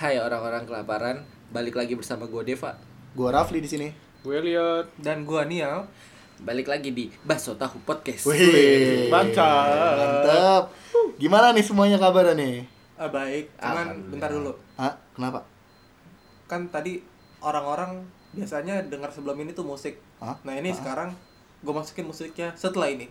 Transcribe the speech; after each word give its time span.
Hai 0.00 0.16
orang-orang 0.16 0.64
kelaparan, 0.64 1.28
balik 1.52 1.76
lagi 1.76 1.92
bersama 1.92 2.24
gue 2.24 2.40
Deva. 2.40 2.72
Gua 3.12 3.36
Rafli 3.36 3.60
di 3.60 3.68
sini. 3.68 3.92
Gue 4.24 4.40
lihat 4.40 4.88
Dan 4.96 5.28
gua 5.28 5.44
Nial 5.44 5.84
Balik 6.40 6.72
lagi 6.72 6.96
di 6.96 7.12
Baso 7.20 7.52
Tahu 7.52 7.84
Podcast. 7.84 8.24
Wih, 8.24 9.12
Mantap. 9.12 10.00
Mantap. 10.00 10.64
Gimana 11.20 11.52
nih 11.52 11.60
semuanya 11.60 12.00
kabarnya 12.00 12.32
nih? 12.32 12.64
ah, 12.96 13.12
baik, 13.12 13.52
cuman 13.60 14.08
bentar 14.08 14.32
dulu. 14.32 14.56
Hah? 14.80 14.96
Kenapa? 15.12 15.44
Kan 16.48 16.72
tadi 16.72 17.04
orang-orang 17.44 18.00
biasanya 18.32 18.80
dengar 18.88 19.12
sebelum 19.12 19.36
ini 19.36 19.52
tuh 19.52 19.68
musik. 19.68 20.00
Hah? 20.16 20.40
Nah, 20.48 20.56
ini 20.56 20.72
sekarang 20.72 21.12
gua 21.60 21.84
masukin 21.84 22.08
musiknya 22.08 22.56
setelah 22.56 22.88
ini. 22.88 23.04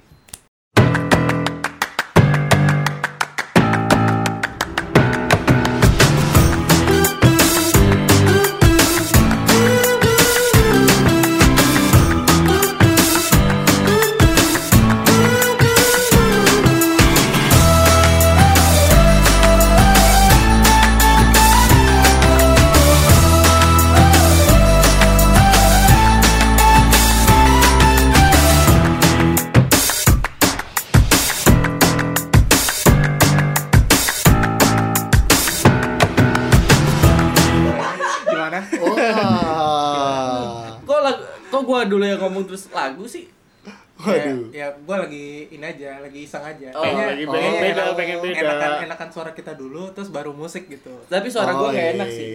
Gua 44.84 44.98
lagi 45.06 45.50
ini 45.50 45.66
aja, 45.66 46.02
lagi 46.02 46.20
iseng 46.26 46.44
aja. 46.44 46.68
Oh, 46.76 46.84
lagi 46.84 47.24
pengen 47.24 47.52
kayaknya 47.56 47.62
beda, 47.62 47.84
pengen 47.98 48.18
beda. 48.22 48.40
Enakan, 48.42 48.72
enakan 48.90 49.10
suara 49.14 49.32
kita 49.34 49.54
dulu, 49.54 49.92
terus 49.94 50.10
baru 50.10 50.32
musik 50.34 50.70
gitu. 50.70 50.94
Tapi 51.08 51.28
suara 51.30 51.52
gua 51.54 51.70
Oh, 51.70 51.76
gak 51.76 51.86
iya. 51.86 51.94
enak 51.98 52.10
sih. 52.10 52.28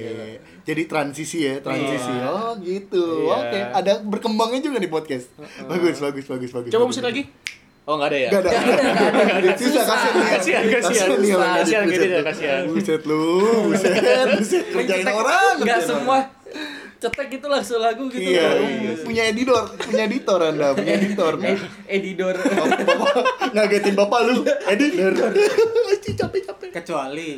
Jadi 0.65 0.83
transisi 0.89 1.39
ya, 1.47 1.55
transisi. 1.61 2.13
Iya. 2.13 2.27
Oh, 2.31 2.53
gitu. 2.63 3.27
Iya. 3.27 3.37
Oke, 3.39 3.59
ada 3.85 3.93
berkembangnya 4.03 4.61
juga 4.63 4.79
nih 4.79 4.91
podcast. 4.91 5.27
Bagus, 5.67 5.99
bagus, 6.01 6.27
bagus, 6.27 6.51
bagus. 6.51 6.71
Coba 6.71 6.85
musik 6.89 7.05
lagi. 7.05 7.27
Oh 7.85 8.01
nggak 8.01 8.17
ada 8.17 8.19
ya? 8.19 8.31
Gak 8.33 8.43
ada. 8.49 8.51
Susah, 9.61 9.85
kasihan. 9.85 10.65
Kasihan, 10.65 10.65
kasihan. 10.73 11.85
Kasihan, 11.85 12.25
kasihan. 12.25 12.63
Buset 12.65 13.05
lu, 13.05 13.69
buset, 13.69 13.93
buset. 14.41 14.65
Kerjain 14.73 15.05
orang. 15.05 15.61
Gak 15.61 15.69
kerjain 15.69 15.85
semua. 15.85 16.19
Cetek 17.01 17.29
itu 17.41 17.47
langsung 17.47 17.79
lagu 17.83 18.09
gitu. 18.09 18.25
Iya, 18.25 18.49
Bang. 18.57 19.05
punya 19.05 19.23
editor, 19.29 19.63
punya 19.77 20.03
editor 20.09 20.39
Anda, 20.41 20.69
punya 20.73 20.93
editor. 20.97 21.33
Eh, 21.43 21.59
editor. 21.89 22.35
Ngagetin 23.55 23.95
bapak 23.95 24.21
lu, 24.27 24.35
editor. 24.73 25.13
Capek-capek. 26.25 26.71
Kecuali 26.71 27.29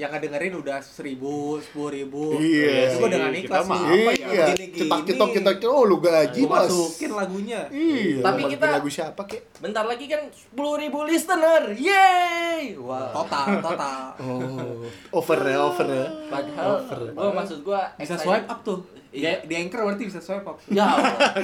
yang 0.00 0.08
ngedengerin 0.08 0.56
udah 0.56 0.80
seribu, 0.80 1.60
sepuluh 1.60 1.92
ribu. 1.92 2.32
Iya. 2.34 2.88
Itu 2.88 2.96
gua 2.98 3.08
dengan 3.12 3.28
Kita 3.28 3.44
ikhlas 3.44 3.66
mah 3.68 3.76
nih. 3.76 3.92
apa 3.92 4.10
ya? 4.10 4.26
Iya, 4.26 4.44
Gini-gini. 4.50 4.78
cetak 4.80 5.00
cetok 5.04 5.28
cetak 5.36 5.56
cetok, 5.60 5.70
oh 5.70 5.84
lu 5.84 5.96
gaji 6.00 6.40
bos. 6.42 6.56
masukin 6.64 7.10
lagunya. 7.12 7.60
Iya, 7.68 8.24
Tapi 8.24 8.40
kita- 8.48 8.72
lagu 8.72 8.88
siapa 8.88 9.22
kek? 9.28 9.42
Bentar 9.60 9.84
lagi 9.84 10.04
kan 10.06 10.22
10.000 10.26 10.56
ribu 10.80 10.98
listener. 11.04 11.62
Yeay. 11.76 12.72
Wow. 12.74 13.12
Total, 13.14 13.46
total. 13.60 14.00
Oh, 14.18 14.88
over 15.14 15.38
ya, 15.42 15.58
over 15.60 15.86
ya. 15.86 16.06
Padahal 16.26 16.72
gua 17.12 17.28
maksud 17.36 17.58
gua 17.60 17.80
Bisa 17.94 18.16
swipe 18.16 18.48
up 18.48 18.64
tuh. 18.64 18.80
Iya. 19.10 19.44
Di, 19.44 19.54
anchor 19.54 19.84
berarti 19.84 20.06
bisa 20.06 20.18
swipe 20.18 20.46
up. 20.46 20.56
Ya. 20.66 20.86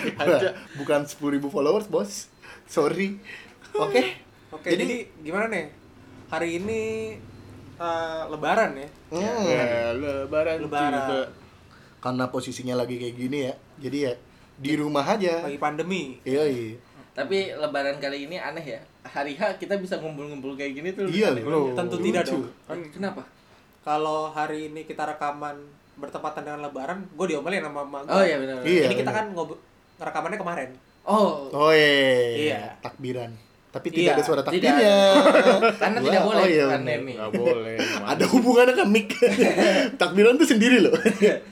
Bukan 0.81 1.05
10.000 1.05 1.13
followers, 1.47 1.87
bos. 1.87 2.33
Sorry. 2.65 3.21
Oke. 3.75 4.25
Oke, 4.49 4.73
jadi, 4.73 5.11
gimana 5.21 5.51
nih? 5.51 5.67
Hari 6.27 6.57
ini 6.57 6.81
eh, 7.77 8.23
lebaran 8.33 8.71
ya. 8.75 8.89
Hmm. 9.13 9.43
Ya, 9.45 9.93
lebaran, 9.93 10.57
Lebaran. 10.65 10.93
tiba. 10.97 11.21
Karena 12.01 12.25
posisinya 12.31 12.75
lagi 12.79 12.97
kayak 13.01 13.17
gini 13.17 13.39
ya. 13.51 13.55
Jadi 13.81 13.99
ya 14.09 14.13
di 14.57 14.73
rumah 14.77 15.05
aja. 15.05 15.45
Lagi 15.45 15.61
pandemi. 15.61 16.17
Iya, 16.25 16.45
iya. 16.49 16.77
Tapi 17.17 17.57
lebaran 17.57 17.97
kali 17.97 18.29
ini 18.29 18.37
aneh 18.37 18.65
ya. 18.65 18.81
Hari 19.07 19.37
H 19.37 19.57
kita 19.57 19.81
bisa 19.81 19.97
ngumpul-ngumpul 20.01 20.53
kayak 20.57 20.73
gini 20.77 20.89
tuh. 20.93 21.09
Iya, 21.09 21.33
loh. 21.33 21.73
Tentu 21.73 21.97
tidak 22.01 22.29
dong. 22.29 22.45
Kan 22.69 22.81
Kenapa? 22.93 23.23
Kalau 23.87 24.29
hari 24.35 24.69
ini 24.69 24.83
kita 24.83 25.07
rekaman 25.07 25.57
bertepatan 25.97 26.43
dengan 26.45 26.61
lebaran, 26.69 27.07
gue 27.09 27.27
diomelin 27.31 27.65
sama 27.65 27.81
mama 27.87 28.05
Oh 28.05 28.21
iya 28.21 28.37
benar. 28.37 28.61
Iya. 28.61 28.93
Ini 28.93 28.95
kita 29.01 29.13
kan 29.15 29.33
ngob 29.33 29.57
rekamannya 29.97 30.37
kemarin. 30.37 30.71
Oh, 31.07 31.49
Oh 31.55 31.73
iya. 31.73 32.35
Iya. 32.37 32.61
Takbiran. 32.85 33.46
Tapi 33.77 33.87
Iya, 33.87 33.97
tidak 33.99 34.13
ada 34.15 34.23
suara 34.25 34.41
tidak 34.41 34.53
takbirnya. 34.57 34.97
karena 35.77 35.99
Wah, 35.99 36.07
tidak 36.07 36.23
boleh 36.25 36.41
oh 36.41 36.49
iya, 36.49 36.67
pandemi. 36.67 37.13
nggak 37.13 37.33
boleh. 37.35 37.77
Ada 38.13 38.25
hubungannya 38.27 38.73
kan 38.73 38.89
mic. 38.89 39.09
Takbiran 40.01 40.35
tuh 40.35 40.49
sendiri 40.49 40.81
loh. 40.81 40.97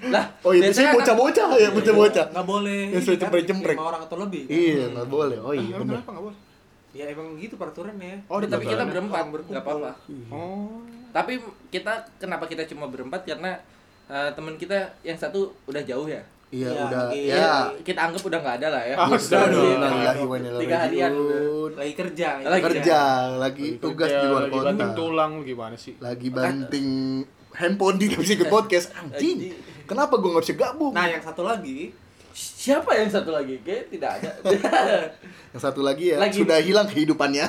Lah, 0.09 0.25
Oh 0.47 0.51
iya, 0.51 0.63
biasanya 0.65 0.89
kan- 0.89 0.97
bocah-bocah 0.97 1.47
ya, 1.55 1.69
bocah-bocah. 1.71 2.27
Nggak 2.33 2.47
boleh. 2.47 2.81
Suka 2.97 3.13
kan, 3.13 3.21
cempreng-cempreng. 3.21 3.77
lima 3.77 3.87
orang 3.87 4.03
atau 4.03 4.17
lebih. 4.17 4.43
kan? 4.43 4.57
Iya, 4.57 4.85
nggak 4.91 5.09
boleh. 5.11 5.37
Oh 5.39 5.53
iya, 5.53 5.75
benar. 5.77 6.01
kenapa 6.01 6.11
nggak 6.11 6.25
boleh? 6.25 6.39
Ya 6.95 7.05
emang 7.11 7.27
gitu 7.37 7.55
peraturannya. 7.55 8.15
Oh, 8.25 8.39
tapi 8.41 8.65
kita 8.65 8.83
berempat, 8.83 9.23
nggak 9.29 9.61
apa-apa. 9.61 9.93
Oh. 10.31 10.81
Tapi 11.11 11.43
kita 11.69 11.93
kenapa 12.17 12.47
kita 12.47 12.65
cuma 12.65 12.87
berempat 12.87 13.23
karena 13.23 13.59
eh, 14.07 14.31
teman 14.33 14.55
kita 14.55 14.75
yang 15.03 15.15
satu 15.15 15.53
udah 15.67 15.83
jauh 15.83 16.07
ya. 16.07 16.23
Iya, 16.49 16.69
Iya, 16.69 16.83
udah. 16.83 17.05
iya. 17.11 17.35
Ya. 17.35 17.53
Kita 17.81 18.01
anggap 18.03 18.23
udah 18.23 18.39
nggak 18.39 18.57
ada 18.59 18.69
lah 18.71 18.83
ya. 18.83 18.95
Ah, 18.95 19.09
Udah, 19.09 19.43
dong. 19.47 19.81
Tiga 20.61 20.77
harian. 20.81 21.13
Lagi 21.75 21.93
kerja. 21.95 22.29
Lagi 22.41 22.63
Kerja, 22.63 22.99
lagi 23.35 23.67
Lagi 23.67 23.67
tugas 23.79 24.07
kerja, 24.07 24.21
di 24.21 24.27
luar 24.27 24.43
lagi 24.45 24.55
banting 24.57 24.89
kota. 24.89 24.97
tulang 24.97 25.33
gimana 25.43 25.75
sih? 25.75 25.93
Lagi 25.99 26.29
banting 26.31 26.89
handphone 27.53 27.97
di 27.97 28.07
bisa 28.09 28.33
ikut 28.35 28.49
podcast. 28.49 28.87
Anjing. 28.95 29.51
Kenapa 29.85 30.17
gua 30.17 30.31
nggak 30.33 30.45
bisa 30.45 30.55
gabung? 30.55 30.93
Nah, 30.93 31.07
yang 31.07 31.21
satu 31.21 31.43
lagi 31.43 31.91
Siapa 32.35 32.91
yang 32.93 33.07
satu 33.07 33.31
lagi? 33.31 33.63
Kayak 33.63 33.95
tidak 33.95 34.11
ada. 34.19 34.31
Yang 35.55 35.63
satu 35.63 35.87
lagi 35.87 36.11
ya, 36.11 36.19
Lagi- 36.19 36.35
sudah 36.35 36.59
hilang 36.59 36.83
kehidupannya. 36.85 37.47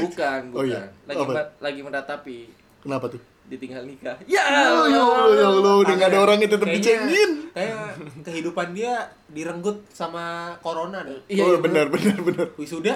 bukan, 0.00 0.40
bukan. 0.48 0.56
Oh, 0.56 0.64
iya. 0.64 0.88
Lagi 1.04 1.20
ma- 1.20 1.52
lagi 1.60 1.80
meratapi 1.84 2.38
Kenapa 2.80 3.12
tuh? 3.12 3.20
Ditinggal 3.50 3.82
nikah. 3.82 4.14
Ya. 4.24 4.46
Oh, 4.70 4.86
ya 4.86 5.02
Allah, 5.02 5.34
ya 5.34 5.46
Allah, 5.50 5.74
udah 5.76 5.92
nggak 5.92 6.08
ada 6.08 6.20
orang 6.20 6.36
yang 6.38 6.48
tetap 6.48 6.64
Kayaknya- 6.64 7.02
dicengin. 7.02 7.30
kayak 7.50 7.78
kehidupan 8.22 8.66
dia 8.70 8.92
direnggut 9.26 9.82
sama 9.90 10.54
oh 10.56 11.02
deh. 11.02 11.18
Iya, 11.26 11.42
oh, 11.42 11.48
iya, 11.50 11.58
benar, 11.58 11.86
benar, 11.90 12.16
benar. 12.20 12.46
Wisuda 12.54 12.94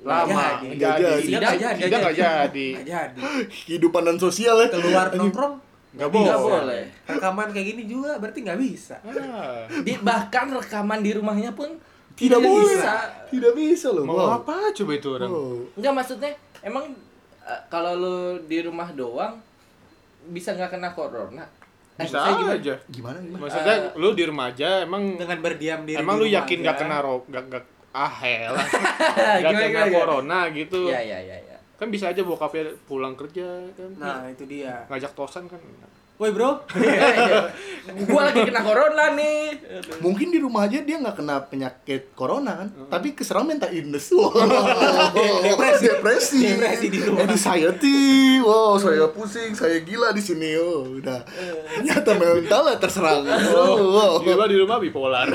Lama. 0.00 0.30
jadi. 0.30 0.66
Nggak 0.70 0.94
jadi. 0.96 1.22
Tidak 1.24 1.40
Nggak 1.40 1.54
jadi. 1.58 1.80
Tidak 1.80 1.98
nggak 1.98 2.16
jadi. 2.16 2.66
nggak 2.74 2.86
jadi. 2.86 3.20
Kehidupan 3.66 4.02
dan 4.04 4.16
sosial 4.16 4.56
ya. 4.58 4.68
Keluar 4.70 5.06
nongkrong 5.10 5.54
Nggak 5.94 6.08
Nggak 6.10 6.38
boleh. 6.38 6.58
boleh. 6.58 6.82
rekaman 7.06 7.48
kayak 7.50 7.66
gini 7.68 7.82
juga 7.84 8.18
berarti 8.18 8.38
nggak 8.40 8.58
bisa. 8.58 8.98
Ah. 9.00 9.62
Di, 9.70 9.94
bahkan 10.00 10.50
rekaman 10.50 10.98
di 11.00 11.14
rumahnya 11.14 11.50
pun 11.50 11.70
Tidak 12.12 12.34
boleh. 12.36 12.66
bisa. 12.74 12.94
Tidak 13.26 13.52
bisa 13.52 13.88
loh. 13.90 14.02
Mau 14.02 14.14
Wow. 14.16 14.38
apa 14.38 14.70
coba 14.72 14.92
itu 14.92 15.08
orang? 15.08 15.30
Oh. 15.30 15.62
Enggak 15.72 15.94
maksudnya 15.94 16.30
emang 16.60 16.98
eh, 17.40 17.60
kalau 17.68 17.94
lu 17.94 18.16
di 18.42 18.58
rumah 18.60 18.90
doang 18.90 19.38
bisa 20.26 20.52
nggak 20.52 20.70
kena 20.70 20.90
corona? 20.90 21.44
Eh, 21.94 22.02
Bisa 22.02 22.18
maksudnya 22.18 22.34
gimana? 22.34 22.54
aja. 22.56 22.74
Gimana 22.88 23.18
gimana? 23.20 23.40
Maksudnya 23.40 23.74
Eh, 23.76 23.80
lu 23.94 24.08
di 24.12 24.24
rumah 24.24 24.46
aja 24.48 24.82
emang 24.82 25.02
Dengan 25.14 25.38
berdiam 25.38 25.80
diri. 25.82 25.96
emang 25.96 26.16
di 26.16 26.20
lu 26.20 26.26
yakin 26.28 26.56
aja. 26.56 26.64
nggak 26.64 26.76
kena 26.76 26.96
ro 26.98 27.14
nggak 27.24 27.44
nggak 27.46 27.64
ah 27.94 28.14
helah 28.16 28.66
nggak 28.66 29.38
Gimana, 29.40 29.54
kena 29.54 29.62
gimana, 29.64 29.86
gimana? 29.86 29.94
corona 29.94 30.38
gitu 30.50 30.80
Iya 30.84 31.00
iya 31.00 31.18
iya 31.20 31.36
iya. 31.40 31.56
kan 31.74 31.88
bisa 31.88 32.10
aja 32.10 32.20
bokapnya 32.20 32.66
pulang 32.82 33.14
kerja 33.14 33.46
kan 33.72 33.90
Nah, 33.94 34.26
itu 34.26 34.42
dia. 34.44 34.82
ngajak 34.84 35.12
tosan 35.12 35.46
kan 35.46 35.62
Woi, 36.14 36.30
Bro. 36.30 36.62
gua 38.06 38.30
lagi 38.30 38.46
kena 38.46 38.62
corona 38.62 39.10
nih. 39.18 39.58
Mungkin 39.98 40.30
di 40.30 40.38
rumah 40.38 40.70
aja 40.70 40.78
dia 40.78 41.02
nggak 41.02 41.18
kena 41.18 41.42
penyakit 41.50 42.14
corona 42.14 42.54
kan, 42.62 42.68
tapi 42.86 43.18
keserang 43.18 43.50
mental 43.50 43.74
illness. 43.74 44.14
Wow. 44.14 44.30
depresi, 45.42 45.90
depresi, 45.90 46.40
Depresi 46.54 46.86
di 46.86 46.98
rumah. 47.02 47.26
Anxiety, 47.26 48.38
wow, 48.46 48.78
saya 48.78 49.10
pusing, 49.10 49.58
saya 49.58 49.82
gila 49.82 50.14
di 50.14 50.22
sini. 50.22 50.54
Oh, 50.54 50.86
udah. 51.02 51.18
Ternyata 51.82 52.10
mentalnya 52.14 52.78
terserang. 52.78 53.26
Oh, 53.54 53.76
wow. 53.98 54.14
di 54.22 54.30
rumah 54.30 54.46
di 54.46 54.56
rumah 54.58 54.76
bipolar 54.78 55.28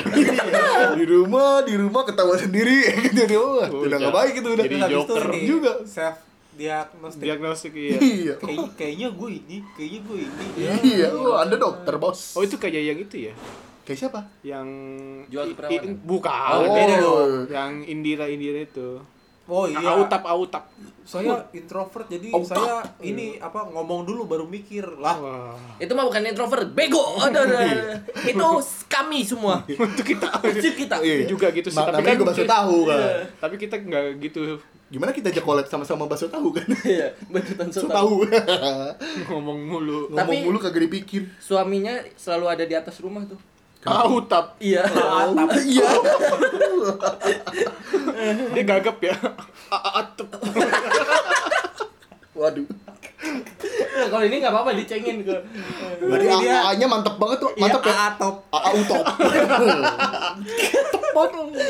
di 0.96 1.04
rumah, 1.06 1.60
di 1.64 1.74
rumah 1.76 2.04
ketawa 2.08 2.40
sendiri. 2.40 2.88
Jadi, 3.12 3.36
oh, 3.36 3.68
Oh, 3.68 3.84
udah 3.84 4.00
nggak 4.00 4.16
baik 4.16 4.34
itu 4.40 4.50
udah. 4.56 4.64
Jadi 4.64 4.76
Habis 4.80 4.88
itu 4.88 4.96
joker 4.96 5.26
juga. 5.44 5.74
Self 5.84 6.29
diagnostik. 6.60 7.24
diagnostik 7.24 7.72
iya 7.74 7.98
Iya. 7.98 8.34
Kayak, 8.36 8.76
kayaknya 8.76 9.08
gue 9.10 9.30
ini, 9.34 9.58
kayaknya 9.74 10.00
gue 10.04 10.18
ini. 10.20 10.46
Iya, 10.84 11.08
oh, 11.10 11.34
Anda 11.34 11.56
dokter, 11.56 11.96
Bos. 11.96 12.36
oh 12.36 12.44
itu 12.44 12.56
kayak 12.56 12.84
yang 12.86 13.00
itu 13.00 13.16
ya 13.26 13.34
Kayak 13.82 14.00
siapa? 14.06 14.22
yang 14.44 14.68
Jual 15.26 15.50
bukan 16.04 16.52
Oh, 16.54 16.70
beda 16.70 16.96
dong. 17.00 17.32
yang 17.50 17.72
Indira 17.82 18.28
Indira 18.28 18.62
itu 18.62 19.00
Oh 19.50 19.66
iya. 19.66 19.82
Autap 19.82 20.24
autap. 20.24 20.64
Saya 21.02 21.42
introvert 21.52 22.06
jadi 22.06 22.30
Oh, 22.30 22.46
saya 22.46 22.86
ini 23.02 23.42
apa 23.42 23.66
ngomong 23.66 24.06
dulu 24.06 24.30
baru 24.30 24.46
mikir 24.46 24.86
lah. 24.96 25.18
Wah. 25.18 25.58
Itu 25.76 25.92
mah 25.92 26.06
bukan 26.06 26.22
introvert, 26.24 26.70
bego. 26.70 27.02
Aduh, 27.26 27.44
aduh, 27.44 27.58
aduh. 27.58 27.98
Itu 28.24 28.48
kami 28.86 29.26
semua. 29.26 29.66
Untuk 29.74 30.06
kita 30.06 30.30
Itu 30.46 30.70
kita. 30.78 31.02
Iya. 31.02 31.26
juga 31.26 31.50
gitu 31.50 31.68
sih. 31.68 31.76
Ma- 31.76 31.90
Tapi 31.90 31.98
namanya 31.98 32.08
kan 32.08 32.16
gue 32.16 32.28
bakso 32.30 32.46
tahu 32.46 32.78
kan. 32.86 33.00
Tapi 33.42 33.56
kita 33.58 33.76
nggak 33.80 34.06
gitu 34.22 34.42
Gimana 34.90 35.14
kita 35.14 35.30
aja 35.30 35.42
collab 35.42 35.66
sama-sama 35.66 36.06
bakso 36.06 36.26
tahu 36.28 36.50
kan? 36.50 36.66
Iya, 36.82 37.14
betutan 37.26 37.70
Bakso 37.70 37.86
so 37.86 37.90
tahu. 37.90 38.26
ngomong 39.30 39.60
mulu. 39.64 40.10
Ngomong 40.10 40.18
Tapi- 40.18 40.46
mulu 40.46 40.58
kagak 40.58 40.82
dipikir. 40.86 41.26
Suaminya 41.38 41.94
selalu 42.16 42.46
ada 42.48 42.64
di 42.64 42.74
atas 42.74 42.98
rumah 42.98 43.26
tuh. 43.26 43.38
Autap. 43.82 44.60
Iya. 44.60 44.84
Iya. 45.70 45.90
Dia 48.52 48.64
gagap 48.66 49.00
ya. 49.00 49.16
Atap. 49.72 50.28
Waduh. 52.40 52.68
Nah, 53.90 54.08
Kalau 54.08 54.24
ini 54.24 54.36
nggak 54.40 54.52
apa-apa 54.52 54.72
dicengin 54.74 55.24
ke. 55.24 55.36
Berarti 56.00 56.26
dia- 56.40 56.64
AA-nya 56.66 56.88
mantep 56.88 57.16
banget 57.16 57.38
tuh. 57.40 57.52
Mantep 57.56 57.82
Iya, 57.82 57.92
ya. 57.92 58.08
atop. 58.10 58.36
AA 58.50 58.70
utop. 58.76 59.06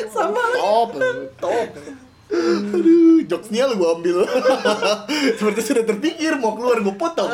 Sama. 0.10 0.44
Top. 0.56 0.90
Top. 1.38 1.68
Aduh, 2.30 3.26
jokesnya 3.26 3.66
lu 3.66 3.76
gua 3.76 3.98
ambil. 3.98 4.22
Seperti 5.38 5.62
sudah 5.64 5.84
terpikir 5.84 6.38
mau 6.38 6.54
keluar 6.54 6.78
gua 6.80 6.94
potong. 6.96 7.30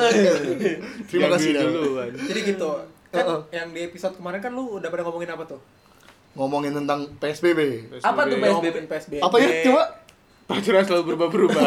Terima 1.08 1.28
Yang 1.28 1.32
kasih 1.36 1.52
dulu. 1.58 1.84
Jadi 2.16 2.40
gitu. 2.46 2.70
Kan 3.08 3.22
Heeh. 3.22 3.40
yang 3.54 3.68
di 3.70 3.82
episode 3.84 4.14
kemarin 4.14 4.40
kan 4.40 4.52
lu 4.52 4.78
udah 4.78 4.88
pada 4.88 5.02
ngomongin 5.02 5.30
apa 5.30 5.44
tuh? 5.46 5.60
Ngomongin 6.34 6.74
tentang 6.74 7.08
PSBB. 7.16 7.60
Apa 8.00 8.22
tuh, 8.24 8.36
PSBB. 8.36 8.66
PSBB? 8.66 8.78
PSBB. 8.86 9.22
Apa 9.22 9.36
ya? 9.38 9.50
Coba. 9.64 9.84
Pacaran 10.46 10.84
selalu 10.84 11.04
berubah-berubah. 11.08 11.62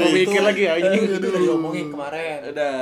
Mau 0.00 0.10
mikir 0.10 0.40
lagi 0.40 0.62
ya 0.64 0.72
Itu 0.74 0.88
anjing. 0.88 1.20
udah 1.20 1.30
diomongin 1.36 1.86
kemarin. 1.90 2.38
Udah. 2.48 2.74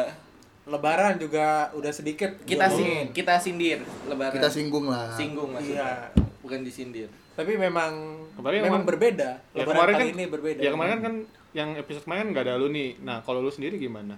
Lebaran 0.65 1.21
juga 1.21 1.69
udah 1.73 1.93
sedikit 1.93 2.41
Kita 2.41 2.73
sing, 2.73 3.13
kita 3.13 3.37
sindir 3.37 3.85
lebaran. 4.07 4.33
Kita 4.33 4.49
singgung 4.49 4.87
lah. 4.87 5.13
singgung 5.13 5.53
maksudnya. 5.53 6.09
Iya. 6.09 6.25
Bukan 6.41 6.61
disindir. 6.63 7.09
Tapi 7.35 7.59
memang 7.59 8.17
Kemarin 8.33 8.59
memang 8.63 8.81
emang- 8.81 8.87
berbeda. 8.87 9.43
Ya 9.51 9.61
Lebaran 9.61 9.75
kemarin 9.75 9.93
kali 9.93 10.01
kan 10.01 10.15
ini 10.15 10.25
berbeda. 10.25 10.61
Ya 10.61 10.71
kemarin 10.71 10.99
kan 11.01 11.15
yang 11.53 11.69
episode 11.75 12.05
kemarin 12.05 12.31
nggak 12.31 12.45
ada 12.45 12.55
lu 12.57 12.71
nih. 12.71 12.97
Nah, 13.01 13.21
kalau 13.21 13.41
lu 13.41 13.51
sendiri 13.51 13.77
gimana? 13.77 14.17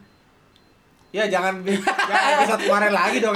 Ya 1.09 1.25
jangan 1.27 1.63
jangan 2.11 2.29
episode 2.37 2.63
kemarin 2.63 2.93
lagi 2.93 3.19
dong. 3.19 3.33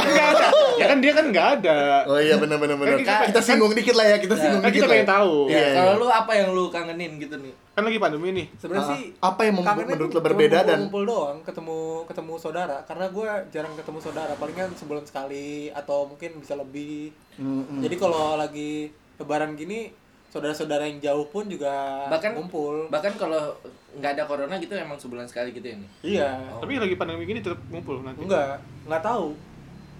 ya 0.77 0.85
kan 0.87 0.99
dia 0.99 1.13
kan 1.13 1.25
nggak 1.27 1.49
ada. 1.59 2.05
Oh 2.05 2.17
iya 2.17 2.37
benar 2.37 2.57
benar 2.57 2.77
benar. 2.77 2.93
Kan 2.95 3.01
kita- 3.01 3.27
Kita 3.29 3.41
singgung 3.41 3.73
dikit 3.73 3.95
lah 3.95 4.07
ya, 4.07 4.17
kita 4.17 4.35
singgung 4.35 4.61
Kan 4.61 4.69
dikit 4.69 4.77
kita 4.77 4.87
lah. 4.87 4.95
pengen 4.95 5.09
tahu. 5.09 5.35
Iya, 5.47 5.57
Ya, 5.57 5.69
kalau 5.75 5.93
lu 5.97 6.07
apa 6.07 6.33
yang 6.35 6.49
lu 6.51 6.65
kangenin 6.69 7.13
gitu 7.17 7.35
nih? 7.37 7.55
Kan 7.71 7.83
lagi 7.83 7.99
pandemi 7.99 8.29
nih. 8.33 8.47
Sebenarnya 8.55 8.83
Ah, 8.83 8.91
sih 8.91 9.03
apa 9.17 9.41
yang 9.41 9.55
menurut 9.57 10.11
lo 10.11 10.21
berbeda 10.21 10.59
cuma 10.59 10.69
dan 10.69 10.79
ngumpul 10.81 11.03
doang 11.05 11.39
ketemu 11.41 11.79
ketemu 12.05 12.33
saudara 12.37 12.77
karena 12.85 13.07
gue 13.09 13.29
jarang 13.49 13.73
ketemu 13.73 13.99
saudara 13.99 14.33
palingan 14.35 14.71
sebulan 14.75 15.05
sekali 15.05 15.49
atau 15.71 16.05
mungkin 16.05 16.31
bisa 16.37 16.55
lebih 16.55 17.15
Mm-mm. 17.37 17.81
jadi 17.81 17.97
kalau 17.97 18.35
lagi 18.35 18.91
lebaran 19.17 19.53
gini 19.55 19.93
saudara-saudara 20.31 20.87
yang 20.87 20.99
jauh 21.01 21.27
pun 21.27 21.45
juga 21.45 22.07
Bahkan- 22.09 22.33
ngumpul 22.33 22.87
Bahkan 22.87 23.13
kalau 23.17 23.51
nggak 23.93 24.11
ada 24.15 24.25
corona 24.25 24.55
gitu 24.57 24.71
emang 24.73 24.95
sebulan 24.95 25.27
sekali 25.27 25.51
gitu 25.51 25.67
ya 25.67 25.77
nih. 25.77 25.91
iya 26.09 26.29
Tapi 26.57 26.79
lagi 26.79 26.95
pandemi 26.95 27.23
gini 27.25 27.41
tetap 27.41 27.59
ngumpul 27.67 28.01
nanti. 28.01 28.23
enggak 28.23 28.57
nggak 28.87 29.03
tahu 29.03 29.35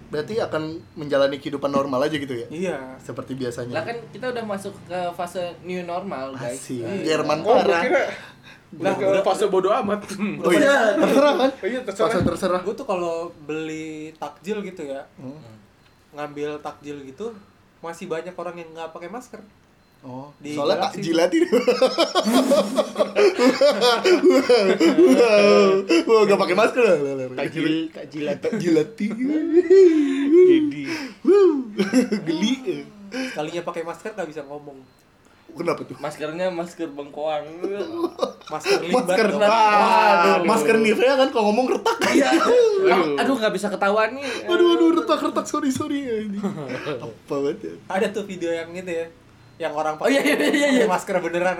berarti 0.07 0.35
akan 0.37 0.63
menjalani 0.93 1.35
kehidupan 1.37 1.67
normal 1.67 1.99
aja 2.01 2.11
gitu 2.13 2.31
ya? 2.33 2.47
iya 2.49 2.77
Seperti 2.97 3.31
Lah 3.33 3.39
biasanya. 3.41 3.79
kan 3.81 3.97
kita 4.09 4.25
udah 4.29 4.43
masuk 4.45 4.75
ke 4.83 4.99
fase 5.13 5.39
new 5.61 5.79
normal, 5.81 6.31
guys. 6.33 6.55
Asik. 6.57 6.83
Iya. 6.83 7.15
Jerman 7.15 7.39
Oh, 7.41 7.55
parah. 7.55 7.79
kira 7.81 8.03
Lah, 8.73 8.91
udah 8.93 9.07
udah- 9.13 9.23
fase 9.25 9.47
bodo 9.47 9.67
amat. 9.73 10.03
Oh 10.39 10.51
iya, 10.51 10.95
terserah 10.95 11.33
kan? 11.37 11.51
Oh 11.53 11.63
iya, 11.65 11.79
terserah. 11.81 12.07
Fase 12.07 12.19
terserah. 12.23 12.59
gue 12.61 12.71
tuh 12.73 12.83
kalau 12.83 13.15
beli 13.41 14.11
takjil 14.13 14.59
gitu 14.61 14.83
ya 14.85 14.99
Hmm. 15.15 15.39
ngambil 16.11 16.59
takjil 16.59 16.99
gitu 17.03 17.31
masih 17.79 18.05
banyak 18.05 18.31
orang 18.31 18.55
yang 18.57 18.69
nggak 18.69 18.91
pakai 18.91 19.07
masker 19.07 19.39
Oh, 20.01 20.33
Di 20.35 20.57
soalnya 20.57 20.81
tak 20.81 20.97
Galaxy. 20.97 21.05
jilat 21.05 21.29
ini. 21.29 21.45
Wah, 26.03 26.21
gak 26.25 26.39
pakai 26.39 26.55
masker 26.55 26.81
lah. 26.81 26.97
Takjil, 27.37 27.65
takjilat. 27.89 28.37
tak 28.39 28.51
jilat. 28.57 28.89
Jadi 28.97 30.81
Geli. 32.23 32.53
sekalinya 33.11 33.61
pakai 33.61 33.83
masker 33.83 34.15
nggak 34.15 34.25
bisa 34.25 34.41
ngomong 34.41 34.79
Kenapa 35.51 35.83
tuh? 35.83 35.99
Maskernya 35.99 36.47
masker 36.47 36.87
bengkoang. 36.89 37.43
masker 38.47 38.79
limbat 38.81 39.03
Masker. 39.05 39.27
dong. 39.29 39.43
Wah, 39.43 40.39
masker 40.41 40.75
Nivea 40.79 41.13
kan 41.13 41.27
kalau 41.27 41.51
ngomong 41.51 41.75
retak. 41.75 41.97
Iya. 42.07 42.39
Aduh. 42.39 43.19
Aduh 43.19 43.35
nggak 43.35 43.51
bisa 43.51 43.67
ketahuan 43.67 44.15
nih. 44.15 44.23
Aduh, 44.47 44.79
aduh, 44.79 44.89
retak, 44.95 45.19
retak. 45.21 45.43
Sorry, 45.43 45.67
sorry. 45.69 46.07
Ini. 46.07 46.39
Apa 47.03 47.11
banget 47.35 47.57
ya? 47.61 47.73
ada 47.85 48.07
tuh 48.09 48.23
video 48.23 48.47
yang 48.47 48.71
itu 48.71 48.91
ya 48.95 49.11
yang 49.61 49.71
orang 49.71 49.93
Oh, 49.95 50.09
iya, 50.09 50.17
iya, 50.19 50.35
iya, 50.41 50.49
iya. 50.49 50.67
pakai 50.79 50.89
masker 50.89 51.15
beneran 51.21 51.55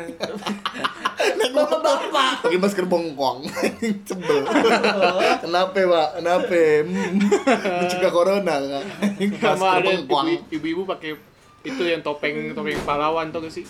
Bapak-bapak. 1.51 2.33
Pakai 2.42 2.57
masker 2.57 2.86
bongkong. 2.86 3.45
Sebel. 4.09 4.42
Kenapa, 5.38 5.77
Pak? 5.77 6.09
Kenapa? 6.18 6.62
Hmm. 6.81 7.13
Mencegah 7.77 8.12
corona. 8.12 8.56
Masker 9.19 9.83
ibu- 10.01 10.45
ibu-ibu 10.50 10.81
pakai 10.88 11.13
itu 11.62 11.83
yang 11.83 12.01
topeng 12.01 12.57
topeng 12.57 12.74
pahlawan 12.81 13.30
tuh 13.30 13.45
gak 13.45 13.53
sih? 13.53 13.65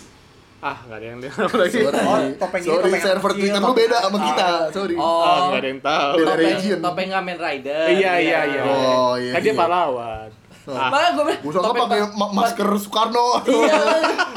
Ah, 0.62 0.78
nggak 0.80 0.94
ada 0.94 1.06
yang 1.08 1.18
lihat 1.18 1.50
lagi. 1.52 1.74
Sorry, 1.74 1.98
Oh, 2.00 2.18
topeng 2.38 2.62
ini, 2.62 2.70
sorry 2.70 2.86
topeng 2.86 3.02
server 3.02 3.30
kecil, 3.34 3.42
Twitter 3.50 3.60
lu 3.60 3.74
beda 3.74 3.96
sama 3.98 4.18
kita. 4.22 4.48
Sorry. 4.70 4.94
Ah, 4.94 5.02
Oh, 5.02 5.40
nggak 5.50 5.58
ada 5.58 5.68
yang 5.68 5.82
tahu. 5.82 6.10
Beda 6.14 6.24
topeng, 6.24 6.46
region. 6.46 6.78
topeng 6.80 7.08
Kamen 7.10 7.36
Rider. 7.36 7.84
Iya, 7.90 8.12
iya, 8.16 8.40
iya. 8.46 8.62
Oh, 8.62 9.14
iya, 9.18 9.32
Kan 9.34 9.40
dia 9.42 9.50
iya. 9.50 9.58
pahlawan. 9.58 10.28
Ah, 10.64 10.88
Makanya 10.88 11.10
gue 11.12 11.24
bilang, 11.24 11.40
Gua 11.40 11.52
sangka 11.52 11.72
pakai 11.76 12.00
ma- 12.12 12.32
masker 12.32 12.68
Soekarno. 12.76 13.26
Iya. 13.44 13.80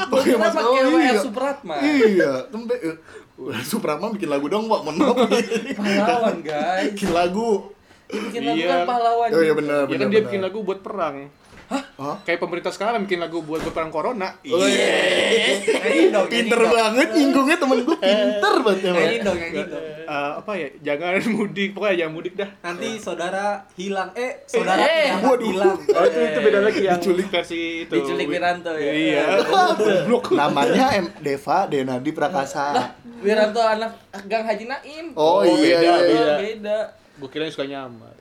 Gue 0.02 0.10
Pakai 0.12 0.26
kira 0.26 0.38
masker 0.40 0.58
pakai 0.58 0.82
oh, 0.82 0.90
WR 0.90 1.02
iya. 1.04 1.20
Supratma. 1.20 1.74
Iya, 1.78 2.32
tempe. 2.46 2.74
eh, 2.76 2.96
Supratma 3.62 4.06
bikin 4.10 4.28
lagu 4.28 4.46
dong, 4.46 4.66
Pak. 4.66 4.80
Mohon 4.82 4.96
maaf. 4.96 5.16
Pahlawan, 5.76 6.36
guys. 6.42 6.90
bikin 6.90 7.10
lagu. 7.12 7.50
Bikin 8.06 8.42
lagu 8.44 8.56
Iya. 8.56 8.68
kan 8.68 8.80
pahlawan. 8.86 9.28
Oh 9.28 9.38
iya 9.38 9.46
juga. 9.48 9.54
benar, 9.56 9.78
ya 9.78 9.86
benar. 9.86 9.98
kan 9.98 10.06
dia 10.06 10.10
benar. 10.12 10.26
bikin 10.26 10.40
lagu 10.40 10.58
buat 10.62 10.80
perang. 10.80 11.16
Hah? 11.66 12.16
Kayak 12.22 12.38
pemerintah 12.38 12.68
sekarang 12.68 13.02
bikin 13.02 13.18
lagu 13.18 13.40
buat 13.40 13.58
berperang 13.60 13.88
corona. 13.88 14.36
Oh, 14.44 14.62
iya. 14.62 14.86
Nyanyiin 15.58 16.08
dong, 16.10 16.26
Pinter 16.28 16.60
banget 16.62 17.08
nyinggungnya 17.10 17.56
temen 17.56 17.78
gue 17.80 17.96
pinter 17.96 18.54
banget 18.60 18.80
emang. 18.84 18.96
nyanyiin 18.96 19.22
dong 19.22 19.36
nyanyiin 19.36 19.66
dong 19.66 19.84
Eh, 20.06 20.30
apa 20.36 20.52
ya? 20.54 20.68
Jangan 20.84 21.18
mudik, 21.34 21.70
pokoknya 21.72 21.96
jangan 21.98 22.12
mudik 22.14 22.34
dah. 22.34 22.48
nanti 22.60 22.88
saudara 22.96 23.44
hilang 23.74 24.14
eh 24.14 24.46
saudara 24.46 24.78
Eh, 24.78 25.10
kiamat 25.10 25.24
waduh. 25.26 25.48
hilang 25.48 25.76
Oh, 25.88 26.04
itu 26.04 26.18
itu 26.22 26.38
beda 26.40 26.58
lagi 26.60 26.80
yang 26.80 26.96
Diculik. 26.96 27.26
versi 27.28 27.60
itu. 27.82 27.92
Diculik 27.92 28.26
Wiranto 28.28 28.72
ya. 28.72 28.92
Iya. 28.92 29.24
Goblok. 29.48 30.24
Namanya 30.32 30.86
M 30.94 31.06
Deva 31.18 31.66
Denadi 31.66 32.10
Prakasa. 32.10 32.94
Wiranto 33.18 33.58
anak 33.58 33.96
Gang 34.24 34.44
Haji 34.44 34.64
Naim. 34.64 35.06
Oh, 35.12 35.40
Oh, 35.40 35.42
iya, 35.42 35.80
beda, 35.80 35.82
iya, 35.82 35.90
Oh, 35.90 36.02
iya. 36.04 36.34
beda. 36.38 36.78
Gue 37.16 37.28
kira 37.28 37.42
yang 37.42 37.54
suka 37.54 37.64
nyamar. 37.64 38.14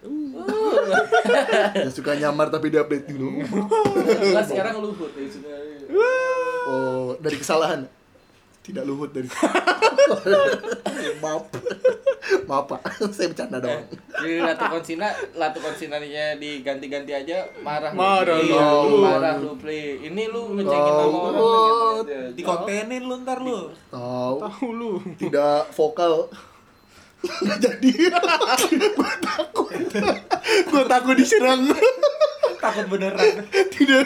Yang 1.75 1.93
suka 1.93 2.11
nyamar 2.13 2.47
tapi 2.47 2.69
di 2.69 2.77
update 2.77 3.05
dulu. 3.07 3.43
Lah 4.31 4.41
sekarang 4.41 4.79
luhut 4.79 5.11
ya 5.11 5.27
sudah. 5.27 5.55
Oh, 6.65 7.13
dari 7.17 7.35
kesalahan. 7.35 7.83
Tidak 8.61 8.81
luhut 8.81 9.11
dari. 9.11 9.27
Maaf. 11.19 11.43
Maaf, 12.45 12.65
Pak. 12.67 12.81
Saya 13.11 13.29
bercanda 13.29 13.57
Eh, 13.57 13.61
doang. 13.61 13.83
Jadi 14.15 14.33
Latu 14.39 14.65
Konsina, 14.71 15.07
Latu 15.35 15.59
Konsinanya 15.59 16.33
diganti-ganti 16.35 17.11
aja 17.11 17.45
marah. 17.61 17.91
lu. 17.91 17.99
Marah 17.99 18.37
lu. 18.39 18.97
Marah 18.99 19.35
lu 19.37 19.51
play. 19.55 20.01
Ini 20.01 20.23
lu 20.27 20.55
ngecengin 20.55 20.91
nama 20.95 21.05
orang. 21.05 21.35
Oh. 21.35 21.93
gitu 21.99 22.09
aja. 22.09 22.19
di 22.31 22.41
kontenin 22.41 23.03
lu 23.03 23.15
ntar 23.21 23.39
lu 23.39 23.69
Tahu. 23.87 24.35
Tahu 24.41 24.67
lu. 24.71 24.91
Tidak 25.15 25.69
vokal. 25.71 26.31
Nggak 27.41 27.57
jadi. 27.59 27.89
Gue 28.91 29.11
takut. 29.19 29.69
Gue 30.65 30.83
takut 30.85 31.15
diserang. 31.15 31.61
takut 32.57 32.85
beneran 32.87 33.45
Tidak. 33.49 34.05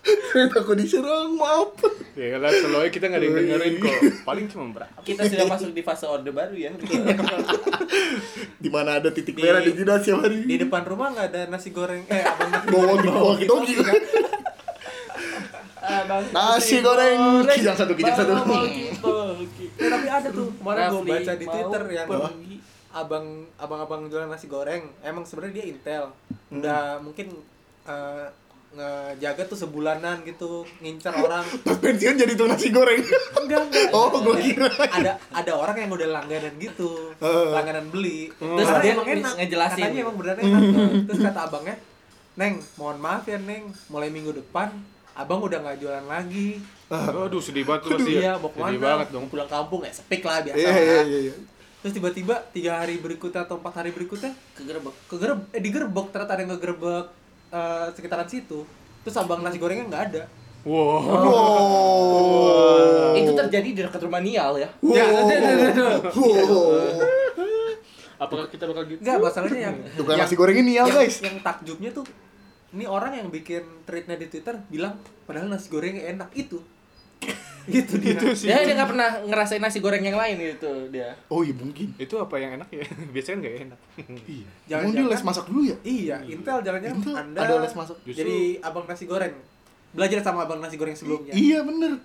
Saya 0.00 0.46
takut 0.48 0.74
diserang, 0.74 1.36
maaf. 1.36 1.76
Ya 2.14 2.36
lah, 2.36 2.48
selalu 2.48 2.88
kita 2.88 3.06
nggak 3.06 3.20
ada 3.20 3.26
yang 3.26 3.36
dengerin 3.36 3.74
kok. 3.76 3.94
Paling 4.22 4.46
cuma 4.48 4.64
berapa? 4.72 4.98
Kita 5.00 5.22
sudah 5.24 5.46
masuk 5.46 5.70
di 5.70 5.82
fase 5.82 6.04
orde 6.04 6.30
baru 6.30 6.54
ya. 6.54 6.70
Di 8.56 8.68
mana 8.68 8.96
ada 8.96 9.10
titik 9.10 9.34
Di- 9.34 9.42
merah 9.42 9.60
di 9.60 9.72
jidat 9.72 10.00
siapa 10.00 10.24
hari? 10.24 10.42
di 10.42 10.56
depan 10.56 10.82
rumah 10.84 11.10
nggak 11.10 11.26
ada 11.28 11.40
nasi 11.46 11.70
goreng 11.70 12.06
eh 12.06 12.22
abang 12.22 12.48
nasi 12.54 12.66
Bawa 12.66 12.94
di 12.96 13.08
bawah 13.08 13.34
kita 13.36 13.54
Abang 15.80 16.24
Nasi 16.28 16.76
goreng. 16.78 17.20
Kijang 17.46 17.72
satu, 17.74 17.92
kijang 17.92 18.12
satu. 18.14 18.32
Bawa 18.36 18.60
walkie-talkie. 18.60 19.68
Eh, 19.74 19.88
tapi 19.88 20.06
ada 20.06 20.28
tuh 20.28 20.48
kemarin 20.52 20.82
gue 20.86 21.02
baca 21.06 21.32
di 21.34 21.46
twitter 21.46 21.82
yang 21.90 22.06
pergi. 22.06 22.54
abang 22.90 23.26
abang 23.56 23.80
abang 23.80 24.00
jualan 24.04 24.26
nasi 24.26 24.44
goreng 24.44 24.82
emang 25.00 25.22
sebenarnya 25.22 25.54
dia 25.54 25.66
intel 25.68 26.04
udah 26.50 26.98
mungkin 26.98 27.30
eh, 27.82 28.26
ngejaga 28.70 29.46
tuh 29.46 29.54
sebulanan 29.56 30.22
gitu 30.22 30.62
ngincar 30.78 31.14
orang 31.16 31.46
Pas 31.64 31.74
pensiun 31.76 32.14
jadi 32.16 32.34
tukang 32.34 32.50
nasi 32.52 32.68
goreng. 32.68 32.98
enggak 33.36 33.62
enggak 33.64 33.88
Oh, 33.90 34.10
gua 34.12 34.34
Jadi, 34.34 34.42
kira. 34.52 34.70
ada 34.90 35.12
ada 35.28 35.52
orang 35.54 35.76
yang 35.76 35.90
udah 35.92 36.08
langganan 36.12 36.54
gitu 36.56 37.14
langganan 37.22 37.86
beli 37.88 38.26
Terus 38.32 38.58
Karena 38.64 38.78
dia 38.80 38.92
emang 38.92 39.08
enak 39.08 39.32
ngejelasin. 39.38 39.80
katanya 39.80 40.00
emang 40.00 40.16
beneran 40.16 40.38
enak 40.40 40.62
terus 41.06 41.20
kata 41.24 41.40
abangnya 41.46 41.76
neng 42.32 42.52
mohon 42.74 42.98
maaf 42.98 43.22
ya 43.24 43.38
neng 43.38 43.62
mulai 43.86 44.06
minggu 44.08 44.30
depan 44.32 44.70
abang 45.20 45.40
udah 45.40 45.58
nggak 45.58 45.76
jualan 45.78 46.06
lagi 46.06 46.58
Aduh, 46.90 47.38
sedih 47.38 47.62
banget 47.62 47.80
tuh 47.84 47.90
pasti. 47.94 48.12
iya 48.16 48.34
mau 48.34 48.48
Sedih 48.48 48.56
ke 48.56 48.60
mana 48.74 48.82
banget 48.82 49.08
dong. 49.10 49.26
pulang 49.26 49.46
kampung 49.46 49.80
ya 49.80 49.90
sepik 49.90 50.22
lah 50.22 50.40
biasa 50.40 50.58
Iya 50.58 50.72
iya 50.72 51.00
iya. 51.02 51.20
iya. 51.22 51.34
terus 51.78 51.92
tiba-tiba 51.92 52.34
tiga 52.50 52.76
hari 52.76 52.96
berikutnya 52.96 53.40
atau 53.42 53.56
empat 53.56 53.74
hari 53.76 53.90
berikutnya 53.90 54.32
kegerebek 54.52 54.92
kegereb 55.06 55.38
eh 55.50 55.60
digerebek 55.60 56.06
ternyata 56.10 56.32
ada 56.32 56.40
yang 56.40 56.50
ngegerebek 56.50 57.06
eh, 57.48 57.86
sekitaran 57.92 58.26
situ 58.26 58.66
terus 59.00 59.16
abang 59.16 59.40
nasi 59.40 59.56
gorengnya 59.56 59.86
nggak 59.86 60.04
ada 60.08 60.24
Wow. 60.60 61.00
Wow. 62.20 63.16
itu 63.16 63.32
terjadi 63.32 63.68
di 63.70 63.80
dekat 63.80 64.02
rumah 64.02 64.20
Nial 64.20 64.52
ya 64.56 64.68
Wow. 64.78 64.92
Ya, 64.92 65.04
ada, 65.06 65.32
ada, 65.32 65.48
ada, 65.48 65.64
ada. 65.72 66.10
Wow. 66.10 67.00
Apakah 68.18 68.44
kita 68.46 68.68
bakal 68.68 68.84
gitu? 68.84 69.00
Enggak, 69.00 69.16
masalahnya 69.18 69.60
yang 69.62 69.76
Tukang 69.96 70.12
nasi 70.14 70.36
goreng 70.36 70.52
ini 70.54 70.76
ya 70.76 70.84
yang, 70.84 70.92
guys. 70.92 71.16
Yang 71.18 71.40
takjubnya 71.40 71.88
tuh 71.90 72.04
ini 72.70 72.84
orang 72.84 73.12
yang 73.14 73.28
bikin 73.28 73.62
tweetnya 73.82 74.14
di 74.14 74.26
Twitter 74.26 74.54
bilang 74.66 74.94
padahal 75.26 75.50
nasi 75.50 75.66
gorengnya 75.66 76.06
enak 76.08 76.30
itu. 76.32 76.58
gitu 77.68 78.00
dia. 78.00 78.16
Itu 78.16 78.32
sih. 78.32 78.48
dia 78.48 78.64
dia 78.64 78.72
nggak 78.72 78.90
pernah 78.90 79.10
ngerasain 79.22 79.60
nasi 79.60 79.78
goreng 79.78 80.00
yang 80.00 80.16
lain 80.16 80.40
gitu 80.40 80.88
dia 80.88 81.12
Oh 81.28 81.44
iya 81.44 81.52
mungkin. 81.52 81.92
Itu 81.94 82.16
apa 82.16 82.40
yang 82.40 82.56
enak 82.56 82.72
ya? 82.72 82.84
Biasanya 83.14 83.36
nggak 83.38 83.54
enak. 83.68 83.80
Iya. 84.30 84.46
Jangan- 84.66 84.84
Emang 84.86 84.92
dia 84.96 85.06
les 85.12 85.22
masak 85.22 85.44
dulu 85.46 85.60
ya? 85.66 85.76
Iya, 85.82 86.16
Intel 86.24 86.58
jangan-jangan 86.62 86.96
Intel 86.96 87.14
Anda 87.14 87.38
ada 87.38 87.54
les 87.60 87.74
masak. 87.76 87.96
jadi 88.06 88.36
abang 88.64 88.86
nasi 88.88 89.04
goreng. 89.04 89.34
Belajar 89.90 90.18
sama 90.22 90.46
abang 90.46 90.62
nasi 90.62 90.78
goreng 90.78 90.96
sebelumnya. 90.96 91.34
Iya 91.34 91.66
bener. 91.66 91.98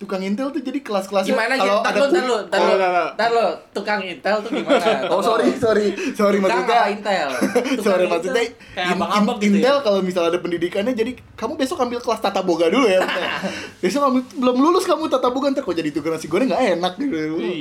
Tukang 0.00 0.24
Intel 0.24 0.48
tuh 0.48 0.58
jadi 0.58 0.80
kelas-kelasnya 0.80 1.28
gimana 1.28 1.54
kalau 1.54 1.84
ada 1.84 2.00
tar 2.00 2.24
lu 2.24 2.36
tar 2.48 2.58
Oh, 2.58 2.72
enggak. 2.72 3.08
tar 3.14 3.28
lu 3.28 3.46
tukang 3.70 4.00
intel 4.00 4.36
tuh 4.40 4.50
gimana? 4.50 4.86
Oh 5.12 5.20
sorry 5.20 5.52
sorry. 5.54 5.92
Sorry 6.16 6.40
tukang 6.40 6.56
maksudnya 6.56 6.80
apa 6.80 6.88
intel? 6.88 7.28
Tukang 7.76 7.84
sorry 7.84 8.00
Intel. 8.00 8.12
maksudnya 8.16 8.42
kayak 8.72 8.86
in- 8.88 8.96
in- 8.96 9.28
gitu 9.36 9.44
Intel 9.52 9.76
ya? 9.76 9.84
kalau 9.84 10.00
misalnya 10.00 10.30
ada 10.30 10.40
pendidikannya 10.40 10.92
jadi 10.94 11.12
kamu 11.36 11.52
besok 11.54 11.84
ambil 11.84 12.00
kelas 12.00 12.16
tata 12.18 12.40
boga 12.40 12.66
dulu 12.66 12.88
ya 12.88 13.04
besok 13.84 14.00
kamu 14.02 14.18
belum 14.40 14.56
lulus 14.58 14.88
kamu 14.88 15.04
tata 15.06 15.28
boga 15.28 15.52
ntar 15.52 15.62
kok 15.62 15.76
jadi 15.76 15.90
tukang 15.92 16.16
nasi 16.16 16.26
goreng 16.26 16.48
nggak 16.48 16.80
enak 16.80 16.92
gitu. 16.96 17.16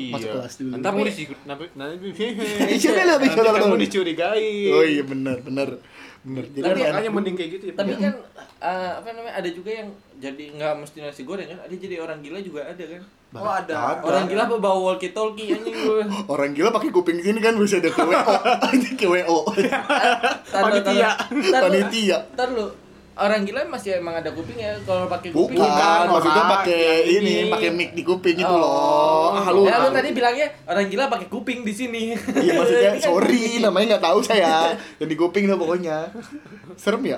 Masuk 0.09 0.29
kelas 0.31 0.53
dulu. 0.55 0.71
Ntar 0.79 0.91
mau 0.91 1.03
Tapi- 1.03 1.11
dicuri, 1.11 1.35
nanti 3.03 3.27
kamu 3.59 3.77
dicurigai. 3.77 4.47
oh 4.71 4.83
iya 4.85 5.03
benar 5.03 5.43
benar 5.43 5.75
jadi 6.31 6.59
Tapi 6.59 6.79
enak. 6.79 6.89
makanya 6.91 7.11
mending 7.11 7.35
kayak 7.35 7.49
gitu 7.51 7.63
ya. 7.65 7.73
tapi 7.73 7.91
kan 7.95 8.13
eh, 8.59 8.91
apa 8.95 9.07
namanya 9.09 9.33
ada 9.35 9.49
juga 9.49 9.69
yang 9.73 9.87
jadi 10.15 10.43
nggak 10.51 10.73
mesti 10.77 10.97
nasi 10.99 11.21
goreng 11.23 11.47
kan 11.47 11.59
ada 11.59 11.71
jadi 11.71 11.95
orang 11.97 12.19
gila 12.19 12.39
juga 12.39 12.61
ada 12.65 12.85
kan 12.87 13.03
Oh, 13.29 13.45
ada. 13.45 14.01
orang 14.01 14.25
gila 14.25 14.41
apa 14.43 14.57
bawa 14.57 14.79
walkie 14.89 15.13
talkie 15.13 15.53
anjing 15.53 15.69
gue 15.75 16.01
orang 16.33 16.49
gila 16.49 16.69
pakai 16.71 16.89
kuping 16.89 17.19
sini 17.19 17.37
kan 17.37 17.53
bisa 17.53 17.77
ada 17.77 17.87
ke 17.87 18.01
WO 18.01 18.17
anjing 18.67 18.95
ke 18.95 19.05
WO 19.05 19.37
Panitia. 20.49 21.09
Panitia. 21.37 22.17
Ntar 22.31 22.49
lu 22.49 22.67
orang 23.19 23.43
gila 23.43 23.61
masih 23.65 23.95
emang 23.95 24.15
ada 24.15 24.29
kuping 24.29 24.55
ya 24.55 24.73
kalau 24.81 25.05
pakai 25.05 25.29
kuping. 25.29 25.55
Bukan 25.55 25.67
Bukan, 25.67 26.05
maksudnya 26.09 26.43
pakai 26.49 26.83
ini. 27.05 27.35
pakai 27.47 27.69
mic 27.69 27.91
di 27.91 28.01
kuping 28.01 28.35
gitu 28.35 28.49
Oh. 28.49 28.57
loh 28.57 29.35
ah 29.35 29.47
lu 29.47 29.63
ya 29.63 29.77
lu 29.77 29.87
tahu. 29.87 29.95
tadi 29.95 30.09
bilangnya 30.11 30.47
orang 30.63 30.85
gila 30.85 31.03
pakai 31.07 31.27
kuping 31.27 31.59
di 31.61 31.71
sini. 31.71 32.03
Iya 32.15 32.51
maksudnya 32.55 32.89
kan 32.93 33.01
sorry 33.01 33.59
namanya 33.59 33.85
nggak 33.91 34.05
tahu 34.05 34.19
saya. 34.21 34.73
Yang 34.97 35.09
di 35.09 35.17
kuping 35.17 35.45
lah 35.45 35.55
pokoknya. 35.55 35.97
Serem 36.75 37.03
ya? 37.05 37.17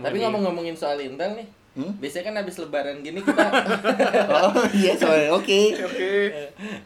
Tapi 0.00 0.16
ngomong-ngomongin 0.18 0.74
soal 0.74 0.96
Intel 0.98 1.34
nih 1.34 1.48
Hmm? 1.74 1.90
biasanya 1.98 2.24
kan 2.24 2.34
habis 2.38 2.54
lebaran 2.56 3.02
gini 3.02 3.18
kita 3.18 3.50
oh 4.46 4.54
iya 4.72 4.94
oke. 5.28 5.60
Oke. 5.82 6.10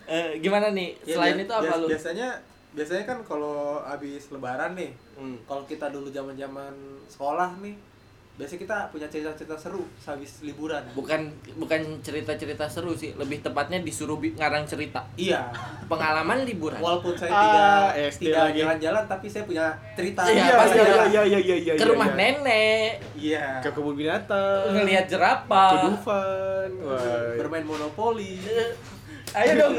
eh, 0.08 0.28
gimana 0.40 0.72
nih? 0.72 0.96
Ya, 1.04 1.12
selain 1.12 1.36
bias- 1.36 1.44
itu 1.44 1.52
apa 1.52 1.64
bias- 1.68 1.76
lu? 1.76 1.86
Biasanya 1.92 2.28
biasanya 2.78 3.04
kan 3.04 3.18
kalau 3.22 3.58
habis 3.82 4.30
lebaran 4.30 4.72
nih, 4.72 4.94
Hmm. 5.12 5.34
kalau 5.42 5.66
kita 5.66 5.90
dulu 5.90 6.06
zaman-zaman 6.08 6.70
sekolah 7.04 7.58
nih, 7.58 7.74
biasanya 8.34 8.60
kita 8.62 8.76
punya 8.88 9.06
cerita-cerita 9.08 9.58
seru 9.58 9.82
sehabis 9.98 10.38
liburan. 10.40 10.78
bukan 10.94 11.26
bukan 11.58 11.80
cerita-cerita 11.98 12.64
seru 12.64 12.94
sih 12.94 13.10
lebih 13.12 13.42
tepatnya 13.42 13.82
disuruh 13.82 14.14
ngarang 14.14 14.62
cerita 14.62 15.02
Iya. 15.18 15.50
pengalaman 15.84 16.46
liburan 16.46 16.78
Walaupun 16.78 17.18
saya 17.18 17.34
Ah, 17.34 17.42
tidak 17.90 18.14
SD 18.14 18.22
tidak 18.24 18.38
lagi. 18.44 18.58
jalan-jalan 18.62 19.04
tapi 19.04 19.26
saya 19.26 19.42
punya 19.42 19.66
cerita. 19.92 20.22
Iya, 20.22 20.38
Iya, 20.38 20.54
pasti 20.54 20.78
iya, 20.78 20.86
ada. 20.86 21.04
iya, 21.04 21.22
iya, 21.26 21.38
iya, 21.40 21.56
iya. 21.58 21.72
ke 21.74 21.84
rumah 21.84 22.08
iya. 22.08 22.14
nenek 22.16 22.90
Iya. 23.18 23.44
Ke 23.58 23.68
kebun 23.74 23.94
binatang. 23.96 24.70
ngelihat 24.70 25.04
Ke 25.04 25.10
jerapah 25.10 25.70
Dufan. 25.82 26.70
Wah. 26.80 27.34
Bermain 27.34 27.66
monopoli. 27.66 28.38
Eh, 28.38 28.70
ayo 29.34 29.52
dong 29.58 29.74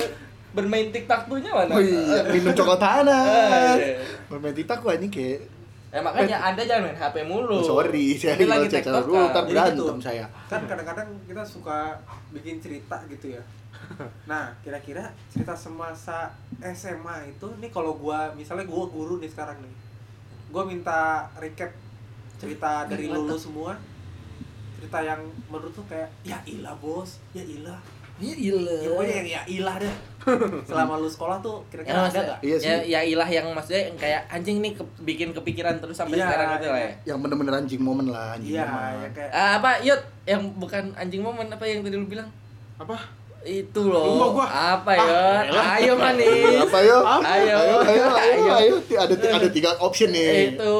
bermain 0.50 0.90
tiktok 0.90 1.30
tuhnya 1.30 1.52
mana 1.54 1.78
oh 1.78 1.82
iya 1.82 2.26
minum 2.34 2.52
coklat 2.58 2.82
Ah, 2.84 2.90
panas 3.02 3.78
iya. 3.78 4.02
bermain 4.26 4.56
titak 4.58 4.82
gua 4.82 4.98
ini 4.98 5.10
kayak 5.10 5.42
Eh 5.90 5.98
makanya 5.98 6.38
anda 6.38 6.62
jangan 6.62 6.86
main 6.86 6.98
HP 7.02 7.26
mulu. 7.26 7.50
oh, 7.50 7.66
sorry 7.66 8.14
saya 8.14 8.38
Ini 8.38 8.46
lagi 8.46 8.70
TikTok 8.70 9.10
dulu 9.10 9.26
kan. 9.26 9.42
berantem 9.50 9.98
gitu. 9.98 10.06
saya 10.06 10.26
Kan 10.46 10.62
kadang-kadang 10.70 11.10
kita 11.26 11.42
suka 11.42 11.98
bikin 12.30 12.62
cerita 12.62 13.02
gitu 13.10 13.34
ya. 13.34 13.42
Nah, 14.30 14.54
kira-kira 14.62 15.10
cerita 15.34 15.58
semasa 15.58 16.30
SMA 16.62 17.34
itu 17.34 17.48
nih 17.58 17.74
kalau 17.74 17.98
gua 17.98 18.30
misalnya 18.38 18.70
gua 18.70 18.86
guru 18.86 19.18
nih 19.18 19.34
sekarang 19.34 19.58
nih. 19.66 19.74
Gua 20.54 20.62
minta 20.70 21.26
recap 21.42 21.74
cerita 22.38 22.86
dari 22.86 23.10
lulus 23.10 23.50
semua. 23.50 23.74
Cerita 24.78 25.02
yang 25.02 25.26
menurut 25.50 25.74
tuh 25.74 25.90
kayak 25.90 26.14
ya 26.22 26.38
ilah 26.46 26.78
bos, 26.78 27.18
ya 27.34 27.42
ilah. 27.42 27.82
Ya 28.22 28.38
ilah. 28.38 28.78
Ya 28.86 29.02
yang 29.10 29.26
ya 29.26 29.42
ilah 29.50 29.76
deh. 29.82 29.96
Selama 30.68 30.94
lu 30.96 31.08
sekolah 31.08 31.40
tuh 31.40 31.62
Ya, 31.62 31.70
kira-kira 31.70 31.94
ada 31.94 32.04
maksudnya, 32.04 32.28
gak? 32.28 32.40
Iya 32.42 32.56
sih. 32.58 32.68
ya, 32.68 32.76
ya 32.84 33.00
ilah 33.06 33.30
yang 33.30 33.48
maksudnya 33.50 33.82
yang 33.84 33.96
kayak 33.96 34.22
anjing 34.28 34.58
nih 34.60 34.72
ke- 34.74 34.94
bikin 35.02 35.30
kepikiran 35.32 35.76
terus 35.78 35.96
sampai 35.96 36.16
Iya, 36.16 36.28
sekarang 36.28 36.48
gitu 36.54 36.68
lah 36.68 36.80
ya. 36.80 36.92
yang 37.06 37.18
bener-bener 37.20 37.54
anjing 37.56 37.80
momen 37.80 38.08
lah 38.08 38.34
anjing 38.34 38.52
Iya, 38.52 38.64
momen. 38.66 38.96
yang 39.02 39.14
kayak 39.14 39.32
Ah, 39.32 39.52
apa 39.56 39.72
yud 39.80 40.02
yang 40.26 40.42
bukan 40.54 40.84
anjing 40.94 41.22
momen 41.22 41.48
apa 41.48 41.64
yang 41.64 41.80
tadi 41.80 41.96
lu 41.96 42.06
bilang? 42.06 42.30
Apa? 42.76 42.96
Itu 43.40 43.88
loh. 43.88 44.04
Lupa 44.14 44.28
gua. 44.34 44.48
Apa 44.76 44.92
yud? 44.94 45.56
Ayo 45.56 45.94
manis. 45.96 46.60
apa 46.62 46.80
yo 46.82 46.98
Ayo. 47.02 47.56
ayo 47.56 47.78
ayo 47.82 48.06
ayo 48.12 48.44
ayo 48.54 48.74
ada 48.98 49.16
ada 49.16 49.48
tiga 49.50 49.72
option 49.78 50.10
nih 50.10 50.54
Itu 50.54 50.76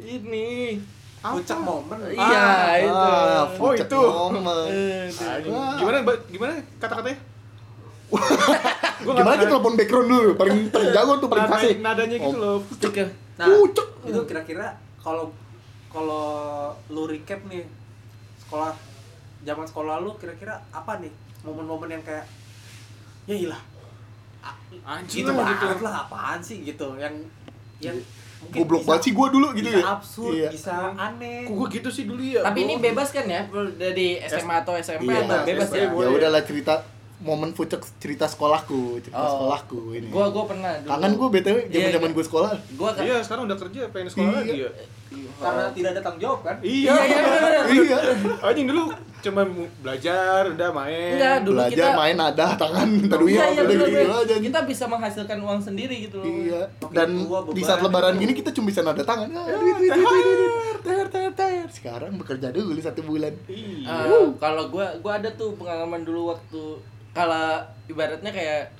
ini. 0.00 0.78
puncak 1.18 1.58
momen. 1.58 1.98
Iya, 2.08 2.46
itu. 2.80 2.94
Ah, 2.94 3.42
Oh, 3.50 3.74
itu. 3.74 3.98
momen. 3.98 4.70
Eh. 4.70 5.10
Gimana? 5.76 5.98
Gimana 6.24 6.52
kata-katanya? 6.78 7.18
Gua 8.08 9.12
Gimana 9.14 9.36
kita 9.36 9.46
telepon 9.48 9.74
background 9.74 10.06
dulu 10.06 10.30
paling 10.34 10.58
paling 10.68 10.90
jago 10.90 11.12
tuh 11.16 11.28
paling 11.28 11.44
Nada- 11.44 11.54
fasih 11.54 11.74
nadanya 11.78 12.16
gitu 12.18 12.36
loh. 12.36 12.58
Cek 12.74 12.94
ya. 12.94 13.06
Nah, 13.36 13.46
Pucuk. 13.48 13.88
itu 14.04 14.20
kira-kira 14.24 14.66
kalau 14.98 15.30
kalau 15.88 16.26
lu 16.86 17.04
recap 17.04 17.40
nih 17.44 17.62
sekolah 18.38 18.72
zaman 19.40 19.64
sekolah 19.64 19.96
lu 19.98 20.16
kira-kira 20.16 20.58
apa 20.68 20.98
nih 20.98 21.12
momen-momen 21.40 21.88
yang 21.90 22.02
kayak 22.02 22.26
ya 23.24 23.36
ilah 23.38 23.60
Anjing 24.82 25.22
gitu 25.22 25.30
lah, 25.30 25.44
banget 25.44 25.56
gitu. 25.70 25.82
lah 25.82 25.94
apaan 26.02 26.40
sih 26.40 26.60
gitu 26.62 26.88
yang 26.96 27.14
yang 27.78 27.96
mungkin 28.38 28.58
Goblok 28.60 28.82
banget 28.84 29.02
sih 29.02 29.12
gua 29.12 29.28
dulu 29.28 29.46
gitu 29.52 29.68
bisa 29.68 29.78
ya. 29.78 29.84
absurd 29.88 30.32
Iya. 30.32 30.48
bisa 30.50 30.74
aneh 30.94 31.44
gua 31.46 31.66
gitu 31.68 31.88
sih 31.88 32.04
dulu 32.04 32.20
ya? 32.20 32.40
Tapi 32.40 32.58
ini 32.64 32.74
Gua- 32.74 32.84
bebas 32.84 33.08
kan 33.10 33.24
ya 33.24 33.42
dari 33.74 34.08
SMA 34.20 34.54
atau 34.58 34.74
SMP 34.74 35.06
Iya, 35.06 35.22
atau 35.22 35.38
bebas 35.44 35.68
ya? 35.70 35.86
Ya 35.86 36.08
udahlah 36.10 36.42
cerita 36.42 36.74
momen 37.18 37.50
pucuk 37.50 37.82
cerita 37.98 38.24
sekolahku, 38.24 39.00
cerita 39.00 39.18
Oh. 39.18 39.30
sekolahku 39.34 39.80
ini. 39.92 40.06
Gua 40.06 40.30
gua 40.30 40.46
pernah 40.46 40.70
dulu. 40.76 40.86
Kangen 40.88 41.12
gua 41.14 41.28
BTW 41.28 41.56
Iya, 41.60 41.74
zaman-zaman 41.90 42.08
iya. 42.08 42.14
gua 42.14 42.24
sekolah. 42.24 42.50
Gua 42.72 42.90
kan 42.92 43.02
Iya, 43.02 43.16
sekarang 43.20 43.42
udah 43.44 43.58
kerja 43.58 43.80
pengen 43.90 44.08
sekolah 44.08 44.30
Iya. 44.30 44.40
lagi 44.40 44.58
ya. 44.60 44.70
karena 45.38 45.64
tidak 45.72 45.90
ada 45.94 46.00
tanggung 46.00 46.20
jawab 46.20 46.40
kan 46.42 46.56
Iya, 46.60 46.92
Iya, 46.92 47.20
iya. 47.64 47.72
Iya. 47.80 47.98
Anjing 48.44 48.66
dulu 48.66 48.92
cuma 49.18 49.42
belajar, 49.82 50.40
udah 50.54 50.70
main. 50.70 51.14
Enggak, 51.18 51.38
dulu 51.42 51.58
Belajar 51.58 51.74
kita 51.74 51.88
main 51.98 52.16
ada 52.18 52.46
tangan 52.54 52.86
minta 52.86 53.16
duit 53.18 53.34
Iya, 53.34 53.44
iya, 53.50 53.62
gitu 53.66 53.84
aja. 54.14 54.34
Kita 54.38 54.60
bisa 54.64 54.84
menghasilkan 54.86 55.38
uang 55.42 55.60
sendiri 55.60 55.94
gitu 56.06 56.22
loh. 56.22 56.26
Iya. 56.26 56.62
Dan 56.94 57.08
itu 57.18 57.26
gua 57.26 57.40
di 57.50 57.62
saat 57.66 57.80
lebaran 57.82 58.14
gitu. 58.16 58.22
gini 58.26 58.32
kita 58.38 58.50
cuma 58.54 58.66
bisa 58.70 58.80
nada 58.86 59.02
tangan. 59.02 59.28
Duit, 59.28 59.76
duit, 59.78 59.90
duit, 59.90 60.06
duit, 60.06 60.36
duit. 60.38 60.52
Ter, 60.86 61.06
ter, 61.10 61.30
ter. 61.34 61.66
Sekarang 61.68 62.14
bekerja 62.14 62.48
dulu 62.54 62.78
satu 62.78 63.02
bulan. 63.02 63.34
Iya. 63.50 64.06
Eh, 64.06 64.26
kalau 64.38 64.70
gua 64.70 64.94
gua 65.02 65.18
ada 65.18 65.30
tuh 65.34 65.58
pengalaman 65.58 66.06
dulu 66.06 66.30
waktu 66.32 66.62
kalau 67.10 67.58
ibaratnya 67.90 68.30
kayak 68.30 68.70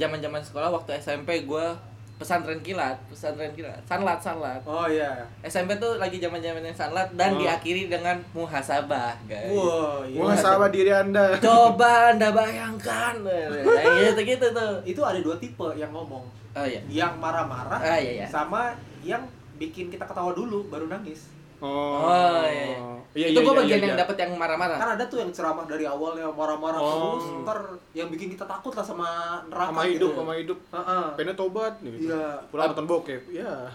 zaman-zaman 0.00 0.40
sekolah 0.40 0.72
waktu 0.72 0.96
SMP 0.96 1.44
gua 1.44 1.76
pesantren 2.22 2.60
kilat, 2.60 2.94
pesantren 3.06 3.50
kilat, 3.50 3.82
sanlat 3.82 4.16
sanlat. 4.16 4.62
oh 4.62 4.86
iya 4.86 5.26
SMP 5.42 5.74
tuh 5.76 5.98
lagi 5.98 6.16
zaman-zamannya 6.16 6.70
sanlat 6.70 7.10
dan 7.12 7.34
Oh. 7.34 7.38
diakhiri 7.38 7.88
dengan 7.88 8.14
muhasabah, 8.30 9.18
guys. 9.24 9.50
wow 9.50 10.00
iya 10.02 10.16
Muhasabah 10.16 10.68
diri 10.68 10.88
Anda. 10.88 11.34
Coba 11.36 12.14
Anda 12.14 12.30
bayangkan. 12.30 13.18
Kayak 13.26 14.14
gitu-gitu 14.14 14.46
tuh. 14.48 14.72
itu 14.84 15.00
ada 15.00 15.18
dua 15.18 15.34
tipe 15.36 15.66
yang 15.74 15.90
ngomong 15.90 16.22
Oh 16.52 16.62
iya. 16.62 16.78
yang 16.86 17.16
marah-marah 17.16 17.80
Ah, 17.80 17.96
iya, 17.96 18.22
iya. 18.22 18.26
sama 18.26 18.76
yang 19.02 19.24
bikin 19.54 19.88
kita 19.88 20.04
ketawa 20.04 20.30
dulu 20.32 20.68
baru 20.68 20.86
nangis 20.86 21.26
Oh. 21.62 22.10
Oh, 22.10 22.42
iya. 22.42 22.74
Iya, 23.12 23.26
itu 23.28 23.38
iya, 23.38 23.44
gue 23.44 23.52
iya, 23.52 23.60
bagian 23.60 23.78
iya, 23.78 23.84
yang 23.86 23.94
iya. 23.94 24.02
dapat 24.02 24.16
yang 24.18 24.32
marah-marah. 24.40 24.78
kan 24.80 24.90
ada 24.96 25.04
tuh 25.04 25.18
yang 25.20 25.30
ceramah 25.30 25.64
dari 25.68 25.84
awalnya 25.84 26.26
marah-marah 26.32 26.80
Oh. 26.80 27.20
terus 27.20 27.26
ntar 27.44 27.58
yang 27.92 28.08
bikin 28.08 28.32
kita 28.32 28.48
takut 28.48 28.72
lah 28.72 28.80
sama 28.80 29.08
neraka 29.52 29.68
sama 29.68 29.82
gitu. 29.84 29.92
hidup, 29.94 30.10
sama 30.16 30.32
hidup. 30.40 30.58
Heeh. 30.72 31.04
Pengen 31.20 31.36
tobat 31.36 31.74
gitu. 31.84 31.96
Iya. 32.08 32.24
Pulang 32.48 32.72
nonton 32.72 32.86
bokep. 32.88 33.22
Iya. 33.30 33.68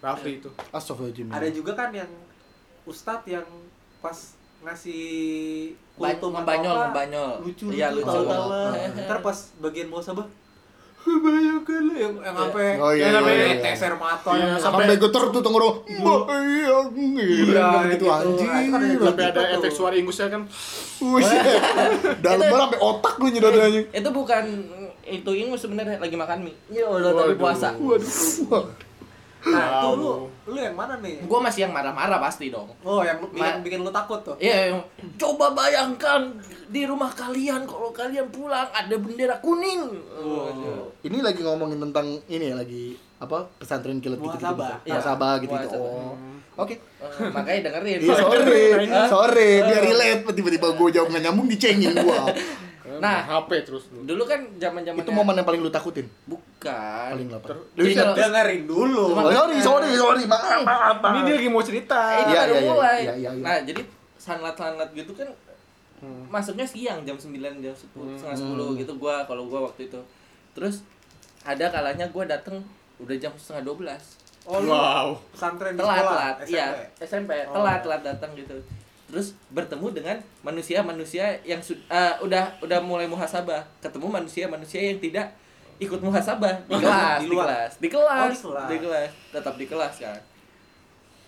Rafli 0.00 0.40
itu. 0.40 0.50
Astagfirullahaladzim. 0.72 1.28
ada 1.30 1.48
juga 1.52 1.72
kan 1.76 1.90
yang 1.92 2.10
ustadz 2.88 3.28
yang 3.28 3.46
pas 4.00 4.16
ngasih 4.58 5.04
kultum 5.94 6.34
ngebanyol, 6.34 6.74
apa, 6.74 6.86
ngebanyol. 6.90 7.30
lucu 7.46 7.64
Iya, 7.70 7.94
lucu 7.94 8.18
Heeh. 8.18 8.88
ntar 9.06 9.18
pas 9.22 9.38
bagian 9.62 9.86
muasabah 9.92 10.26
bayangkan 11.06 11.82
lah 11.88 11.96
yang 11.98 12.14
yang 12.20 12.36
sampai 12.36 12.66
Oh, 12.78 12.90
iya, 12.92 13.02
yang 13.06 13.14
sampai 13.18 13.32
iya, 13.32 13.46
iya. 13.46 13.56
teser 13.62 13.92
mata 13.94 14.30
Iya, 14.34 14.44
yang 14.44 14.60
Sampai 14.60 14.96
getar 14.98 15.22
tuh 15.30 15.42
tenggorok. 15.42 15.76
Bayang. 15.86 16.86
Iya, 16.98 17.22
gitu 17.88 17.94
gitu. 17.94 18.06
anjing. 18.10 18.48
Nah, 18.48 18.60
itu 18.60 18.70
kan 18.72 18.80
ada 18.82 19.04
Sampai 19.08 19.24
ada 19.24 19.40
Gitu 19.40 19.56
efek 19.58 19.72
suara 19.72 19.94
ingusnya 19.96 20.26
kan. 20.28 20.42
Buset. 20.98 21.42
Dalam 22.24 22.38
banget 22.42 22.60
sampai 22.68 22.80
otak 22.82 23.14
lu 23.22 23.26
nyedotnya. 23.30 23.66
Itu 23.94 24.10
bukan 24.10 24.44
itu 25.08 25.30
ingus 25.32 25.60
sebenarnya 25.64 25.96
lagi 25.96 26.16
makan 26.18 26.38
mie. 26.44 26.56
Ya 26.68 26.84
udah 26.84 27.12
tapi 27.16 27.34
puasa. 27.40 27.72
Waduh. 27.78 28.87
Nah 29.40 29.66
Wow. 29.70 29.82
tuh 29.84 29.94
lu 29.94 30.12
lu 30.48 30.58
yang 30.58 30.74
mana 30.74 30.98
nih 30.98 31.22
Gue 31.22 31.38
masih 31.38 31.62
yang 31.62 31.70
marah-marah 31.70 32.18
pasti 32.18 32.48
dong. 32.48 32.66
oh 32.80 33.00
yang 33.00 33.18
lu- 33.18 33.30
Ma- 33.32 33.58
bikin 33.58 33.80
lu 33.80 33.90
takut 33.90 34.18
tuh 34.20 34.34
Iya, 34.36 34.72
yang, 34.72 34.78
coba 35.14 35.52
bayangkan 35.52 36.34
di 36.66 36.82
rumah 36.82 37.08
kalian 37.08 37.62
kalau 37.62 37.90
kalian 37.90 38.28
pulang 38.28 38.66
ada 38.68 38.92
bendera 38.94 39.38
kuning. 39.38 39.88
Oh. 40.12 40.90
Ini 41.00 41.18
lagi 41.18 41.40
ngomongin 41.40 41.78
tentang 41.80 42.18
ini 42.26 42.44
ya 42.44 42.54
lagi 42.54 42.92
apa 43.16 43.46
pesantren 43.54 43.98
kilat 43.98 44.18
gitu 44.18 44.36
gitu. 44.36 44.54
Muhasabah 44.84 45.34
gitu 45.38 45.54
gitu. 45.56 45.78
Oh. 45.78 46.12
Oke. 46.58 46.74
Eh, 46.74 47.30
makanya 47.30 47.70
dengerin. 47.70 47.98
Iya, 48.00 48.14
sorry. 48.18 48.62
Sorry, 49.06 49.50
biar 49.62 49.82
relate 49.84 50.22
tiba-tiba 50.28 50.68
gue 50.72 50.88
jawab 50.90 51.08
nggak 51.08 51.22
nyambung 51.24 51.46
dicengin 51.46 51.94
gua. 51.94 52.26
Nah. 52.98 53.20
HP 53.24 53.50
terus 53.62 53.84
lu. 53.88 54.02
Dulu 54.02 54.22
kan 54.22 54.40
zaman-zaman 54.56 54.98
Itu 54.98 55.10
momen 55.10 55.34
yang 55.34 55.44
paling 55.44 55.60
lu 55.60 55.68
takutin. 55.68 56.06
bukan. 56.24 57.08
Paling 57.10 57.28
apa? 57.30 57.46
Ter- 57.48 57.66
Jadi 57.74 57.92
kalau- 57.94 58.14
dengerin 58.14 58.62
dulu 58.64 59.04
Oh, 59.10 59.28
sorry, 59.28 59.58
sorry, 59.58 59.90
sorry. 59.92 60.22
Maaf, 60.24 60.60
maaf, 60.60 60.96
maaf. 60.98 61.12
Ini 61.12 61.20
dia 61.22 61.34
lagi 61.36 61.48
mau 61.48 61.62
cerita. 61.62 62.00
Ini 62.16 62.22
Iya, 62.24 62.40
baru 62.40 62.48
iya, 62.48 62.58
iya, 62.58 62.68
mulai. 62.68 62.98
iya, 63.00 63.14
iya, 63.16 63.30
iya. 63.32 63.42
Nah, 63.42 63.58
jadi 63.62 63.82
sanlat-sanlat 64.18 64.90
gitu 64.92 65.12
kan 65.12 65.28
Hmm. 65.98 66.22
masuknya 66.28 66.62
siang 66.62 67.02
jam 67.02 67.14
9 67.14 67.34
jam 67.58 67.72
10 67.72 67.90
Hmm. 68.04 68.14
setengah 68.14 68.38
10 68.38 68.76
gitu 68.76 68.92
gua 68.96 69.22
kalau 69.24 69.44
gua 69.44 69.66
waktu 69.66 69.86
itu. 69.86 70.00
Terus 70.52 70.86
ada 71.42 71.66
kalanya 71.68 72.06
gua 72.06 72.22
dateng 72.24 72.62
udah 72.98 73.16
jam 73.16 73.30
setengah 73.32 73.62
12 73.64 74.02
oh 74.44 74.58
lu 74.58 74.70
Wow. 74.70 75.14
pesantren 75.30 75.74
telat 75.74 75.98
telat 76.00 76.36
SMP? 76.40 76.50
iya 76.50 76.66
SMP 76.98 77.30
Oh. 77.44 77.54
telat 77.54 77.78
telat 77.80 78.02
datang 78.04 78.30
gitu 78.32 78.54
terus 79.08 79.32
bertemu 79.48 79.88
dengan 79.96 80.16
manusia 80.44 80.84
manusia 80.84 81.40
yang 81.42 81.58
eh, 81.64 82.14
udah 82.20 82.60
udah 82.60 82.78
mulai 82.84 83.08
muhasabah. 83.08 83.64
Ketemu 83.80 84.06
manusia 84.12 84.44
manusia 84.46 84.80
yang 84.84 85.00
tidak 85.00 85.32
ikut 85.80 86.00
muhasabah. 86.04 86.68
Di 86.68 86.76
kelas 86.76 87.20
Di 87.24 87.26
di, 87.26 87.36
kelas 87.36 87.72
di 87.80 87.88
kelas. 87.88 88.20
Oh, 88.20 88.28
di 88.28 88.38
kelas. 88.38 88.68
di 88.68 88.78
kelas. 88.84 89.10
Tetap 89.32 89.54
di 89.56 89.66
kelas 89.66 89.94
kan. 90.04 90.20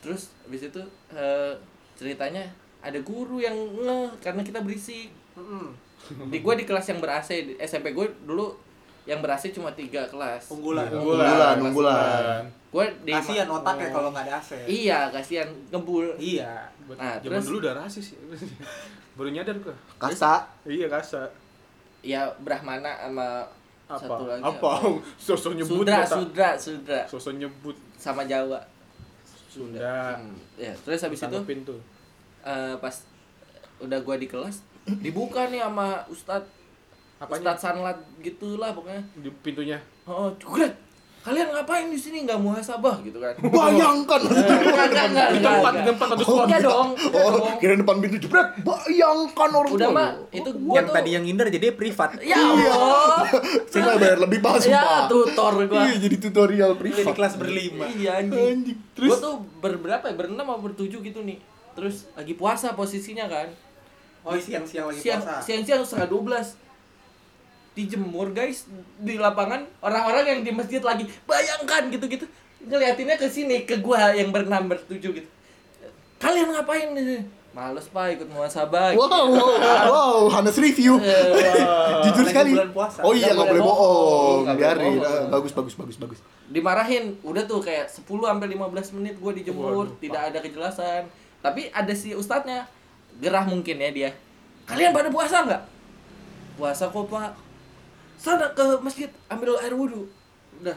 Terus 0.04 0.22
habis 0.44 0.62
itu 0.68 0.82
eh, 1.16 1.52
ceritanya 1.96 2.44
ada 2.80 3.00
guru 3.00 3.40
yang 3.40 3.56
ngeh 3.56 4.08
karena 4.20 4.44
kita 4.44 4.60
berisik. 4.60 5.08
Mm-mm. 5.37 5.72
di 6.32 6.40
gue 6.40 6.54
di 6.56 6.64
kelas 6.64 6.90
yang 6.90 6.99
ber 6.99 7.12
AC 7.20 7.60
SMP 7.60 7.92
gue 7.92 8.08
dulu 8.25 8.56
yang 9.11 9.19
ber 9.19 9.35
AC 9.35 9.50
cuma 9.50 9.75
tiga 9.75 10.07
kelas 10.07 10.47
unggulan 10.49 10.87
Unggulan, 10.88 11.59
unggulan. 11.59 12.43
gue 12.47 12.85
di 13.02 13.11
kasihan 13.11 13.50
otaknya 13.50 13.90
kalau 13.90 14.09
nggak 14.09 14.25
ada 14.25 14.38
AC 14.38 14.50
iya 14.64 15.11
kasihan 15.11 15.50
ngebul 15.69 16.14
iya 16.17 16.71
Nah, 16.90 17.14
Zaman 17.17 17.38
terus- 17.38 17.47
dulu 17.47 17.59
udah 17.61 17.75
rasis. 17.76 18.19
Baru 19.14 19.31
nyadar 19.31 19.55
gua. 19.59 19.71
Kasta. 19.97 20.43
Iya 20.64 20.90
kasa. 20.90 21.31
ya 22.02 22.26
Brahmana 22.37 22.99
sama 22.99 23.47
Apa? 23.87 23.95
satu 24.00 24.25
lagi 24.26 24.43
apa? 24.43 24.73
Sosok 25.23 25.55
nyebut 25.55 25.87
Sudra, 25.87 26.02
kata. 26.02 26.14
Sudra, 26.17 26.49
Sudra 26.59 27.00
Sosok 27.07 27.35
nyebut 27.37 27.79
sama 27.95 28.26
Jawa. 28.26 28.59
Sunda. 29.47 30.19
Hmm, 30.19 30.35
Ya, 30.55 30.75
terus 30.77 30.99
habis 30.99 31.18
itu 31.18 31.38
tuh. 31.62 31.79
eh, 32.42 32.75
pas 32.77 32.94
udah 33.79 33.99
gua 34.01 34.14
di 34.14 34.27
kelas 34.27 34.66
dibuka 34.99 35.46
nih 35.46 35.61
sama 35.61 36.03
Ustad 36.07 36.42
Apanya? 37.20 37.52
Ustad 37.52 37.59
Sanlat 37.61 37.96
gitulah 38.18 38.72
pokoknya. 38.72 39.02
Di 39.14 39.28
pintunya. 39.40 39.78
Oh, 40.04 40.33
cukret. 40.35 40.72
Kalian 41.20 41.52
ngapain 41.52 41.85
di 41.85 42.00
sini 42.00 42.24
nggak 42.24 42.40
muhasabah 42.40 43.04
gitu 43.04 43.20
kan? 43.20 43.37
Bayangkan. 43.52 44.20
Eh, 44.24 44.40
Enggak, 44.40 44.87
enggak, 44.88 45.06
enggak, 45.12 45.28
Di 45.28 45.38
tempat, 45.38 45.72
di 45.76 45.83
tempat 45.85 46.06
ada 46.09 46.22
Oh, 46.24 46.38
enggak 46.40 46.61
dong. 46.64 46.88
Oh, 47.12 47.30
dong. 47.37 47.61
kira 47.61 47.74
depan 47.76 47.96
pintu 48.00 48.16
jebret. 48.18 48.48
Bayangkan 48.64 49.50
orang 49.52 49.70
Udah 49.70 49.85
tua 49.85 49.92
mah 49.92 50.11
itu 50.33 50.50
gua 50.56 50.74
yang 50.74 50.87
tuh 50.88 50.94
tadi 50.96 51.09
yang 51.12 51.24
ngindar 51.28 51.46
jadi 51.52 51.66
privat 51.70 52.11
Ya 52.24 52.40
Allah. 52.40 53.28
Saya 53.70 54.00
bayar 54.00 54.16
lebih 54.18 54.40
pas, 54.40 54.64
Ya, 54.64 55.04
tutor 55.12 55.52
gua. 55.62 55.85
Iya, 55.85 55.94
jadi 56.00 56.16
tutorial 56.18 56.72
jadi 56.72 56.80
privat. 56.80 57.12
kelas 57.12 57.35
berlima 57.37 57.85
Iya 57.87 58.11
anjing. 58.16 58.80
Terus 58.96 59.11
Gua 59.12 59.18
tuh 59.20 59.35
berberapa 59.61 60.00
ya? 60.02 60.14
Berenam 60.16 60.48
atau 60.48 60.64
bertujuh 60.64 61.04
gitu 61.04 61.20
nih. 61.20 61.37
Terus 61.76 62.09
lagi 62.16 62.33
puasa 62.33 62.72
posisinya 62.72 63.28
kan. 63.28 63.52
oh 64.20 64.37
siang-siang 64.37 64.88
lagi 64.88 65.00
puasa 65.00 65.40
siang 65.40 65.64
siang 65.64 65.80
setengah 65.80 66.09
dua 66.09 66.22
belas 66.22 66.46
dijemur 67.72 68.30
guys 68.30 68.66
di 68.96 69.14
lapangan 69.14 69.62
orang-orang 69.78 70.24
yang 70.28 70.40
di 70.42 70.50
masjid 70.50 70.80
lagi 70.80 71.06
bayangkan 71.22 71.87
gitu-gitu 71.88 72.26
ngeliatinnya 72.61 73.14
ke 73.14 73.26
sini 73.26 73.62
ke 73.62 73.78
gua 73.78 74.11
yang 74.11 74.28
berenam 74.28 74.66
bertujuh 74.66 75.11
gitu 75.12 75.28
kalian 76.16 76.50
ngapain 76.50 76.92
nih 76.92 77.24
males 77.50 77.87
pak 77.87 78.14
ikut 78.14 78.28
muasabah 78.28 78.94
Wow, 78.94 79.11
wow, 79.26 79.50
wow, 79.90 80.18
Hanes 80.30 80.54
review. 80.54 81.02
Eh, 81.02 81.35
Jujur 82.06 82.22
sekali. 82.22 82.54
bulan 82.54 82.70
puasa. 82.70 83.02
Oh 83.02 83.11
iya, 83.11 83.35
Nggak 83.35 83.48
boleh 83.50 83.59
bohong. 83.61 84.42
Biarin. 84.54 85.02
bohong. 85.02 85.02
Ah, 85.02 85.26
Bagus, 85.35 85.50
bagus, 85.50 85.74
bagus, 85.74 85.96
bagus. 85.98 86.18
dimarahin 86.46 87.18
udah 87.22 87.42
tuh 87.42 87.59
kayak 87.59 87.90
10 87.90 88.06
sampai 88.06 88.46
15 88.50 88.94
menit 88.94 89.14
gua 89.18 89.35
dijemur 89.35 89.66
Waduh, 89.83 89.98
tidak 89.98 90.30
ada 90.30 90.38
kejelasan 90.38 91.02
tapi 91.40 91.70
ada 91.70 91.90
si 91.90 92.11
ustadznya 92.12 92.70
gerah 93.18 93.42
mungkin 93.42 93.78
ya 93.78 93.90
dia 93.90 94.11
kalian 94.64 94.90
pada 94.90 95.11
puasa 95.11 95.42
nggak 95.42 95.62
puasa 96.54 96.87
kok 96.87 97.06
pak 97.06 97.30
sana 98.20 98.52
ke 98.52 98.64
masjid 98.85 99.09
ambil 99.33 99.56
air 99.64 99.72
wudhu. 99.72 100.04
Udah. 100.61 100.76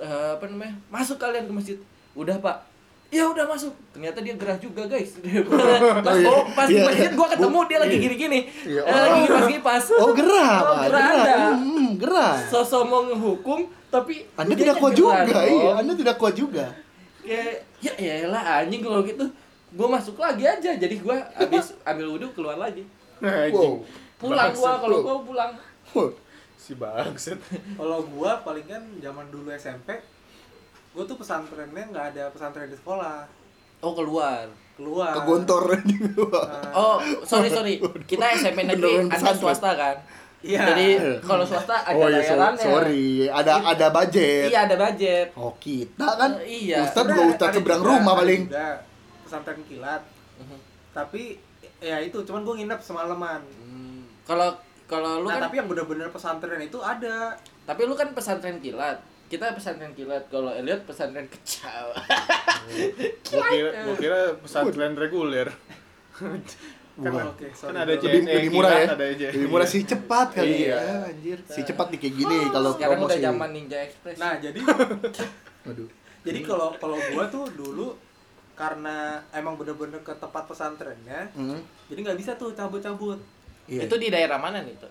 Eh, 0.00 0.28
apa 0.40 0.44
namanya? 0.48 0.72
Masuk 0.88 1.20
kalian 1.20 1.44
ke 1.44 1.52
masjid. 1.52 1.76
Udah 2.16 2.40
pak. 2.40 2.64
Ya 3.12 3.22
udah 3.28 3.44
masuk. 3.46 3.70
Ternyata 3.92 4.18
dia 4.24 4.34
gerah 4.34 4.58
juga 4.58 4.88
guys. 4.88 5.14
Pas, 6.06 6.16
iya. 6.16 6.32
pas 6.56 6.66
di 6.66 6.74
Iya, 6.74 6.84
masjid 6.90 7.10
gua 7.14 7.28
ketemu 7.30 7.58
dia 7.70 7.78
lagi 7.78 7.94
iya. 7.94 8.02
gini-gini. 8.02 8.40
Iya. 8.66 8.80
Eh, 8.82 8.96
lagi 8.98 9.20
kipas-kipas 9.28 9.84
Oh, 9.94 10.10
gerah, 10.10 10.52
oh, 10.58 10.64
Pak. 10.74 10.82
gerah 10.90 11.04
anda. 11.06 11.36
Hmm, 11.54 11.88
gerah. 12.00 12.34
sosok 12.50 12.82
mau 12.88 13.00
ngehukum 13.06 13.60
tapi 13.86 14.26
Anda 14.34 14.54
tidak 14.58 14.76
kuat 14.82 14.92
gerah 14.98 15.22
juga, 15.22 15.38
dong. 15.38 15.46
iya. 15.46 15.70
Anda 15.78 15.92
tidak 15.94 16.16
kuat 16.18 16.34
juga. 16.34 16.66
kayak 17.26 17.66
ya 17.98 18.14
lah 18.30 18.42
anjing 18.64 18.82
kalau 18.82 19.00
gitu. 19.06 19.24
Gue 19.76 19.88
masuk 19.88 20.16
lagi 20.18 20.42
aja. 20.42 20.70
Jadi 20.74 20.94
gue 20.98 21.16
habis 21.36 21.76
ambil 21.88 22.06
wudhu 22.18 22.28
keluar 22.34 22.58
lagi. 22.58 22.82
Anjing. 23.22 23.80
pulang 24.16 24.50
gue 24.50 24.60
Bangsat 24.64 24.76
kalau 24.82 24.98
gue 25.04 25.16
pulang. 25.30 25.50
Wah, 25.94 26.10
si 26.66 26.74
bangsat. 26.74 27.38
kalau 27.72 28.02
gua 28.04 28.42
paling 28.42 28.64
kan 28.64 28.82
zaman 28.98 29.26
dulu 29.28 29.48
SMP 29.52 29.94
gua 30.90 31.04
tuh 31.04 31.14
pesantrennya 31.14 31.84
nggak 31.86 32.06
ada 32.10 32.24
pesantren 32.28 32.66
di 32.66 32.74
sekolah 32.74 33.22
oh 33.78 33.92
keluar 33.92 34.50
keluar 34.74 35.08
Ke 35.10 35.20
gontor 35.22 35.62
juga. 35.88 36.42
Nah, 36.42 36.72
oh 36.74 36.96
sorry 37.22 37.48
sorry 37.48 37.78
kita 38.02 38.34
SMP 38.34 38.64
negeri 38.64 39.06
anda 39.06 39.32
swasta 39.32 39.72
kan 39.72 39.96
iya 40.42 40.62
jadi 40.64 40.86
kalau 41.20 41.42
swasta 41.42 41.80
ada 41.80 41.94
Oh 41.94 42.06
iya, 42.06 42.20
so- 42.20 42.34
bayarannya 42.34 42.60
sorry. 42.60 43.06
Ada 43.26 43.52
ada 43.64 43.86
budget. 43.90 44.48
iya 44.48 44.60
ada 44.62 44.76
budget 44.76 45.26
Oh, 45.32 45.54
kita 45.56 46.08
kan 46.12 46.36
Eh, 46.40 46.68
iya. 46.68 46.82
Ustadz 46.82 46.92
Sebenarnya 46.98 47.16
juga 47.16 47.32
ustadz 47.32 47.46
ada 47.46 47.56
seberang 47.56 47.80
juga- 47.80 47.90
rumah 47.94 48.12
ada 48.12 48.20
paling. 48.20 48.42
juga 48.44 48.68
pesantren 49.22 49.60
kilat 49.64 50.02
Mhm. 50.36 50.58
tapi 50.92 51.22
ya 51.78 51.96
itu 51.98 52.18
cuman 52.20 52.40
gua 52.42 52.54
nginep 52.54 52.80
semalaman 52.80 53.40
Hmm, 53.56 54.04
kalau 54.22 54.50
kalau 54.86 55.20
lu 55.20 55.26
nah 55.26 55.36
kan 55.36 55.42
tapi 55.46 55.58
yang 55.58 55.66
bener-bener 55.66 56.08
pesantren 56.08 56.58
itu 56.58 56.78
ada 56.78 57.34
tapi 57.62 57.80
lu 57.82 57.92
kan 57.92 58.10
pesantren 58.10 58.58
kilat 58.58 58.98
kita 59.26 59.50
pesantren 59.52 59.90
kilat 59.92 60.22
kalau 60.26 60.50
Elliot 60.50 60.82
pesantren 60.82 61.26
kecil 61.26 61.90
Gua 63.26 63.42
kira, 63.44 63.70
gua 63.84 63.94
kira 63.96 64.18
pesantren 64.36 64.94
reguler. 64.94 65.50
kan, 66.16 66.38
kan 66.96 67.74
ada 67.76 67.92
bro. 67.92 68.00
Lebih, 68.00 68.20
JNE, 68.24 68.32
lebih 68.32 68.50
murah 68.50 68.72
ya. 68.72 68.86
ada 68.88 69.04
aja. 69.04 69.26
Lebih 69.28 69.48
murah 69.48 69.68
si 69.68 69.78
cepat 69.82 70.28
kali 70.32 70.64
Iya. 70.64 70.74
ya, 70.74 70.94
anjir. 71.06 71.38
Si 71.44 71.60
cepat 71.60 71.86
nih 71.90 71.98
kayak 72.00 72.14
gini 72.16 72.38
kalau 72.48 72.70
sekarang 72.72 72.98
udah 73.00 73.18
zaman 73.20 73.50
ninja 73.52 73.78
express 73.80 74.16
nah 74.16 74.34
jadi 74.36 74.58
Aduh. 75.68 75.88
jadi 76.22 76.40
kalau 76.40 76.72
kalau 76.76 76.96
gua 77.10 77.24
tuh 77.28 77.44
dulu 77.52 77.98
karena 78.54 78.96
emang 79.30 79.54
bener-bener 79.54 80.00
ke 80.00 80.14
tempat 80.16 80.46
pesantrennya 80.46 81.28
Hmm. 81.34 81.60
jadi 81.86 81.98
nggak 82.00 82.16
bisa 82.16 82.32
tuh 82.34 82.50
cabut-cabut 82.50 83.20
Iya. 83.66 83.80
itu 83.84 83.94
di 83.96 84.08
daerah 84.08 84.38
mana 84.38 84.62
nih 84.62 84.76
tuh 84.76 84.90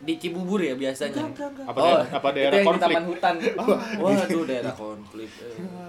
Di 0.00 0.16
Cibubur 0.16 0.56
ya 0.58 0.72
biasanya. 0.72 1.12
Enggak, 1.12 1.28
enggak, 1.28 1.48
enggak. 1.52 1.66
Apa 1.68 1.76
oh, 1.76 1.84
daerah- 1.84 2.08
apa 2.08 2.28
daerah 2.32 2.48
itu 2.48 2.56
yang 2.56 2.66
konflik? 2.66 2.80
di 2.80 2.88
taman 2.88 3.04
hutan. 3.04 3.34
Waduh, 4.00 4.42
daerah 4.48 4.74
konflik. 4.74 5.30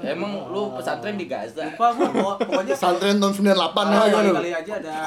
Eh, 0.03 0.11
Emang 0.11 0.31
lu 0.51 0.61
pesantren 0.75 1.15
di 1.15 1.25
Gaza? 1.25 1.63
Lupa 1.65 1.87
gua 1.95 2.09
pokok- 2.11 2.39
pokoknya 2.43 2.73
Pesantren 2.75 3.15
tahun 3.17 3.33
98 3.33 3.55
lah 3.87 4.05
kali, 4.05 4.29
kali 4.35 4.51
aja 4.51 4.73
ada 4.77 4.97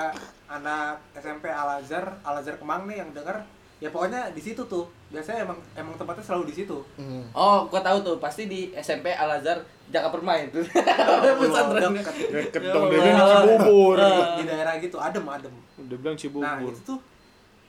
anak 0.48 1.04
SMP 1.12 1.44
Al 1.46 1.68
Azhar, 1.78 2.16
Al 2.22 2.34
Azhar 2.40 2.56
Kemang 2.56 2.88
nih 2.88 2.96
yang 2.96 3.12
denger 3.12 3.44
ya 3.84 3.90
pokoknya 3.90 4.32
di 4.32 4.40
situ 4.40 4.64
tuh 4.64 4.82
biasanya 5.10 5.44
emang 5.44 5.58
emang 5.74 5.92
tempatnya 5.94 6.24
selalu 6.24 6.48
di 6.48 6.54
situ 6.56 6.80
Hmm. 6.96 7.20
Oh, 7.30 7.68
gua 7.68 7.80
tahu 7.80 8.00
tuh, 8.00 8.16
pasti 8.16 8.46
di 8.46 8.72
SMP 8.74 9.12
Al 9.12 9.28
Azhar 9.34 9.60
Jaka 9.86 10.08
Permain 10.08 10.48
tuh. 10.48 10.64
pesantren. 11.38 11.92
Deket. 11.92 12.60
Ya 12.62 12.72
dong, 12.72 12.88
dia 12.88 12.96
Allah. 12.96 13.04
bilang 13.04 13.28
Cibubur. 13.28 13.96
di 14.34 14.44
daerah 14.44 14.74
gitu 14.78 14.96
adem 14.96 15.24
adem 15.26 15.52
Udah 15.76 15.96
bilang 15.96 16.16
nah 16.16 16.18
Cibubur. 16.18 16.64
itu 16.66 16.80
tuh 16.82 16.98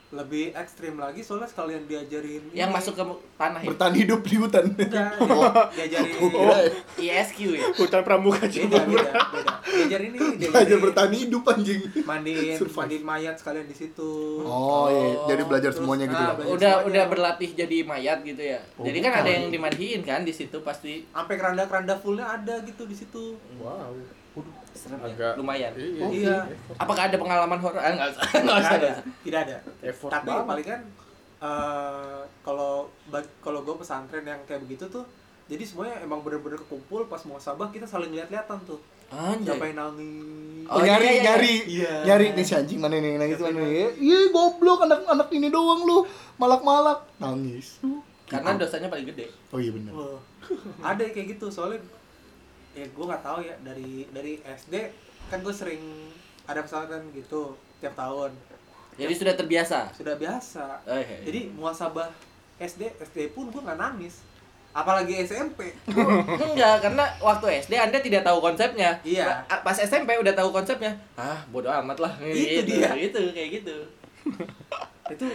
lebih 0.08 0.54
ekstrim 0.54 0.96
lagi 0.96 1.20
soalnya 1.20 1.46
sekalian 1.46 1.82
diajarin 1.86 2.39
Yang 2.52 2.70
ini. 2.70 2.78
masuk 2.78 2.94
ke 2.94 3.04
tanah 3.36 3.60
ya. 3.60 3.68
Bertahan 3.68 3.96
hidup 3.96 4.22
di 4.22 4.36
hutan. 4.36 4.65
enggak 4.70 5.12
diajarin 5.76 6.13
Kira 6.15 6.56
ya, 6.56 6.72
ISQ 7.20 7.38
ya. 7.52 7.63
Hutan 7.74 8.02
Pramuka 8.02 8.46
beda 8.46 8.80
beda 8.82 9.12
beda 9.12 9.54
diajarin 9.65 10.10
ini 10.10 10.20
belajar 10.39 10.39
diajarin 10.54 10.80
bertahan 10.80 11.12
hidup 11.12 11.44
anjing. 11.48 11.82
mandiin 12.02 12.56
Survive. 12.56 12.78
mandiin 12.78 13.04
mayat 13.04 13.36
sekalian 13.36 13.65
di 13.65 13.76
situ 13.76 14.12
Oh, 14.41 14.88
iya, 14.88 15.10
jadi 15.28 15.41
belajar 15.44 15.70
Terus, 15.70 15.82
semuanya 15.82 16.06
gitu 16.06 16.15
ah, 16.15 16.24
ya. 16.24 16.34
belajar 16.34 16.54
Udah 16.54 16.72
semuanya. 16.72 16.88
udah 16.88 17.04
berlatih 17.10 17.50
jadi 17.52 17.78
mayat 17.84 18.18
gitu 18.22 18.44
ya. 18.46 18.60
Oh, 18.76 18.86
Jadi 18.86 18.98
kan 19.00 19.12
bukan. 19.12 19.22
ada 19.22 19.32
yang 19.32 19.46
dimandiin 19.50 20.02
kan 20.02 20.22
di 20.22 20.32
situ 20.32 20.58
pasti. 20.60 20.94
sampai 21.08 21.36
keranda 21.36 21.65
keranda 21.65 21.96
fullnya 21.96 22.26
ada 22.32 22.62
gitu 22.62 22.84
di 22.84 22.94
situ 22.94 23.36
Wow. 23.58 23.98
Serem 24.76 24.98
ya. 24.98 25.08
Agak- 25.10 25.36
Lumayan. 25.36 25.72
Iya. 25.74 26.06
iya 26.12 26.38
Apakah 26.76 27.08
ada 27.08 27.16
pengalaman 27.16 27.58
horor? 27.58 27.78
Ah, 27.78 27.92
enggak 27.94 28.10
usah. 28.10 28.22
Enggak 28.22 28.44
Nggak 28.44 28.60
usah. 28.60 28.74
ada 28.74 28.90
nggak 28.90 29.04
tidak 29.22 29.40
ada 29.42 29.58
Effort 29.82 30.12
tapi 30.12 30.28
banget. 30.30 30.46
paling 30.46 30.68
kan 30.68 30.82
eh, 31.42 32.20
kalau 32.42 32.74
kalau 33.40 33.60
gue 33.62 33.76
pesantren 33.76 34.24
yang 34.24 34.42
kayak 34.44 34.62
begitu 34.62 34.86
tuh 34.88 35.04
jadi 35.46 35.62
semuanya 35.62 36.02
emang 36.02 36.20
bener-bener 36.20 36.58
kekumpul 36.58 37.06
pas 37.06 37.22
mau 37.24 37.38
sabah 37.38 37.70
kita 37.70 37.86
saling 37.86 38.10
lihat-lihatan 38.10 38.58
tuh 38.64 38.82
Anjay. 39.08 39.46
siapa 39.48 39.66
yang 39.66 39.78
nangis 39.80 40.66
Oh, 40.66 40.76
Oh, 40.76 40.82
nyari, 40.82 41.06
iya, 41.06 41.14
iya, 41.14 41.22
nyari, 41.24 41.54
iya. 41.68 41.92
nyari 42.04 42.26
nih 42.34 42.42
si 42.42 42.54
anjing 42.54 42.80
mana 42.80 42.98
nih 42.98 43.16
nangis 43.16 43.38
mana 43.38 43.62
nih? 43.62 43.94
Iya 43.96 44.20
goblok 44.30 44.82
anak-anak 44.82 45.30
ini 45.30 45.48
doang 45.48 45.86
lu, 45.86 46.02
malak-malak 46.36 47.06
nangis. 47.16 47.78
Karena 48.26 48.58
dosanya 48.58 48.90
paling 48.90 49.06
gede. 49.06 49.30
Oh 49.52 49.62
iya 49.62 49.70
benar. 49.70 49.94
Ada 50.82 51.06
kayak 51.08 51.38
gitu 51.38 51.46
soalnya 51.48 51.78
ya 52.76 52.86
gue 52.86 53.06
nggak 53.06 53.24
tahu 53.24 53.40
ya 53.40 53.56
dari 53.62 53.90
dari 54.10 54.34
SD 54.42 54.74
kan 55.26 55.40
gue 55.40 55.52
sering 55.52 55.82
ada 56.44 56.60
pesantren 56.60 57.08
gitu 57.10 57.56
tiap 57.78 57.96
tahun 57.96 58.36
Jadi 58.94 59.12
sudah 59.14 59.34
terbiasa. 59.34 59.92
sudah 59.92 60.16
biasa 60.16 60.64
Oh, 60.84 60.94
iya, 60.94 61.04
iya. 61.06 61.20
jadi 61.24 61.40
muasabah 61.52 62.08
SD 62.58 62.82
SD 63.02 63.32
pun 63.32 63.48
gue 63.48 63.60
nggak 63.60 63.76
nangis 63.78 64.24
apalagi 64.72 65.20
SMP 65.22 65.72
Enggak, 66.46 66.76
karena 66.82 67.04
waktu 67.18 67.46
SD 67.62 67.74
Anda 67.74 67.96
tidak 67.98 68.22
tahu 68.22 68.40
konsepnya. 68.42 69.00
Iya. 69.02 69.44
Pa- 69.46 69.64
Pas 69.64 69.78
SMP 69.78 70.12
udah 70.14 70.32
tahu 70.32 70.52
konsepnya. 70.52 70.92
Ah, 71.16 71.40
bodoh 71.48 71.72
amat 71.74 71.96
lah. 71.98 72.12
Itu 72.20 72.36
Gitu, 72.60 72.76
dia. 72.76 72.92
Gitu, 72.94 73.22
kayak 73.32 73.50
gitu. 73.56 73.76
itu 75.08 75.28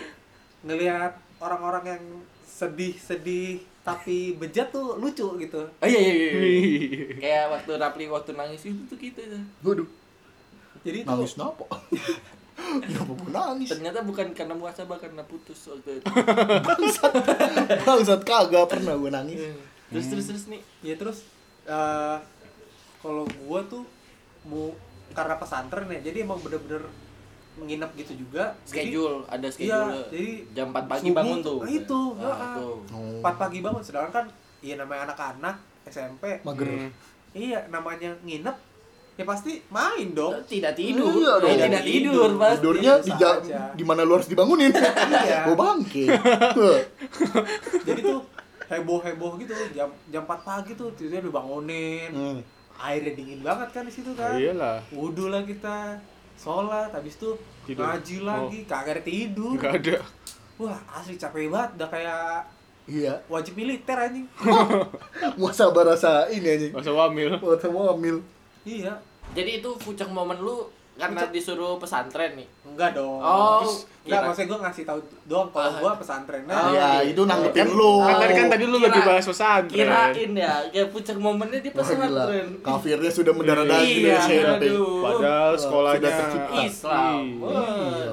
ngelihat 0.61 1.13
orang-orang 1.39 1.85
yang 1.91 2.05
sedih-sedih 2.45 3.65
tapi 3.81 4.37
bejat 4.37 4.69
tuh 4.69 5.01
lucu 5.01 5.25
gitu 5.41 5.63
Oh 5.81 5.89
iya 5.89 6.01
iya 6.01 6.13
iya. 6.13 6.31
iya. 6.37 7.05
Kayak 7.23 7.45
waktu 7.57 7.71
Rapli 7.81 8.05
waktu 8.13 8.37
nangis 8.37 8.63
itu 8.69 8.83
tuh 8.85 8.97
gitu. 9.01 9.21
Waduh, 9.65 9.89
jadi 10.85 11.05
itu 11.05 11.09
nangis 11.09 11.33
kenapa? 11.37 11.65
Kenapa 12.61 13.13
gue 13.17 13.31
nangis? 13.33 13.69
Ternyata 13.73 14.05
bukan 14.05 14.37
karena 14.37 14.53
muasabah 14.53 15.01
karena 15.01 15.25
putus 15.25 15.57
waktu 15.73 15.97
itu. 15.97 16.05
Bangsat, 16.69 17.13
bangsat 17.89 18.21
kagak 18.21 18.69
pernah 18.69 19.01
gue 19.01 19.11
nangis. 19.11 19.41
Terus 19.89 20.07
terus 20.13 20.25
terus 20.29 20.45
nih. 20.53 20.61
ya 20.85 20.95
terus 21.01 21.25
eh 21.65 22.19
kalau 23.01 23.25
gua 23.45 23.65
tuh 23.65 23.85
mau 24.45 24.73
karena 25.17 25.41
pesantren 25.41 25.89
ya 25.89 26.01
jadi 26.05 26.25
emang 26.29 26.41
bener-bener 26.41 26.85
nginep 27.63 27.91
gitu 27.97 28.13
juga 28.19 28.53
Jadi- 28.63 28.91
Schedule, 28.91 29.17
ada 29.27 29.43
iya 29.43 29.51
schedule. 29.51 30.03
jadi 30.09 30.31
Jam 30.53 30.67
4 30.69 30.85
pagi 30.87 31.01
subuh 31.05 31.17
bangun 31.17 31.39
tuh. 31.41 31.59
nah 31.59 31.71
itu 31.71 32.01
Ah, 32.13 32.25
heeh. 32.25 32.55
tuh. 32.55 32.75
Oh, 32.91 33.19
4 33.21 33.35
pagi 33.37 33.59
bangun 33.61 33.83
sedangkan 33.83 34.13
kan 34.13 34.25
iya 34.61 34.75
namanya 34.75 35.01
anak-anak 35.07 35.57
SMP 35.85 36.25
mager. 36.41 36.69
Hmm. 36.69 36.91
iya 37.33 37.59
namanya 37.67 38.11
nginep 38.21 38.57
ya 39.13 39.25
pasti 39.25 39.53
main 39.69 40.09
dong 40.11 40.33
Tidak 40.43 40.73
tidur. 40.73 41.13
Iya 41.13 41.33
dong. 41.37 41.51
Eh, 41.51 41.57
tidak 41.61 41.85
tidur 41.85 42.31
pasti. 42.35 42.57
Tidurnya 42.57 42.93
di 42.95 43.05
Bisa 43.07 43.19
ja- 43.19 43.37
aja. 43.39 43.61
di 43.71 43.85
mana 43.85 44.01
lu 44.01 44.13
harus 44.15 44.27
dibangunin? 44.27 44.73
Iya. 45.21 45.45
Bangke. 45.53 46.05
jadi 47.83 48.01
tuh 48.03 48.21
heboh-heboh 48.67 49.33
gitu 49.37 49.53
jam 49.73 49.91
jam 50.09 50.23
4 50.25 50.41
pagi 50.41 50.73
tuh 50.73 50.95
tiba-tiba 50.95 51.27
dibangunin 51.27 52.11
Hmm. 52.11 52.39
airnya 52.79 53.13
dingin 53.13 53.41
banget 53.41 53.69
kan 53.71 53.83
di 53.83 53.93
situ 53.93 54.15
kan 54.15 54.33
Iyalah. 54.33 54.79
wudhu 54.91 55.27
lah 55.27 55.43
kita 55.43 55.99
sholat 56.41 56.89
habis 56.89 57.15
itu 57.15 57.37
Tidur. 57.63 57.85
ngaji 57.85 58.17
lagi 58.23 58.59
kagak 58.65 58.97
ada 58.97 59.03
tidur 59.03 59.53
Enggak 59.55 59.75
ada. 59.77 59.97
wah 60.57 60.79
asli 60.91 61.15
capek 61.15 61.47
banget 61.47 61.71
udah 61.77 61.89
kayak 61.89 62.25
Iya. 62.89 63.15
wajib 63.29 63.55
militer 63.55 63.95
anjing 63.95 64.27
Muasabah 65.39 65.85
rasa 65.87 66.27
ini 66.27 66.49
anjing. 66.49 66.73
Masa 66.73 66.91
wamil. 66.91 67.37
Muasabah 67.37 67.95
wamil. 67.95 68.19
iya 68.63 68.99
Jadi 69.31 69.63
itu 69.63 69.71
puncak 69.77 70.09
momen 70.09 70.35
lu 70.37 70.67
karena 70.93 71.21
disuruh 71.29 71.77
pesantren 71.77 72.35
nih. 72.35 72.49
enggak 72.63 72.91
dong 72.93 73.19
Oh, 73.19 73.63
enggak 73.63 73.81
kira- 74.05 74.27
maksudnya 74.27 74.49
gue 74.49 74.59
ngasih 74.61 74.85
tahu 74.85 74.99
doang 75.25 75.49
kalau 75.49 75.67
Ah. 75.67 75.79
gua 75.79 75.93
pesantrennya 75.95 76.53
Oh, 76.53 76.71
ya, 76.71 76.89
gitu. 77.01 77.11
itu 77.11 77.23
nanggepin 77.25 77.63
Kan- 77.63 77.75
lu. 77.75 77.93
Kan 78.01 78.15
tadi 78.17 78.33
kan 78.35 78.47
tadi 78.49 78.65
lu 78.65 78.71
Kira- 78.73 78.85
lebih 78.87 79.03
bahas 79.03 79.25
pesantren. 79.25 79.71
Kirain 79.71 80.31
ya, 80.35 80.53
kayak 80.67 80.89
puncak 80.91 81.17
momennya 81.17 81.59
di 81.59 81.71
pesantren. 81.71 82.47
Kafirnya 82.61 83.11
sudah 83.11 83.33
mendarah 83.33 83.65
daging 83.65 83.99
Iya, 84.03 84.19
dari 84.19 84.35
SMP. 84.37 84.65
aduh. 84.67 85.01
Padahal 85.01 85.53
sekolahnya 85.55 86.01
sudah 86.01 86.13
tercipta. 86.17 86.55
Islam. 86.63 87.23
Iya. 87.41 88.13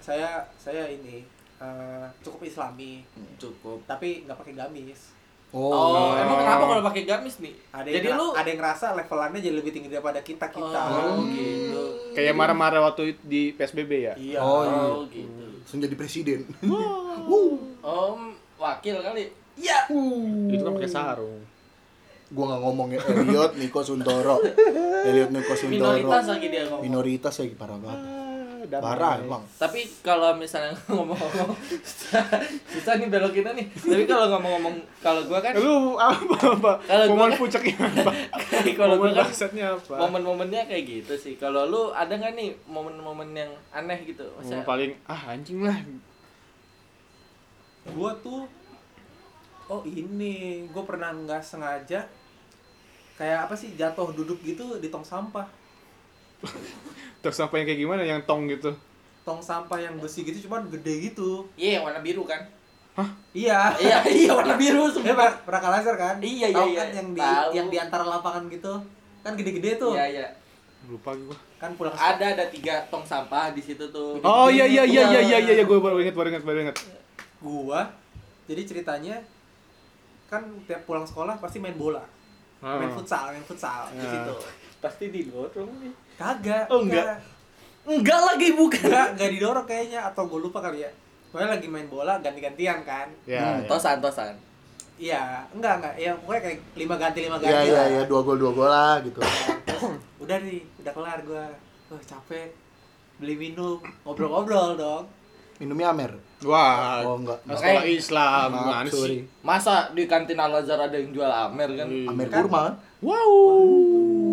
Saya 0.00 0.30
saya 0.56 0.84
ini 0.88 1.22
eh, 1.56 2.04
cukup 2.20 2.40
islami 2.42 3.04
Cukup. 3.36 3.84
tapi 3.84 4.24
nggak 4.24 4.34
pakai 4.34 4.54
gamis 4.56 5.12
Oh, 5.50 5.70
Oh. 5.72 6.14
emang 6.14 6.38
kenapa 6.38 6.62
kalau 6.64 6.82
pakai 6.84 7.02
gamis 7.04 7.36
nih? 7.38 7.54
ada 7.70 7.82
yang 7.82 7.96
Jadi 7.96 8.08
lu 8.12 8.26
ada 8.30 8.46
yang 8.46 8.58
ngerasa 8.58 8.86
levelannya 8.94 9.40
jadi 9.40 9.54
lebih 9.56 9.70
tinggi 9.70 9.88
daripada 9.88 10.20
kita 10.20 10.46
kita 10.46 10.80
Oh, 10.94 11.26
gitu. 11.26 11.82
Kayak 12.10 12.34
marah-marah 12.34 12.80
waktu 12.84 13.02
itu 13.08 13.22
di 13.24 13.42
PSBB 13.52 13.92
ya. 14.00 14.14
iya 14.14 14.38
Oh, 14.38 14.62
iya. 14.62 14.78
Oh, 14.88 15.02
gitu. 15.06 15.42
Langsung 15.60 15.80
jadi 15.80 15.94
presiden. 15.94 16.40
Om 17.80 18.20
wakil 18.56 18.96
kali. 19.00 19.24
Iya. 19.56 19.90
Itu 20.46 20.62
kan 20.62 20.72
pakai 20.72 20.88
sarung. 20.88 21.42
Gua 22.30 22.44
nggak 22.46 22.62
ngomong 22.62 22.88
ya 22.90 23.00
Elliot 23.02 23.52
Niko 23.56 23.80
Suntoro. 23.80 24.38
Elliot 25.08 25.30
Niko 25.30 25.50
Suntoro. 25.52 25.98
Minoritas 25.98 26.26
lagi 26.28 26.46
dia 26.46 26.62
ngomong. 26.64 26.82
Minoritas 26.82 27.34
lagi 27.36 27.54
parah 27.54 27.74
banget. 27.76 28.00
Damai. 28.66 28.84
Parah 28.84 29.14
emang. 29.16 29.42
Tapi 29.54 29.80
kalau 30.00 30.34
misalnya 30.34 30.74
ngomong-ngomong 30.88 31.56
susah 32.66 32.94
nih 32.96 33.08
belokinnya 33.08 33.52
nih. 33.54 33.66
Tapi 33.70 34.04
kalau 34.04 34.26
ngomong-ngomong 34.32 34.74
kalau 34.98 35.22
gua 35.24 35.38
kan 35.38 35.52
Lu 35.54 35.94
apa 35.94 36.36
apa? 36.50 36.72
Kalau 36.82 37.04
gua 37.06 37.16
Momen 37.16 37.30
kan- 37.30 37.40
puncaknya 37.40 37.74
apa? 37.88 38.12
kalau 38.74 38.94
gua 38.96 39.08
Momen 39.08 39.16
kan 39.16 39.52
apa? 39.70 39.94
momen-momennya 40.00 40.62
kayak 40.66 40.84
gitu 40.84 41.14
sih. 41.14 41.34
Kalau 41.36 41.64
lu 41.64 41.82
ada 41.90 42.10
nggak 42.10 42.34
nih 42.34 42.50
momen-momen 42.66 43.30
yang 43.32 43.50
aneh 43.70 44.02
gitu? 44.02 44.26
Momen 44.36 44.44
Masa 44.50 44.66
paling 44.66 44.92
ah 45.06 45.20
anjing 45.30 45.62
lah. 45.62 45.78
gua 47.90 48.12
tuh 48.18 48.44
oh 49.66 49.82
ini 49.86 50.66
gue 50.66 50.82
pernah 50.82 51.14
nggak 51.14 51.40
sengaja 51.40 52.02
kayak 53.14 53.46
apa 53.46 53.54
sih 53.54 53.72
jatuh 53.72 54.10
duduk 54.10 54.42
gitu 54.42 54.76
di 54.76 54.90
tong 54.90 55.06
sampah 55.06 55.46
Terus 57.20 57.36
sampai 57.36 57.62
yang 57.62 57.66
kayak 57.68 57.80
gimana 57.80 58.02
yang 58.02 58.20
tong 58.24 58.46
gitu. 58.46 58.72
tong 59.20 59.38
sampah 59.38 59.76
yang 59.76 60.00
besi 60.00 60.24
gitu 60.24 60.48
cuman 60.48 60.64
gede 60.66 61.12
gitu 61.12 61.44
Iya, 61.54 61.78
yang 61.78 61.84
warna 61.84 62.00
biru 62.00 62.24
kan? 62.24 62.40
iya 63.30 63.70
iya, 63.78 64.00
iya 64.24 64.32
warna 64.32 64.56
biru 64.56 64.88
semua. 64.88 65.12
pernah, 65.44 65.60
pernah 65.60 65.60
kan? 65.94 66.16
Iya, 66.18 66.48
iya, 66.48 66.56
Tahu 66.56 66.68
iya. 66.68 66.80
kan 66.80 66.88
yang 66.90 67.08
di 67.12 67.20
Tahu. 67.20 67.48
yang 67.52 67.66
di 67.68 67.76
antara 67.78 68.04
lapangan 68.04 68.48
gitu. 68.48 68.72
Kan 69.20 69.36
gede-gede 69.36 69.76
tuh. 69.76 69.92
Iya, 69.92 70.06
iya. 70.08 70.26
Lupa 70.88 71.12
gua. 71.14 71.36
Kan 71.56 71.76
pulang 71.76 71.92
Ada 71.92 72.32
ada 72.34 72.44
tiga 72.48 72.80
tong 72.88 73.04
sampah 73.04 73.52
di 73.52 73.60
situ 73.60 73.84
tuh. 73.88 74.16
Oh 74.20 74.48
iya 74.48 74.64
iya 74.64 74.82
iya 74.82 75.02
iya 75.12 75.20
iya 75.20 75.38
iya 75.38 75.64
gue 75.64 75.78
baru 75.78 76.00
ingat 76.00 76.16
baru 76.16 76.28
ingat 76.30 76.42
baru 76.42 76.58
ingat. 76.64 76.76
gua. 77.38 77.92
Jadi 78.48 78.62
ceritanya 78.66 79.20
kan 80.26 80.42
tiap 80.64 80.82
pulang 80.84 81.04
sekolah 81.04 81.36
pasti 81.36 81.60
main 81.60 81.76
bola. 81.76 82.02
Ah. 82.58 82.76
Main 82.76 82.90
futsal, 82.90 83.30
main 83.30 83.44
futsal 83.44 83.92
di 83.92 84.00
Ya. 84.00 84.10
situ. 84.10 84.34
Pasti 84.78 85.04
didorong 85.08 85.70
nih. 85.78 85.92
Kagak. 86.20 86.68
Oh, 86.68 86.84
enggak. 86.84 87.16
Enggak 87.82 88.20
lagi 88.22 88.48
bukan. 88.52 88.84
Enggak, 88.86 89.08
enggak 89.16 89.30
didorong 89.32 89.64
kayaknya 89.64 90.00
atau 90.04 90.28
gua 90.28 90.40
lupa 90.40 90.60
kali 90.60 90.84
ya. 90.84 90.90
Pokoknya 91.30 91.56
lagi 91.56 91.66
main 91.66 91.88
bola 91.88 92.20
ganti-gantian 92.20 92.84
kan. 92.84 93.08
Ya. 93.24 93.40
Hmm, 93.40 93.58
ya. 93.62 93.66
tosan 93.66 93.98
tosan. 93.98 94.36
Iya, 94.94 95.48
enggak 95.50 95.80
enggak. 95.80 95.94
Ya 95.96 96.12
pokoknya 96.14 96.40
kayak 96.44 96.58
lima 96.76 96.94
ganti 96.94 97.18
lima 97.24 97.36
Iya 97.36 97.48
ganti. 97.48 97.64
iya 97.64 97.74
lah. 97.74 97.86
iya 97.88 98.02
dua 98.04 98.20
gol 98.20 98.36
dua 98.36 98.52
gol 98.52 98.68
lah 98.68 99.00
gitu. 99.00 99.16
Terus, 99.64 99.82
udah 100.20 100.36
nih, 100.38 100.60
udah 100.76 100.92
kelar 100.92 101.20
gua. 101.24 101.46
Wah, 101.88 102.02
capek. 102.04 102.52
Beli 103.16 103.34
minum, 103.38 103.80
ngobrol-ngobrol 104.02 104.76
dong. 104.76 105.04
minumnya 105.56 105.92
Amer. 105.92 106.12
Wah, 106.40 107.04
Oh, 107.04 107.16
enggak. 107.16 107.36
sekolah 107.46 107.84
Islam, 107.84 108.48
Maaf, 108.48 108.60
gimana 108.62 108.88
sih? 108.88 108.96
sorry. 108.96 109.18
Masa 109.40 109.92
di 109.92 110.04
kantin 110.04 110.36
Al 110.36 110.56
Azhar 110.56 110.80
ada 110.80 110.96
yang 110.96 111.12
jual 111.12 111.28
Amer 111.28 111.68
kan? 111.76 111.84
Iya. 111.84 112.08
Amer 112.08 112.28
kurma 112.28 112.60
kan? 112.64 112.74
Wow. 113.04 114.29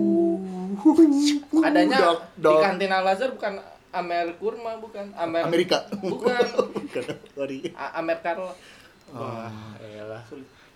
Adanya 1.59 1.97
Dok, 1.97 2.19
di 2.33 2.41
dok. 2.41 2.59
kantin 2.59 2.91
Al 2.91 3.05
Azhar 3.05 3.29
bukan 3.31 3.53
Amer 3.89 4.27
kurma 4.35 4.77
bukan 4.77 5.05
Amer 5.13 5.41
Amerika. 5.43 5.87
Bukan. 5.91 6.45
Bukan. 6.77 7.03
Sorry. 7.31 7.71
A- 7.73 7.97
Amer 7.97 8.19
Carlo. 8.19 8.51
Wah, 9.09 9.49
elah. 9.79 10.21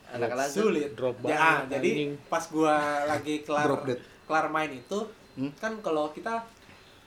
Anak 0.09 0.29
Al 0.29 0.39
Azhar. 0.41 0.63
sulit 0.63 0.91
Drop 0.91 1.15
ya, 1.19 1.35
banget, 1.61 1.65
jadi 1.73 1.89
anjing. 1.93 2.11
pas 2.25 2.43
gua 2.45 2.75
lagi 3.05 3.35
kelar 3.41 3.65
Drop 3.65 3.81
dead. 3.85 3.99
kelar 4.23 4.45
main 4.47 4.71
itu 4.73 4.99
Hmm? 5.31 5.47
kan 5.55 5.79
kalau 5.79 6.09
kita 6.09 6.43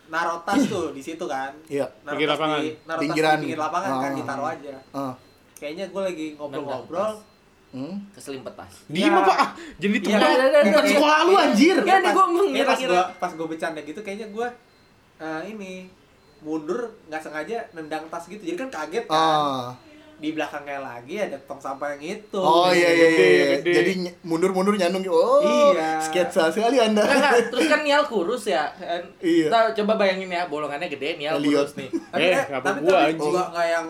naruh 0.06 0.40
tas 0.42 0.56
tuh 0.62 0.92
di 0.92 1.00
situ 1.00 1.24
kan 1.24 1.52
Iya. 1.66 1.84
naruh 2.00 2.12
Pinggir 2.14 2.28
lapangan. 2.30 2.58
di 2.58 2.68
naruh 2.82 3.00
di 3.00 3.04
pinggir 3.06 3.58
lapangan 3.58 3.90
kan 3.94 4.00
Ah. 4.02 4.14
ditaruh 4.14 4.46
aja 4.50 4.74
Ah. 4.90 5.14
kayaknya 5.54 5.84
gue 5.86 6.02
lagi 6.02 6.26
ngobrol-ngobrol 6.34 7.12
Hmm. 7.74 7.96
Keselimpet 8.08 8.54
tas. 8.54 8.74
Diem 8.86 9.10
Iya. 9.10 9.18
apa? 9.18 9.32
Ah, 9.34 9.50
Jadi 9.76 9.90
Iya, 9.90 10.00
tuh. 10.00 10.10
ada, 10.14 10.26
ada, 10.46 10.58
Bukan 10.62 10.78
ada. 10.78 10.88
sekolah 10.88 11.18
lu 11.20 11.32
anjir. 11.34 11.76
Kan 11.76 11.98
nih 11.98 12.12
gua 12.12 12.24
Iya, 12.46 12.64
pas 12.64 12.78
gua 12.80 13.02
pas 13.18 13.30
gue 13.32 13.46
bercanda 13.48 13.80
gitu 13.82 14.00
kayaknya 14.00 14.26
gue 14.28 14.46
eh, 15.16 15.42
ini 15.48 15.90
mundur 16.40 16.78
nggak 17.04 17.18
sengaja 17.20 17.56
nendang 17.72 18.06
tas 18.06 18.24
gitu 18.24 18.38
jadi 18.38 18.54
kan 18.56 18.70
kaget 18.70 19.04
kan 19.04 19.16
Ah. 19.16 19.66
di 20.14 20.30
belakangnya 20.30 20.78
lagi 20.78 21.18
ada 21.18 21.34
tong 21.40 21.56
sampah 21.56 21.90
yang 21.90 22.02
itu 22.14 22.36
Oh 22.36 22.68
iya 22.68 22.86
iya 22.88 23.06
iya. 23.08 23.18
Iya. 23.18 23.44
gede. 23.56 23.72
Jadi 23.74 23.92
mundur-mundur 24.22 24.72
nyandung. 24.72 25.02
Oh. 25.08 25.42
Iya. 25.72 25.98
Sketsa 26.00 26.46
sekali 26.48 26.78
Anda. 26.78 27.02
Enggak. 27.02 27.32
Terus 27.50 27.66
kan 27.66 27.80
Nial 27.80 28.04
kurus 28.04 28.44
ya. 28.44 28.70
kan? 28.72 29.02
Iya. 29.18 29.48
Kita 29.48 29.58
coba 29.74 29.92
bayangin 29.96 30.28
ya, 30.28 30.46
bolongannya 30.46 30.86
gede, 30.86 31.16
Nial 31.16 31.34
Lihat. 31.36 31.66
kurus 31.66 31.72
nih. 31.76 31.90
tapi 31.90 32.22
Eh, 32.22 32.30
eh, 32.32 32.44
ngapa 32.46 32.62
tapi, 32.64 32.78
gua, 32.80 32.92
tapi 32.92 33.02
anjing? 33.08 33.20
juga 33.24 33.42
nggak 33.50 33.66
yang 33.68 33.86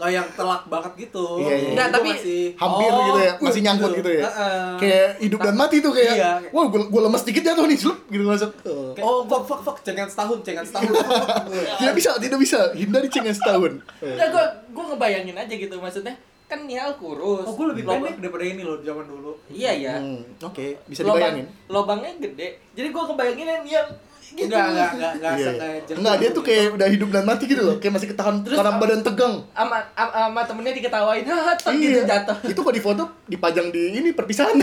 nggak 0.00 0.10
yang 0.10 0.28
telak 0.32 0.62
banget 0.64 0.92
gitu 0.98 1.26
Iya, 1.36 1.52
iya. 1.52 1.68
Enggak, 1.70 1.86
Itu 1.86 1.94
tapi- 1.94 2.12
masih 2.16 2.40
Hampir 2.56 2.88
Oh, 2.88 3.00
gitu 3.04 3.20
ya, 3.20 3.32
masih 3.38 3.60
nyangkut 3.60 3.90
gitu. 3.90 3.98
gitu 4.00 4.10
ya. 4.10 4.22
Heeh. 4.24 4.68
Kayak 4.74 5.08
hidup 5.20 5.38
dan 5.38 5.54
mati 5.54 5.76
tuh 5.78 5.92
kayak. 5.92 6.14
Iya. 6.16 6.30
Wah, 6.50 6.64
gua, 6.66 6.80
gua 6.88 7.00
lemas 7.02 7.22
dikit 7.22 7.42
jatuh 7.42 7.64
nih, 7.64 7.76
slup 7.76 7.98
gitu 8.06 8.24
masuk. 8.24 8.50
Oh. 8.64 8.90
Oh 8.98 9.18
fuck 9.22 9.44
fuck 9.44 9.60
fuck 9.60 9.78
cengen 9.80 10.08
setahun 10.08 10.40
cengen 10.40 10.64
setahun 10.64 10.88
Tidak 11.78 11.92
bisa, 11.92 12.10
tidak 12.16 12.38
bisa. 12.38 12.58
Hindari 12.72 13.06
cengen 13.06 13.30
setahun. 13.30 13.72
Enggak, 14.00 14.28
gua 14.30 14.44
gua 14.72 14.84
ngebayangin 14.90 15.36
aja 15.36 15.54
gitu 15.54 15.76
maksudnya. 15.76 16.16
Kan 16.46 16.66
Nial 16.66 16.96
kurus. 16.96 17.46
oh 17.46 17.54
gue 17.54 17.66
lebih 17.68 17.86
pendek 17.86 18.18
daripada 18.18 18.42
ini 18.42 18.66
loh 18.66 18.80
zaman 18.80 19.06
dulu 19.06 19.38
Iya, 19.46 19.70
iya. 19.70 19.94
Hmm, 19.94 20.18
Oke, 20.42 20.82
bisa 20.82 21.04
Lobang- 21.04 21.30
dibayangin. 21.30 21.46
Lobangnya 21.68 22.10
gede. 22.18 22.48
Jadi 22.72 22.88
gua 22.90 23.06
kebayanginnya 23.06 23.62
Nial 23.62 23.86
gitu. 24.32 24.46
enggak 24.46 24.64
enggak 24.64 24.90
enggak 24.92 25.12
enggak 25.12 25.32
Iya. 25.32 25.46
sengaja 25.48 25.92
Enggak, 25.92 26.14
dia 26.16 26.28
tuh 26.30 26.42
kayak 26.42 26.66
udah 26.72 26.88
hidup 26.88 27.08
dan 27.10 27.24
mati 27.24 27.44
gitu 27.44 27.60
loh. 27.60 27.76
Kayak 27.76 27.92
masih 27.94 28.08
ketahan 28.08 28.34
Terus 28.40 28.56
karena 28.56 28.72
badan 28.76 29.00
tegang. 29.00 29.34
Sama 29.50 29.78
sama 29.92 30.40
temennya 30.42 30.72
diketawain, 30.72 31.24
"Hah, 31.24 31.54
tek," 31.54 31.72
gitu 31.74 31.98
Iya. 31.98 32.04
jatuh. 32.06 32.36
Itu 32.50 32.60
kok 32.60 32.70
di 32.70 32.80
foto 32.80 33.02
dipajang 33.26 33.68
di 33.68 33.82
ini 33.94 34.10
perpisahan. 34.10 34.54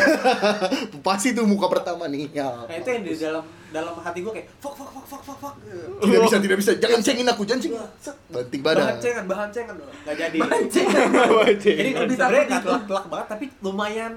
Pasti 1.05 1.31
tuh 1.31 1.43
muka 1.43 1.67
pertama 1.67 2.05
nih. 2.05 2.29
Ya. 2.33 2.47
nah 2.59 2.73
itu 2.73 2.87
yang 2.87 3.03
di 3.03 3.13
dalam 3.13 3.43
dalam 3.67 3.93
hati 3.93 4.19
gue 4.19 4.31
kayak 4.31 4.47
fuck 4.57 4.73
fuck 4.73 4.89
fuck 4.89 5.05
fuck 5.05 5.21
fuck 5.21 5.37
fuck 5.37 5.55
Tidak 5.99 6.21
bisa, 6.21 6.37
tidak 6.37 6.57
bisa. 6.57 6.71
Jangan 6.77 6.99
cengin 7.01 7.27
aku, 7.27 7.41
jangan 7.43 7.61
cengin. 7.61 7.79
Banting 8.27 8.61
badan. 8.61 8.83
bahan 8.83 8.97
cengan 8.97 9.25
bahan 9.25 9.49
cengan 9.49 9.75
loh 9.75 9.87
nggak 10.03 10.15
jadi 10.17 10.37
Wajib. 10.39 11.75
jadi 11.77 11.91
Lebih 11.97 12.17
takut 12.49 12.79
telak 12.85 13.05
banget 13.07 13.27
tapi 13.27 13.45
lumayan 13.59 14.13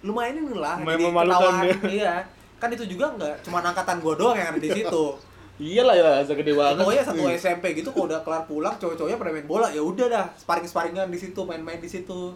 lumayan 0.00 0.34
ini 0.38 0.54
lah 0.54 0.76
Lumayan 0.78 0.96
jadi 0.96 1.04
memalukan 1.06 1.40
ketawa. 1.40 1.64
ya. 1.64 1.76
iya 1.88 2.14
kan 2.64 2.70
itu 2.70 2.84
juga 2.88 3.12
nggak 3.12 3.34
cuma 3.42 3.60
angkatan 3.60 4.00
gue 4.00 4.14
doang 4.16 4.34
yang 4.34 4.48
ada 4.48 4.58
di 4.58 4.72
situ 4.72 5.04
Iyalah 5.54 5.94
ya, 5.94 6.10
segede 6.26 6.50
banget. 6.50 6.82
pokoknya 6.82 7.04
satu 7.06 7.22
SMP 7.30 7.78
gitu 7.78 7.94
kalau 7.94 8.10
udah 8.10 8.26
kelar 8.26 8.42
pulang 8.42 8.74
cowok-cowoknya 8.74 9.14
pada 9.14 9.30
main 9.30 9.46
bola 9.46 9.70
ya 9.70 9.78
udah 9.80 10.06
dah 10.08 10.26
sparring 10.34 10.66
sparringan 10.66 11.06
di 11.06 11.14
situ 11.14 11.40
main-main 11.40 11.78
di 11.78 11.86
situ 11.86 12.34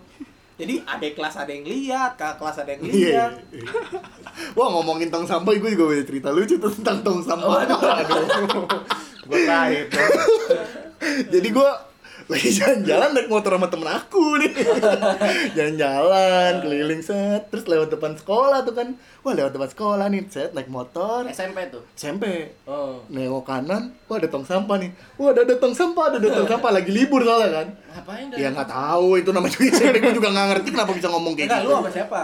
jadi 0.55 0.83
ada 0.85 1.03
kelas 1.09 1.35
ada 1.37 1.51
yang 1.51 1.63
lihat 1.65 2.15
kakak 2.15 2.39
kelas 2.39 2.57
ada 2.59 2.71
yang 2.73 2.83
Iya. 2.85 2.91
lihat 2.91 3.33
iya. 3.51 3.71
Wah 4.55 4.69
ngomongin 4.71 5.07
tong 5.09 5.23
sampah, 5.23 5.51
gue 5.53 5.71
juga 5.71 5.87
punya 5.89 6.05
cerita 6.05 6.31
lucu 6.31 6.59
tentang 6.59 6.99
tong 7.01 7.19
sampah. 7.21 7.63
Gue 9.23 9.39
kait. 9.45 9.87
dong. 9.87 10.15
Jadi 11.35 11.49
gue 11.49 11.71
lagi 12.29 12.53
jalan-jalan 12.61 13.17
naik 13.17 13.29
motor 13.33 13.57
sama 13.57 13.73
temen 13.73 13.89
aku 13.89 14.37
nih. 14.37 14.53
Jalan-jalan, 15.57 16.61
keliling 16.61 17.01
set 17.01 17.49
Terus 17.49 17.65
lewat 17.65 17.89
depan 17.89 18.13
sekolah 18.21 18.69
tuh 18.69 18.77
kan. 18.77 18.93
Wah 19.25 19.33
lewat 19.33 19.57
depan 19.57 19.73
sekolah 19.73 20.07
nih, 20.13 20.29
set 20.29 20.53
naik 20.53 20.69
motor. 20.69 21.25
SMP 21.33 21.73
tuh. 21.73 21.81
SMP 21.97 22.53
Oh. 22.69 23.01
Nengok 23.09 23.49
kanan, 23.49 23.97
wah 24.13 24.21
ada 24.21 24.29
tong 24.29 24.45
sampah 24.45 24.77
nih. 24.77 24.93
Wah 25.17 25.33
ada, 25.33 25.41
ada 25.49 25.57
tong 25.57 25.73
sampah, 25.73 26.05
ada, 26.13 26.17
ada 26.21 26.29
tong 26.29 26.49
sampah 26.53 26.69
Lagi 26.69 26.93
libur 26.93 27.25
soalnya 27.25 27.65
kan. 27.65 27.69
Ngapain? 27.97 28.27
Ya 28.37 28.49
nggak 28.53 28.69
tahu 28.69 29.09
itu 29.17 29.31
namanya 29.33 29.53
juga 29.57 29.73
SMP 29.73 29.97
Gue 30.05 30.13
juga 30.13 30.29
nggak 30.29 30.47
ngerti 30.53 30.69
kenapa 30.77 30.93
bisa 30.93 31.09
ngomong 31.09 31.33
kayak 31.33 31.49
enggak 31.49 31.61
gitu. 31.65 31.73
lu 31.73 31.77
sama 31.81 31.91
siapa? 31.91 32.21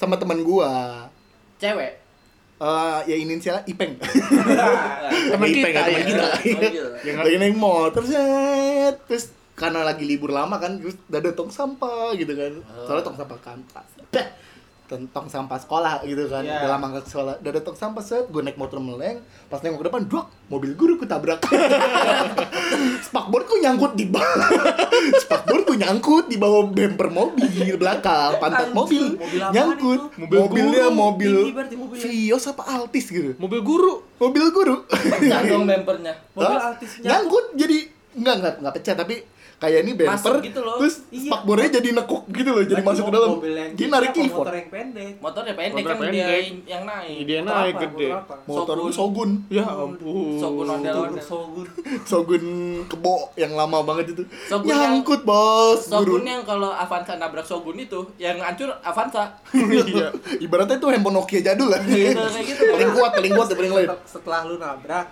Sama 0.00 0.14
teman 0.16 0.38
gua. 0.40 0.72
Cewek. 1.60 1.92
Eh, 2.62 2.98
ya 3.10 3.16
inisialnya 3.18 3.66
Ipeng. 3.66 3.98
Teman 5.34 5.46
Ipeng, 5.50 5.74
kita, 5.74 5.82
ya, 5.82 5.82
teman 5.82 6.02
kita. 6.06 6.26
Yang 7.02 7.16
lagi 7.18 7.36
naik 7.42 7.56
motor 7.58 8.02
set. 8.06 8.96
Terus 9.10 9.41
karena 9.62 9.80
lagi 9.84 10.02
libur 10.02 10.30
lama 10.30 10.58
kan 10.58 10.74
terus 10.74 10.98
udah 11.06 11.20
ada 11.20 11.30
tong 11.30 11.46
sampah 11.48 12.10
gitu 12.12 12.34
kan 12.34 12.52
soalnya 12.82 13.04
tong 13.04 13.14
sampah 13.14 13.38
kantor 13.38 13.84
tong 15.08 15.24
sampah 15.24 15.56
sekolah 15.56 16.04
gitu 16.04 16.28
kan 16.28 16.44
udah 16.44 16.68
lama 16.68 16.84
nggak 16.90 17.04
ke 17.06 17.10
sekolah 17.10 17.34
udah 17.38 17.50
ada 17.50 17.62
tong 17.62 17.72
sampah 17.72 18.02
set 18.02 18.28
gue 18.28 18.42
naik 18.42 18.60
motor 18.60 18.76
meleng 18.76 19.22
pas 19.48 19.56
nengok 19.56 19.80
ke 19.80 19.86
depan 19.88 20.04
duk 20.04 20.20
mobil 20.48 20.76
guru 20.76 21.00
ku 21.00 21.06
tabrak 21.06 21.40
spakboard 23.06 23.46
ku 23.46 23.56
nyangkut 23.56 23.94
di 23.94 24.04
bawah 24.04 24.48
spakboard 25.22 25.64
ku 25.64 25.74
nyangkut 25.74 26.28
di 26.28 26.36
bawah 26.36 26.68
bumper 26.68 27.08
mobil 27.08 27.72
belakang 27.74 28.36
pantat 28.36 28.68
mobil 28.70 29.16
Mobil 29.16 29.40
nyangkut 29.48 30.00
itu? 30.12 30.20
Mobil 30.20 30.38
mobilnya 30.38 30.84
guru. 30.84 30.98
mobil 30.98 31.32
mobilnya. 31.72 32.04
Vios 32.04 32.44
apa 32.46 32.62
Altis 32.68 33.06
gitu 33.08 33.32
Mobil 33.38 33.60
guru. 33.62 33.94
mobil 34.18 34.44
guru 34.50 34.76
Pecah 34.84 35.40
dong 35.46 35.64
bempernya. 35.64 36.12
mobil 36.32 36.52
Hah? 36.52 36.68
artis 36.68 37.00
nyangkut 37.00 37.56
jadi 37.56 37.78
enggak 38.12 38.34
enggak 38.38 38.54
enggak 38.60 38.74
pecah 38.76 38.94
tapi 38.94 39.14
kayak 39.62 39.86
ini 39.86 39.92
bumper 39.94 40.10
Masuk 40.10 40.42
gitu 40.42 40.60
loh. 40.60 40.76
terus 40.76 40.94
Iya. 41.08 41.30
spakbornya 41.30 41.68
jadi 41.72 41.88
nekuk 41.94 42.22
gitu 42.28 42.50
loh 42.50 42.64
jadi 42.64 42.82
masuk 42.82 43.04
ke 43.04 43.12
dalam 43.12 43.30
dia 43.38 43.70
gede 43.70 43.84
narik 43.86 44.10
keyboard 44.10 44.34
motor 44.42 44.54
yang 44.56 44.68
pendek 44.68 45.12
Motornya 45.16 45.54
pendek 45.54 45.74
Motor 45.78 45.92
kan 45.94 45.98
dia 46.02 46.26
pendek. 46.26 46.42
yang 46.66 46.82
naik. 46.82 47.16
Dia 47.22 47.38
Motor 47.40 47.54
naik 47.54 47.70
apa? 47.72 47.82
gede. 47.84 48.06
Motor 48.08 48.18
apa? 48.18 48.34
motor 48.42 48.74
Shogun. 48.74 48.90
Shogun 48.92 49.30
Ya 49.48 49.62
ampun. 49.64 50.34
Shogun 50.36 50.66
ondel 50.68 50.94
ondel. 50.98 51.22
Shogun 51.22 51.66
Shogun 52.02 52.44
kebo 52.90 53.14
yang 53.34 53.52
lama 53.52 53.78
banget 53.80 54.06
itu 54.10 54.22
Shogun 54.44 54.66
nyangkut 54.66 55.20
bos 55.22 55.80
Shogun 55.80 56.18
guru 56.18 56.26
yang 56.26 56.42
kalau 56.42 56.70
Avanza 56.72 57.14
nabrak 57.14 57.44
Shogun 57.44 57.78
itu, 57.78 58.00
yang 58.16 58.36
hancur 58.36 58.66
Avanza. 58.80 59.38
Iya. 59.54 60.10
ibaratnya 60.38 60.74
itu 60.74 60.88
handphone 60.88 61.14
Nokia 61.14 61.38
jadul 61.40 61.68
lah 61.68 61.78
Gitu, 61.80 62.10
kayak 62.10 62.42
gitu. 62.42 62.64
paling 62.68 62.90
kuat 62.90 63.10
paling 63.12 63.32
kuat 63.32 63.46
ya, 63.46 63.54
paling 63.54 63.72
lain 63.72 63.86
Setel- 63.86 64.02
setelah 64.10 64.40
lu 64.42 64.56
nabrak 64.56 65.06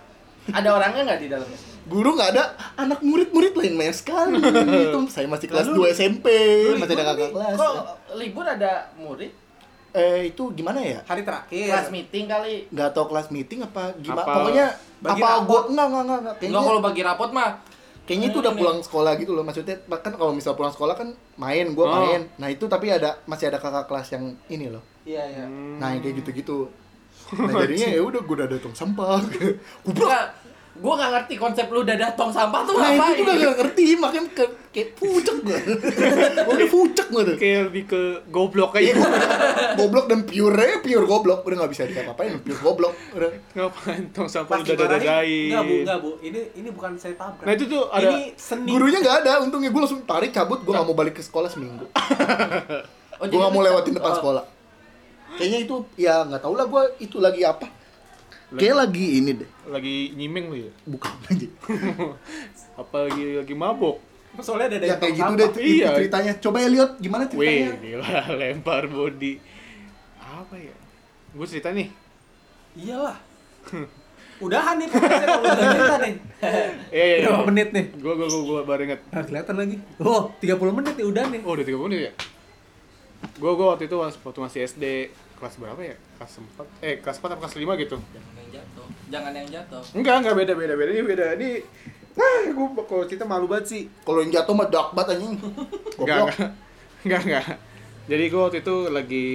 Ada 0.48 0.68
orangnya 0.72 1.02
nggak 1.04 1.20
di 1.20 1.28
dalamnya? 1.28 1.58
Guru 1.90 2.14
nggak 2.14 2.30
ada 2.30 2.44
anak 2.76 3.02
murid-murid 3.02 3.52
lain 3.52 3.74
banyak 3.74 3.96
sekali. 3.96 4.38
Itu 4.38 4.98
saya 5.10 5.26
masih 5.26 5.46
kelas 5.46 5.66
Lalu- 5.68 5.90
2 5.90 5.98
SMP 5.98 6.26
lu 6.64 6.78
masih 6.78 6.94
ada 6.94 7.04
kakak 7.08 7.30
kelas. 7.30 7.56
Kok 7.56 7.74
libur 8.14 8.46
ada 8.46 8.72
murid? 8.94 9.32
eh 9.90 10.30
itu 10.30 10.54
gimana 10.54 10.78
ya? 10.78 11.02
Hari 11.02 11.20
terakhir. 11.20 11.66
Kelas 11.66 11.90
meeting 11.90 12.24
kali. 12.24 12.70
nggak 12.70 12.94
tahu 12.94 13.10
kelas 13.10 13.26
meeting 13.28 13.58
apa 13.60 13.90
gimana. 13.98 14.22
Apa 14.22 14.32
pokoknya 14.38 14.66
bagi 15.00 15.18
apa 15.18 15.26
rapot? 15.28 15.44
gua 15.44 15.60
enggak 15.66 15.66
enggak 15.84 16.00
enggak, 16.00 16.00
enggak. 16.00 16.20
Enggak 16.22 16.36
kayaknya 16.40 16.60
kalau 16.62 16.80
bagi 16.80 17.02
rapot 17.02 17.30
mah. 17.32 17.50
kayaknya 18.00 18.26
itu 18.28 18.38
udah 18.38 18.52
pulang 18.52 18.78
sekolah 18.80 19.12
gitu 19.16 19.32
loh. 19.32 19.42
Maksudnya 19.42 19.76
bahkan 19.84 20.12
kalau 20.12 20.30
misal 20.30 20.54
pulang 20.54 20.70
sekolah 20.70 20.94
kan 20.94 21.08
main 21.36 21.74
gua 21.74 21.84
Oh. 21.84 21.94
main. 21.96 22.22
Nah 22.36 22.48
itu 22.48 22.64
tapi 22.64 22.86
ada 22.88 23.18
masih 23.24 23.50
ada 23.50 23.58
kakak 23.58 23.86
kelas 23.86 24.08
yang 24.12 24.30
ini 24.46 24.66
loh. 24.66 24.82
Iya 25.02 25.22
iya. 25.26 25.44
Nah 25.76 25.90
kayak 25.96 26.14
gitu-gitu. 26.18 26.70
Nah 27.32 27.54
jadinya 27.60 27.88
ya 27.88 28.00
udah 28.00 28.20
gua 28.20 28.34
udah 28.36 28.48
datang 28.48 28.70
sampah. 28.72 29.18
Kubrak 29.84 30.24
Gua 30.80 30.96
nggak 30.96 31.10
ngerti 31.12 31.34
konsep 31.36 31.66
lu 31.68 31.84
udah 31.84 31.96
datang 32.00 32.32
sampah 32.32 32.64
tuh 32.64 32.72
nah 32.80 32.88
ngapain? 32.88 33.12
itu 33.12 33.22
udah 33.22 33.36
gak 33.36 33.56
ngerti 33.60 33.84
makanya 34.00 34.28
ke, 34.32 34.44
kayak 34.72 34.88
pucek 34.96 35.36
gua. 35.44 35.58
Gua 35.60 36.52
udah 36.56 36.68
pucek 36.72 37.06
gua 37.12 37.22
tuh. 37.28 37.36
Kayak 37.36 37.60
lebih 37.68 37.82
ke 37.84 38.00
goblok 38.32 38.70
Iya, 38.80 38.96
aja. 38.96 39.04
goblok 39.76 40.06
dan 40.08 40.24
pure 40.24 40.68
pure 40.80 41.04
goblok. 41.04 41.40
Udah 41.44 41.56
nggak 41.60 41.72
bisa 41.76 41.82
dikapa-apain 41.84 42.40
pure 42.40 42.60
goblok. 42.64 42.92
Udah. 43.12 43.30
Ngapain 43.52 44.02
tong 44.16 44.28
sampah 44.32 44.56
Pas 44.56 44.64
udah 44.64 44.72
dimarahin, 44.72 45.04
dadain. 45.04 45.48
enggak 45.52 45.62
bu 45.62 45.74
enggak 45.84 45.98
bu. 46.00 46.10
Ini 46.24 46.40
ini 46.56 46.68
bukan 46.72 46.90
saya 46.96 47.14
tabrak. 47.20 47.44
Nah 47.44 47.52
itu 47.52 47.64
tuh 47.68 47.82
ada 47.92 48.08
ini 48.08 48.32
seni. 48.40 48.70
Gurunya 48.72 48.98
nggak 49.04 49.16
ada 49.20 49.32
untungnya 49.44 49.68
gua 49.68 49.84
langsung 49.84 50.00
tarik 50.08 50.32
cabut. 50.32 50.64
Gua 50.64 50.80
nggak 50.80 50.88
mau 50.88 50.96
balik 50.96 51.20
ke 51.20 51.22
sekolah 51.22 51.52
seminggu. 51.52 51.84
Oh, 53.20 53.28
gue 53.28 53.36
gak 53.36 53.52
mau 53.52 53.60
lewatin 53.60 53.92
depan 53.92 54.12
oh, 54.12 54.16
sekolah. 54.16 54.44
Kayaknya 55.36 55.58
itu 55.68 55.76
ya 56.00 56.24
nggak 56.24 56.40
tau 56.40 56.56
lah 56.56 56.64
gue 56.64 56.82
itu 57.04 57.20
lagi 57.20 57.44
apa 57.44 57.68
kayak 58.52 58.76
lagi 58.76 59.06
ini 59.16 59.30
deh 59.38 59.50
lagi 59.66 59.96
nyimeng 60.12 60.44
lu 60.48 60.56
ya. 60.60 60.72
bukan 60.84 61.12
aja 61.26 61.48
Apa 62.80 63.06
lagi 63.06 63.38
lagi 63.38 63.54
mabok? 63.54 64.00
soalnya 64.40 64.72
ada 64.72 64.78
ya 64.80 64.86
yang 64.88 65.00
kayak 65.02 65.14
gitu 65.14 65.32
deh 65.34 65.50
Iya. 65.60 65.88
ceritanya 65.92 66.32
coba 66.38 66.56
ya 66.58 66.68
lihat 66.70 66.90
gimana 66.96 67.22
Wih, 67.28 67.36
ceritanya 67.36 67.76
gila 67.76 68.10
lempar 68.40 68.84
body. 68.86 69.32
Apa 70.16 70.54
ya? 70.56 70.74
Gue 71.30 71.46
cerita 71.46 71.70
nih. 71.70 71.88
iyalah 72.72 73.18
Udahan 74.40 74.80
nih 74.80 74.88
podcastnya 74.88 75.26
kalau 75.28 75.44
udah 75.44 75.66
cerita 75.68 75.96
nih. 76.00 76.14
Iya, 76.88 77.04
iya. 77.04 77.16
Berapa 77.28 77.44
menit 77.44 77.68
nih? 77.70 77.84
Gua 78.00 78.14
gua 78.16 78.24
gua, 78.24 78.40
gua 78.40 78.60
baru 78.64 78.82
inget. 78.88 79.00
Ah, 79.12 79.20
kelihatan 79.20 79.52
lagi. 79.52 79.76
Oh, 80.00 80.32
30 80.40 80.56
menit 80.72 80.94
nih 80.96 81.04
udah 81.04 81.24
nih. 81.28 81.40
Oh, 81.44 81.52
udah 81.52 81.66
30 81.68 81.84
menit 81.84 82.00
ya? 82.00 82.12
Gua 83.36 83.52
gua 83.52 83.66
waktu 83.76 83.84
itu 83.84 83.96
waktu 84.00 84.40
masih 84.40 84.60
SD 84.64 84.84
kelas 85.40 85.56
berapa 85.56 85.80
ya? 85.80 85.96
Kelas 86.20 86.32
4. 86.36 86.84
Eh, 86.84 86.94
kelas 87.00 87.16
4 87.16 87.32
atau 87.32 87.40
kelas 87.40 87.56
5 87.56 87.80
gitu. 87.80 87.96
Jangan 87.96 88.32
yang 88.36 88.50
jatuh. 88.52 88.86
Jangan 89.08 89.32
yang 89.32 89.48
jatuh. 89.48 89.82
Enggak, 89.96 90.14
enggak 90.20 90.34
beda 90.36 90.52
beda 90.52 90.74
beda. 90.76 90.90
Ini 90.92 91.02
beda. 91.08 91.26
Ini 91.40 91.50
Wah, 92.10 92.42
gua 92.52 92.84
kalau 92.84 93.04
kita 93.06 93.24
malu 93.24 93.46
banget 93.46 93.66
sih. 93.70 93.82
Kalau 94.02 94.20
yang 94.20 94.34
jatuh 94.34 94.52
mah 94.52 94.68
dark 94.68 94.92
banget 94.92 95.16
anjing. 95.16 95.38
Enggak, 96.00 96.16
enggak. 96.26 96.48
Enggak, 97.06 97.20
enggak. 97.24 97.46
Jadi 98.10 98.24
gua 98.28 98.40
waktu 98.50 98.58
itu 98.60 98.76
lagi 98.90 99.26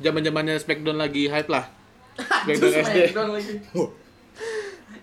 zaman-zamannya 0.00 0.54
Smackdown 0.58 0.98
lagi 0.98 1.28
hype 1.28 1.50
lah. 1.52 1.68
Smackdown 2.16 2.72
Terus 2.72 2.74
SD. 2.82 2.98
Smackdown 3.12 3.28
lagi. 3.36 3.54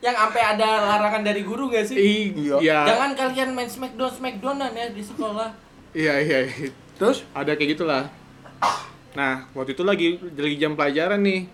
Yang 0.01 0.15
sampai 0.21 0.41
ada 0.41 0.69
larangan 0.86 1.21
dari 1.23 1.41
guru 1.45 1.69
gak 1.69 1.86
sih? 1.86 1.95
Iya. 1.97 2.58
Iya. 2.60 2.79
Jangan 2.89 3.12
kalian 3.13 3.49
main 3.53 3.69
Smackdown 3.69 4.12
Smackdownan 4.12 4.71
ya 4.73 4.88
di 4.89 5.03
sekolah. 5.05 5.49
Iya, 5.93 6.13
iya. 6.25 6.39
iya. 6.49 6.69
Terus 6.97 7.27
Ada 7.36 7.53
kayak 7.53 7.77
gitulah. 7.77 8.10
Nah, 9.15 9.47
waktu 9.56 9.71
itu 9.71 9.84
lagi 9.88 10.19
lagi 10.19 10.56
jam 10.60 10.75
pelajaran 10.75 11.23
nih. 11.23 11.47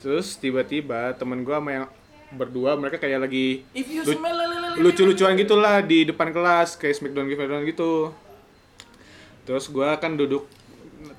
Terus 0.00 0.40
tiba-tiba 0.40 1.12
temen 1.12 1.44
gua 1.44 1.60
sama 1.60 1.70
yang 1.70 1.86
berdua 2.34 2.74
mereka 2.74 2.98
kayak 2.98 3.30
lagi 3.30 3.62
lucu-lucuan 4.80 5.38
gitu 5.38 5.54
lah 5.54 5.84
di 5.84 6.02
depan 6.08 6.34
kelas 6.34 6.74
kayak 6.80 6.98
Smackdown 6.98 7.28
Smackdown 7.28 7.62
gitu. 7.68 8.10
Terus 9.44 9.68
gua 9.68 10.00
kan 10.00 10.16
duduk 10.16 10.48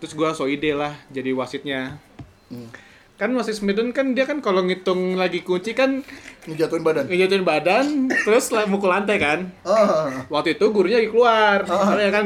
terus 0.02 0.18
gua 0.18 0.34
so 0.34 0.50
ide 0.50 0.74
lah 0.74 0.98
jadi 1.14 1.30
wasitnya. 1.38 2.02
Hmm. 2.50 2.74
Kan 3.16 3.32
wasit 3.38 3.62
Smackdown 3.62 3.94
kan 3.94 4.18
dia 4.18 4.26
kan 4.26 4.42
kalau 4.42 4.66
ngitung 4.66 5.14
lagi 5.14 5.46
kunci 5.46 5.78
kan 5.78 6.02
ngejatuhin 6.50 6.82
badan. 6.82 7.06
ngejatuhin 7.06 7.46
badan 7.46 7.86
terus 8.26 8.50
lah 8.50 8.66
mukul 8.66 8.90
lantai 8.90 9.22
kan. 9.22 9.40
Ah. 9.62 10.26
Waktu 10.28 10.58
itu 10.58 10.66
gurunya 10.74 11.06
lagi 11.06 11.14
keluar, 11.14 11.64
soalnya 11.70 12.10
kan 12.10 12.26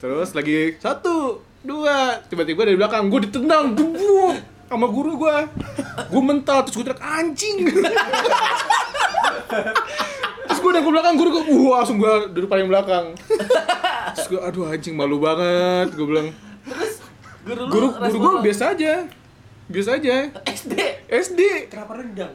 terus 0.00 0.32
lagi 0.32 0.78
satu 0.80 1.49
dua. 1.60 2.20
Tiba-tiba 2.26 2.64
dari 2.64 2.76
belakang 2.76 3.08
gue 3.08 3.20
ditendang 3.28 3.76
dubu 3.76 4.32
sama 4.70 4.86
guru 4.86 5.18
gue 5.18 5.36
gue 6.08 6.22
mental 6.22 6.62
terus 6.62 6.78
gue 6.78 6.86
teriak 6.86 7.02
anjing. 7.02 7.56
Terus 10.46 10.58
gue 10.58 10.70
nengok 10.70 10.92
belakang 10.92 11.14
guru 11.18 11.28
gue 11.30 11.42
wah 11.66 11.82
langsung 11.82 11.98
gue 11.98 12.14
duduk 12.32 12.48
paling 12.48 12.66
belakang. 12.70 13.12
Terus 14.14 14.26
gue 14.28 14.40
aduh 14.40 14.70
anjing 14.70 14.94
malu 14.94 15.18
banget 15.18 15.92
gue 15.94 16.06
bilang. 16.06 16.28
Guru 17.40 17.60
lu 17.66 17.70
guru 17.72 17.86
guru 17.98 18.16
gue 18.18 18.32
biasa 18.46 18.72
aja. 18.72 19.04
Biasa 19.70 19.90
aja. 19.96 20.14
SD. 20.46 20.74
SD 21.06 21.40
Kenapa 21.70 21.94
rendang? 21.94 22.34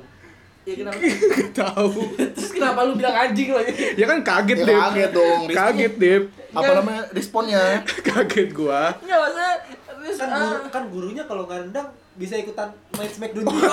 Ya 0.65 0.73
kenapa? 0.81 0.97
gak 0.97 1.51
tahu. 1.53 2.01
Terus 2.17 2.51
kenapa 2.51 2.79
lu 2.83 2.97
bilang 2.97 3.13
anjing 3.13 3.53
lagi? 3.53 3.71
ya 3.95 4.05
kan 4.09 4.19
kaget 4.25 4.57
Ya 4.57 4.65
deh 4.65 4.77
kaget 4.81 5.11
dong, 5.13 5.41
kaget 5.47 5.93
deh 5.95 6.17
Apa 6.55 6.71
namanya 6.73 7.03
responnya? 7.11 7.83
kaget 8.07 8.49
gua 8.51 8.95
Enggak 8.97 9.19
maksudnya 9.19 9.53
terus, 9.85 10.15
Kan 10.15 10.27
ah, 10.27 10.39
guru, 10.39 10.57
kan 10.69 10.83
gurunya 10.87 11.23
kalau 11.23 11.43
nggak 11.43 11.59
rendang 11.65 11.87
bisa 12.15 12.33
ikutan 12.35 12.71
main 12.93 13.07
Smackdown 13.07 13.43
juga. 13.43 13.67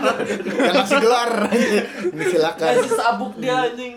Yang 0.64 0.74
ngasih 0.74 0.98
gelar. 0.98 1.32
Ini 2.14 2.24
silakan. 2.26 2.70
kasih 2.74 2.92
sabuk 2.94 3.32
dia 3.36 3.54
anjing. 3.62 3.94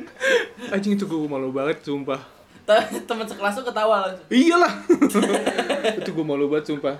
anjing 0.67 0.93
itu 0.93 1.05
gue 1.05 1.19
malu 1.25 1.49
banget 1.49 1.79
sumpah 1.81 2.19
Te- 2.61 2.99
Teman 3.01 3.23
sekelas 3.23 3.55
lu 3.55 3.63
ketawa 3.63 3.95
langsung. 4.03 4.27
iyalah 4.27 4.73
itu 5.95 6.09
gue 6.11 6.25
malu 6.25 6.45
banget 6.47 6.67
sumpah 6.67 6.99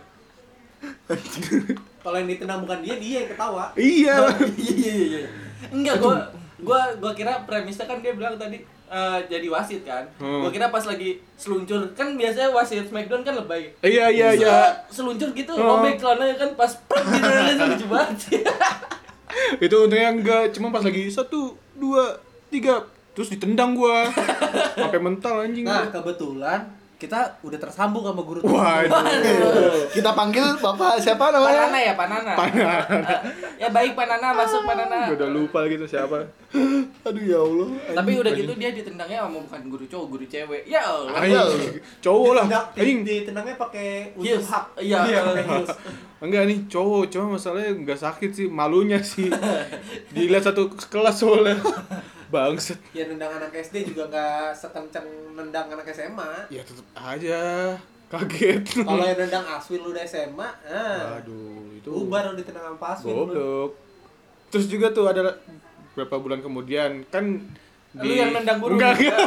kalau 1.99 2.15
yang 2.15 2.29
ditendang 2.29 2.61
bukan 2.61 2.79
dia, 2.79 2.95
dia 2.95 3.15
yang 3.19 3.29
ketawa. 3.29 3.65
iya 3.73 4.15
Iya 4.53 4.71
iya 4.77 4.93
iya. 4.95 5.21
Enggak 5.67 5.99
gua 5.99 6.15
gua 6.57 6.79
gua 6.95 7.11
kira 7.11 7.43
premisnya 7.43 7.83
kan 7.83 7.99
dia 7.99 8.13
bilang 8.13 8.35
tadi 8.35 8.63
eh, 8.87 9.19
jadi 9.25 9.47
wasit 9.47 9.81
kan. 9.81 10.03
Hmm. 10.15 10.39
Gua 10.39 10.49
kira 10.49 10.67
pas 10.67 10.81
lagi 10.81 11.19
seluncur 11.33 11.79
kan 11.91 12.13
biasanya 12.13 12.49
wasit 12.49 12.83
Smackdown 12.83 13.21
kan 13.21 13.35
lebay. 13.35 13.67
iya 13.79 14.07
iya 14.07 14.31
iya 14.31 14.57
Seluncur 14.87 15.29
gitu 15.31 15.51
Oh. 15.51 15.77
robek 15.77 15.95
celananya 15.95 16.35
kan 16.35 16.49
pas 16.53 16.71
prak 16.81 17.03
gitu 17.05 17.27
itu 17.27 17.63
lucu 17.67 17.85
banget 17.87 18.17
itu 19.65 19.75
untungnya 19.77 20.09
enggak 20.09 20.43
cuma 20.51 20.69
pas 20.69 20.81
lagi 20.81 21.07
satu 21.07 21.39
dua 21.73 22.17
tiga 22.47 22.81
terus 23.11 23.27
ditendang 23.27 23.73
gua 23.73 24.07
sampai 24.77 24.99
mental 24.99 25.43
anjing 25.43 25.63
Nah, 25.63 25.89
kebetulan 25.89 26.63
kita 26.97 27.17
udah 27.39 27.55
tersambung 27.55 28.01
sama 28.01 28.21
guru. 28.21 28.41
waduh 28.41 29.85
Kita 29.87 30.11
panggil 30.11 30.57
Bapak 30.57 30.97
siapa 30.97 31.29
namanya? 31.29 31.63
Panana 31.63 31.79
ya, 31.79 31.93
Panana. 31.93 32.31
Panana. 32.33 32.75
Ya 33.61 33.69
baik 33.69 33.93
Panana 33.93 34.33
masuk 34.33 34.65
Panana. 34.65 35.05
gue 35.07 35.17
udah 35.17 35.29
lupa 35.29 35.65
gitu 35.65 35.85
siapa 35.85 36.25
Aduh 37.03 37.21
ya 37.21 37.37
Allah. 37.37 37.69
Tapi 37.93 38.11
udah 38.15 38.31
gitu 38.31 38.51
dia 38.53 38.69
ditendangnya 38.71 39.21
sama 39.23 39.37
bukan 39.39 39.61
guru 39.67 39.85
cowok, 39.85 40.07
guru 40.09 40.25
cewek. 40.25 40.61
Ya 40.65 40.81
Allah. 40.83 41.13
anjing 41.15 41.77
cowok 41.99 42.31
lah 42.33 42.45
Ditendang- 42.45 42.69
anjing 42.75 42.99
ditendangnya 43.03 43.55
pakai 43.55 43.89
ujung 44.13 44.41
hak. 44.43 44.65
Iya, 44.77 44.97
Iya, 45.05 45.19
enggak 46.25 46.43
nih 46.45 46.59
cowok 46.65 47.03
cuma 47.07 47.37
masalahnya 47.37 47.77
nggak 47.77 47.99
sakit 47.99 48.29
sih 48.31 48.47
malunya 48.49 48.97
sih 48.97 49.29
dilihat 50.17 50.49
satu 50.49 50.65
kelas 50.89 51.13
soalnya 51.15 51.53
bangset 52.27 52.79
Ya 52.91 53.07
nendang 53.07 53.31
anak 53.39 53.51
SD 53.55 53.93
juga 53.93 54.07
nggak 54.07 54.51
sekencang 54.53 55.07
nendang 55.35 55.67
anak 55.71 55.87
SMA. 55.91 56.51
ya 56.51 56.61
tetep 56.63 56.87
aja 56.93 57.41
kaget 58.07 58.63
Kalau 58.83 59.03
yang 59.03 59.19
nendang 59.19 59.45
Aswin 59.47 59.83
lu 59.83 59.91
udah 59.91 60.03
SMA, 60.07 60.49
ah. 60.67 61.19
aduh 61.19 61.75
itu 61.75 61.89
Ubar 61.91 62.31
lu 62.31 62.39
ditendang 62.39 62.71
sama 62.71 62.77
Pak 62.79 62.89
Aswin. 62.99 63.13
Goblok. 63.15 63.71
Terus 64.47 64.65
juga 64.71 64.87
tuh 64.95 65.11
ada 65.11 65.35
beberapa 65.91 66.15
bulan 66.21 66.39
kemudian 66.39 67.03
kan 67.11 67.43
Lu 67.97 68.13
yang 68.13 68.29
nendang 68.29 68.61
guru. 68.61 68.77
Enggak, 68.77 68.99
enggak. 68.99 69.17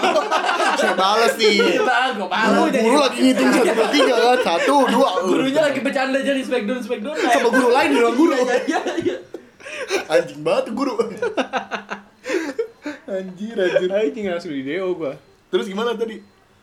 Saya 0.79 0.95
balas 0.95 1.35
nih. 1.35 1.59
Ah, 1.91 2.15
gua 2.15 2.71
jadi. 2.71 2.87
guru 2.87 2.99
lagi 3.03 3.19
ngitung 3.19 3.51
satu 3.51 3.73
dua 3.75 3.89
tiga 3.91 4.15
kan 4.15 4.39
satu 4.47 4.75
dua. 4.87 5.11
Gurunya 5.27 5.61
lagi 5.61 5.81
bercanda 5.83 6.19
jadi 6.23 6.41
Smackdown 6.45 6.81
Smackdown. 6.85 7.15
sama 7.19 7.49
guru 7.51 7.69
lain 7.75 7.89
di 7.91 7.99
ruang 7.99 8.17
guru. 8.17 8.33
Iya 8.39 8.57
iya 8.71 8.81
iya. 9.03 9.17
Anjing 10.07 10.41
banget 10.47 10.63
tuh 10.71 10.75
guru. 10.79 10.95
Anjir, 13.07 13.55
anjir. 13.55 13.89
Anjing 13.89 14.27
langsung 14.27 14.51
di 14.51 14.63
DO 14.63 14.89
gua. 14.93 15.13
Terus 15.49 15.67
gimana 15.67 15.93
tadi? 15.93 16.21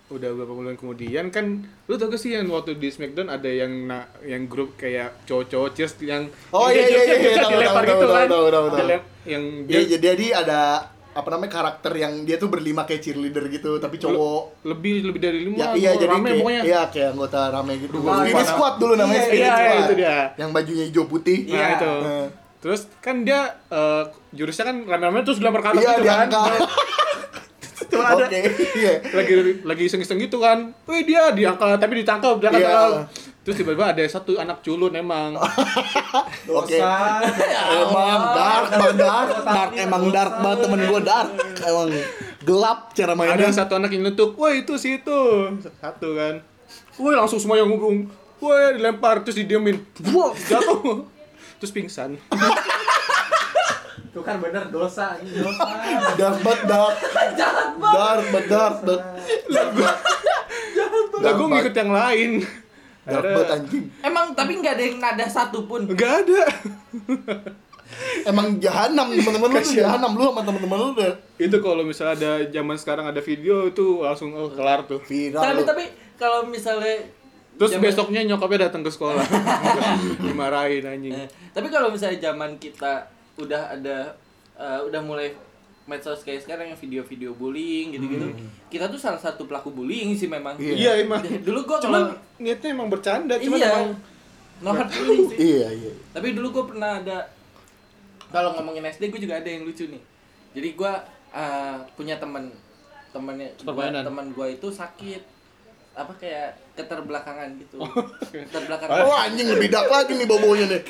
Udah 0.07 0.31
beberapa 0.31 0.55
bulan 0.55 0.73
kemudian 0.73 1.27
kan 1.27 1.45
lu 1.83 1.93
tau 1.93 2.07
gak 2.07 2.15
sih 2.15 2.31
yang 2.31 2.47
waktu 2.47 2.73
di 2.73 2.87
Smackdown 2.87 3.27
ada 3.27 3.45
yang 3.45 3.67
na, 3.83 4.07
yang 4.23 4.47
grup 4.47 4.73
kayak 4.75 5.19
cowok-cowok 5.23 5.69
cheers 5.73 5.93
yang 5.99 6.31
Oh, 6.49 6.67
yang 6.67 6.79
iya, 6.81 6.95
iya, 6.97 7.03
iya, 7.03 7.15
cheers 7.27 7.37
tahu, 7.37 7.51
dilempar 7.53 7.83
tahu, 7.83 7.89
gitu 7.89 7.99
tahu, 8.01 8.15
kan. 8.15 8.27
tahu, 8.27 8.45
tahu, 8.47 8.65
tahu. 8.65 8.79
Dilem- 8.79 9.07
yang 9.25 9.43
Ya, 9.61 9.79
dia 9.83 9.99
jadi 9.99 10.25
ada 10.37 10.61
apa 11.11 11.27
namanya 11.27 11.51
karakter 11.51 11.91
yang 11.93 12.13
dia 12.23 12.37
tuh 12.37 12.47
berlima 12.47 12.81
kayak 12.83 13.01
cheerleader 13.01 13.49
gitu 13.49 13.75
tapi 13.77 13.97
cowok. 13.97 14.63
lebih 14.63 14.95
lebih 15.03 15.19
dari 15.19 15.39
lima 15.43 15.57
Ya 15.57 15.67
iya 15.75 15.91
jadi 15.93 16.07
rame 16.09 16.23
kayak, 16.25 16.39
pokoknya. 16.39 16.61
iya 16.63 16.81
kayak 16.87 17.07
anggota 17.11 17.39
rame 17.49 17.73
gitu. 17.75 17.95
Spirit 17.99 18.47
Squad 18.47 18.73
dulu 18.77 18.93
namanya 18.95 19.17
Iya, 19.17 19.25
Spirit 19.25 19.43
iya, 19.43 19.51
Squad. 19.51 19.81
itu 19.81 19.93
dia. 19.97 20.15
Yang 20.37 20.49
bajunya 20.53 20.83
hijau 20.85 21.03
putih. 21.05 21.37
Nah, 21.43 21.51
Iya. 21.51 21.67
itu. 21.73 21.91
Terus 22.57 22.89
kan 22.99 23.21
dia 23.21 23.55
eh, 23.69 24.03
jurusnya 24.33 24.65
kan 24.67 24.77
rame-rame 24.83 25.21
terus 25.21 25.37
dilempar 25.37 25.61
ke 25.61 25.69
atas 25.73 25.83
Iya, 25.83 25.93
gitu 26.01 26.07
kan. 26.09 26.27
Cuma 27.87 28.03
ada 28.13 28.25
Oke, 28.27 28.41
iya. 28.75 28.93
lagi 29.15 29.33
lagi 29.63 29.83
iseng-iseng 29.87 30.19
gitu 30.19 30.41
kan. 30.43 30.73
Wih 30.89 31.05
dia 31.07 31.31
diangkat 31.31 31.77
tapi 31.79 32.03
ditangkap 32.03 32.35
diangkat. 32.41 32.61
Iya. 32.61 32.69
ditangkap. 32.69 33.35
Terus 33.47 33.63
tiba-tiba 33.63 33.95
ada 33.95 34.03
satu 34.11 34.35
anak 34.35 34.59
culun 34.59 34.91
emang. 34.91 35.39
Oke. 36.59 36.75
Emang 37.79 38.19
dark 38.35 38.67
banget, 38.75 38.95
dark, 38.99 39.29
dark 39.39 39.71
emang 39.79 40.03
dark 40.11 40.33
banget 40.43 40.59
temen 40.67 40.79
gue 40.83 41.01
dark. 41.07 41.29
Emang 41.63 41.87
gelap 42.43 42.79
cara 42.91 43.15
ada 43.15 43.19
mainnya. 43.19 43.47
satu 43.55 43.79
anak 43.79 43.95
yang 43.95 44.03
nyetuk, 44.11 44.35
wah 44.35 44.51
itu 44.51 44.75
sih 44.75 44.99
itu 44.99 45.19
satu 45.79 46.07
kan. 46.11 46.43
Woi 46.99 47.15
langsung 47.15 47.39
semua 47.39 47.55
yang 47.55 47.71
ngubung, 47.71 48.11
woi 48.43 48.75
dilempar 48.75 49.23
terus 49.23 49.39
didiemin, 49.39 49.79
wah 50.11 50.35
jatuh, 50.35 51.07
terus 51.57 51.71
pingsan. 51.73 52.17
Itu 54.07 54.19
kan 54.25 54.41
bener 54.41 54.69
dosa, 54.73 55.17
ini 55.21 55.29
dosa. 55.41 55.65
Dark 56.17 56.37
banget, 56.41 56.61
dark. 56.65 56.93
Jahat 57.37 57.69
banget. 57.77 57.97
Dark 57.97 58.25
banget. 58.33 58.97
Dark 59.49 59.71
banget. 59.73 59.97
Lah 61.17 61.33
ngikut 61.33 61.73
yang 61.73 61.91
lain. 61.93 62.31
Dark 63.05 63.25
banget 63.25 63.49
anjing. 63.57 63.85
Emang 64.01 64.25
tapi 64.33 64.51
nggak 64.57 64.73
ada 64.77 64.83
yang 64.83 64.97
nada 64.97 65.25
satu 65.29 65.65
pun. 65.69 65.85
Gak 65.93 66.25
ada. 66.25 66.41
Emang 68.27 68.59
jahanam 68.59 69.15
temen-temen 69.15 69.47
lu 69.47 69.63
jahanam 69.63 70.11
lu 70.11 70.23
sama 70.27 70.41
temen-temen 70.43 70.77
lu 70.77 70.87
udah 70.91 71.13
itu 71.39 71.57
kalau 71.63 71.83
misalnya 71.87 72.13
ada 72.19 72.31
zaman 72.51 72.75
sekarang 72.75 73.05
ada 73.07 73.21
video 73.23 73.63
itu 73.71 74.03
langsung 74.03 74.35
oh, 74.35 74.51
kelar 74.51 74.83
tuh. 74.83 74.99
viral 74.99 75.39
Tapi 75.39 75.63
tapi 75.63 75.85
kalau 76.19 76.43
misalnya 76.51 77.07
Terus 77.57 77.71
zaman- 77.73 77.85
besoknya 77.89 78.21
nyokapnya 78.23 78.69
datang 78.69 78.81
ke 78.85 78.91
sekolah. 78.93 79.25
Dimarahin 80.25 80.85
anjing. 80.85 81.13
Eh, 81.13 81.27
tapi 81.51 81.67
kalau 81.73 81.89
misalnya 81.89 82.31
zaman 82.31 82.55
kita 82.61 83.09
udah 83.41 83.73
ada 83.73 84.13
eh, 84.57 84.79
udah 84.85 85.01
mulai 85.01 85.33
medsos 85.87 86.21
kayak 86.21 86.43
sekarang 86.45 86.69
yang 86.69 86.79
video-video 86.79 87.33
bullying 87.33 87.97
gitu-gitu. 87.97 88.27
Kita 88.69 88.91
tuh 88.91 88.99
salah 88.99 89.17
satu 89.17 89.49
pelaku 89.49 89.73
bullying 89.73 90.13
sih 90.13 90.29
memang. 90.29 90.53
Iya. 90.61 90.73
Iya 90.75 90.91
emang. 91.03 91.21
Dulu 91.47 91.59
gua 91.65 91.77
Cuman 91.81 92.01
kalau 92.13 92.13
niatnya 92.37 92.69
emang 92.71 92.87
bercanda, 92.93 93.35
cuman 93.41 93.57
iya. 93.57 93.69
emang 93.73 93.89
No 94.57 94.73
hard 94.73 94.89
feeling 94.89 95.29
sih. 95.29 95.37
Iya, 95.37 95.69
iya. 95.69 95.93
Tapi 96.17 96.33
dulu 96.33 96.49
gua 96.49 96.65
pernah 96.65 96.97
ada 96.97 97.37
kalau 98.31 98.51
ngomongin 98.59 98.83
SD 98.87 99.07
gue 99.07 99.21
juga 99.23 99.39
ada 99.39 99.47
yang 99.47 99.63
lucu 99.63 99.87
nih 99.87 100.01
jadi 100.51 100.69
gue 100.75 100.91
eh, 101.35 101.77
punya 101.95 102.15
temen 102.19 102.51
temennya 103.15 103.55
teman 104.03 104.25
gue 104.35 104.47
itu 104.51 104.67
sakit 104.67 105.21
apa 105.97 106.13
kayak 106.15 106.53
keterbelakangan 106.77 107.57
gitu 107.57 107.81
Oh, 107.81 107.89
keterbelakangan 108.29 109.01
Oh 109.01 109.17
anjing 109.17 109.49
lebih 109.49 109.67
dark 109.67 109.89
lagi 109.89 110.13
nih 110.13 110.23
bobonya 110.23 110.69
nih. 110.69 110.81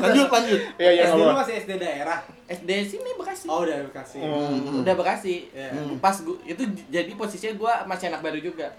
Lanjut 0.00 0.26
lanjut. 0.26 0.60
Iya, 0.74 0.90
iya, 0.90 1.02
SD 1.06 1.20
lu 1.20 1.34
masih 1.36 1.54
SD 1.60 1.72
daerah. 1.76 2.18
SD 2.46 2.70
sini 2.86 3.10
Bekasi 3.14 3.44
Oh, 3.44 3.60
udah 3.60 3.76
kasih. 3.92 4.24
Hmm. 4.24 4.80
udah 4.80 4.94
Bekasi 4.94 5.34
Iya. 5.50 5.68
pas 5.98 6.16
gua 6.18 6.40
itu 6.42 6.62
jadi 6.88 7.12
posisinya 7.12 7.54
gue 7.54 7.72
masih 7.86 8.08
anak 8.08 8.20
baru 8.20 8.40
juga 8.40 8.72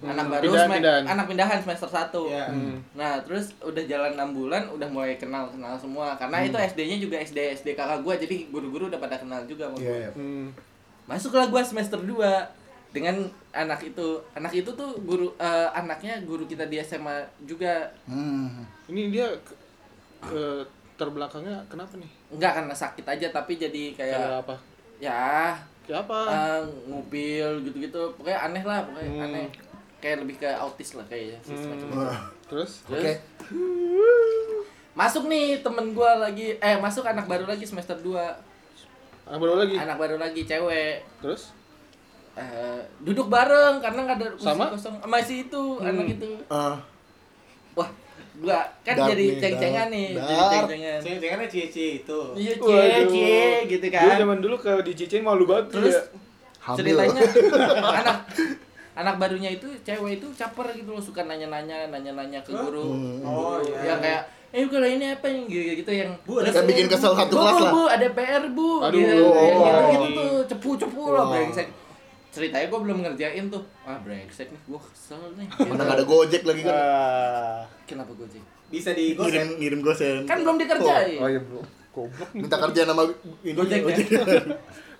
anak 0.00 0.26
baru 0.28 0.42
Pindahan, 0.46 0.70
pindahan. 0.72 1.02
anak 1.06 1.26
pindahan 1.26 1.58
semester 1.60 1.86
1 1.86 2.10
Iya. 2.26 2.46
Hmm. 2.46 2.76
Nah, 2.92 3.18
terus 3.20 3.54
udah 3.60 3.82
jalan 3.84 4.14
6 4.14 4.30
bulan 4.32 4.62
udah 4.68 4.88
mulai 4.88 5.14
kenal-kenal 5.14 5.74
semua 5.74 6.14
karena 6.14 6.42
itu 6.42 6.54
SD-nya 6.56 6.96
juga 6.98 7.16
SD 7.18 7.38
SD 7.56 7.74
kakak 7.74 7.98
gua 8.00 8.14
jadi 8.14 8.46
guru-guru 8.46 8.86
udah 8.86 8.98
pada 8.98 9.14
kenal 9.14 9.42
juga 9.44 9.66
sama 9.66 9.76
gua. 9.76 9.90
Iya. 9.90 10.10
Hmm. 10.12 10.50
Masuklah 11.04 11.46
gua 11.46 11.62
semester 11.62 11.98
2 11.98 12.59
dengan 12.90 13.16
anak 13.50 13.80
itu. 13.84 14.08
Anak 14.32 14.52
itu 14.52 14.70
tuh 14.70 14.90
guru 15.00 15.30
eh, 15.36 15.68
anaknya 15.70 16.18
guru 16.20 16.44
kita 16.44 16.64
di 16.64 16.78
SMA 16.78 17.16
juga. 17.40 17.86
Hmm. 18.04 18.66
Ini 18.86 19.10
dia 19.10 19.26
ke, 19.38 19.54
ke 20.22 20.42
terbelakangnya 20.94 21.64
kenapa 21.66 21.96
nih? 21.96 22.10
Enggak 22.28 22.52
karena 22.54 22.74
sakit 22.74 23.06
aja 23.08 23.26
tapi 23.30 23.56
jadi 23.56 23.82
Kayak 23.92 24.18
kayak 24.18 24.40
apa? 24.40 24.54
ya 24.98 25.54
Kayak 25.82 26.00
apa? 26.04 26.18
eh, 26.28 26.60
ngupil 26.86 27.48
gitu-gitu. 27.62 28.02
Pokoknya 28.14 28.38
aneh 28.42 28.62
lah, 28.62 28.84
pokoknya 28.84 29.10
Hmm. 29.10 29.24
aneh. 29.26 29.46
Kayak 29.98 30.24
lebih 30.24 30.36
ke 30.38 30.48
autis 30.50 30.94
lah 30.94 31.04
kayaknya 31.04 31.38
Hmm. 31.42 32.16
Terus? 32.46 32.82
Terus 32.82 33.00
Oke. 33.00 33.12
masuk 34.92 35.24
nih 35.26 35.60
temen 35.60 35.92
gua 35.92 36.18
lagi 36.18 36.56
eh 36.56 36.76
masuk 36.76 37.04
anak 37.04 37.24
baru 37.24 37.46
lagi 37.46 37.62
semester 37.62 37.94
2 37.96 38.18
Anak 39.24 39.38
baru 39.38 39.54
lagi. 39.56 39.74
anak 39.78 39.96
baru 39.96 40.16
lagi 40.16 40.42
cewek 40.42 40.98
Terus? 41.22 41.54
Eh, 42.32 42.80
duduk 43.00 43.26
bareng 43.26 43.78
karena 43.78 44.00
nggak 44.02 44.16
ada 44.16 44.26
kursi 44.30 44.46
Sama? 44.46 44.70
kosong 44.70 44.94
masih 45.04 45.36
itu 45.44 45.62
Hmm. 45.74 45.88
anak 45.90 46.06
itu 46.10 46.30
Ah, 46.46 46.78
wah 47.74 47.90
gua 48.36 48.62
kan 48.80 48.94
Dark 48.96 49.10
jadi 49.10 49.24
nih, 49.26 49.36
ceng-cengan 49.36 49.86
dark. 49.86 49.92
nih 49.92 50.08
jadi 50.14 50.44
ceng-cengan 50.46 50.98
Ceng-cengannya 51.00 51.48
cie-cie 51.48 51.88
itu. 52.00 52.20
iya 52.34 52.52
cie 52.54 53.02
cie 53.04 53.44
gitu 53.68 53.84
Dulu 53.84 53.92
kan 53.92 54.16
zaman 54.16 54.38
dulu 54.38 54.56
ke 54.56 54.72
dicicin 54.82 55.20
malu 55.20 55.44
banget 55.44 55.66
terus 55.70 55.92
ya. 55.92 56.02
ceritanya 56.72 57.20
anak 57.92 58.16
anak 58.92 59.14
barunya 59.16 59.50
itu 59.50 59.66
cewek 59.80 60.12
itu 60.14 60.26
caper 60.32 60.70
gitu 60.72 60.90
loh 60.90 61.02
suka 61.02 61.22
nanya-nanya 61.22 61.88
nanya-nanya 61.88 62.40
ke 62.40 62.54
guru 62.54 62.94
Hmm. 62.94 63.20
Oh, 63.22 63.58
iya. 63.58 63.76
yang 63.86 63.98
kayak 63.98 64.22
eh 64.50 64.64
kalau 64.64 64.82
ini 64.84 65.06
apa 65.08 65.26
yang 65.26 65.46
gitu, 65.46 65.72
gitu 65.76 65.92
yang 65.92 66.10
Bu, 66.22 66.40
ada 66.40 66.50
Yang 66.52 66.66
bikin 66.68 66.86
kesel 66.86 67.12
satu 67.12 67.32
bu, 67.32 67.38
kelas 67.38 67.54
bu, 67.54 67.60
lah. 67.60 67.72
bu, 67.72 67.82
ada 67.88 68.06
PR 68.08 68.44
bu 68.48 68.70
Aduh, 68.80 68.98
gitu, 68.98 69.14
oh, 69.20 69.36
gitu, 69.36 69.82
gitu 69.90 70.08
tuh 70.16 70.30
cepu-cepu 70.46 71.02
lah 71.10 71.24
brengsek 71.28 71.68
ceritanya 72.30 72.66
gue 72.66 72.80
belum 72.80 72.98
ngerjain 73.00 73.44
tuh 73.46 73.62
ah 73.82 73.98
brengsek 73.98 74.48
nih 74.48 74.60
gue 74.64 74.80
kesel 74.84 75.18
nih 75.34 75.48
Mana 75.64 75.82
nggak 75.82 75.96
ada 75.96 76.04
gojek 76.04 76.42
lagi 76.42 76.62
kan? 76.62 76.72
Ah. 76.72 77.62
kenapa 77.84 78.14
gue 78.14 78.28
sih 78.28 78.42
Bisa 78.68 78.90
di 78.92 79.12
Ngirim 79.12 79.58
ngirim 79.58 79.80
gosen. 79.80 80.22
kan 80.24 80.38
belum 80.38 80.56
dikerjain 80.56 81.18
Oh 81.18 81.26
iya, 81.26 81.40
bro. 81.40 81.58
Goblok. 81.90 82.30
Minta 82.32 82.54
kerja 82.56 82.86
nama 82.86 83.02
ini 83.42 83.50
Gojek, 83.50 83.82
ya? 83.82 84.38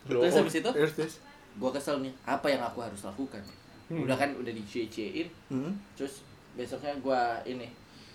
Bro. 0.03 0.21
terus 0.21 0.35
habis 0.37 0.55
itu 0.57 0.67
Terus 0.69 0.93
terus. 0.93 1.15
gue 1.53 1.71
kesel 1.71 1.97
nih 1.99 2.11
apa 2.25 2.47
yang 2.47 2.61
aku 2.61 2.79
harus 2.81 2.99
lakukan 3.01 3.43
udah 3.89 4.15
kan 4.15 4.31
udah 4.33 4.51
dicie-ciein 4.51 5.27
Hmm. 5.47 5.75
terus 5.95 6.23
besoknya 6.53 6.95
gue 6.97 7.21
ini 7.49 7.67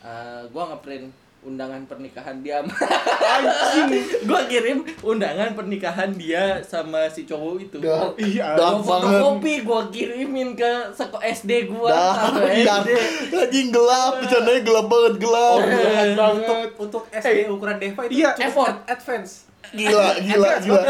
eh 0.02 0.44
gue 0.46 0.64
ngeprint 0.66 1.08
undangan 1.46 1.86
pernikahan 1.86 2.42
dia 2.42 2.58
sama 2.58 2.74
gue 4.26 4.42
kirim 4.50 4.78
undangan 5.00 5.54
pernikahan 5.54 6.10
dia 6.12 6.58
sama 6.62 7.06
si 7.08 7.24
cowok 7.24 7.56
itu 7.62 7.78
Dark. 7.78 8.18
Iya, 8.18 8.58
banget. 8.58 8.82
fotokopi 8.82 9.54
gue 9.62 9.82
kirimin 9.92 10.50
ke 10.54 10.72
seko 10.92 11.22
SD 11.22 11.70
gue 11.70 11.86
Dah, 11.86 12.34
dah. 12.34 12.82
SD 12.82 12.90
Anjing 13.32 13.70
gelap, 13.70 14.14
bercandanya 14.18 14.62
gelap 14.62 14.86
banget, 14.88 15.14
gelap. 15.18 15.56
Oh, 15.56 15.70
jahat 15.70 16.34
untuk 16.34 16.58
untuk 16.82 17.04
SD 17.10 17.46
ukuran 17.48 17.78
Deva 17.78 18.02
itu 18.04 18.14
iya, 18.16 18.30
effort. 18.36 18.76
advance. 18.86 19.46
Gila, 19.68 20.18
gila, 20.20 20.50
gila. 20.60 20.84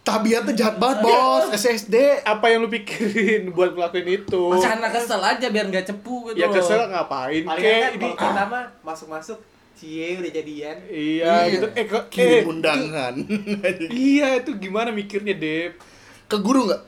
Tabiatnya 0.00 0.52
jahat 0.52 0.76
banget, 0.76 1.00
Bos. 1.00 1.48
SSD. 1.50 2.20
Apa 2.22 2.46
yang 2.46 2.60
lu 2.60 2.68
pikirin 2.68 3.48
buat 3.50 3.72
ngelakuin 3.72 4.04
itu? 4.18 4.42
masa 4.50 4.76
anak 4.76 4.92
kesel 4.92 5.16
aja 5.18 5.46
biar 5.46 5.64
nggak 5.66 5.86
cepu 5.86 6.28
gitu 6.28 6.36
Ya 6.36 6.46
loh. 6.46 6.54
kesel 6.54 6.84
ngapain 6.86 7.40
Paling 7.42 7.62
kek 7.62 7.72
kan 7.74 7.90
ini? 7.90 8.00
kalau 8.04 8.16
pertama 8.18 8.58
masuk-masuk 8.82 9.38
cie 9.84 10.16
udah 10.16 10.32
jadian. 10.32 10.76
Iya, 10.86 11.28
Iya. 11.44 11.52
gitu. 11.52 11.66
Eh, 11.70 11.84
kok 11.84 12.04
eh, 12.06 12.08
Kirim 12.08 12.48
undangan. 12.50 13.14
Iya, 13.92 14.40
itu 14.40 14.56
gimana 14.58 14.88
mikirnya, 14.90 15.34
Dep? 15.34 15.76
Ke 16.24 16.36
guru 16.38 16.64
nggak? 16.64 16.82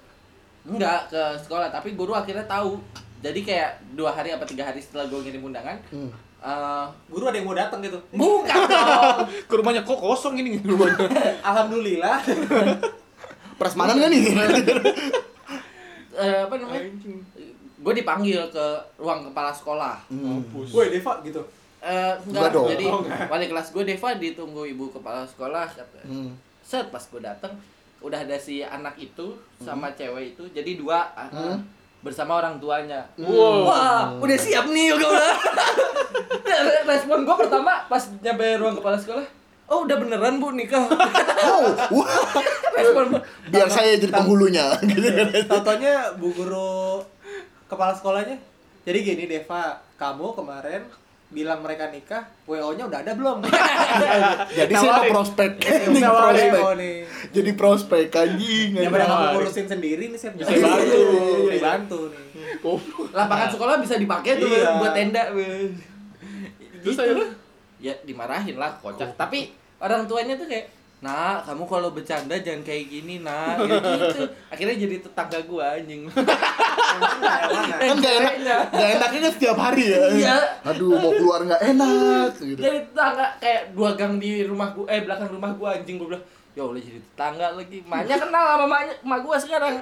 Enggak 0.66 1.01
ke 1.09 1.22
sekolah, 1.38 1.68
tapi 1.68 1.92
guru 1.92 2.11
akhirnya 2.11 2.42
tahu. 2.42 2.80
Jadi 3.18 3.40
kayak 3.42 3.92
dua 3.92 4.11
hari 4.11 4.30
apa 4.30 4.42
tiga 4.42 4.62
hari 4.62 4.78
setelah 4.78 5.05
gue 5.05 5.20
ngirim 5.20 5.44
undangan, 5.44 5.76
Hmm. 5.88 6.09
eh, 6.38 6.86
Guru 7.07 7.24
ada 7.24 7.36
yang 7.36 7.44
mau 7.44 7.55
datang 7.55 7.80
gitu. 7.80 8.01
bukan 8.11 8.57
dong. 8.66 9.16
Ke 9.44 9.55
rumahnya 9.55 9.82
kok 9.82 9.97
kosong 9.97 10.36
ini 10.36 10.57
rumahnya. 10.59 11.05
Alhamdulillah. 11.44 12.16
Prasmanan 13.57 13.94
nggak 13.94 14.11
nih? 14.11 14.22
Eh, 16.12 16.38
apa 16.42 16.55
namanya? 16.57 16.88
Gue 17.76 17.92
dipanggil 17.94 18.40
ke 18.49 18.66
ruang 18.97 19.20
kepala 19.22 19.53
sekolah. 19.53 19.97
Hmm. 20.09 20.40
Woi 20.66 20.88
Deva 20.88 21.20
gitu. 21.22 21.44
Eh, 21.87 22.14
Enggak 22.26 22.51
dong. 22.51 22.66
jadi 22.66 22.84
Oh, 22.84 22.99
enggak. 23.01 23.26
wali 23.28 23.47
kelas 23.47 23.68
gue 23.70 23.82
Deva 23.84 24.09
ditunggu 24.12 24.62
ibu 24.66 24.91
kepala 24.91 25.22
sekolah. 25.24 25.64
Kata, 25.68 26.03
Hmm. 26.03 26.34
set 26.61 26.87
pas 26.89 26.99
gue 27.01 27.20
dateng 27.20 27.55
udah 27.99 28.18
ada 28.20 28.37
si 28.37 28.61
anak 28.61 28.95
itu 28.97 29.32
sama 29.57 29.89
cewek 29.93 30.34
itu 30.34 30.45
jadi 30.51 30.74
dua 30.74 31.07
ah, 31.11 31.26
Hmm. 31.26 31.62
bersama 31.99 32.37
orang 32.37 32.59
tuanya 32.59 33.03
Wow. 33.16 33.64
wah 33.64 34.03
udah 34.16 34.37
siap 34.37 34.66
nih 34.66 34.91
gue 34.91 35.01
bilang 35.01 35.39
respon 36.87 37.22
gue 37.22 37.37
pertama 37.37 37.82
pas 37.84 38.03
nyampe 38.20 38.45
ruang 38.57 38.74
kepala 38.74 38.95
sekolah 38.95 39.26
oh 39.66 39.82
udah 39.82 39.97
beneran 39.97 40.37
bu 40.37 40.53
nikah 40.53 40.87
Oh, 41.49 41.66
wah. 41.93 42.07
respon 42.72 43.05
gua, 43.09 43.20
Biar 43.49 43.66
saya 43.66 43.95
jadi 43.95 44.11
penghulunya. 44.12 44.66
Kan. 44.72 44.87
Contohnya 45.53 45.95
bu 46.14 46.28
guru 46.32 46.99
kepala 47.66 47.93
sekolahnya. 47.93 48.34
Jadi 48.82 48.99
gini 49.01 49.24
Deva, 49.26 49.78
kamu 49.97 50.32
kemarin 50.32 50.82
bilang 51.27 51.59
mereka 51.59 51.89
nikah, 51.89 52.22
WO-nya 52.45 52.87
udah 52.87 53.03
ada 53.03 53.12
belum? 53.12 53.43
Jadi 54.59 54.72
mau 54.72 54.85
Nawarin. 54.87 55.11
prospek. 55.11 55.51
Ini 55.59 56.01
prospek. 56.01 56.51
WO 56.55 56.70
nih. 56.74 56.97
Jadi 57.29 57.51
prospek 57.53 58.07
anjing. 58.12 58.68
Ya 58.72 58.89
pada 58.89 59.05
kamu 59.05 59.11
Nawarin. 59.12 59.33
ngurusin 59.37 59.66
sendiri 59.66 60.05
nih 60.07 60.16
saya 60.16 60.33
Bisa 60.33 60.55
bantu. 60.57 61.01
Bisa 61.45 61.61
bantu 61.61 62.01
nih. 62.09 62.24
Goblok. 62.57 63.09
lapangan 63.11 63.49
sekolah 63.49 63.74
bisa 63.79 63.95
dipakai 63.97 64.33
tuh 64.37 64.49
Iya. 64.49 64.79
buat 64.79 64.93
tenda. 64.93 65.22
Terus 66.79 66.97
gitu. 66.97 67.24
ya 67.77 67.93
dimarahin 68.03 68.57
lah 68.57 68.79
kocak 68.79 69.12
tapi 69.14 69.51
orang 69.77 70.07
tuanya 70.07 70.33
tuh 70.33 70.47
kayak 70.47 70.70
Nah, 71.05 71.44
kamu 71.44 71.68
kalau 71.68 71.92
bercanda 71.92 72.32
jangan 72.40 72.64
kayak 72.64 72.88
gini, 72.88 73.20
nah. 73.20 73.53
Gitu, 73.61 73.90
gitu. 74.01 74.24
Akhirnya 74.49 74.76
jadi 74.80 74.97
tetangga 75.05 75.38
gua 75.44 75.76
anjing. 75.76 76.09
Kan 76.97 78.01
gak 78.01 78.14
enak, 78.24 78.34
gak 78.72 78.88
enaknya 78.97 79.20
kan 79.28 79.32
setiap 79.36 79.59
hari 79.61 79.92
ya. 79.92 80.01
Iya. 80.16 80.36
Aduh, 80.64 80.97
mau 80.97 81.12
keluar 81.12 81.44
gak 81.44 81.61
enak. 81.61 82.32
Gitu. 82.40 82.57
Jadi 82.57 82.88
tetangga 82.88 83.36
kayak 83.36 83.76
dua 83.76 83.92
gang 83.92 84.16
di 84.16 84.49
rumah 84.49 84.72
gua, 84.72 84.88
eh 84.88 85.05
belakang 85.05 85.28
rumah 85.28 85.53
gua 85.53 85.76
anjing 85.76 86.01
gua 86.01 86.16
bilang, 86.16 86.24
ya 86.57 86.64
Allah 86.64 86.80
jadi 86.80 87.01
tetangga 87.05 87.47
lagi. 87.53 87.78
Maknya 87.84 88.16
kenal 88.16 88.44
sama 88.49 88.64
maknya, 88.64 88.94
emak 89.05 89.20
gua 89.20 89.36
sekarang. 89.36 89.74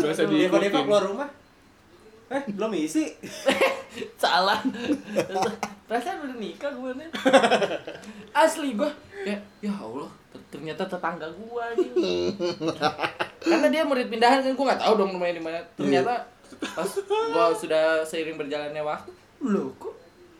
Biasa 0.00 0.20
di 0.24 0.34
Deva 0.40 0.56
Deva 0.56 0.80
keluar 0.80 1.04
rumah. 1.04 1.28
Eh, 2.26 2.42
belum 2.56 2.72
isi. 2.74 3.04
Salah. 4.22 4.64
Perasaan 5.86 6.26
udah 6.26 6.36
nikah 6.40 6.72
gue 6.74 6.90
nih. 6.98 7.08
Asli 8.34 8.74
gue 8.74 8.90
kayak 9.26 9.42
ya 9.58 9.74
Allah 9.74 10.10
ternyata 10.46 10.82
tetangga 10.84 11.28
gue 11.28 11.64
nih. 11.76 12.32
Karena 13.38 13.66
dia 13.68 13.82
murid 13.82 14.06
pindahan 14.06 14.40
kan 14.40 14.52
gue 14.52 14.64
nggak 14.64 14.80
tahu 14.80 14.92
dong 14.96 15.10
rumahnya 15.12 15.34
di 15.34 15.42
mana. 15.42 15.58
Ternyata 15.74 16.14
pas 16.68 16.90
gue 16.90 17.44
sudah 17.56 17.84
seiring 18.02 18.36
berjalannya 18.36 18.80
waktu, 18.80 19.10
loh 19.42 19.68
kok 19.76 19.94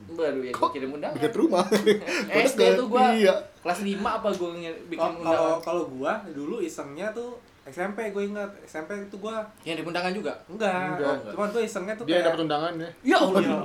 baru 0.08 0.38
ya 0.40 0.52
gue 0.52 0.68
kirim 0.70 0.90
undangan. 0.92 1.16
Dekat 1.16 1.34
rumah. 1.34 1.64
SD 2.46 2.60
tuh 2.74 2.86
gue 2.86 3.04
Iya. 3.18 3.34
kelas 3.58 3.80
5 3.80 3.98
apa 3.98 4.28
gue 4.30 4.50
bikin 4.86 5.00
Kalau 5.00 5.18
undangan. 5.18 5.58
kalau 5.60 5.84
gua 5.88 6.12
dulu 6.28 6.62
isengnya 6.62 7.10
tuh 7.10 7.34
SMP 7.66 8.14
gue 8.14 8.22
ingat 8.24 8.46
SMP 8.62 8.94
itu 9.02 9.18
gua 9.18 9.42
Yang 9.60 9.76
di 9.76 9.84
undangan 9.84 10.12
juga. 10.14 10.32
enggak, 10.46 10.94
Enggak. 10.94 11.34
cuman 11.34 11.48
gue 11.50 11.62
isengnya 11.64 11.94
tuh 11.94 12.04
Dia 12.06 12.14
kayak 12.14 12.26
dapat 12.30 12.40
undangan 12.40 12.72
ya. 12.76 12.90
Ya 13.02 13.16
Allah. 13.18 13.40
Iya. 13.42 13.58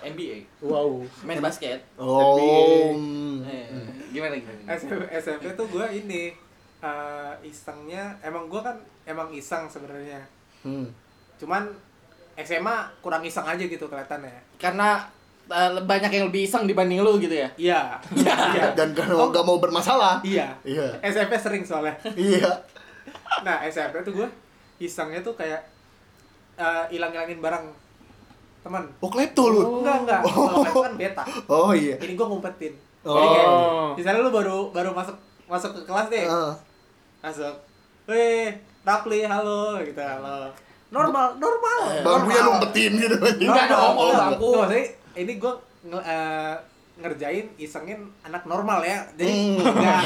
NBA 0.00 0.36
Wow. 0.62 1.02
main 1.24 1.42
basket. 1.42 1.82
Oh. 1.98 2.94
hmm. 2.94 3.42
Eh, 3.42 3.66
gimana 4.10 4.34
gimana? 4.34 4.60
SMP, 4.70 5.02
SMP 5.14 5.46
tuh 5.54 5.66
gue 5.66 5.86
ini 5.96 6.34
eh, 6.80 7.32
isengnya 7.42 8.16
emang 8.20 8.46
gue 8.46 8.58
kan 8.58 8.76
emang 9.04 9.30
iseng 9.30 9.66
sebenarnya 9.66 10.20
Hmm. 10.60 10.84
cuman 11.36 11.72
SMA 12.36 12.76
kurang 13.00 13.24
iseng 13.24 13.44
aja 13.44 13.60
gitu 13.60 13.80
kelihatannya 13.82 14.44
karena 14.56 15.00
eh, 15.48 15.72
banyak 15.80 16.12
yang 16.12 16.24
lebih 16.28 16.44
iseng 16.44 16.68
dibanding 16.68 17.00
lu 17.00 17.16
gitu 17.16 17.32
ya. 17.34 17.48
Iya. 17.56 17.96
Iya. 18.14 18.70
Dan 18.78 18.92
gak 18.92 19.08
mau, 19.08 19.32
gak 19.32 19.42
mau 19.42 19.56
bermasalah. 19.56 20.22
Iya. 20.22 20.54
Iya. 20.62 21.00
SMP 21.02 21.34
sering 21.34 21.64
soalnya. 21.64 21.96
Iya. 22.14 22.46
Nah, 23.40 23.64
SMP 23.66 24.04
tuh 24.04 24.14
gue 24.14 24.28
isengnya 24.78 25.20
tuh 25.20 25.34
kayak 25.34 25.58
eh, 26.54 26.84
hilang-hilangin 26.92 27.40
barang 27.40 27.64
teman. 28.60 28.84
Oh, 29.00 29.08
klepto 29.08 29.48
lu. 29.48 29.60
Enggak, 29.80 29.96
enggak. 30.04 30.20
Kalau 30.22 30.62
itu 30.62 30.80
kan 30.84 30.92
beta. 30.94 31.24
Oh 31.48 31.72
iya. 31.72 31.96
Ini 31.98 32.12
gue 32.14 32.26
ngumpetin. 32.28 32.74
Oh. 33.02 33.14
Jadi 33.14 33.26
kayak, 33.30 33.48
misalnya 33.96 34.20
lu 34.20 34.30
baru 34.30 34.58
baru 34.68 34.90
masuk 34.92 35.16
masuk 35.46 35.70
ke 35.72 35.82
kelas 35.82 36.06
deh. 36.08 36.24
Heeh. 36.24 36.52
Masuk. 37.20 37.54
Weh, 38.04 38.48
Rapli, 38.80 39.22
halo 39.22 39.76
gitu, 39.80 39.98
halo. 39.98 40.50
Normal, 40.90 41.36
normal. 41.36 41.80
Bangkunya 42.00 42.40
normal. 42.40 42.46
lu 42.46 42.58
umpetin 42.58 42.92
gitu. 42.94 43.16
Enggak 43.16 43.66
dong, 43.66 43.94
kalau 43.94 44.12
bangku. 44.12 44.50
maksudnya 44.58 44.84
ini 45.14 45.32
gue 45.36 45.52
ngerjain 47.00 47.46
isengin 47.56 48.00
anak 48.20 48.44
normal 48.44 48.82
ya. 48.82 49.00
Jadi 49.14 49.32
Hmm. 49.56 49.64
enggak 49.64 50.02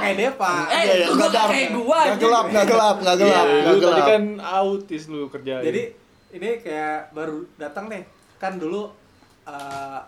kayak 0.00 0.16
Deva. 0.16 0.54
Eh, 0.66 0.82
Iya, 0.82 0.94
itu 1.00 1.12
nggak 1.12 1.22
gua 1.24 1.36
dark. 1.36 1.50
kayak 1.52 1.68
gua, 1.72 1.98
Nggak 2.00 2.18
gelap, 2.18 2.44
nggak 2.48 2.66
gelap, 2.66 2.96
nggak 2.98 3.16
gelap, 3.16 3.44
Iya, 3.44 3.54
nggak 3.54 3.62
lu 3.64 3.78
tadi 3.78 3.84
gelap. 3.94 4.08
kan 4.08 4.22
autis 4.42 5.02
lu 5.06 5.20
kerjain. 5.28 5.62
Jadi 5.62 5.82
ini 6.32 6.48
kayak 6.58 7.12
baru 7.12 7.38
datang 7.56 7.86
nih. 7.86 8.02
Kan 8.36 8.56
dulu 8.56 8.90
eh, 9.44 10.00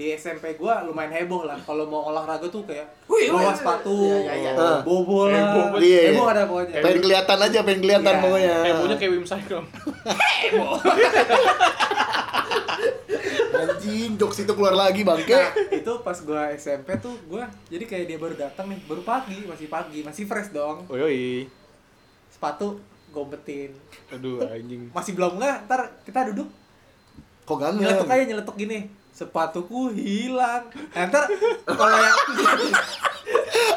di 0.00 0.16
SMP 0.16 0.56
gua 0.56 0.80
lumayan 0.80 1.12
heboh 1.12 1.44
lah. 1.44 1.60
Kalau 1.60 1.84
mau 1.84 2.08
olahraga 2.08 2.48
tuh 2.48 2.64
kayak 2.64 2.88
Wih, 3.04 3.28
bawa 3.28 3.52
sepatu, 3.52 3.92
iya, 4.24 4.32
iya, 4.32 4.56
iya. 4.56 4.80
bobo 4.80 5.28
lah. 5.28 5.52
Heboh, 5.52 5.76
iya. 5.76 6.16
Heboh 6.16 6.24
ada 6.32 6.48
pokoknya. 6.48 6.80
Pengen 6.80 7.00
kelihatan 7.04 7.36
aja, 7.36 7.58
pengen 7.60 7.80
kelihatan 7.84 8.14
Iya. 8.16 8.22
pokoknya. 8.24 8.56
hebohnya 8.64 8.96
kayak 8.96 9.12
Wim 9.12 9.26
Cycle. 9.28 9.60
Anjing, 13.60 14.16
jokes 14.16 14.40
itu 14.40 14.52
keluar 14.56 14.72
lagi 14.72 15.04
bangke. 15.04 15.36
Nah, 15.36 15.52
itu 15.68 15.92
pas 16.00 16.16
gua 16.24 16.48
SMP 16.56 16.96
tuh 16.96 17.12
gua 17.28 17.44
jadi 17.68 17.84
kayak 17.84 18.04
dia 18.08 18.16
baru 18.16 18.32
datang 18.40 18.72
nih, 18.72 18.80
baru 18.88 19.04
pagi, 19.04 19.44
masih 19.44 19.68
pagi, 19.68 20.00
masih 20.00 20.24
fresh 20.24 20.48
dong. 20.48 20.88
Oh 20.88 20.96
yoi. 20.96 21.44
Sepatu 22.32 22.80
gombetin. 23.12 23.76
Aduh 24.08 24.40
anjing. 24.48 24.88
Masih 24.96 25.12
belum 25.12 25.36
nggak, 25.36 25.68
ntar 25.68 25.92
kita 26.08 26.32
duduk 26.32 26.48
Kok 27.44 27.58
gak 27.58 27.82
nyeletuk 27.82 28.06
aja 28.06 28.22
nyeletuk 28.30 28.54
gini. 28.54 28.99
Sepatuku 29.10 29.90
hilang. 29.90 30.64
Nah, 30.90 31.04
ntar 31.06 31.24
kalau 31.66 31.92
yang 31.92 32.18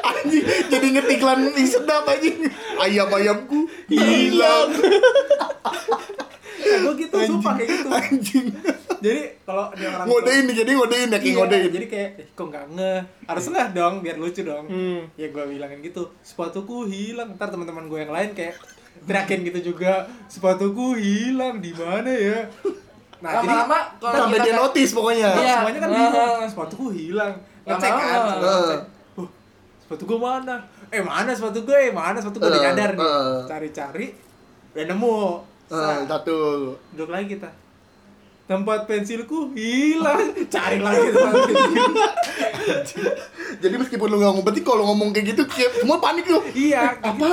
Anjing, 0.04 0.44
jadi 0.68 0.88
ngetiklan 0.90 1.52
yang 1.52 1.68
sedap 1.68 2.06
anjing. 2.06 2.48
Ayam-ayamku 2.76 3.60
hilang. 3.88 4.70
gue 6.64 6.94
gitu, 6.98 7.16
sumpah 7.20 7.54
kayak 7.54 7.70
gitu. 7.70 7.88
Anjing. 7.90 8.46
Jadi 8.98 9.22
kalau 9.44 9.68
dia 9.74 9.92
orang 9.92 10.08
Ngodein 10.08 10.44
nih, 10.48 10.56
jadi 10.56 10.72
ngodein 10.74 11.00
ya, 11.06 11.12
kayak 11.14 11.26
Iya, 11.26 11.36
ngodein. 11.38 11.70
jadi 11.70 11.86
kayak 11.88 12.10
eh, 12.16 12.28
kok 12.32 12.46
nggak 12.46 12.66
nge 12.72 12.94
harus 13.28 13.46
nggak 13.46 13.68
dong 13.74 13.96
biar 14.00 14.16
lucu 14.16 14.42
dong 14.42 14.66
Hmm. 14.66 15.00
ya 15.14 15.28
gue 15.28 15.44
bilangin 15.46 15.80
gitu 15.82 16.02
sepatuku 16.22 16.88
hilang 16.88 17.36
ntar 17.36 17.52
teman-teman 17.52 17.86
gue 17.86 18.00
yang 18.00 18.10
lain 18.10 18.32
kayak 18.32 18.56
teriakin 19.04 19.44
gitu 19.44 19.76
juga 19.76 20.08
sepatuku 20.26 20.96
hilang 20.96 21.60
di 21.60 21.76
mana 21.76 22.08
ya 22.10 22.48
nah 23.24 23.32
jadi 23.34 23.48
Lama-lama 23.48 23.80
kalau 23.98 24.16
Sampai 24.20 24.36
kita 24.36 24.44
dia 24.44 24.54
notice 24.54 24.92
pokoknya. 24.92 25.30
Iya. 25.34 25.56
semuanya 25.58 25.80
kan 25.80 25.90
Nah. 25.90 25.98
bingung 25.98 26.44
sepatuku 26.46 26.86
hilang 26.92 27.34
ngecek 27.64 27.92
kan. 27.94 28.20
Huh, 29.16 29.30
sepatu 29.80 30.04
gue 30.04 30.20
mana 30.20 30.56
eh 30.90 31.00
mana 31.02 31.32
sepatu 31.32 31.60
gue 31.62 31.78
eh 31.80 31.92
mana 31.92 32.18
sepatu 32.18 32.38
gue 32.38 32.48
udah 32.48 32.60
Eh, 32.60 32.66
nyadar 32.66 32.90
nih 32.92 33.02
eh. 33.02 33.40
cari-cari 33.46 34.08
udah 34.70 34.86
nemu 34.86 35.18
Eh, 35.64 35.80
Set. 35.80 36.06
satu. 36.06 36.38
duduk 36.92 37.10
lagi 37.10 37.28
kita 37.32 37.48
tempat 38.44 38.84
pensilku 38.84 39.56
hilang 39.56 40.20
cari 40.54 40.78
lagi 40.78 41.08
tempat 41.10 41.34
pensil 41.48 41.84
Jadi 43.56 43.76
meskipun 43.78 44.06
lu 44.06 44.18
gak 44.18 44.34
ngumpetin, 44.34 44.60
kalau 44.62 44.84
ngomong 44.86 45.10
kayak 45.10 45.32
gitu, 45.32 45.44
kayak 45.46 45.72
semua 45.78 45.98
panik 45.98 46.26
lu. 46.26 46.44
iya 46.52 46.92
Apa? 46.94 47.16
gitu. 47.16 47.32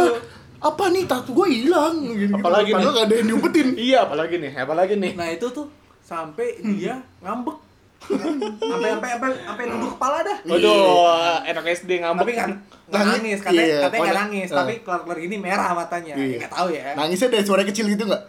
Apa 0.61 0.85
nih 0.89 1.03
tato 1.05 1.33
gue 1.33 1.47
hilang? 1.51 1.97
Gitu, 2.07 2.31
Apalagi 2.31 2.71
Padahal 2.71 2.85
nih? 2.85 2.95
gak 2.95 3.05
ada 3.05 3.15
yang 3.17 3.27
diumpetin. 3.27 3.69
Iya, 3.75 3.99
apalagi 4.05 4.35
nih? 4.37 4.53
Apalagi 4.55 4.95
nih? 4.95 5.13
Nah 5.13 5.29
itu 5.29 5.47
tuh 5.49 5.67
sampai 6.11 6.49
dia 6.59 6.95
ngambek, 7.23 7.55
sampai 8.03 8.89
sampai 8.91 9.09
sampai 9.09 9.31
sampai 9.41 9.65
nunduk 9.65 9.91
kepala 9.95 10.19
dah. 10.21 10.39
Waduh, 10.43 11.39
enak 11.45 11.65
SD 11.71 11.91
ngambek. 11.99 12.21
Tapi 12.21 12.33
kan 12.35 12.51
nggak 12.91 12.99
Nangis. 12.99 13.15
nangis, 13.15 13.39
katanya 13.39 13.63
Iya, 13.63 13.79
katanya 13.81 14.01
nggak 14.03 14.19
nangis, 14.19 14.49
eh. 14.49 14.57
tapi 14.59 14.73
keluar 14.83 15.01
keluar 15.01 15.19
gini 15.21 15.37
merah 15.39 15.71
matanya, 15.73 16.15
Iya. 16.17 16.37
nggak 16.43 16.51
tahu 16.51 16.69
ya. 16.69 16.83
Nangisnya 16.93 17.29
dari 17.31 17.45
suara 17.47 17.63
kecil 17.63 17.87
gitu 17.87 18.03
gak? 18.05 18.23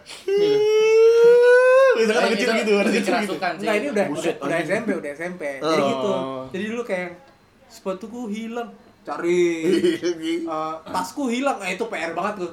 Bisa 1.92 2.10
kan 2.10 2.22
Eh, 2.22 2.30
kecil 2.32 2.48
itu 2.48 2.60
gitu, 2.62 2.72
lebih 2.78 2.94
kecil 2.96 3.14
gitu. 3.20 3.34
Enggak 3.36 3.74
ini 3.76 3.86
udah 3.90 4.04
Buset, 4.08 4.36
udah. 4.38 4.58
SMP, 4.62 4.88
udah 4.94 5.10
SMP. 5.12 5.42
Jadi 5.58 5.82
Oh. 5.82 5.88
gitu. 5.90 6.10
Jadi 6.50 6.64
dulu 6.70 6.82
kayak 6.82 7.10
sepatuku 7.68 8.20
hilang, 8.28 8.70
cari 9.02 9.42
eh, 10.46 10.74
tasku 10.86 11.26
hilang, 11.26 11.58
nah 11.58 11.68
itu 11.68 11.84
PR 11.84 12.12
banget 12.12 12.34
tuh. 12.40 12.52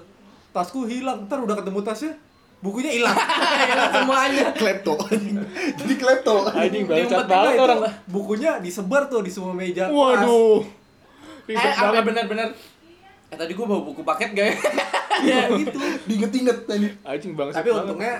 Tasku 0.50 0.80
hilang, 0.84 1.24
ntar 1.24 1.40
udah 1.40 1.56
ketemu 1.56 1.80
tasnya, 1.84 2.12
bukunya 2.60 2.92
hilang. 2.92 3.16
Hilang 3.16 3.92
semuanya. 3.96 4.46
Klepto. 4.56 4.96
Jadi 5.80 5.94
klepto. 5.96 6.36
Anjing 6.52 6.84
bangsat 6.86 7.26
banget 7.28 7.54
itu 7.56 7.64
orang. 7.64 7.80
bukunya 8.08 8.52
disebar 8.60 9.08
tuh 9.08 9.24
di 9.24 9.32
semua 9.32 9.56
meja. 9.56 9.88
Waduh. 9.88 10.64
Eh, 11.50 11.56
apa 11.58 11.90
banget. 11.90 12.04
bener-bener 12.06 12.50
Eh 13.30 13.38
tadi 13.38 13.54
gua 13.54 13.66
bawa 13.70 13.82
buku 13.86 14.02
paket 14.02 14.34
gak 14.34 14.46
ya? 14.50 14.56
Iya 15.22 15.40
gitu. 15.62 15.78
Diinget-inget 16.10 16.58
tadi. 16.66 16.90
Anjing 17.06 17.38
bangsat 17.38 17.62
Tapi 17.62 17.70
banget. 17.70 17.84
untungnya 17.86 18.14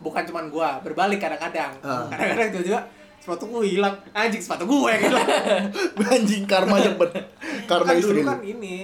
bukan 0.00 0.22
cuman 0.24 0.44
gua, 0.48 0.68
berbalik 0.80 1.20
kadang-kadang. 1.20 1.76
Ah. 1.84 2.08
Kadang-kadang 2.08 2.48
tiba-tiba 2.56 2.80
sepatu 3.20 3.44
gua 3.52 3.60
hilang. 3.60 3.94
Anjing 4.16 4.40
sepatu 4.40 4.64
gua 4.64 4.88
yang 4.96 5.12
hilang. 5.12 5.28
Anjing 6.16 6.44
karma 6.48 6.80
cepet. 6.80 7.08
Karma 7.68 7.92
kan 7.92 7.94
istri. 8.00 8.08
dulu 8.08 8.20
lu. 8.24 8.30
kan 8.32 8.40
ini 8.40 8.76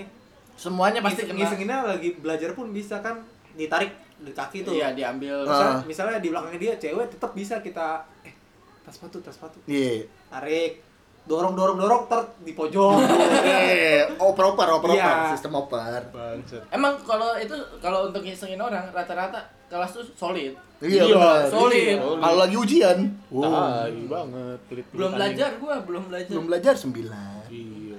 Semuanya 0.58 0.98
pasti 0.98 1.22
ngisenginnya 1.22 1.86
lagi 1.86 2.18
belajar 2.18 2.50
pun 2.50 2.74
bisa 2.74 2.98
kan 2.98 3.22
ditarik 3.54 3.94
di 4.18 4.32
kaki 4.34 4.66
tuh. 4.66 4.74
Iya, 4.74 4.92
diambil. 4.92 5.42
Ah. 5.42 5.46
Misalnya, 5.46 5.76
misalnya 5.86 6.18
di 6.18 6.28
belakangnya 6.28 6.60
dia 6.60 6.74
cewek 6.76 7.06
tetap 7.10 7.30
bisa 7.32 7.62
kita 7.62 8.02
eh 8.26 8.34
tas 8.82 8.94
sepatu, 8.94 9.22
tas 9.22 9.34
sepatu. 9.34 9.58
Iya. 9.64 10.06
Tarik. 10.28 10.84
Dorong 11.28 11.52
dorong 11.52 11.76
dorong 11.76 12.02
ter 12.08 12.20
di 12.40 12.52
pojok. 12.56 12.98
Eh, 13.48 14.00
oper-oper, 14.16 14.68
oper-oper. 14.80 14.96
Iya. 14.96 15.32
Sistem 15.36 15.60
oper. 15.60 16.00
Bangsat. 16.08 16.64
Emang 16.72 16.96
kalau 17.04 17.36
itu 17.36 17.52
kalau 17.78 18.08
untuk 18.08 18.24
ngisengin 18.24 18.58
orang 18.58 18.88
rata-rata 18.90 19.44
kelas 19.68 19.92
tuh 19.92 20.04
solid. 20.16 20.56
Iya, 20.80 21.04
Iya, 21.04 21.50
solid. 21.52 22.00
Kalau 22.00 22.36
lagi 22.38 22.56
ujian, 22.56 22.98
wow. 23.28 23.84
Banget. 23.84 24.58
pelit-pelitan 24.70 24.94
Belum 24.96 25.10
belajar 25.12 25.50
gua, 25.60 25.74
belum 25.84 26.02
belajar. 26.08 26.30
belum 26.32 26.46
belajar 26.48 26.74
sembilan. 26.78 27.44
Iya. 27.52 27.98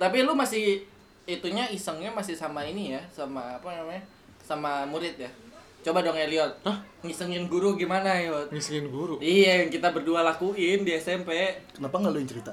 Tapi 0.00 0.18
lu 0.24 0.32
masih 0.32 0.86
itunya 1.26 1.66
isengnya 1.68 2.14
masih 2.14 2.38
sama 2.38 2.64
ini 2.64 2.94
ya, 2.96 3.02
sama 3.12 3.58
apa 3.60 3.68
namanya? 3.68 4.00
Sama 4.46 4.86
murid 4.86 5.18
ya. 5.18 5.26
Coba 5.82 6.02
dong 6.02 6.14
Elliot. 6.14 6.50
Hah? 6.62 6.78
Ngisengin 7.02 7.46
guru 7.46 7.74
gimana, 7.74 8.14
Yot? 8.18 8.50
Ngisengin 8.50 8.90
guru. 8.90 9.18
Iya, 9.18 9.62
yang 9.62 9.70
kita 9.70 9.90
berdua 9.90 10.22
lakuin 10.22 10.82
di 10.82 10.94
SMP. 10.94 11.30
Kenapa 11.70 11.98
nggak 11.98 12.10
lu 12.10 12.18
yang 12.18 12.30
cerita? 12.30 12.50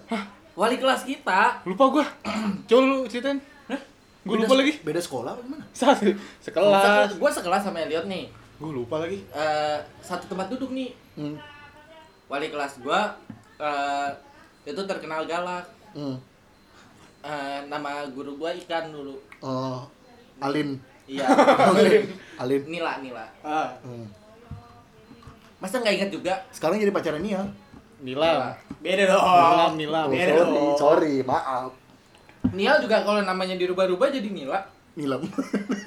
Wali 0.53 0.77
kelas 0.77 1.01
kita. 1.01 1.61
Lupa 1.65 1.89
gua. 1.89 2.05
Coba 2.69 2.81
lu 2.85 2.97
ceritain. 3.09 3.41
Hah? 3.69 3.81
Gua 4.21 4.37
Beda- 4.37 4.45
lupa 4.45 4.55
lagi. 4.61 4.73
Beda 4.85 5.01
sekolah 5.01 5.33
apa 5.33 5.41
gimana? 5.41 5.65
Satu. 5.73 6.13
Sekelas. 6.41 7.17
Gue 7.17 7.29
sekelas 7.29 7.61
sama 7.65 7.81
Elliot 7.81 8.05
nih. 8.05 8.29
Gua 8.61 8.69
lupa 8.69 9.01
lagi. 9.01 9.25
Eh, 9.33 9.77
satu 10.01 10.29
tempat 10.29 10.53
duduk 10.53 10.69
nih. 10.69 10.93
Hmm. 11.17 11.37
Wali 12.29 12.53
kelas 12.53 12.85
gua 12.85 13.17
eh, 13.57 14.09
itu 14.65 14.81
terkenal 14.85 15.25
galak. 15.25 15.65
Hmm. 15.97 16.21
Eh, 17.25 17.59
nama 17.65 18.05
guru 18.13 18.37
gua 18.37 18.53
Ikan 18.53 18.93
dulu. 18.93 19.17
Oh, 19.41 19.89
Alin. 20.37 20.77
Iya. 21.07 21.25
Alin. 22.41 22.61
Nila, 22.67 22.91
Nila. 23.03 23.25
Ah. 23.43 23.69
Hmm. 23.83 24.07
Masa 25.59 25.79
nggak 25.79 25.95
ingat 25.95 26.09
juga? 26.11 26.33
Sekarang 26.51 26.75
jadi 26.75 26.91
pacarnya 26.91 27.21
Nia. 27.23 27.41
Nilam. 28.03 28.51
Beda 28.83 29.03
dong. 29.07 29.23
Nilam, 29.23 29.71
Nilam. 29.79 30.07
Oh, 30.07 30.11
Beda 30.11 30.31
sorry, 30.35 30.39
dong. 30.43 30.75
sorry, 30.75 31.13
maaf. 31.23 31.71
Nial 32.51 32.83
juga 32.83 32.99
kalau 33.07 33.23
namanya 33.23 33.55
dirubah-rubah 33.55 34.11
jadi 34.11 34.27
Nila. 34.27 34.59
Nilem. 34.99 35.23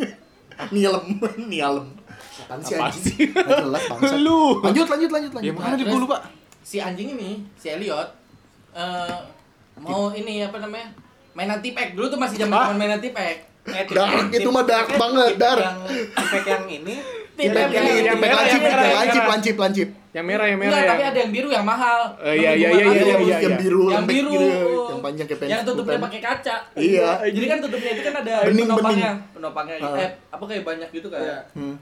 Nilem, 0.74 1.04
Nialem. 1.52 1.86
Apaan 2.40 2.60
sih 2.64 2.76
anjing? 2.76 3.04
sih? 3.04 3.16
Nggak 3.28 3.68
jelas 3.68 3.82
bangsa. 3.92 4.16
Lu. 4.16 4.64
Lanjut, 4.64 4.86
lanjut, 4.88 5.10
lanjut, 5.12 5.32
lanjut. 5.36 5.44
Ya 5.44 5.52
mana 5.52 5.76
Nah, 5.76 5.76
terus 5.76 6.00
lupa. 6.00 6.18
Si 6.64 6.76
anjing 6.80 7.08
ini, 7.12 7.44
si 7.60 7.68
Elliot 7.68 8.08
eh 8.76 9.16
mau 9.80 10.12
ini 10.12 10.40
apa 10.44 10.56
namanya? 10.60 10.88
Mainan 11.36 11.60
tipek. 11.60 11.92
Dulu 11.92 12.08
tuh 12.08 12.20
masih 12.20 12.40
zaman 12.40 12.76
mainan 12.80 13.00
tipek. 13.00 13.44
Eh, 13.66 13.84
Dark, 13.88 14.30
itu 14.30 14.48
mah 14.48 14.62
dark 14.62 14.88
banget, 14.94 15.32
dark. 15.36 15.58
Yang 15.60 15.78
efek 16.16 16.44
yang 16.44 16.64
ini 16.68 16.96
Tip 17.36 17.52
Tipek 17.52 17.58
yang 17.58 17.68
yang 17.68 17.84
ini, 17.84 18.06
yang 18.06 18.16
merah, 18.16 18.36
lancip, 18.38 18.56
yang 18.56 18.64
merah, 18.64 18.84
lancip, 18.88 19.12
merah. 19.14 19.28
lancip, 19.28 19.54
lancip. 19.58 19.88
Yang 20.10 20.24
merah, 20.24 20.46
yang 20.46 20.56
merah. 20.56 20.70
Enggak, 20.72 20.80
ya. 20.80 20.88
tapi 20.88 21.02
ada 21.04 21.18
yang 21.18 21.32
biru 21.34 21.48
yang 21.52 21.66
mahal. 21.66 22.00
Eh, 22.16 22.34
iya, 22.34 22.50
iya, 22.50 22.68
iya, 22.70 22.70
iya, 22.72 22.80
Yang- 22.80 22.96
iya, 22.96 23.36
yang 23.36 23.52
iya. 23.52 23.60
biru, 23.60 23.82
yang 23.84 23.92
lembek 24.00 24.14
biru 24.16 24.32
gitu, 24.32 24.46
yang 24.88 25.00
panjang 25.04 25.26
kayak 25.28 25.40
yang 25.44 25.62
tutupnya 25.62 25.98
pakai 26.00 26.20
kaca 26.20 26.56
Iya. 26.72 27.08
jadi 27.26 27.46
kan 27.46 27.58
tutupnya 27.60 27.90
itu 27.92 28.02
kan 28.02 28.14
ada 28.16 28.34
Bening, 28.42 28.66
penopangnya 28.66 29.12
penopangnya 29.30 29.76
Ah. 29.78 30.00
eh 30.00 30.10
apa 30.26 30.44
kayak 30.44 30.64
banyak 30.64 30.88
gitu 30.90 31.08
kan 31.08 31.20
Iya. 31.20 31.38
Hmm. 31.52 31.76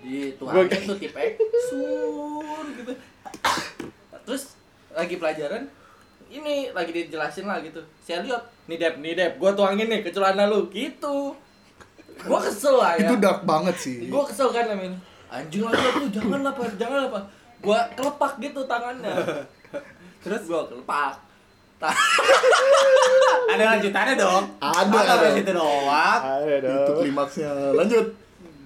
di 0.00 0.16
Gua- 0.34 0.52
tuangin 0.60 0.80
tuh 0.86 0.96
tipek 0.98 1.30
sur 1.66 2.64
gitu 2.74 2.92
terus 4.22 4.42
lagi 4.90 5.14
pelajaran 5.16 5.62
ini 6.30 6.70
lagi 6.70 6.90
dijelasin 6.90 7.44
lah 7.44 7.58
gitu 7.58 7.82
si 7.98 8.10
Elliot 8.10 8.38
nih 8.64 8.78
Dep 8.78 8.94
nih 8.96 9.12
Dep 9.12 9.32
gua 9.36 9.50
tuangin 9.50 9.86
nih 9.86 10.00
ke 10.00 10.10
celana 10.10 10.46
lu 10.46 10.70
gitu 10.70 11.34
gua 12.22 12.38
kesel 12.38 12.76
lah 12.76 12.94
ya 12.94 13.04
Itu 13.04 13.18
dark 13.18 13.42
banget 13.42 13.74
sih. 13.76 14.06
gua 14.06 14.22
kesel 14.22 14.48
kan 14.48 14.66
namanya 14.66 14.94
anjing 15.28 15.62
lagi 15.62 15.86
lu 15.96 16.06
jangan 16.08 16.40
apa 16.44 16.62
jangan 16.74 17.00
apa 17.04 17.20
gua 17.58 17.78
kelepak 17.92 18.32
gitu 18.38 18.60
tangannya 18.64 19.10
terus 20.20 20.42
gua 20.46 20.64
kelepak 20.64 21.14
Ada 23.50 23.64
lanjutannya 23.72 24.14
dong. 24.14 24.44
Ada. 24.60 24.84
Sampai 24.84 25.32
situ 25.32 25.50
doang. 25.50 26.20
Ada 26.20 26.54
Itu 26.60 26.68
dong. 26.86 26.98
klimaksnya. 27.00 27.50
Lanjut. 27.72 28.06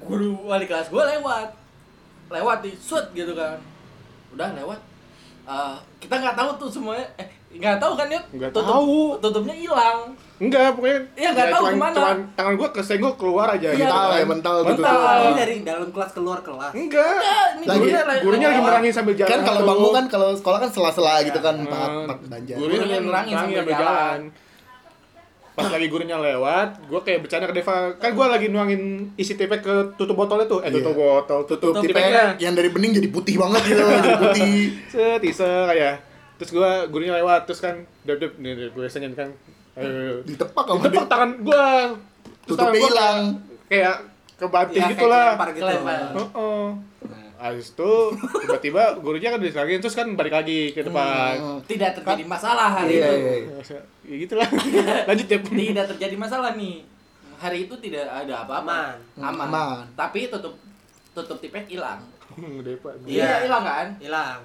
guru 0.03 0.37
wali 0.45 0.67
kelas 0.67 0.91
gua 0.91 1.09
lewat 1.09 1.49
lewat 2.29 2.59
di 2.61 2.77
shoot 2.77 3.09
gitu 3.15 3.33
kan 3.33 3.57
udah 4.31 4.53
lewat 4.53 4.77
Eh, 5.45 5.77
kita 5.97 6.19
nggak 6.19 6.35
tahu 6.35 6.51
tuh 6.59 6.69
semuanya 6.71 7.05
eh 7.15 7.29
nggak 7.55 7.77
tahu 7.77 7.93
kan 7.95 8.07
yuk 8.09 8.25
Nggak 8.33 8.51
Tutup- 8.51 8.69
tahu. 8.69 8.99
tutupnya 9.19 9.55
hilang 9.55 9.99
Enggak, 10.35 10.75
pokoknya 10.75 10.99
Iya, 11.15 11.29
nggak 11.31 11.47
tahu 11.49 11.63
cuman- 11.63 11.71
ke 11.71 11.79
mana. 11.81 11.95
cuman 11.95 12.17
tangan 12.35 12.55
gua 12.55 12.69
kesenggol 12.69 13.15
keluar 13.15 13.47
aja 13.49 13.65
Iya. 13.65 13.77
gitu. 13.77 13.87
Mental 13.87 14.11
ya, 14.11 14.25
mental 14.27 14.55
gitu. 14.59 14.69
Mental. 14.77 14.99
Ini 15.15 15.33
dari 15.33 15.55
dalam 15.63 15.89
kelas 15.89 16.11
keluar 16.11 16.39
kelas. 16.43 16.73
Enggak. 16.75 17.15
Enggak, 17.15 17.47
Lagi- 17.65 17.79
gurunya, 17.79 18.03
Gurunya 18.19 18.49
lagi 18.49 18.59
lewat. 18.59 18.67
merangin 18.67 18.93
sambil 18.93 19.15
jalan. 19.15 19.31
Kan 19.31 19.41
kalau 19.41 19.61
bangun 19.65 19.91
kan 19.95 20.05
kalau 20.09 20.29
sekolah 20.33 20.59
kan 20.59 20.71
sela-sela 20.71 21.15
gitu 21.23 21.39
kan 21.39 21.55
Hmm. 21.57 21.71
empat 22.05 22.19
banjar. 22.29 22.57
Gurunya 22.57 22.83
lagi 22.83 22.91
nerangin 22.91 23.07
nerangin 23.07 23.35
sambil 23.39 23.57
sambil 23.57 23.75
jalan. 23.77 24.21
Pas 25.55 25.71
lagi 25.71 25.87
gurunya 25.87 26.19
lewat, 26.19 26.69
gua 26.85 27.01
kayak 27.01 27.19
bercanda 27.23 27.47
ke 27.47 27.55
Deva. 27.55 27.75
Kan 27.95 28.11
gua 28.13 28.27
lagi 28.27 28.51
nuangin 28.51 28.83
isi 29.15 29.39
tipek 29.39 29.63
ke 29.63 29.75
tutup 29.95 30.19
botolnya 30.19 30.51
tuh. 30.51 30.59
Eh, 30.59 30.67
Iya. 30.67 30.83
tutup 30.83 30.99
botol, 30.99 31.41
tutup, 31.47 31.71
Tutup 31.71 31.83
tipek 31.87 32.11
yang 32.43 32.59
dari 32.59 32.69
bening 32.69 32.91
jadi 32.93 33.07
putih 33.07 33.39
banget 33.39 33.63
gitu, 33.65 33.83
jadi 33.87 34.19
putih. 34.19 34.55
Set, 34.91 35.23
kayak. 35.23 35.97
Terus 36.45 36.53
gua 36.53 36.85
gurunya 36.87 37.17
lewat, 37.17 37.49
terus 37.49 37.57
kan 37.59 37.73
dep 38.05 38.21
dep 38.21 38.37
nih 38.37 38.69
gue 38.69 38.85
senyum 38.85 39.17
kan. 39.17 39.33
Ayo, 39.75 40.21
Ditepak 40.23 40.61
sama 40.63 40.77
Tepuk 40.79 40.93
dia. 40.95 41.09
tangan 41.09 41.31
gua. 41.41 41.67
Terus 42.45 42.53
tangan 42.55 42.69
gua 42.71 42.85
hilang. 42.85 43.21
Kayak, 43.65 43.97
kebanting 44.37 44.77
Ya, 44.77 44.89
gitu 44.93 45.07
lah. 45.09 45.29
gitu. 45.41 45.57
Kelempar. 45.57 46.01
Heeh. 46.13 46.65
Habis 47.35 47.67
itu 47.71 47.93
tiba-tiba 48.39 48.83
gurunya 48.99 49.29
kan 49.29 49.41
diserangin 49.41 49.81
terus 49.81 49.93
kan 49.93 50.13
balik 50.13 50.33
lagi 50.35 50.69
ke 50.71 50.81
depan. 50.81 51.33
Hmm. 51.35 51.59
tidak 51.65 51.97
terjadi 51.97 52.25
masalah 52.25 52.69
hari 52.71 52.93
Iya, 52.95 53.09
itu 53.09 53.13
iya, 53.15 53.33
iya. 53.33 53.81
Ya 54.03 54.15
gitu 54.21 54.35
lah. 54.37 54.49
Lanjut 55.09 55.27
ya. 55.27 55.39
tidak 55.41 55.85
terjadi 55.91 56.15
masalah 56.15 56.53
nih 56.53 56.85
hari 57.35 57.65
itu 57.65 57.75
tidak 57.79 58.05
ada 58.07 58.45
apa-apa 58.45 58.97
Aman. 59.17 59.29
aman, 59.35 59.49
Aman. 59.49 59.85
tapi 59.93 60.29
tutup 60.29 60.61
tutup 61.11 61.37
tipek 61.39 61.65
hilang. 61.67 62.05
Iya. 63.05 63.05
iya 63.05 63.31
hilang 63.45 63.61
kan 63.63 63.87
Hilang. 63.97 64.41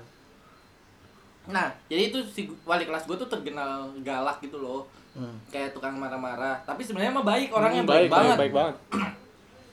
Nah 1.50 1.68
jadi 1.86 2.02
itu 2.08 2.22
si 2.26 2.42
wali 2.62 2.84
kelas 2.84 3.04
gue 3.04 3.18
tuh 3.18 3.28
terkenal 3.28 3.72
galak 4.00 4.38
gitu 4.40 4.58
loh 4.58 4.86
Hmm. 5.10 5.36
kayak 5.50 5.74
tukang 5.74 5.94
marah-marah 5.94 6.62
tapi 6.64 6.80
sebenarnya 6.80 7.10
mah 7.12 7.26
baik 7.26 7.50
orangnya 7.50 7.82
Hmm, 7.82 7.90
baik, 7.90 8.00
baik, 8.00 8.12
banget 8.14 8.38
baik 8.40 8.54
banget. 8.54 8.76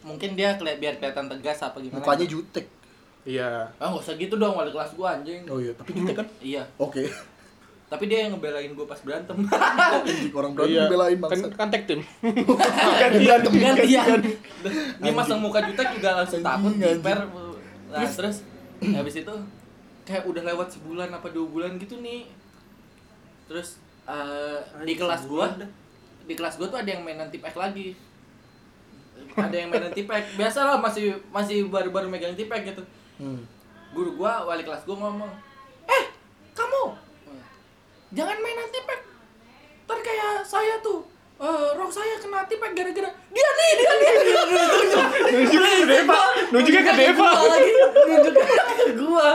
mungkin 0.03 0.31
dia 0.33 0.49
keli- 0.55 0.77
biar 0.77 0.95
kelihatan 0.97 1.27
tegas 1.29 1.59
apa 1.61 1.77
gimana 1.77 2.01
Mukanya 2.01 2.27
jutek. 2.27 2.67
Iya. 3.23 3.69
ah 3.77 3.87
nggak 3.87 4.01
usah 4.01 4.15
gitu 4.15 4.35
dong 4.35 4.55
wali 4.55 4.71
kelas 4.71 4.93
gue 4.93 5.05
anjing 5.05 5.43
Oh 5.45 5.59
iya, 5.59 5.71
tapi 5.73 5.93
jutek 5.93 6.17
kan? 6.17 6.27
iya 6.47 6.65
Oke. 6.77 7.05
tapi 7.87 8.05
dia 8.05 8.25
yang 8.25 8.35
ngebelain 8.35 8.73
gue 8.73 8.87
pas 8.87 8.99
berantem 8.99 9.37
Orang 10.35 10.53
berani 10.53 10.73
Iya. 10.73 10.85
belain 10.89 11.17
Kan 11.17 11.23
bangsa. 11.29 11.47
kan 11.53 11.69
tag 11.69 11.85
team. 11.85 12.01
gantian 12.97 13.41
gantian 13.45 14.21
dia 14.97 15.13
masang 15.13 15.39
muka 15.39 15.61
jutek 15.63 15.89
juga 15.93 16.17
langsung 16.17 16.41
takut 16.41 16.73
anjing. 16.73 16.97
diper 16.97 17.19
nah 17.87 18.03
terus 18.03 18.43
habis 18.81 19.15
itu 19.17 19.35
kayak 20.07 20.25
udah 20.25 20.43
lewat 20.47 20.71
sebulan 20.71 21.11
apa 21.11 21.29
dua 21.35 21.47
bulan 21.51 21.75
gitu 21.83 21.99
nih 21.99 22.31
terus 23.51 23.83
eh, 24.07 24.59
di 24.87 24.95
kelas 24.95 25.27
gua 25.27 25.51
dah. 25.59 25.67
di 26.27 26.35
kelas 26.39 26.57
gua 26.59 26.71
tuh 26.71 26.79
ada 26.79 26.91
yang 26.91 27.03
mainan 27.07 27.31
tipek 27.31 27.55
lagi. 27.55 27.95
Ada 29.39 29.55
yang 29.55 29.69
mainan 29.71 29.91
tipek 29.95 30.39
biasa 30.39 30.67
lah 30.67 30.77
masih 30.79 31.15
masih 31.31 31.67
baru-baru 31.67 32.07
megang 32.07 32.39
tipek 32.39 32.71
gitu. 32.75 32.83
Hmm. 33.17 33.43
guru 33.97 34.13
gua 34.21 34.45
wali 34.45 34.61
kelas 34.61 34.85
gua 34.85 35.09
ngomong 35.09 35.33
eh 35.89 36.05
kamu 36.53 36.93
jangan 38.13 38.37
mainan 38.45 38.69
tipek 38.69 39.01
ntar 39.89 39.99
kayak 40.05 40.45
saya 40.45 40.77
tuh 40.85 41.01
eh 41.37 41.45
rok 41.71 41.91
saya 41.91 42.17
kena 42.17 42.41
tipek 42.45 42.73
gara-gara 42.73 43.11
dia 43.29 43.49
nih 43.51 43.71
dia 43.75 43.93
nih 43.93 44.13
Nunjuknya 45.27 45.69
ke 45.77 45.87
Deva. 45.87 46.21
Nunjuknya 46.49 46.83
ke 46.83 46.93
Deva. 46.95 47.29
Gua 47.29 47.45
lagi 47.47 47.73
nunjuknya 48.07 48.45
ke 48.47 48.87
gua 48.97 49.29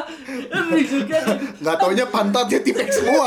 nunjuknya 0.50 1.20
Nggak 1.62 1.76
taunya 1.78 2.06
pantatnya 2.08 2.60
tipek 2.60 2.90
semua. 2.90 3.26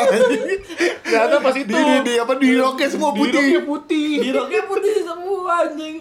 Ternyata 1.04 1.36
pas 1.38 1.54
itu 1.54 1.70
di, 1.70 1.78
di, 1.78 1.94
di 2.04 2.12
apa 2.16 2.34
di 2.34 2.50
roknya 2.52 2.88
semua 2.88 3.10
di 3.12 3.20
roknya 3.22 3.62
putih. 3.62 3.62
putih. 3.62 4.10
di 4.20 4.30
roknya 4.32 4.62
putih 4.64 4.94
semua 4.98 5.52
anjing 5.62 5.96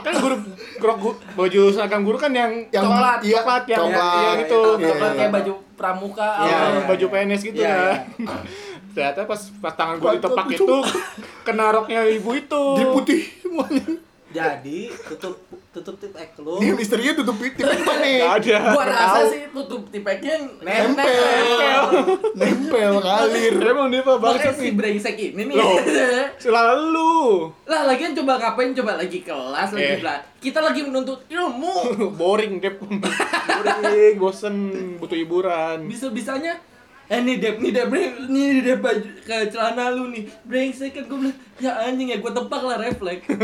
Kan 0.00 0.14
guru 0.16 0.36
rok 0.78 0.96
gu- 0.98 1.18
baju 1.34 1.60
seragam 1.70 2.00
guru 2.02 2.16
kan 2.16 2.28
yang 2.30 2.68
Yang 2.68 2.84
Coklat, 2.84 3.18
iya, 3.22 3.40
coklat 3.40 3.64
yang 3.66 3.80
coklat. 3.82 4.20
yang 4.20 4.38
itu. 4.38 4.60
Iya, 4.60 4.86
Coklat 4.86 5.08
iya. 5.08 5.18
kayak 5.18 5.32
baju 5.32 5.52
pramuka 5.74 6.28
Iya, 6.38 6.58
iya. 6.60 6.80
baju 6.84 7.04
PNS 7.08 7.40
gitu 7.42 7.56
Iya, 7.58 7.72
ya. 7.72 7.94
Ternyata 8.90 9.20
pas 9.24 9.40
pas 9.56 9.72
tangan 9.72 9.96
gua 9.96 10.12
Pantat 10.12 10.22
ditepak 10.26 10.46
itu. 10.50 10.62
itu 10.62 10.76
kena 11.46 11.66
roknya 11.70 12.00
ibu 12.06 12.30
itu. 12.32 12.62
Di 12.74 12.84
putih 12.86 13.20
semuanya. 13.40 13.86
Jadi 14.30 14.86
tutup 15.04 15.34
tutup 15.70 15.98
tip 15.98 16.14
ek 16.14 16.38
lu. 16.38 16.54
Ini 16.56 16.70
misterinya 16.72 17.18
tutup 17.18 17.34
tipek 17.36 17.66
mana? 17.80 17.98
Enggak 18.00 18.34
ada. 18.40 18.58
gua 18.70 18.84
rasa 18.84 19.10
tahu. 19.16 19.26
sih 19.28 19.42
tutup 19.50 19.82
tipeknya 19.88 20.34
Nempel. 20.56 20.94
nempel 20.94 21.82
Nempel 22.32 22.92
ngalir. 22.96 23.54
Emang 23.60 23.90
dia 23.90 23.98
apa 24.00 24.12
Makanya 24.12 24.30
bangsat 24.38 24.54
si 24.54 24.62
sih? 24.62 24.70
brengsek 24.70 25.16
ini 25.18 25.42
nih 25.44 25.54
Loh. 25.54 25.74
Selalu. 26.46 27.14
lah 27.66 27.82
lagian 27.84 28.14
coba 28.14 28.38
ngapain 28.38 28.70
coba 28.72 28.92
lagi 28.96 29.18
kelas 29.20 29.68
lagi 29.70 29.98
Eh. 29.98 30.18
kita 30.38 30.58
lagi 30.58 30.80
menuntut 30.80 31.26
ilmu 31.26 31.74
Boring, 32.20 32.58
Dep. 32.58 32.78
Boring, 32.78 34.14
bosen, 34.16 34.54
butuh 34.96 35.16
hiburan. 35.16 35.84
bisa 35.84 36.06
bisanya 36.08 36.54
eh 37.10 37.18
nih 37.26 37.42
dep 37.42 37.58
nih 37.58 37.74
dep 37.74 37.90
nih 37.90 38.06
nih 38.30 38.62
dep 38.62 38.78
baju 38.78 39.02
ke 39.26 39.50
celana 39.50 39.90
lu 39.90 40.14
nih 40.14 40.30
brengsek 40.46 40.94
kan 40.94 41.10
gue 41.10 41.18
bilang 41.26 41.38
ya 41.58 41.74
anjing 41.82 42.14
ya 42.14 42.22
gue 42.22 42.30
tepak 42.30 42.62
lah 42.62 42.78
refleks 42.78 43.26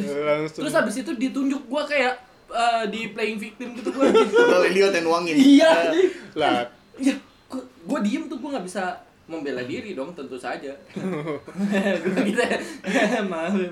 Langsung. 0.00 0.66
terus 0.66 0.74
habis 0.74 0.98
itu 0.98 1.14
ditunjuk 1.14 1.70
gue 1.70 1.82
kayak 1.86 2.18
eh, 2.50 2.84
di 2.90 3.14
playing 3.14 3.38
victim 3.38 3.78
gitu 3.78 3.94
gue 3.94 4.10
lihat 4.74 4.90
yang 4.90 5.06
nuangin. 5.06 5.38
iya 5.38 5.70
anjing. 5.70 6.10
lah, 6.34 6.66
ya 7.06 7.14
gue 7.86 7.98
diem 8.02 8.26
tuh 8.26 8.34
gue 8.42 8.50
nggak 8.50 8.66
bisa 8.66 8.98
membela 9.30 9.62
diri 9.62 9.94
dong 9.94 10.10
tentu 10.18 10.34
saja 10.34 10.74
gue 12.02 12.22
gitu 12.26 12.42
maaf 13.30 13.54
ya. 13.54 13.70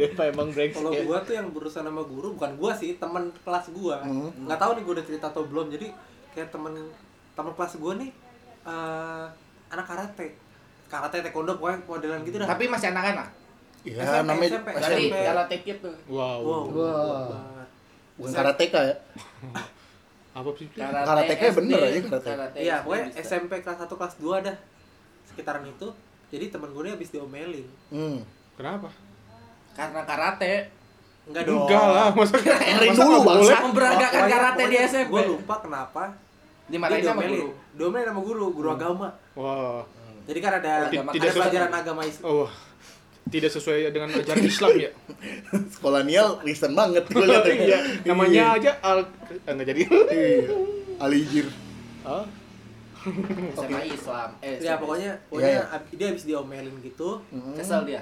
Depa 0.00 0.32
emang 0.32 0.48
brengsek. 0.48 0.80
Kalau 0.80 0.96
ya. 0.96 1.04
gua 1.04 1.20
tuh 1.20 1.36
yang 1.36 1.52
berurusan 1.52 1.84
sama 1.84 2.00
guru 2.08 2.32
bukan 2.32 2.56
gua 2.56 2.72
sih, 2.72 2.96
teman 2.96 3.28
kelas 3.44 3.68
gua. 3.76 4.00
Hmm. 4.00 4.32
Nggak 4.48 4.56
tahu 4.56 4.70
nih 4.80 4.82
gua 4.88 4.94
udah 4.96 5.04
cerita 5.04 5.26
atau 5.28 5.44
belum. 5.44 5.68
Jadi 5.68 5.92
kayak 6.34 6.50
teman 6.50 6.74
teman 7.32 7.52
kelas 7.54 7.78
gua 7.78 7.94
nih 7.94 8.10
eh 8.64 9.26
anak 9.68 9.86
karate. 9.86 10.28
Karate 10.84 11.16
taekwondo 11.20 11.56
pokoknya 11.56 11.78
modelan 11.84 12.20
gitu 12.22 12.36
dah. 12.36 12.46
tapi 12.46 12.68
masih 12.68 12.90
anak-anak 12.90 13.26
Ya 13.82 14.00
SMP, 14.00 14.28
namanya 14.28 14.50
SMP. 14.54 14.68
SMP. 14.74 15.14
karate 15.18 15.56
kid 15.60 15.78
tuh 15.80 15.96
Wow. 16.06 16.38
Wow. 16.40 16.62
Wah. 16.68 17.24
banget. 17.28 17.68
Bukan 18.14 18.32
karateka 18.32 18.80
ya. 18.80 18.96
Apa 20.38 20.48
sih? 20.52 20.66
Karateka 20.70 21.42
SD, 21.46 21.56
bener 21.56 21.78
aja 21.80 22.00
karate. 22.20 22.56
Iya, 22.58 22.76
pokoknya 22.82 23.04
bisa. 23.06 23.20
SMP 23.22 23.52
kelas 23.60 23.78
1 23.80 23.90
kelas 23.92 24.14
2 24.18 24.46
dah. 24.46 24.56
Sekitaran 25.24 25.64
itu. 25.64 25.88
Jadi 26.28 26.44
teman 26.48 26.70
gue 26.70 26.82
nih 26.82 26.92
habis 26.92 27.10
diomelin. 27.10 27.66
Hmm. 27.88 28.18
Kenapa? 28.54 28.90
karena 29.74 30.06
karate 30.06 30.70
Enggak 31.24 31.42
dong. 31.44 31.64
Enggak 31.64 31.84
lah, 31.86 32.08
masa 32.10 32.34
Erin 32.36 32.90
masa 32.90 33.02
dulu, 33.02 33.18
bangsa. 33.22 33.54
memberagakan 33.62 34.22
karate 34.26 34.62
di 34.66 34.76
SMP 34.78 35.08
Gue 35.08 35.22
lupa 35.26 35.54
kenapa. 35.58 36.02
dimarahin 36.64 37.00
Dia 37.00 37.10
sama 37.10 37.22
guru 37.22 37.48
Diomelin 37.74 38.06
sama 38.06 38.20
guru, 38.20 38.44
guru 38.50 38.68
agama. 38.70 39.08
Wah. 39.34 39.84
Jadi 40.24 40.38
kan 40.38 40.52
ada 40.54 40.72
Ti- 40.86 40.96
ada 40.96 41.12
tidak 41.12 41.28
sesuai- 41.28 41.40
pelajaran 41.42 41.72
agama 41.74 42.02
Islam. 42.02 42.24
Oh. 42.26 42.48
Tidak 43.24 43.50
sesuai 43.50 43.78
dengan 43.90 44.08
ajaran 44.10 44.44
Islam 44.44 44.72
ya. 44.78 44.90
Sekolah 45.74 46.00
Nial 46.02 46.28
Kristen 46.38 46.72
banget 46.72 47.04
gue 47.06 47.20
lihat. 47.22 47.44
Iya, 47.46 47.78
namanya 48.04 48.42
aja 48.54 48.70
al 48.80 49.00
eh, 49.26 49.40
enggak 49.46 49.66
jadi. 49.66 49.80
Iya. 50.06 50.40
Alijir. 50.98 51.46
Hah? 52.02 52.24
sama 53.54 53.84
Islam 53.84 54.32
eh 54.40 54.56
Ya 54.58 54.76
pokoknya 54.76 55.12
Iya, 55.12 55.28
pokoknya 55.28 55.52
iya. 55.60 55.76
dia 55.90 56.06
habis 56.08 56.24
diomelin 56.24 56.72
gitu. 56.80 57.20
Kesel 57.52 57.84
dia 57.84 58.00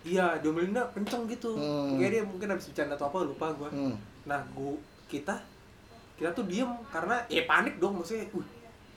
Iya, 0.00 0.40
diomelinnya 0.40 0.84
kenceng 0.90 1.28
gitu. 1.28 1.52
Hmm. 1.54 2.00
Kayak 2.00 2.10
dia 2.10 2.22
mungkin 2.24 2.48
habis 2.48 2.66
bercanda 2.66 2.96
atau 2.96 3.06
apa 3.06 3.18
lupa 3.22 3.46
gua. 3.52 3.68
Hmm. 3.68 3.94
Nah, 4.24 4.40
gua 4.52 4.72
kita 5.06 5.36
kita 6.16 6.32
tuh 6.32 6.44
diem 6.44 6.68
karena 6.88 7.20
ya 7.28 7.44
panik 7.44 7.76
dong 7.76 8.00
maksudnya. 8.00 8.24
Uh, 8.32 8.44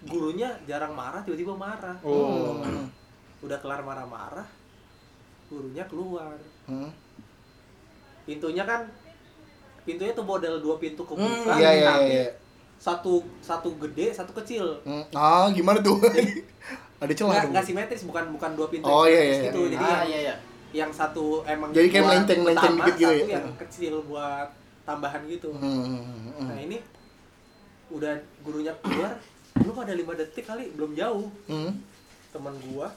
gurunya 0.03 0.51
jarang 0.63 0.91
marah 0.91 1.23
tiba-tiba 1.23 1.55
marah. 1.55 1.95
Oh. 2.03 2.59
Hmm. 2.59 2.87
Udah 3.39 3.59
kelar 3.59 3.79
marah-marah, 3.79 4.47
gurunya 5.47 5.83
keluar. 5.87 6.35
Hmm. 6.67 6.91
Pintunya 8.23 8.63
kan 8.63 8.87
pintunya 9.83 10.11
tuh 10.11 10.23
model 10.23 10.59
dua 10.59 10.79
pintu 10.79 11.03
kebuka. 11.03 11.51
Hmm, 11.51 11.59
Iya 11.59 11.71
iya 11.73 11.87
tapi 11.89 12.07
iya. 12.09 12.27
satu 12.79 13.19
satu 13.39 13.75
gede, 13.77 14.15
satu 14.15 14.31
kecil. 14.33 14.63
Hmm, 14.83 15.03
Ah, 15.11 15.51
gimana 15.51 15.79
tuh? 15.79 15.99
Ada 17.03 17.11
celah 17.11 17.35
Nggak, 17.35 17.43
dong. 17.43 17.51
nggak 17.51 17.65
simetris, 17.67 18.03
bukan 18.07 18.23
bukan 18.31 18.51
dua 18.55 18.67
pintu 18.71 18.87
Oh, 18.87 19.03
iya, 19.03 19.19
simetris 19.19 19.35
iya, 19.35 19.43
gitu. 19.51 19.59
iya. 19.61 19.71
Jadi 19.75 19.83
ah 19.83 20.03
iya 20.03 20.19
iya 20.23 20.35
yang 20.73 20.89
satu 20.89 21.45
emang 21.45 21.69
Jadi 21.69 21.87
kayak 21.87 22.25
utama, 22.35 22.83
dikit 22.83 22.95
gitu 22.97 23.05
satu 23.07 23.23
ya? 23.23 23.33
yang 23.37 23.47
kecil 23.55 23.93
buat 24.03 24.49
tambahan 24.83 25.21
gitu. 25.29 25.53
Hmm, 25.53 25.85
hmm, 26.01 26.49
Nah 26.49 26.57
ini 26.59 26.77
udah 27.87 28.13
gurunya 28.41 28.73
keluar, 28.81 29.13
belum 29.55 29.77
ada 29.77 29.93
lima 29.93 30.13
detik 30.13 30.43
kali, 30.43 30.73
belum 30.73 30.91
jauh. 30.93 31.29
hmm. 31.45 31.71
Teman 32.33 32.57
gua 32.65 32.89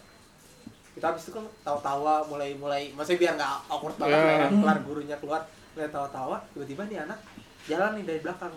kita 0.96 1.12
habis 1.12 1.28
itu 1.28 1.36
kan 1.36 1.44
tawa-tawa 1.60 2.24
mulai 2.24 2.56
mulai 2.56 2.88
maksudnya 2.96 3.20
biar 3.20 3.32
nggak 3.36 3.52
awkward 3.68 4.00
banget 4.00 4.16
lah 4.16 4.32
ya 4.34 4.48
kelar 4.48 4.78
gurunya 4.80 5.16
keluar 5.20 5.44
mulai 5.76 5.92
tawa-tawa 5.92 6.40
tiba-tiba 6.56 6.88
nih 6.88 7.04
anak 7.04 7.20
jalan 7.68 8.00
nih 8.00 8.04
dari 8.08 8.20
belakang 8.24 8.54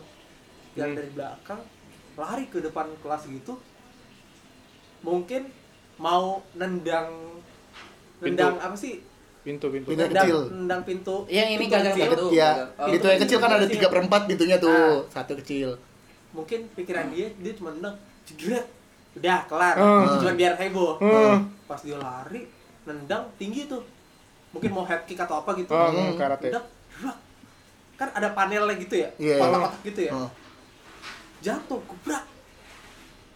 jalan 0.71 0.87
Hmm. 0.87 0.99
dari 1.03 1.11
belakang 1.11 1.59
lari 2.15 2.45
ke 2.47 2.63
depan 2.63 2.87
kelas 3.03 3.27
gitu 3.27 3.59
mungkin 5.03 5.51
mau 5.99 6.39
nendang 6.55 7.11
nendang 8.19 8.55
apa 8.55 8.75
sih 8.75 9.03
Pintu, 9.49 9.65
pintu. 9.67 9.87
Pintu. 9.89 10.05
Kecil. 10.07 10.39
nendang 10.53 10.81
pintu 10.83 11.15
Yang 11.25 11.47
ini 11.49 11.57
pintu 11.59 11.73
gagang 11.73 11.89
kecil. 11.91 12.09
satu. 12.11 12.25
Ya, 12.31 12.49
Oh, 12.77 12.87
itu 12.87 13.05
yang 13.07 13.19
kecil 13.19 13.37
kan 13.39 13.49
ada 13.51 13.65
tiga 13.65 13.87
perempat 13.87 14.21
pintunya 14.23 14.57
tuh, 14.57 14.69
Ah. 14.69 15.01
satu 15.11 15.33
kecil. 15.35 15.73
mungkin 16.29 16.69
pikiran 16.69 17.09
dia 17.09 17.25
dia 17.35 17.57
cuma 17.57 17.73
nendang 17.73 17.97
jegret 18.23 18.61
udah 19.17 19.49
kelar 19.49 19.73
Hmm. 19.73 20.21
cuma 20.21 20.37
biar 20.37 20.53
heboh 20.55 21.01
Hmm. 21.01 21.49
pas 21.65 21.81
dia 21.81 21.97
lari 21.97 22.45
nendang 22.85 23.25
tinggi 23.35 23.65
tuh 23.65 23.81
mungkin 24.51 24.69
mau 24.69 24.85
head 24.85 25.01
kick 25.03 25.17
atau 25.17 25.41
apa 25.41 25.57
gitu 25.57 25.73
Oh, 25.73 25.89
Hmm. 25.89 26.13
karate. 26.13 26.53
Kan 27.97 28.13
ada 28.13 28.29
panelnya 28.29 28.77
gitu 28.77 28.93
ya 28.95 29.09
Iya. 29.17 29.41
kotak-kotak 29.41 29.81
gitu 29.83 29.99
ya 30.05 30.11
Oh. 30.13 30.29
jatuh 31.41 31.81
kubrak 31.81 32.23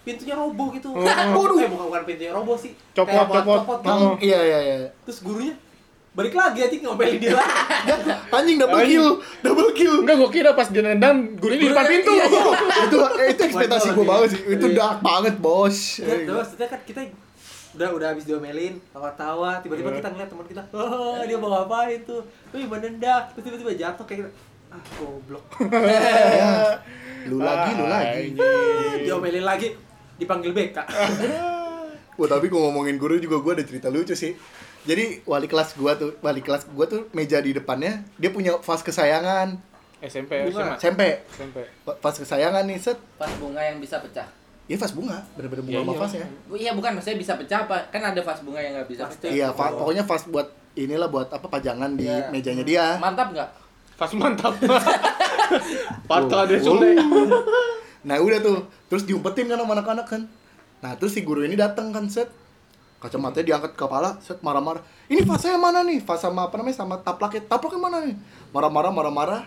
pintunya 0.03 0.35
roboh 0.35 0.69
gitu 0.69 0.87
Oh. 0.87 1.01
Waduh. 1.01 1.57
eh 1.65 1.67
bukan 1.67 1.85
bukan 1.89 2.03
pintunya 2.05 2.29
roboh 2.31 2.53
sih 2.53 2.77
Copot, 2.93 3.09
Kayak 3.09 3.25
buat 3.25 3.41
copot. 3.41 3.57
copot 3.57 3.79
gitu. 3.81 4.05
Oh. 4.05 4.13
Iya, 4.21 4.39
iya, 4.39 4.59
iya. 4.61 4.75
terus 5.01 5.17
gurunya 5.19 5.57
balik 6.13 6.31
lagi 6.31 6.59
aja 6.61 6.75
ngomelin 6.79 7.17
dia 7.17 7.33
lagi 7.33 7.53
Anjing 8.29 8.57
double 8.57 8.77
Anjing. 8.79 8.93
kill, 8.95 9.09
double 9.41 9.71
kill. 9.73 9.95
Enggak, 9.99 10.15
gua 10.15 10.29
kira 10.29 10.49
pas 10.51 10.67
dia 10.67 10.81
nendang, 10.81 11.17
gurunya 11.35 11.57
di 11.59 11.67
depan 11.67 11.83
Gurunya- 11.83 12.01
pintu. 12.01 12.11
iya, 12.11 12.25
iya. 12.27 12.41
itu 12.85 12.97
eh, 13.15 13.27
itu 13.29 13.41
ekspektasi 13.43 13.87
gue 13.91 14.01
banget 14.03 14.27
sih. 14.29 14.41
Itu 14.47 14.65
Iya. 14.67 14.75
dark 14.75 14.97
banget, 14.99 15.35
Bos. 15.37 15.77
ya 15.99 16.13
terus 16.19 16.37
maksudnya 16.39 16.67
kan 16.67 16.79
kita 16.83 17.01
udah 17.73 17.89
udah 17.91 18.07
habis 18.07 18.23
diomelin 18.23 18.77
tawa-tawa 18.87 19.57
tiba-tiba 19.59 19.89
Iya. 19.89 19.97
kita 19.99 20.09
ngeliat 20.09 20.29
teman 20.29 20.45
kita 20.45 20.61
oh 20.71 21.17
dia 21.19 21.33
mau 21.35 21.49
ngapain 21.51 21.99
tuh 22.03 22.21
wih 22.51 22.65
menendang 22.67 23.23
terus 23.29 23.43
tiba-tiba 23.43 23.71
jatuh 23.75 24.05
kayak 24.05 24.19
gitu. 24.19 24.31
ah 24.69 24.81
goblok 24.95 25.43
Ya. 25.73 26.77
Lu 27.29 27.37
lagi, 27.39 27.71
lu 27.73 27.85
lagi. 27.87 28.17
Anjing. 28.29 29.01
diomelin 29.01 29.41
lagi 29.43 29.73
dipanggil 30.15 30.51
BK 30.51 30.77
Wah, 32.13 32.27
tapi 32.27 32.45
kalau 32.45 32.69
ngomongin 32.69 32.95
guru 32.95 33.17
juga 33.17 33.37
gue 33.39 33.51
ada 33.51 33.63
cerita 33.63 33.89
lucu 33.89 34.13
sih. 34.13 34.37
Jadi 34.83 35.03
wali 35.23 35.45
kelas 35.45 35.73
gua 35.73 35.93
tuh, 35.93 36.11
wali 36.19 36.39
kelas 36.39 36.67
gua 36.69 36.85
tuh 36.85 37.07
meja 37.11 37.37
di 37.37 37.51
depannya, 37.51 38.03
dia 38.15 38.29
punya 38.29 38.57
vas 38.57 38.81
kesayangan. 38.81 39.55
SMP, 40.01 40.43
Bunga. 40.45 40.75
SMA. 40.75 40.75
SMP. 40.77 41.01
SMP. 41.31 41.57
Vas 41.85 42.15
kesayangan 42.17 42.63
nih, 42.63 42.75
set. 42.77 42.99
pas 43.15 43.31
bunga 43.33 43.61
yang 43.61 43.79
bisa 43.79 43.97
pecah 43.97 44.27
Iya, 44.63 44.75
vas 44.77 44.91
bunga, 44.91 45.19
bener-bener 45.33 45.59
bunga 45.61 45.71
Ya, 45.71 45.79
sama 45.81 45.91
iya. 45.91 45.99
vasnya. 45.99 46.27
Iya 46.53 46.71
bukan 46.73 46.91
maksudnya 46.93 47.17
bisa 47.17 47.33
pecah 47.35 47.59
apa 47.61 47.77
kan 47.89 47.99
ada 48.01 48.19
vas 48.19 48.39
bunga 48.39 48.59
yang 48.59 48.73
nggak 48.73 48.87
bisa 48.89 49.03
Pasti. 49.05 49.15
pecah 49.21 49.31
Iya, 49.33 49.47
va- 49.49 49.71
Oh. 49.71 49.79
pokoknya 49.79 50.03
vas 50.03 50.23
buat 50.25 50.47
inilah 50.73 51.07
buat 51.07 51.27
apa 51.29 51.47
pajangan 51.49 51.91
di 51.93 52.03
Iya. 52.05 52.27
mejanya 52.29 52.63
dia. 52.63 52.85
mantap 52.97 53.31
nggak 53.31 53.49
Pas 53.93 54.11
mantap. 54.13 54.55
Patah 56.05 56.41
deh 56.45 56.59
Oh. 56.59 56.75
Sule. 56.75 56.91
Nah 58.03 58.17
udah 58.17 58.39
tuh, 58.39 58.57
terus 58.87 59.03
diumpetin 59.03 59.47
kan 59.47 59.55
sama 59.55 59.71
anak-anak 59.73 60.05
kan. 60.05 60.21
Nah 60.79 60.95
terus 60.95 61.11
si 61.11 61.21
guru 61.21 61.39
ini 61.41 61.55
datang 61.55 61.91
kan 61.91 62.03
set, 62.05 62.27
kacamatanya 63.03 63.45
diangkat 63.51 63.71
ke 63.75 63.83
kepala, 63.83 64.15
set 64.23 64.39
marah-marah. 64.39 64.79
Ini 65.11 65.27
vas 65.27 65.43
saya 65.43 65.59
mana 65.59 65.83
nih? 65.83 65.99
Vas 66.07 66.23
sama 66.23 66.47
apa 66.47 66.55
namanya 66.55 66.79
sama 66.79 66.95
taplaknya, 67.03 67.43
taplaknya 67.43 67.81
mana 67.83 67.97
nih? 68.07 68.15
Marah-marah, 68.55 68.95
marah-marah. 68.95 69.41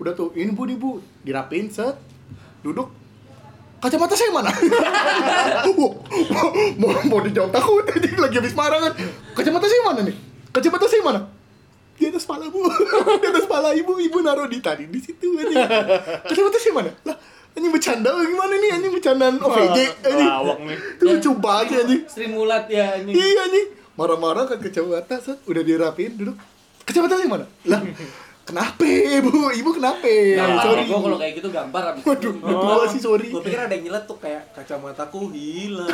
Udah 0.00 0.16
tuh, 0.16 0.32
ini 0.32 0.48
bu, 0.48 0.64
ini 0.64 0.80
bu, 0.80 1.04
dirapiin 1.20 1.68
set, 1.68 2.00
duduk. 2.64 2.88
Kacamata 3.84 4.16
saya 4.16 4.32
mana? 4.32 4.48
Mau, 6.80 6.90
mau 7.10 7.18
dijawab 7.20 7.50
takut, 7.50 7.82
lagi 8.24 8.36
habis 8.38 8.54
marah 8.54 8.78
kan. 8.78 8.92
Kacamata 9.34 9.66
saya 9.66 9.82
mana 9.84 10.00
nih? 10.06 10.16
Kacamata 10.54 10.86
saya 10.86 11.02
mana? 11.02 11.20
Di 11.98 12.08
atas 12.08 12.24
kepala 12.24 12.46
bu, 12.48 12.62
di 13.22 13.26
atas 13.26 13.44
kepala 13.44 13.74
ibu, 13.74 13.98
ibu 13.98 14.18
naruh 14.22 14.46
di 14.46 14.62
tadi 14.62 14.86
di 14.86 15.02
situ 15.02 15.34
aja. 15.36 15.66
Kacamata 16.24 16.58
saya 16.62 16.72
mana? 16.78 16.90
Lah, 17.04 17.16
anjing 17.52 17.70
bercanda 17.70 18.10
gimana 18.16 18.54
nih? 18.54 18.70
Anjing 18.72 18.92
bercandaan 18.92 19.36
OVJ, 19.38 19.78
anjing. 20.02 20.28
Lawak 20.28 20.58
nih. 20.62 20.78
Itu 20.96 21.02
lucu 21.04 21.30
banget 21.36 21.84
anjing. 21.84 22.02
Sri 22.06 22.26
Mulat 22.26 22.64
ya 22.66 22.96
ini 22.96 23.12
Iya 23.12 23.40
anjing. 23.46 23.66
Marah-marah 23.92 24.48
kan 24.48 24.56
kacamata, 24.56 25.20
set, 25.20 25.38
udah 25.44 25.60
dirapiin, 25.60 26.16
duduk. 26.16 26.36
Kacamata 26.82 27.14
saya 27.14 27.28
mana? 27.28 27.44
Lah, 27.68 27.84
kenapa 28.42 28.88
bu? 29.20 29.52
Ibu 29.52 29.70
kenapa? 29.76 30.08
gampar 30.08 30.64
sorry. 30.66 30.82
gue 30.88 30.98
kalau 30.98 31.18
kayak 31.20 31.32
gitu 31.38 31.48
gampar 31.52 31.82
abis 31.92 32.02
Waduh, 32.02 32.32
itu. 32.32 32.42
udah 32.42 32.56
tua 32.58 32.84
sih 32.90 32.98
sorry. 32.98 33.28
gue 33.30 33.38
pikir 33.38 33.60
ada 33.60 33.70
yang 33.70 33.84
nyeletuk 33.86 34.18
kayak 34.18 34.50
kacamataku 34.50 35.30
hilang 35.30 35.86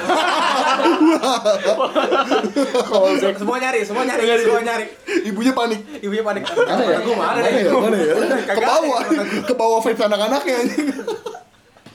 semua 3.37 3.57
nyari 3.61 3.81
semua 3.85 4.03
nyari 4.07 4.23
semua 4.41 4.63
nyari 4.65 4.87
Ibunya 5.27 5.53
panik. 5.53 5.81
ibunya 6.01 6.25
panik 6.25 6.43
Mana 6.49 6.57
ya? 6.57 6.99
Kacamataku 6.99 7.13
mana 7.13 7.29
Mana 7.29 7.41
deh 7.45 7.53
ya? 7.61 7.71
Mana 7.75 7.97
ya? 7.99 8.15
Ke 8.49 8.61
bawah, 8.63 9.01
ke 9.45 9.55
bawah 9.55 9.79
vibes 9.83 10.03
anak-anaknya 10.03 10.55
anjing. 10.57 10.87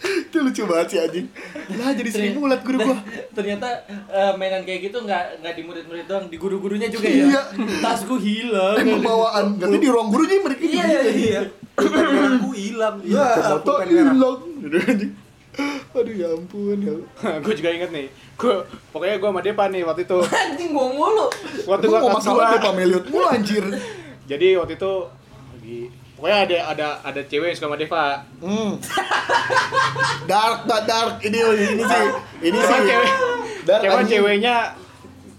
Itu 0.04 0.38
lucu 0.40 0.64
banget 0.64 0.88
sih 0.90 1.00
anjing. 1.00 1.28
Lah 1.74 1.92
jadi 1.92 2.10
sering 2.10 2.36
mulat 2.36 2.60
guru 2.60 2.78
gua. 2.82 2.98
ternyata 3.32 3.68
eh, 3.88 4.34
mainan 4.36 4.62
kayak 4.62 4.88
gitu 4.88 4.98
nggak 5.00 5.40
nggak 5.40 5.54
di 5.54 5.64
murid-murid 5.64 6.06
doang 6.06 6.26
di 6.28 6.36
guru-gurunya 6.36 6.88
juga 6.88 7.08
ya 7.08 7.26
Iya. 7.26 7.42
tasku 7.80 8.16
hilang 8.16 8.76
Eh 8.76 8.86
pembawaan, 8.86 9.46
nanti 9.58 9.78
di 9.78 9.88
ruang 9.88 10.10
guru 10.10 10.24
jadi 10.24 10.42
mereka 10.42 10.62
Iya, 10.62 10.86
gitu. 10.86 11.10
iya 11.16 11.42
pulpen 11.74 12.06
merahku 12.06 12.52
hilang 12.52 12.96
ya 13.02 13.26
merah 13.50 13.84
hilang. 13.84 14.38
Aduh 15.94 16.10
ya 16.12 16.28
ampun 16.30 16.78
ya. 16.78 16.94
gue 17.44 17.54
juga 17.54 17.70
inget 17.70 17.90
nih. 17.90 18.08
Gue 18.34 18.54
pokoknya 18.90 19.16
gue 19.16 19.30
sama 19.30 19.42
Depa 19.42 19.66
nih 19.70 19.82
waktu 19.84 20.02
itu. 20.04 20.18
anjing 20.44 20.70
bohong 20.74 20.94
mulu 20.94 21.28
Waktu 21.64 21.86
gue 21.86 21.94
mau 21.94 22.10
kelas 22.10 22.18
masalah 22.20 22.58
Pak 22.58 22.74
Meliot 22.74 23.06
mulu 23.08 23.28
anjir. 23.28 23.62
Jadi 24.26 24.58
waktu 24.58 24.74
itu 24.76 24.92
lagi 25.54 25.80
pokoknya 26.24 26.40
ada 26.40 26.58
ada 26.72 26.88
ada 27.04 27.22
cewek 27.28 27.52
yang 27.52 27.58
suka 27.60 27.68
sama 27.68 27.76
Deva. 27.76 28.06
Hmm. 28.40 28.80
Dark, 30.24 30.64
dark, 30.64 30.84
dark. 30.88 31.14
Ini 31.20 31.36
ini 31.36 31.84
sih. 31.84 32.06
Ini 32.40 32.58
sih. 32.58 32.80
cewek, 32.88 33.12
Dark 33.68 33.84
anjing. 33.84 34.24
ceweknya 34.24 34.72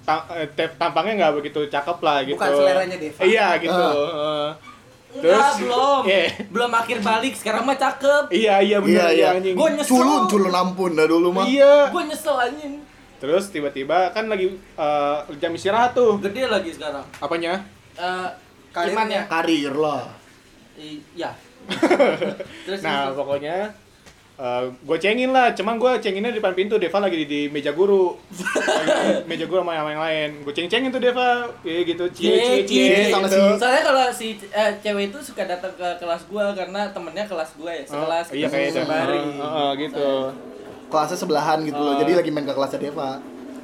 eh, 0.04 0.44
tampangnya 0.76 1.12
nggak 1.16 1.32
begitu 1.40 1.64
cakep 1.72 1.98
lah 2.04 2.20
gitu. 2.20 2.36
Bukan 2.36 2.52
seleranya 2.52 2.96
Deva. 3.00 3.20
Iya 3.24 3.46
gitu. 3.56 3.72
Eh, 3.72 4.50
Enggak, 5.14 5.56
belum 5.56 6.02
Iya. 6.04 6.22
belum 6.52 6.70
akhir 6.74 6.98
balik 7.00 7.32
sekarang 7.38 7.62
mah 7.62 7.78
cakep 7.78 8.28
Iya 8.28 8.58
iya 8.58 8.76
Iya, 8.76 8.76
benar 8.76 9.08
iya. 9.08 9.12
iya 9.14 9.28
anjing. 9.40 9.54
Gua 9.56 9.68
nyesel. 9.72 9.88
Culun, 9.94 10.22
culun 10.28 10.52
ampun 10.52 10.90
dah 10.92 11.06
dulu 11.08 11.32
mah. 11.32 11.46
Iya. 11.48 11.88
gue 11.88 12.02
nyesel 12.04 12.36
anjing 12.36 12.74
Terus 13.22 13.48
tiba-tiba 13.48 14.10
kan 14.10 14.28
lagi 14.28 14.52
eh, 14.58 15.16
jam 15.38 15.54
istirahat 15.54 15.96
tuh. 15.96 16.18
gede 16.20 16.44
lagi 16.44 16.76
sekarang 16.76 17.06
Apanya? 17.22 17.62
Eh 17.96 18.28
Karirnya. 18.74 19.30
Karir 19.30 19.72
lah. 19.72 20.23
Iya. 20.76 21.30
Terus 22.66 22.80
Nah, 22.80 23.08
terus. 23.08 23.16
pokoknya 23.16 23.72
gue 24.82 24.98
cengin 24.98 25.30
lah, 25.30 25.54
cuman 25.54 25.78
gue 25.78 25.92
cenginnya 26.00 26.28
di 26.28 26.42
depan 26.42 26.52
pintu, 26.52 26.74
Deva 26.74 26.98
lagi 26.98 27.16
di, 27.16 27.24
di 27.24 27.40
meja 27.46 27.70
guru. 27.70 28.18
Lagi 28.28 28.90
di 29.22 29.26
meja 29.26 29.46
guru 29.46 29.62
sama 29.62 29.72
yang 29.86 30.02
lain 30.02 30.30
Gue 30.42 30.50
ceng-cengin 30.52 30.90
tuh 30.90 30.98
Deva, 30.98 31.46
ya 31.62 31.80
gitu, 31.80 32.04
cie 32.10 32.34
cie 32.34 32.58
cie. 32.66 32.86
cie, 32.90 33.08
sama 33.08 33.24
gitu. 33.24 33.38
si- 33.38 33.56
soalnya 33.56 33.82
kalau 33.84 34.04
si 34.10 34.26
eh, 34.44 34.70
cewek 34.80 35.08
itu 35.08 35.18
suka 35.22 35.46
datang 35.46 35.70
ke 35.72 35.86
kelas 35.96 36.26
gua 36.26 36.50
karena 36.50 36.90
temennya 36.90 37.24
kelas 37.24 37.54
gua 37.54 37.70
ya 37.70 37.82
Oh, 37.84 37.90
sekelas 37.94 38.26
iya 38.28 38.34
gitu, 38.40 38.50
kayaknya 38.50 38.72
sembari 38.76 39.14
Heeh, 39.14 39.38
heeh, 39.38 39.70
gitu. 39.80 40.10
Kelasnya 40.84 41.16
sebelahan 41.16 41.58
gitu 41.62 41.78
loh. 41.78 41.94
Ah. 41.94 41.98
Jadi 41.98 42.12
lagi 42.14 42.30
main 42.30 42.44
ke 42.44 42.52
kelasnya 42.52 42.80
Deva. 42.80 43.10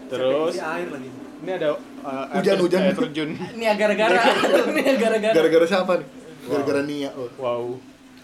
Terus, 0.06 0.52
di 0.52 0.60
air 0.60 0.88
lagi. 0.88 1.10
ini 1.40 1.50
ada 1.52 1.68
uh, 1.72 2.24
air 2.30 2.36
Hujan, 2.36 2.54
ter- 2.54 2.62
hujan. 2.62 2.80
air 2.80 2.94
terjun. 2.94 3.30
Ini 3.56 3.64
gara-gara. 3.74 4.18
Ini 4.70 4.82
gara-gara. 4.96 5.32
Gara-gara 5.32 5.66
siapa 5.66 5.92
nih? 5.98 6.06
Gara-gara 6.50 6.82
Nia. 6.82 7.10
Oh, 7.12 7.28
Wow 7.36 7.64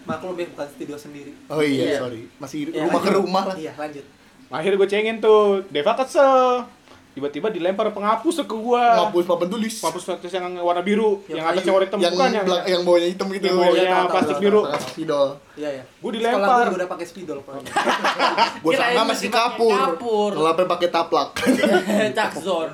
maklum 0.03 0.35
ya 0.35 0.47
bukan 0.47 0.67
studio 0.69 0.95
sendiri 0.95 1.35
oh 1.45 1.59
iya, 1.59 1.83
Iya. 1.85 1.97
sorry. 1.99 2.31
Masih 2.37 2.71
Ya, 2.71 2.79
rumah 2.81 2.95
ke 2.97 3.11
lanjut. 3.11 3.19
rumah 3.21 3.43
lah. 3.43 3.55
iya 3.55 3.73
lanjut 3.73 4.05
Akhirnya 4.47 4.77
gue 4.77 4.87
cengin 4.87 5.17
tuh, 5.19 5.59
Deva 5.67 5.91
kesel 5.93 6.63
Tiba-tiba 7.11 7.49
dilempar 7.49 7.89
penghapus 7.89 8.39
ke 8.39 8.55
gua 8.55 9.03
Ngapus 9.03 9.25
papan 9.25 9.49
tulis. 9.49 9.73
Penghapus 9.75 10.03
tulis 10.15 10.31
yang 10.31 10.47
warna 10.55 10.79
biru, 10.79 11.19
Yang 11.25 11.33
yang, 11.33 11.45
atasnya 11.49 11.71
warna 11.73 11.85
hitam 11.85 11.99
yang 11.99 12.13
bukan 12.13 12.29
yang 12.31 12.45
belak- 12.45 12.65
yang 12.69 12.81
bawahnya 12.83 13.07
hitam 13.09 13.27
gitu. 13.27 13.43
yang 13.43 13.57
bawahnya 13.57 13.83
Iya, 13.83 13.99
plastik 14.07 14.37
biru 14.39 14.61
Pakai 14.63 14.79
spidol. 14.85 15.27
iya 15.53 15.69
ya 15.73 15.83
Gue 15.83 16.09
sekolah 16.09 16.15
dilempar 16.15 16.63
gue 16.63 16.77
udah 16.77 16.89
pakai 16.89 17.05
spidol 17.05 17.37
Gua 18.63 18.71
sangka 18.71 19.03
masih 19.03 19.27
kapur. 19.29 19.75
kapur. 19.75 20.31
Ngelapin 20.31 20.67
pakai 20.69 20.87
taplak. 20.87 21.29
cakzon 22.17 22.69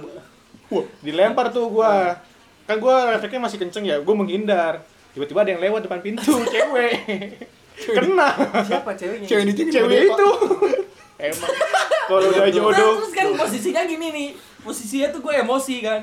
dilempar 0.99 1.49
tuh 1.49 1.65
gua 1.67 2.17
kan 2.63 2.77
gua 2.77 3.09
refleksnya 3.11 3.41
masih 3.41 3.57
kenceng 3.57 3.83
ya 3.83 3.97
gua 3.97 4.13
menghindar 4.13 4.81
tiba-tiba 5.13 5.39
ada 5.39 5.51
yang 5.51 5.61
lewat 5.61 5.81
depan 5.83 5.99
pintu 5.99 6.33
cewek 6.53 6.93
Kena. 7.73 8.29
Siapa 8.61 8.93
ceweknya? 8.93 9.25
Cewek 9.25 9.43
ini 9.43 9.53
cewek 9.67 9.99
itu. 10.07 10.29
Emang 11.15 11.51
kalau 12.05 12.27
udah 12.27 12.45
jodoh. 12.47 12.93
terus 12.99 13.11
kan 13.11 13.27
posisinya 13.33 13.81
gini 13.83 14.07
nih 14.09 14.27
posisinya 14.59 15.07
tuh 15.09 15.19
gue 15.19 15.33
emosi 15.35 15.75
kan 15.79 16.01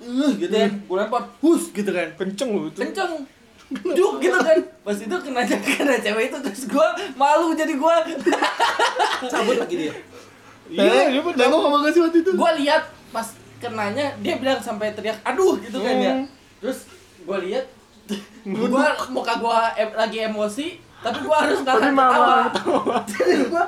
uh, 0.00 0.30
gitu 0.32 0.48
kan 0.50 0.70
gue 0.70 0.96
lempar 0.96 1.22
hus 1.40 1.68
gitu 1.68 1.90
kan 1.90 2.08
Kenceng 2.14 2.48
lu 2.50 2.68
itu. 2.68 2.78
kenceng 2.78 3.26
juk 3.90 4.12
gitu 4.18 4.38
kan 4.38 4.58
pas 4.80 4.94
itu 4.94 5.16
kena 5.18 5.42
kena 5.42 5.94
cewek 5.98 6.24
itu 6.28 6.38
terus 6.40 6.62
gue 6.64 6.86
malu 7.14 7.52
jadi 7.52 7.74
gue 7.74 7.94
Cabut 9.26 9.56
lagi 9.56 9.74
dia. 9.78 9.92
Iya, 10.64 11.10
dia. 11.10 11.20
Nengok 11.20 11.58
ngomong 11.60 11.80
gak 11.82 11.92
sih 11.92 12.00
waktu 12.00 12.18
itu? 12.20 12.30
gue 12.32 12.50
lihat 12.62 12.82
pas 13.10 13.28
kenanya 13.58 14.14
dia 14.20 14.34
bilang 14.36 14.60
sampai 14.60 14.92
teriak 14.92 15.20
aduh 15.22 15.58
gitu 15.58 15.76
kan 15.76 15.94
ya 15.96 16.12
Hmm. 16.14 16.26
terus 16.58 16.86
gue 17.18 17.38
lihat 17.44 17.64
gue 18.44 18.68
muka 19.10 19.32
gue 19.36 19.58
em- 19.76 19.96
lagi 19.96 20.18
emosi 20.22 20.66
tapi 21.00 21.18
gue 21.20 21.36
harus 21.36 21.60
nahan 21.60 21.92
mama 21.92 22.48
ketawa 22.48 22.96
jadi 23.04 23.46
gue 23.46 23.64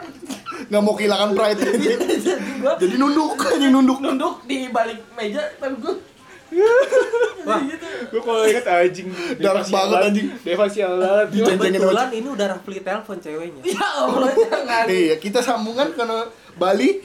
Gak 0.67 0.81
mau 0.81 0.97
kehilangan 0.97 1.37
pride 1.37 1.61
jadi 1.69 1.77
gue 2.59 2.73
Jadi 2.81 2.95
nunduk, 2.97 3.37
anjing 3.39 3.69
nunduk 3.71 3.99
nunduk 4.01 4.35
di 4.45 4.73
balik 4.73 5.05
meja 5.13 5.45
tapi 5.57 5.77
gue 5.79 5.95
Wah, 7.47 7.59
Gue 8.07 8.21
kalau 8.23 8.43
inget 8.43 8.63
anjing. 8.65 9.11
Deva 9.39 9.63
banget, 9.63 9.99
anjing. 10.11 10.27
Deva 10.43 10.67
sialan. 10.67 11.27
Kebetulan 11.27 12.09
ini 12.11 12.29
udah 12.31 12.47
Rafli 12.55 12.79
telepon 12.81 13.19
ceweknya. 13.19 13.63
ya 13.63 13.87
allah 14.01 14.31
jangan 14.31 14.87
Iya, 14.87 15.15
kita 15.19 15.43
sambungan 15.43 15.91
karena 15.93 16.27
Bali. 16.55 17.03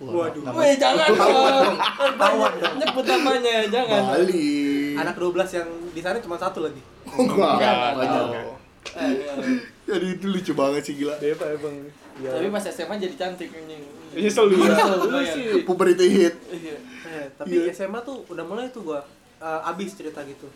Waduh. 0.00 0.42
Weh 0.50 0.74
jangan 0.74 1.08
dong. 1.08 1.76
Ketahuan 1.78 2.52
dong. 2.58 2.74
Nyebut 2.76 3.04
namanya 3.06 3.56
jangan. 3.68 4.02
Bali. 4.10 4.48
Anak 4.98 5.14
12 5.14 5.56
yang 5.56 5.68
di 5.90 6.00
sana 6.00 6.18
cuma 6.18 6.36
satu 6.36 6.58
lagi. 6.60 6.82
Oh, 7.06 7.22
enggak, 7.22 7.54
Enggak, 7.96 8.44
iya. 8.96 9.32
Jadi 9.86 10.06
itu 10.14 10.26
lucu 10.26 10.52
banget 10.54 10.82
sih 10.82 10.94
gila. 10.96 11.14
Deva 11.18 11.46
emang. 11.48 11.76
Ya. 12.18 12.30
Tapi 12.34 12.46
pas 12.48 12.64
SMA 12.64 12.94
jadi 12.98 13.14
cantik 13.16 13.48
anjing. 13.48 13.82
Iya 14.10 14.28
selalu 14.28 14.54
ya. 14.60 14.74
Selalu, 14.74 15.06
Lu 15.06 15.18
iya. 15.18 15.32
sih. 15.32 15.44
Puberty 15.62 16.06
hit. 16.08 16.34
Iya. 16.50 16.76
Tapi 17.38 17.54
Iya. 17.56 17.72
SMA 17.72 18.00
tuh 18.02 18.26
udah 18.26 18.44
mulai 18.44 18.68
tuh 18.68 18.82
gua 18.84 19.00
eh, 19.38 19.70
abis 19.70 19.94
cerita 19.94 20.20
gitu. 20.22 20.46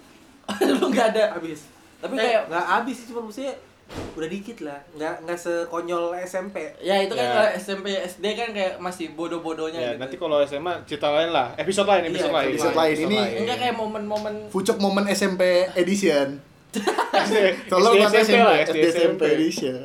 Lu 0.79 0.91
enggak 0.91 1.15
ada. 1.15 1.39
Abis. 1.39 1.71
Tapi 2.03 2.15
Eh, 2.15 2.21
kayak 2.21 2.43
nggak 2.51 2.67
abis 2.83 2.97
sih 3.01 3.07
cuma 3.09 3.21
maksudnya 3.25 3.55
udah 4.14 4.28
dikit 4.28 4.59
lah. 4.61 4.78
Nggak 4.93 5.14
nggak 5.22 5.39
sekonyol 5.39 6.05
SMP. 6.20 6.72
ya 6.78 6.97
itu 6.99 7.12
kan 7.12 7.20
Ya. 7.20 7.32
kalau 7.32 7.51
SMP 7.53 7.87
SD 7.93 8.24
kan 8.32 8.49
kayak 8.51 8.72
masih 8.78 9.12
bodoh-bodohnya 9.12 9.76
Ya, 9.76 9.89
gitu. 9.91 10.01
nanti 10.01 10.16
kalau 10.16 10.39
SMA 10.41 10.72
cerita 10.85 11.11
lain 11.11 11.30
lah. 11.30 11.53
Episode 11.55 11.87
lain, 11.87 12.03
episode 12.09 12.28
Iya, 12.28 12.37
lain. 12.37 12.49
episode 12.51 12.76
lain. 12.76 12.97
Ini 13.03 13.18
enggak 13.41 13.59
kayak 13.61 13.74
momen-momen 13.74 14.35
Fucuk 14.49 14.78
momen 14.78 15.05
SMP 15.09 15.43
edition. 15.74 16.39
Kalau 17.64 17.91
SD, 17.93 18.16
SMP 18.24 18.39
lah, 18.41 18.57
SD, 18.61 18.78
SMP 18.82 18.91
SMP. 18.91 19.22
edition. 19.32 19.76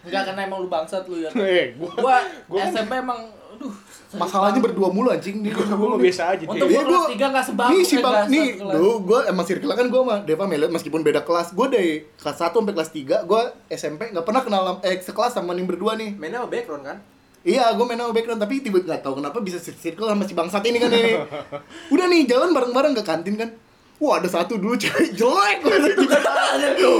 enggak 0.00 0.22
karena 0.24 0.40
emang 0.42 0.58
lu 0.60 0.68
bangsat 0.68 1.04
lu 1.04 1.18
ya. 1.18 1.30
Eh, 1.36 1.76
gua 1.76 2.20
Gua 2.46 2.58
kan- 2.58 2.72
SMP 2.72 2.92
emang 2.96 3.20
aduh 3.60 3.74
Masalahnya 4.10 4.58
berdua 4.58 4.88
mulu 4.88 5.06
anjing 5.06 5.38
nih. 5.38 5.52
gua 5.52 5.70
mah 5.70 5.94
biasa 5.94 6.34
aja 6.34 6.42
Untuk 6.42 6.66
dia. 6.66 6.72
Iya, 6.72 6.82
gua 6.82 6.90
kelas 6.90 7.10
tiga 7.12 7.26
nggak 7.30 7.44
sebangku, 7.46 7.70
Nih 7.70 7.82
si 7.84 7.96
bang 7.96 8.14
nih, 8.26 8.46
satu 8.48 8.58
kelas. 8.58 8.74
lu 8.74 8.90
gua 9.04 9.18
emang 9.28 9.44
circle 9.44 9.70
kan 9.70 9.86
gua 9.86 10.00
sama 10.00 10.14
Deva 10.24 10.44
Melet 10.46 10.70
meskipun 10.72 11.00
beda 11.00 11.20
kelas. 11.20 11.48
Gua 11.52 11.66
dari 11.68 11.92
kelas 12.16 12.36
1 12.36 12.50
sampai 12.56 12.72
kelas 12.72 12.90
3 12.90 13.22
gua 13.22 13.40
SMP 13.68 14.10
nggak 14.10 14.24
pernah 14.24 14.42
kenal 14.42 14.62
sama- 14.64 14.82
eh 14.82 14.98
sekelas 14.98 15.32
sama 15.32 15.52
nih 15.52 15.62
berdua 15.62 15.94
nih. 15.94 16.16
Mainnya 16.16 16.40
sama 16.40 16.48
background 16.48 16.82
kan? 16.82 16.98
Iya, 17.40 17.72
gue 17.72 17.84
main 17.86 17.96
sama 17.96 18.10
background 18.10 18.36
tapi 18.38 18.54
tiba 18.58 18.78
nggak 18.80 19.00
tahu 19.00 19.14
kenapa 19.16 19.38
bisa 19.38 19.56
circle 19.56 20.04
sama 20.04 20.24
si 20.24 20.34
bangsat 20.34 20.60
ini 20.62 20.76
kan 20.76 20.90
ini. 20.90 21.12
Udah 21.94 22.04
nih 22.04 22.26
jalan 22.26 22.50
bareng-bareng 22.50 22.92
ke 22.92 23.02
kantin 23.02 23.38
kan. 23.38 23.48
Wah 23.96 24.18
ada 24.18 24.26
satu 24.26 24.56
dulu 24.56 24.74
cewek 24.74 25.12
jelek 25.18 25.60
banget. 25.62 25.94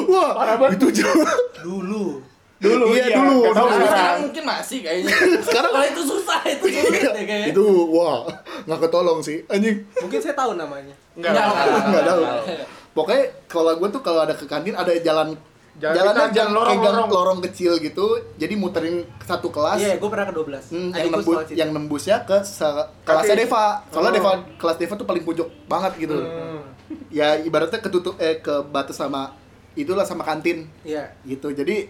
Wah 0.06 0.32
itu 0.70 0.88
jelek. 0.94 1.28
Dulu. 1.58 2.22
Dulu 2.60 2.84
Iya, 2.90 3.04
iya, 3.06 3.16
dulu, 3.16 3.36
tahu 3.46 3.66
dulu. 3.66 3.72
Sekarang 3.72 3.80
sekarang. 3.88 4.18
mungkin 4.22 4.44
masih 4.44 4.78
kayaknya. 4.80 5.14
Sekarang- 5.42 5.72
kalau 5.72 5.86
itu 5.86 6.02
susah 6.04 6.40
itu 6.44 6.64
sulit 6.68 7.00
deh 7.08 7.24
kayaknya. 7.24 7.48
itu 7.50 7.64
wah 7.88 8.20
nggak 8.62 8.78
ketolong 8.82 9.18
sih 9.18 9.38
anjing. 9.46 9.76
Mungkin 9.96 10.18
saya 10.18 10.34
tahu 10.34 10.52
namanya. 10.54 10.92
Enggak, 11.12 11.30
Nggak, 11.32 11.44
enggak, 11.46 11.64
nggak, 11.64 11.88
Nggak 11.88 12.04
tahu. 12.04 12.22
Pokoknya 12.92 13.22
kalau 13.46 13.72
gue 13.74 13.88
tuh 13.88 14.02
kalau 14.02 14.20
ada 14.20 14.34
ke 14.34 14.44
kantin 14.44 14.74
ada 14.74 14.92
jalan 14.94 15.32
Jalan 15.72 15.96
jalan 16.12 16.28
jalan 16.30 16.52
lorong, 16.52 16.76
kayak 16.76 16.92
lorong. 16.92 17.08
lorong 17.08 17.38
kecil 17.42 17.72
gitu. 17.78 18.04
Jadi 18.36 18.52
muterin 18.54 19.00
ke 19.08 19.24
satu 19.24 19.48
kelas. 19.48 19.80
Iya, 19.80 19.96
gua 19.96 20.10
pernah 20.10 20.26
ke 20.26 20.34
12. 20.34 20.64
Hmm, 20.68 20.90
yang, 20.92 21.08
nembus, 21.08 21.36
yang 21.50 21.70
nembusnya 21.70 22.16
ke 22.20 22.36
se- 22.42 22.86
kelasnya. 23.00 23.32
Deva. 23.38 23.80
Soalnya 23.88 24.12
Oh. 24.12 24.16
Deva 24.18 24.30
kelas 24.58 24.76
Deva 24.76 24.94
tuh 24.94 25.06
paling 25.06 25.24
pojok 25.24 25.48
banget 25.64 25.92
gitu. 25.98 26.18
Hmm. 26.18 26.60
Ya 27.08 27.38
ibaratnya 27.38 27.78
ketutup 27.78 28.18
eh 28.18 28.36
ke 28.36 28.60
batas 28.66 28.92
sama 28.94 29.32
itulah 29.72 30.02
sama 30.02 30.20
kantin 30.20 30.68
Iya. 30.82 31.16
gitu. 31.22 31.48
Jadi 31.48 31.88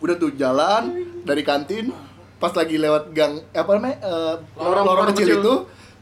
udah 0.00 0.14
tuh 0.20 0.30
jalan 0.36 0.92
dari 1.24 1.42
kantin 1.42 1.92
pas 2.36 2.52
lagi 2.52 2.76
lewat 2.76 3.16
gang 3.16 3.40
eh, 3.52 3.60
apa 3.60 3.70
namanya 3.80 3.96
eh, 4.04 4.34
lorong, 4.60 4.84
Lorong 4.84 5.06
kecil, 5.12 5.26
kecil. 5.26 5.40
itu 5.40 5.54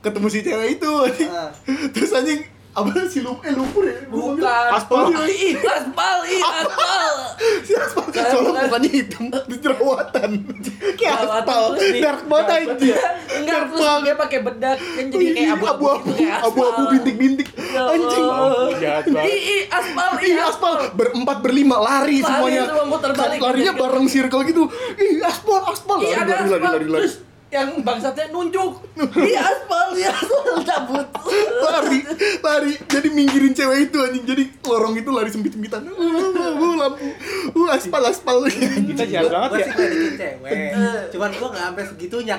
ketemu 0.05 0.27
si 0.29 0.39
cewek 0.45 0.69
itu. 0.77 0.93
Ah. 1.31 1.51
Terus 1.95 2.11
anjing 2.13 2.41
apa 2.75 3.07
sih 3.07 3.23
lu 3.23 3.39
eh 3.47 3.55
lumpur 3.55 3.87
ya? 3.87 4.03
Bukan. 4.11 4.69
Aspal. 4.75 5.15
Ih, 5.31 5.55
aspal, 5.63 6.19
ih, 6.27 6.43
aspal. 6.63 7.15
Si 7.63 7.73
aspal 7.75 8.05
soalnya 8.11 8.67
mukanya 8.67 8.91
hitam 8.91 9.25
di 9.31 9.57
jerawatan. 9.63 10.31
Kayak 10.99 11.15
aspal. 11.23 11.63
Dark 11.79 12.23
banget 12.27 12.49
anjing. 12.51 12.97
Enggak, 13.35 13.47
Dark 13.47 13.69
terus 13.75 14.03
dia 14.05 14.15
pakai 14.15 14.39
bedak 14.43 14.79
kan 14.79 15.05
jadi 15.11 15.27
kayak 15.35 15.55
abu-abu 15.59 15.85
abu-abu 15.87 16.09
gitu, 16.11 16.19
kayak 16.19 16.37
aspal. 16.39 16.51
abu-abu 16.51 16.83
bintik-bintik 16.95 17.49
Ya 17.55 17.83
anjing 17.91 18.25
banget. 18.27 19.25
Ih, 19.27 19.41
ih, 19.41 19.63
aspal, 19.71 20.11
ih, 20.19 20.33
Ih 20.35 20.39
aspal 20.43 20.73
berempat 20.95 21.37
berlima 21.43 21.77
lari, 21.79 22.19
semuanya 22.23 22.63
larinya 23.39 23.73
bareng 23.75 24.07
circle 24.11 24.43
gitu 24.47 24.63
ih 24.99 25.21
aspal 25.25 25.61
aspal 25.69 25.99
lari 26.01 26.15
ada 26.15 26.35
lari 26.47 26.51
lari 26.51 26.87
aspal. 26.87 26.91
lari 26.91 27.09
yang 27.55 27.71
bangsatnya 27.87 28.35
nunjuk. 28.35 28.83
Ih, 28.99 29.39
aspal, 29.39 29.95
ih, 29.95 30.11
aspal 30.11 30.59
cabut. 30.67 31.07
lari 31.63 31.99
lari. 32.43 32.73
Jadi 32.91 33.09
minggirin 33.15 33.55
cewek 33.55 33.91
itu 33.91 33.99
anjing. 34.03 34.25
Jadi 34.27 34.45
lorong 34.67 34.99
itu 34.99 35.11
lari 35.15 35.31
sempit 35.31 35.55
sempitan 35.55 35.87
uh, 35.89 35.95
uh, 35.95 36.75
lampu. 36.75 37.07
Uh 37.55 37.71
aspal 37.71 38.03
aspal. 38.11 38.43
Kita 38.51 39.07
jahat 39.07 39.31
banget 39.31 39.71
ya. 39.71 39.75
cewek. 40.19 40.53
Cuman 41.15 41.31
gua 41.39 41.49
nggak 41.55 41.65
sampai 41.71 41.85
segitunya. 41.87 42.35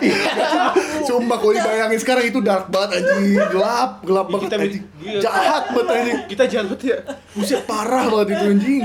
Sumpah 1.08 1.38
kalau 1.40 1.54
dibayangin 1.56 2.00
sekarang 2.04 2.26
itu 2.28 2.40
dark 2.44 2.68
banget 2.68 3.00
anjing. 3.00 3.40
Gelap 3.56 3.92
gelap 4.04 4.28
banget 4.28 4.52
kita- 4.52 4.60
anjing. 4.60 4.84
jahat 5.24 5.64
banget 5.72 5.88
anjing. 5.96 6.20
Kita 6.28 6.44
jahat 6.52 6.66
banget 6.68 6.84
ya. 6.84 6.98
buset 7.32 7.64
parah 7.64 8.12
banget 8.12 8.36
itu 8.36 8.46
anjing. 8.52 8.82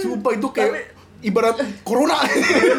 Sumpah 0.00 0.32
itu 0.32 0.48
kayak 0.48 0.96
ibarat 1.24 1.56
corona 1.80 2.20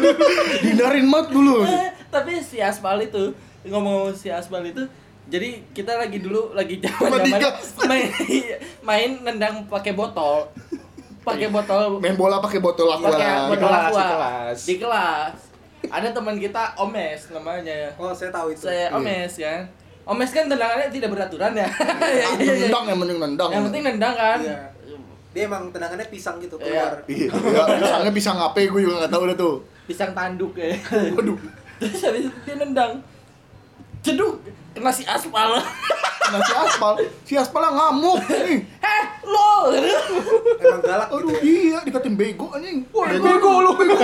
dindarin 0.62 1.06
banget 1.06 1.28
dulu 1.30 1.62
Eh, 1.62 1.90
Tapi 2.06 2.38
si 2.38 2.58
aspal 2.58 3.02
itu 3.02 3.34
ngomong 3.62 4.10
si 4.12 4.28
aspal 4.28 4.62
itu 4.62 4.80
jadi 5.26 5.58
kita 5.70 5.98
lagi 5.98 6.18
dulu 6.18 6.54
lagi 6.54 6.78
zaman 6.78 7.10
zaman 7.10 7.18
Madigas. 7.20 7.74
main 7.82 8.06
main 8.80 9.10
nendang 9.20 9.66
pakai 9.66 9.90
botol 9.92 10.46
pakai 11.20 11.50
botol 11.50 11.98
main 11.98 12.14
bola 12.14 12.38
pakai 12.38 12.58
botol 12.58 12.86
aqua 12.88 13.10
pakai 13.10 13.26
lah. 13.26 13.46
botol 13.48 13.66
kelas, 13.66 13.82
aqua 13.84 13.98
di 13.98 14.06
kelas. 14.08 14.58
di 14.62 14.74
kelas 14.78 15.34
ada 15.86 16.08
teman 16.08 16.36
kita 16.36 16.62
Omes 16.76 17.20
namanya 17.28 17.90
Oh, 17.94 18.10
saya 18.10 18.30
tahu 18.30 18.50
itu. 18.50 18.62
saya 18.64 18.90
Omes 18.90 19.34
kan 19.34 19.66
Omes 20.04 20.30
kan 20.30 20.46
tendangannya 20.46 20.86
tidak 20.88 21.10
beraturan 21.10 21.50
ya 21.52 21.66
Iya, 21.66 22.26
iya, 22.38 22.52
iya. 22.54 22.54
nendang 22.64 22.84
yang 22.86 22.98
penting 23.00 23.18
nendang 23.18 23.50
yang 23.50 23.64
penting 23.66 23.82
nendang 23.84 24.14
kan 24.14 24.38
Iya. 24.40 24.58
Dia 25.36 25.44
emang 25.44 25.68
tendangannya 25.68 26.08
pisang 26.08 26.40
gitu 26.40 26.56
Iya. 26.56 26.96
keluar. 26.96 27.04
iya 27.06 27.28
ya, 27.28 27.64
pisangnya 27.76 28.08
bisa 28.10 28.30
ngape 28.32 28.62
gue 28.66 28.80
juga 28.80 28.94
nggak 28.98 29.12
tahu 29.12 29.22
dah 29.28 29.36
tuh. 29.36 29.54
Pisang 29.84 30.10
tanduk 30.10 30.56
ya. 30.56 30.72
Waduh. 31.12 31.36
Terus 31.76 32.00
habis 32.02 32.24
itu 32.24 32.38
dia 32.42 32.56
nendang. 32.56 33.04
Ceduk 34.00 34.40
kena 34.72 34.88
si 34.88 35.04
aspal. 35.04 35.60
Nah 36.26 36.40
si 36.40 36.52
aspal. 36.54 36.92
Si 37.22 37.32
aspal 37.34 37.62
ngamuk 37.66 38.16
nih 38.24 38.64
heh 38.80 39.04
lo 39.22 39.68
Emang 40.56 40.80
galak 40.80 41.08
gitu 41.08 41.16
aduh 41.18 41.30
ya. 41.30 41.40
iya 41.42 41.78
dikatain 41.82 42.14
bego 42.14 42.48
anjing. 42.50 42.80
Wah, 42.88 43.06
bego 43.06 43.52
lu. 43.60 43.70
bego 43.76 43.96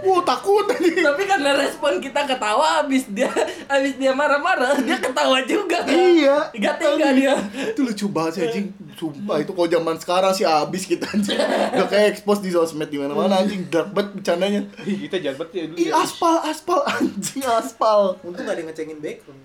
wah 0.00 0.20
takut 0.22 0.64
anjing. 0.68 1.00
Tapi 1.00 1.22
karena 1.24 1.50
respon 1.56 1.98
kita 1.98 2.22
ketawa 2.24 2.80
habis 2.80 3.08
dia 3.08 3.26
habis 3.66 3.96
dia 3.96 4.12
marah-marah 4.12 4.78
dia 4.78 4.94
ketawa 4.96 5.42
juga. 5.42 5.82
Iya. 5.84 6.54
gak 6.54 6.74
tega 6.78 7.08
dia. 7.10 7.34
Itu 7.68 7.82
lucu 7.82 8.06
banget 8.06 8.32
sih 8.32 8.42
anjing. 8.46 8.66
Sumpah 9.00 9.40
itu 9.40 9.56
kalau 9.56 9.64
zaman 9.64 9.96
sekarang 9.96 10.32
sih 10.36 10.44
abis 10.44 10.84
kita 10.84 11.08
anjing. 11.08 11.40
Udah 11.72 11.88
kayak 11.88 12.12
expose 12.12 12.44
di 12.44 12.52
sosmed 12.52 12.92
di 12.92 13.00
mana-mana 13.00 13.40
anjing 13.40 13.64
dark 13.72 13.96
banget 13.96 14.20
bercandanya. 14.20 14.60
Ih, 14.84 15.08
Kita 15.08 15.16
jahat 15.24 15.40
banget 15.40 15.52
ya 15.56 15.64
dulu. 15.72 15.78
Ih 15.80 15.88
ya. 15.88 15.92
aspal 16.04 16.36
aspal 16.44 16.80
anjing 16.84 17.40
aspal. 17.48 18.20
Untung 18.20 18.44
gak 18.44 18.52
ada 18.52 18.60
yang 18.60 18.68
ngecengin 18.68 19.00
background. 19.00 19.40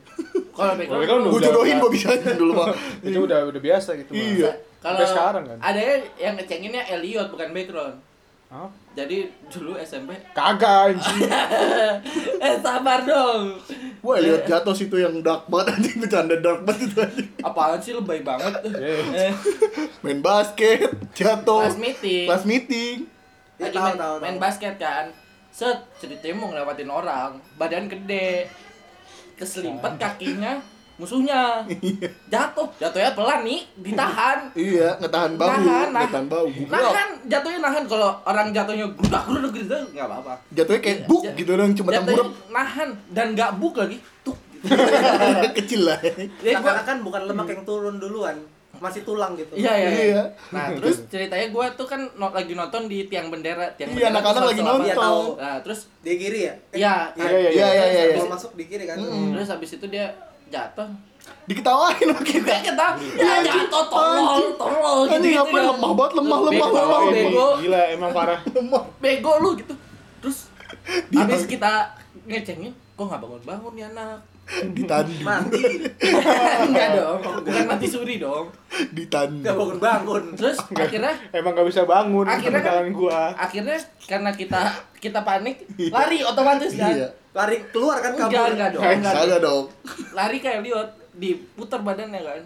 kalau 0.51 0.75
Kalau 0.75 0.99
background 0.99 1.23
Gue 1.31 1.39
jodohin 1.39 1.75
gue 1.79 1.91
bisa 1.95 2.07
dulu 2.35 2.51
mah. 2.51 2.75
Itu 2.99 3.19
udah 3.23 3.39
udah 3.47 3.61
biasa 3.63 3.95
gitu. 3.95 4.11
Iya. 4.11 4.51
kalau 4.83 5.01
sekarang 5.01 5.43
kan. 5.49 5.57
ada 5.63 5.81
yang 6.19 6.35
ngecenginnya 6.35 6.83
Elliot 6.91 7.31
bukan 7.31 7.49
background 7.55 7.95
Hah? 8.45 8.69
Jadi 8.93 9.25
dulu 9.49 9.73
SMP 9.75 10.13
Kagak 10.31 10.93
anjing. 10.93 11.25
Eh 12.45 12.55
sabar 12.61 13.01
dong 13.01 13.57
Wah, 14.05 14.21
lihat 14.21 14.45
jatuh 14.45 14.69
situ 14.71 15.01
yang 15.01 15.17
dark 15.19 15.49
banget 15.49 15.75
anjing 15.75 15.97
bercanda 15.97 16.37
dark 16.37 16.61
banget 16.61 16.93
itu 16.93 16.97
anjing. 17.01 17.29
Apaan 17.41 17.81
sih 17.81 17.93
lebay 17.93 18.21
banget 18.21 18.53
Eh. 18.69 19.01
Eh, 19.29 19.33
Main 20.05 20.21
basket, 20.21 20.93
jatuh. 21.11 21.65
Kelas 21.65 21.81
meeting 21.81 22.25
Kelas 22.29 22.45
meeting. 22.45 22.97
Ya, 23.57 23.71
lagi 23.71 23.75
tahu, 23.75 23.85
main, 23.87 23.97
tahu, 23.97 24.15
main 24.21 24.35
tahu. 24.37 24.43
basket 24.45 24.75
kan 24.77 25.05
set 25.49 25.79
ceritanya 25.97 26.35
mau 26.35 26.51
ngelewatin 26.51 26.91
orang 26.91 27.31
badan 27.55 27.87
gede 27.87 28.51
keselimpet 29.33 29.95
kakinya 29.95 30.59
musuhnya 30.95 31.59
jatuh 32.25 32.67
jatuhnya 32.75 33.11
pelan 33.11 33.43
nih 33.43 33.61
ditahan 33.77 34.39
Iya, 34.57 34.95
ngetahan 34.97 35.35
bau, 35.35 35.49
nahan 35.49 35.61
nahan 35.61 35.89
ngetahan 36.01 36.27
bau. 36.27 36.47
Nahan 36.47 37.09
jatuhnya 37.25 37.59
nahan 37.61 37.83
kalau 37.83 38.15
orang 38.23 38.47
jatuhnya 38.49 38.87
grudak 38.89 39.23
grudak 39.25 39.51
gitu 39.53 39.75
nggak 39.91 40.05
apa 40.05 40.15
apa 40.17 40.33
Jatuhnya 40.51 40.81
kayak 40.81 40.99
buk 41.05 41.23
gitu 41.33 41.51
dong, 41.51 41.71
cuma 41.73 41.89
jatuhnya 41.91 42.23
tengkurap. 42.23 42.49
nahan 42.49 42.89
dan 43.09 43.27
nggak 43.31 43.51
buk 43.57 43.75
lagi 43.75 43.97
tuh 44.21 44.35
Kecil 45.53 45.85
lah. 45.85 45.99
Jadi 46.01 46.25
gua- 46.49 46.73
Seakan-akan 46.73 46.97
bukan 47.01 47.21
lemak 47.27 47.47
yang 47.47 47.61
turun 47.63 47.95
duluan, 47.95 48.33
masih 48.75 49.03
tulang 49.03 49.35
gitu. 49.35 49.53
Iya 49.53 49.73
iya. 49.73 49.89
iya. 49.89 50.03
Iya. 50.07 50.23
Nah 50.49 50.65
terus 50.73 51.05
ceritanya 51.05 51.47
gue 51.47 51.65
tuh 51.75 51.85
kan 51.85 52.01
no- 52.13 52.33
lagi 52.33 52.51
nonton 52.51 52.87
di 52.87 53.05
tiang 53.05 53.29
bendera. 53.29 53.69
Tiang 53.73 53.91
Iya, 53.91 54.09
bendera 54.09 54.11
anak-anak 54.15 54.41
lagi? 54.43 54.57
Iya, 54.57 54.65
tahu. 54.65 54.81
nonton. 54.81 55.37
Nah 55.37 55.55
terus 55.59 55.79
Di 55.99 56.13
kiri 56.15 56.39
ya? 56.41 56.53
Eh, 56.71 56.79
ya. 56.79 56.95
Iya, 57.13 57.29
iya, 57.29 57.49
Iya, 57.51 57.67
iya, 57.85 58.03
iya. 58.11 58.25
Masuk 58.25 58.51
di 58.53 58.65
kiri 58.65 58.83
kan. 58.83 58.97
Terus 58.97 59.47
habis 59.47 59.69
itu 59.71 59.85
dia 59.85 60.05
jatuh. 60.47 60.89
Diketawain 61.45 62.05
sama 62.05 62.21
kita. 62.21 62.53
Kita 62.61 62.87
ya 63.17 63.33
jatuh 63.41 63.83
tolol 63.87 64.43
tolol 64.55 64.97
gitu. 65.05 65.13
Anjing 65.15 65.33
gitu 65.33 65.41
apa 65.41 65.57
ya. 65.57 65.63
lemah 65.69 65.91
banget, 65.91 66.13
lemah, 66.17 66.39
lemah, 66.39 66.51
Bego, 66.65 66.77
lemah. 66.77 67.01
Bego. 67.09 67.47
Gila 67.61 67.81
emang 67.89 68.11
parah. 68.13 68.39
Lemah. 68.55 68.83
Bego 68.97 69.31
lu 69.39 69.49
gitu. 69.57 69.73
Terus 70.21 70.37
habis 71.17 71.43
kita 71.45 71.73
ngecengin, 72.25 72.73
kok 72.93 73.05
nggak 73.05 73.21
bangun-bangun 73.21 73.71
nih 73.73 73.85
anak? 73.87 74.19
Ditandu. 74.45 75.25
Mati. 75.25 75.57
Enggak 76.69 76.89
dong, 76.93 77.17
bukan 77.41 77.65
mati 77.65 77.87
suri 77.89 78.21
dong. 78.21 78.45
Ditandu. 78.93 79.41
Gak 79.41 79.57
bangun-bangun. 79.57 80.23
Terus 80.37 80.57
akhirnya 80.69 81.13
Emang 81.33 81.57
gak 81.57 81.65
bisa 81.65 81.81
bangun 81.81 82.29
Akhirnya 82.29 82.61
kan- 82.61 82.93
gua. 82.93 83.33
akhirnya 83.33 83.73
karena 84.05 84.29
kita 84.29 84.61
kita 85.01 85.25
panik 85.25 85.65
lari 85.89 86.21
otomatis 86.21 86.77
kan. 86.77 86.93
Iya. 86.93 87.09
Lari 87.35 87.57
keluar 87.69 87.99
kan 87.99 88.15
kabur. 88.15 88.31
Enggak, 88.31 88.47
enggak 88.49 88.69
dong. 88.71 88.81
Eh, 88.81 88.95
enggak 88.95 89.11
dong. 89.11 89.21
Saga 89.21 89.37
dong. 89.39 89.63
lari 90.11 90.37
kayak 90.39 90.59
liot 90.61 90.89
diputar 91.13 91.79
badannya 91.79 92.19
kan 92.19 92.41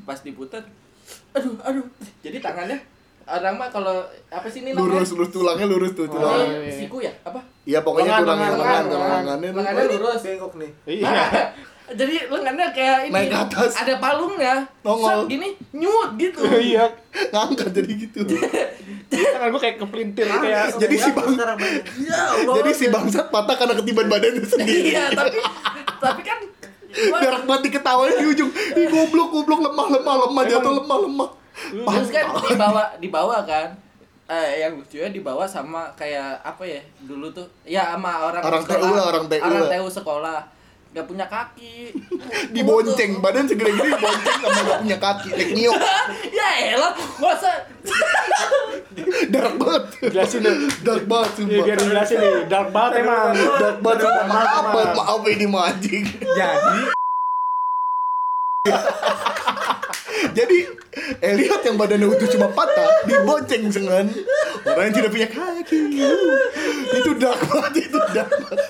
pas 0.00 0.16
diputar 0.18 0.64
aduh 1.30 1.52
aduh 1.60 1.84
jadi 2.20 2.40
tangannya 2.40 2.80
orang 3.24 3.54
mah 3.54 3.68
kalau 3.68 4.00
apa 4.28 4.44
sih 4.46 4.60
ini 4.60 4.72
namanya 4.72 4.96
Lurus, 4.96 5.08
lurus 5.12 5.30
tulangnya 5.30 5.66
lurus 5.66 5.92
tuh 5.92 6.04
Ini 6.04 6.12
tulang. 6.14 6.40
iya. 6.40 6.72
siku 6.74 6.96
ya 6.98 7.12
apa 7.20 7.40
Iya, 7.64 7.80
pokoknya 7.80 8.10
Lengan, 8.10 8.22
tulang 8.22 8.38
lengan, 8.38 8.52
lengan, 8.52 8.60
lengan, 8.60 8.84
tulang 8.84 9.00
lengan. 9.00 9.20
lengannya. 9.24 9.48
tuh. 9.48 9.56
Lengannya 9.56 9.84
lurus 9.90 10.20
Bengkok 10.20 10.52
nih. 10.56 10.70
Iya. 10.86 11.12
jadi 11.86 12.16
lengannya 12.26 12.72
kayak 12.72 12.98
ini 13.04 13.12
Naik 13.12 13.28
ke 13.28 13.38
atas. 13.44 13.72
ada 13.76 13.94
palungnya 14.00 14.64
Nongol. 14.80 15.04
Set 15.04 15.28
gini 15.28 15.48
nyut 15.70 16.10
gitu 16.16 16.40
Iya. 16.72 16.88
Ngangkat 17.28 17.70
jadi 17.72 17.92
gitu. 17.98 18.20
Tangan 19.12 19.48
gua 19.48 19.60
kayak 19.60 19.76
kepelintir 19.78 20.24
kayak 20.24 20.72
Jadi 20.74 20.96
si 20.96 21.10
Bang 21.12 21.36
ya 21.36 22.18
Allah 22.34 22.54
jadi 22.58 22.70
si 22.72 22.86
bangsat 22.88 23.28
patah 23.28 23.54
karena 23.54 23.74
ketiban 23.76 24.06
badannya 24.08 24.42
sendiri. 24.42 24.90
iya 24.90 25.12
tapi 25.12 25.36
tapi 26.00 26.22
kan 26.22 26.40
Berak 26.94 27.42
banget 27.44 27.62
diketawain 27.68 28.14
di 28.14 28.26
ujung. 28.28 28.50
Ih 28.54 28.86
goblok, 28.86 29.34
goblok, 29.34 29.60
lemah, 29.60 29.86
lemah, 29.90 30.14
lemah, 30.24 30.42
jatuh 30.46 30.72
lemah, 30.78 30.98
lemah. 31.02 31.28
terus 31.64 32.08
kan 32.08 32.24
dibawa 32.44 32.82
dibawa 32.98 33.36
kan 33.42 33.66
eh 34.24 34.58
yang 34.58 34.74
lucunya 34.74 35.10
dibawa 35.10 35.44
sama 35.44 35.90
kayak 35.92 36.40
apa 36.40 36.62
ya 36.62 36.80
dulu 37.02 37.28
tuh 37.28 37.44
ya 37.62 37.92
sama 37.92 38.24
orang 38.24 38.40
Orang 38.40 38.62
sekolah, 38.62 38.80
TU 38.80 38.90
lah, 38.90 39.04
orang 39.06 39.24
TU 39.28 39.38
orang. 39.38 39.62
TU 39.68 39.88
sekolah 39.92 40.38
nggak 40.94 41.06
punya 41.10 41.26
kaki 41.26 41.90
Dibonceng, 42.54 43.18
badan 43.18 43.50
segede-gede 43.50 43.98
dibonceng 43.98 44.38
sama 44.38 44.60
gak 44.62 44.78
punya 44.86 44.98
kaki. 45.02 45.28
Naik 45.34 45.50
Mio. 45.52 45.72
ya 46.38 46.48
elah 46.72 46.92
masa 47.18 47.50
Dark 49.34 49.54
banget. 49.58 49.82
Jelasin 50.14 50.40
deh. 50.46 50.54
Dark 50.86 51.04
banget 51.10 51.30
Iya, 51.34 51.36
sumpah. 51.42 51.64
biar 51.66 51.76
dijelasin 51.82 52.16
nih, 52.22 52.34
dark 52.46 52.68
banget 52.70 52.92
emang. 53.02 53.34
Dark 53.34 53.78
banget 53.82 53.98
sumpah. 54.06 54.24
Maaf, 54.30 54.64
maaf 54.94 55.22
ini 55.26 55.44
mah 55.50 55.62
anjing. 55.74 56.04
Jadi 56.14 56.80
Jadi 60.34 60.58
Elliot 61.20 61.62
yang 61.66 61.76
badannya 61.76 62.06
utuh 62.06 62.28
cuma 62.30 62.48
patah 62.54 62.86
dibonceng 63.04 63.66
dengan 63.68 64.08
orang 64.64 64.84
yang 64.88 64.94
tidak 64.94 65.10
punya 65.10 65.28
kaki. 65.28 65.80
Itu 67.02 67.10
dark 67.18 67.40
banget, 67.50 67.90
itu 67.90 67.98
dark 68.14 68.30
banget. 68.30 68.60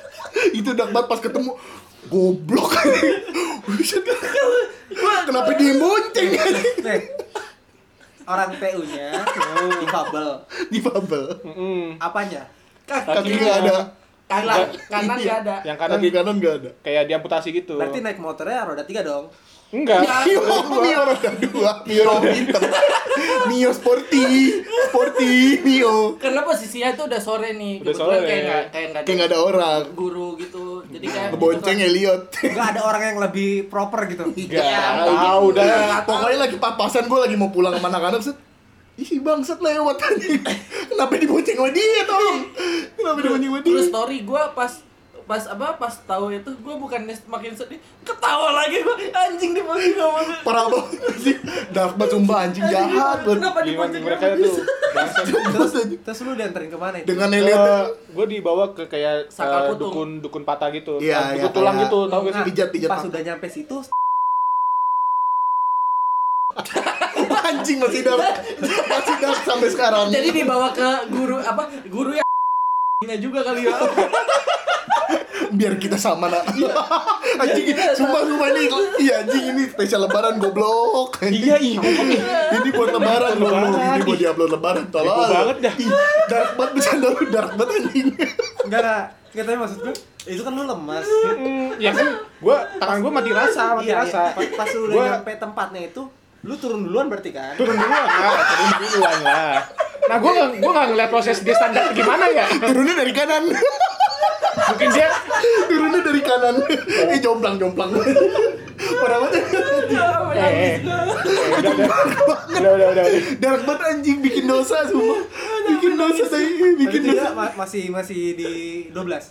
Itu 0.50 0.70
dark 0.72 0.90
banget 0.90 1.06
pas 1.06 1.20
ketemu 1.20 1.52
goblok. 2.08 2.72
Kenapa 5.24 5.50
dibonceng 5.56 6.28
nih 6.84 7.00
orang 8.24 8.50
TU-nya 8.56 9.08
difabel. 9.84 10.28
Difabel. 10.72 11.24
Mm-mm. 11.44 12.00
Apanya? 12.00 12.42
Kaki 12.88 13.32
nggak 13.36 13.56
ada. 13.64 13.78
kanan 14.24 14.72
kanan 14.88 15.16
nggak 15.20 15.38
ada 15.44 15.56
Yang 15.68 15.76
kanan 15.76 15.98
Kaki 16.00 16.08
kanan 16.08 16.34
nggak 16.40 16.54
ada. 16.64 16.70
kayak 16.80 17.02
diamputasi 17.08 17.48
gitu. 17.52 17.76
Berarti 17.76 18.00
naik 18.00 18.20
motornya 18.20 18.64
roda 18.64 18.84
tiga 18.84 19.04
dong. 19.04 19.28
Enggak. 19.74 20.06
Mio, 20.22 20.40
Mio 20.78 21.00
roda 21.02 21.30
dua, 21.36 21.72
Mio 21.82 22.06
pinter, 22.22 22.62
Mio 23.44 23.70
sporty, 23.70 24.22
sporty, 24.86 25.34
Mio. 25.60 26.14
karena 26.14 26.40
posisinya 26.40 26.88
itu 26.90 27.02
udah 27.02 27.18
sore 27.18 27.50
nih 27.52 27.82
Udah 27.82 27.90
kebetulan 27.90 28.14
sore. 28.14 28.22
kayak 28.24 28.42
nggak 28.44 28.64
kayak 28.70 28.86
nggak 28.88 29.02
Kayak 29.04 29.26
ada 29.26 29.38
orang. 29.40 29.80
guru 29.92 30.28
gitu 30.36 30.64
jadi 30.86 31.06
kayak 31.08 31.28
Ngebonceng 31.28 31.78
Elliot. 31.80 32.22
Enggak 32.44 32.66
ada 32.70 32.80
orang 32.84 33.02
yang 33.04 33.18
lebih 33.18 33.50
proper 33.66 34.00
gitu. 34.06 34.24
Enggak. 34.28 34.62
Ya, 34.62 35.02
Tahu 35.02 35.44
gitu. 35.44 35.58
dah. 35.58 35.66
Nggak 35.66 36.02
tahu. 36.02 36.14
Pokoknya 36.14 36.38
lagi 36.38 36.56
papasan 36.56 37.04
gue 37.04 37.18
lagi 37.20 37.34
mau 37.34 37.50
pulang 37.50 37.74
sama 37.74 37.88
anak-anak 37.88 38.22
set. 38.22 38.38
Ih 38.94 39.18
bangsat 39.18 39.58
lewat 39.58 39.98
anjing. 39.98 40.38
Kenapa 40.86 41.18
dibonceng 41.18 41.58
sama 41.58 41.70
dia 41.70 42.02
tolong? 42.04 42.46
Kenapa 42.94 43.18
dibonceng 43.18 43.50
sama 43.50 43.58
dia? 43.58 43.66
terus 43.66 43.86
story 43.90 44.22
gue 44.22 44.42
pas 44.54 44.70
pas 45.24 45.40
apa 45.46 45.80
pas 45.80 45.94
tahu 46.04 46.28
itu 46.30 46.50
gue 46.52 46.74
bukannya 46.76 47.16
makin 47.24 47.56
sedih 47.56 47.80
ketawa 48.04 48.52
lagi 48.54 48.76
gue 48.78 49.08
anjing 49.08 49.56
di 49.56 49.64
posisi 49.64 49.96
ngomong 49.96 50.44
Parah 50.44 50.68
banget 50.68 51.16
sih. 51.16 51.34
Dark 51.72 51.96
banget 51.96 52.12
sumpah 52.12 52.38
anjing 52.44 52.64
jahat 52.66 53.24
banget. 53.24 53.40
kenapa 53.40 53.58
di 53.60 53.70
Gimana 53.72 53.80
posisi 53.88 54.04
mereka 54.04 54.24
tuh? 54.36 54.54
bangsat. 54.94 55.24
Terus, 55.54 55.72
terus 55.98 56.18
lu 56.20 56.32
dianterin 56.34 56.68
ke 56.68 56.76
mana 56.76 56.96
itu? 57.00 57.06
Dengan 57.08 57.28
Elliot 57.30 57.64
gue 58.06 58.26
dibawa 58.28 58.64
ke 58.70 58.84
kayak 58.84 59.32
eh, 59.32 59.74
dukun 59.74 60.20
dukun 60.20 60.42
patah 60.44 60.68
gitu. 60.70 61.00
Iya, 61.00 61.34
dukun 61.34 61.40
iya, 61.40 61.48
tulang 61.50 61.74
kayak- 61.74 61.88
gitu, 61.88 61.98
tau 62.06 62.20
gak 62.20 62.30
sih? 62.30 62.36
Nah, 62.36 62.46
Pijat, 62.46 62.68
pijat. 62.70 62.90
Pas 62.92 63.02
udah 63.02 63.22
nyampe 63.24 63.46
situ, 63.48 63.76
anjing 67.48 67.78
masih 67.80 68.00
dark. 68.04 68.22
Masih 68.62 69.14
dark 69.18 69.38
sampai 69.42 69.68
sekarang. 69.68 70.06
jadi 70.12 70.28
dibawa 70.30 70.70
ke 70.70 70.88
guru 71.08 71.40
apa 71.40 71.66
guru 71.88 72.12
yang 72.12 72.22
juga 73.24 73.40
kali 73.42 73.68
ya 73.68 73.74
biar 75.54 75.78
kita 75.78 75.96
sama 75.98 76.26
nak. 76.30 76.44
anjing 77.42 77.66
sumpah 77.94 78.20
sumpah 78.26 78.48
ini 78.54 78.62
iya 79.02 79.14
anjing 79.22 79.44
ini 79.54 79.62
spesial 79.70 80.06
lebaran 80.06 80.38
goblok. 80.42 81.22
Iya, 81.24 81.56
iya. 81.58 81.80
ini 82.60 82.68
buat 82.74 82.90
lebaran 82.94 83.38
loh. 83.38 83.50
Ini 83.74 84.02
buat 84.02 84.18
diupload 84.18 84.50
lebaran 84.58 84.84
tolong. 84.90 85.30
Banget 85.30 85.58
dah. 85.70 85.74
Dark 86.30 86.50
banget 86.58 86.70
bercanda 86.78 87.06
lu 87.10 87.22
dark 87.30 87.52
banget 87.54 87.74
anjing. 87.82 88.08
enggak 88.66 88.80
enggak. 88.82 89.04
Tapi 89.34 89.58
maksud 89.58 89.78
gue, 89.82 89.94
itu 90.30 90.42
kan 90.46 90.52
lu 90.54 90.62
lemas. 90.62 91.06
Ya 91.82 91.90
kan, 91.90 92.06
gua 92.38 92.70
tangan 92.78 93.02
gua 93.02 93.12
mati 93.18 93.30
rasa, 93.34 93.74
mati 93.74 93.90
Iya, 93.90 94.06
rasa. 94.06 94.22
iya. 94.38 94.54
Pas, 94.54 94.70
lu 94.70 94.94
udah 94.94 95.18
nyampe 95.18 95.32
tempatnya 95.42 95.80
itu, 95.90 96.02
lu 96.46 96.54
turun 96.54 96.86
duluan 96.86 97.10
berarti 97.10 97.34
kan? 97.34 97.58
Turun 97.58 97.74
duluan 97.74 98.02
lah, 98.06 98.14
turun 98.54 98.70
duluan 98.78 99.18
lah. 99.26 99.54
Nah, 100.06 100.16
gua 100.22 100.32
gua 100.54 100.70
nggak 100.70 100.86
ngeliat 100.94 101.10
proses 101.10 101.42
dia 101.42 101.54
standar 101.58 101.90
gimana 101.90 102.30
ya. 102.30 102.46
Turunnya 102.46 102.94
dari 102.94 103.10
kanan. 103.10 103.42
Mungkin 104.64 104.88
dia 104.90 105.08
Turunnya 105.66 106.00
dari 106.00 106.20
kanan. 106.20 106.54
Eh 107.06 107.18
jomplang 107.18 107.56
jomplang. 107.56 107.90
Parah 108.74 109.18
banget. 109.20 109.32
eh, 109.34 109.50
eh, 110.34 110.74
eh, 110.74 110.74
udah, 111.54 111.72
udah, 111.72 112.88
udah, 112.90 113.04
udah. 113.04 113.04
Dark 113.36 113.62
banget 113.64 113.82
anjing 113.88 114.18
bikin 114.20 114.44
dosa 114.44 114.84
sumpah. 114.84 115.20
Bikin 115.68 115.92
dosa 115.94 116.24
saya 116.26 116.46
bikin 116.74 117.00
dosa. 117.06 117.32
masih 117.54 117.88
masih 117.88 118.34
di 118.34 118.50
12. 118.88 119.30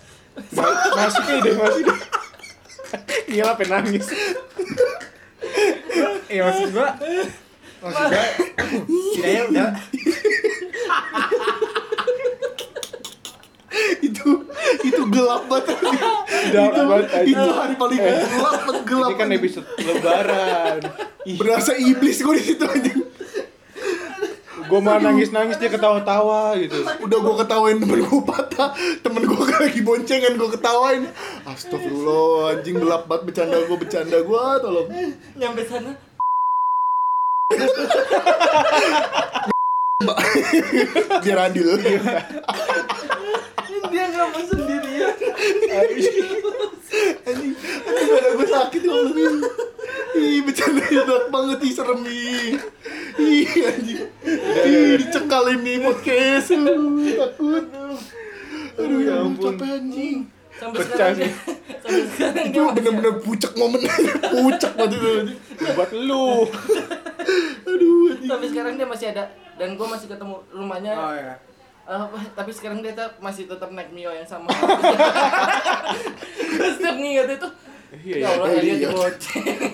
Ma- 0.51 0.79
Masih 0.97 1.21
deh, 1.39 1.53
masih 1.55 1.81
deh. 1.83 1.97
Gila, 3.27 3.53
pengen 3.53 3.69
nangis. 3.75 4.05
Iya 6.25 6.41
maksud 6.43 6.69
gua 6.71 6.89
maksud 7.79 8.05
gua 8.07 8.25
setidaknya 9.13 9.43
udah 9.45 9.69
itu 13.99 14.29
itu 14.83 15.01
gelap 15.09 15.43
banget 15.49 15.73
itu, 15.73 16.57
banget, 16.57 17.07
itu 17.25 17.49
hari 17.51 17.73
paling 17.73 17.97
Eh. 17.97 18.21
gelap 18.29 18.57
banget 18.63 18.83
gelap 18.85 19.09
Ini 19.09 19.17
kan 19.17 19.29
episode 19.31 19.67
lebaran. 19.77 20.79
Berasa 21.35 21.71
iblis 21.73 22.17
gue 22.19 22.35
di 22.37 22.43
situ 22.43 22.63
anjing 22.63 23.01
Gua 24.63 24.79
mah 24.79 24.95
nangis-nangis 24.97 25.59
dia 25.59 25.67
ketawa-tawa 25.67 26.55
gitu. 26.55 26.87
Udah 27.03 27.17
gua 27.19 27.35
ketawain 27.43 27.77
temen 27.77 27.99
gua 27.99 28.23
patah, 28.23 28.71
temen 29.03 29.27
gua 29.27 29.45
lagi 29.61 29.83
boncengan 29.83 30.33
gua 30.33 30.49
ketawain. 30.49 31.03
Astagfirullah, 31.43 32.57
anjing 32.57 32.79
gelap 32.79 33.05
banget 33.05 33.23
bercanda 33.27 33.59
gua 33.67 33.77
bercanda 33.77 34.17
gua, 34.23 34.57
tolong. 34.57 34.87
Nyampe 35.35 35.61
sana 35.67 35.91
Biar 41.23 41.39
adil. 41.51 41.69
mau 44.13 44.43
sendirian. 44.45 45.15
Anjing, 45.73 46.17
anjing 47.25 47.53
badan 48.13 48.31
gua 48.37 48.47
sakit 48.47 48.81
ya 48.81 48.93
Allah. 48.93 49.33
Ih, 50.13 50.39
bercanda 50.45 50.85
dark 50.85 51.25
banget 51.29 51.59
ih 51.65 51.73
serem 51.73 52.01
ih. 52.05 52.53
Ih, 53.17 53.47
anjing. 53.65 54.01
Ih, 54.63 54.91
dicekal 55.01 55.45
ini 55.51 55.73
podcast. 55.81 56.53
Aduh, 56.53 57.01
takut. 57.17 57.65
Aduh, 58.73 58.99
ya 59.01 59.15
ampun. 59.21 59.53
Capek 59.57 59.69
anjing. 59.81 60.17
Sampai 60.53 60.85
Pecah 60.85 60.93
sekarang 60.93 61.15
sih. 61.17 61.25
dia, 61.25 61.33
sampai 61.81 62.03
sekarang 62.13 62.45
Itu 62.53 62.61
bener-bener 62.77 63.13
pucek 63.25 63.51
momen. 63.57 63.81
Pucek 64.31 64.71
banget 64.77 64.97
itu. 65.01 65.09
anjing. 65.09 65.39
Buat 65.73 65.91
lu. 65.97 66.27
Aduh, 67.65 68.05
anjing. 68.13 68.29
sampai 68.29 68.47
sekarang 68.53 68.73
dia 68.77 68.87
masih 68.87 69.07
ada 69.09 69.23
dan 69.53 69.69
gue 69.73 69.87
masih 69.87 70.07
ketemu 70.09 70.35
rumahnya 70.49 70.93
Oh 70.93 71.13
ya. 71.13 71.33
Eh, 71.83 72.05
tapi 72.31 72.49
sekarang 72.49 72.79
dia 72.79 72.91
tetap- 72.91 73.19
masih 73.19 73.43
tetap 73.43 73.67
naik 73.69 73.89
Mio 73.89 74.07
yang 74.07 74.23
sama 74.23 74.47
setiap 76.73 76.95
nginget 76.95 77.29
itu 77.33 77.49
Iya, 77.93 78.15
ya 78.15 78.17
iya. 78.17 78.27
Allah 78.33 78.47
Elliot 78.49 78.89
Elliot. 78.89 79.15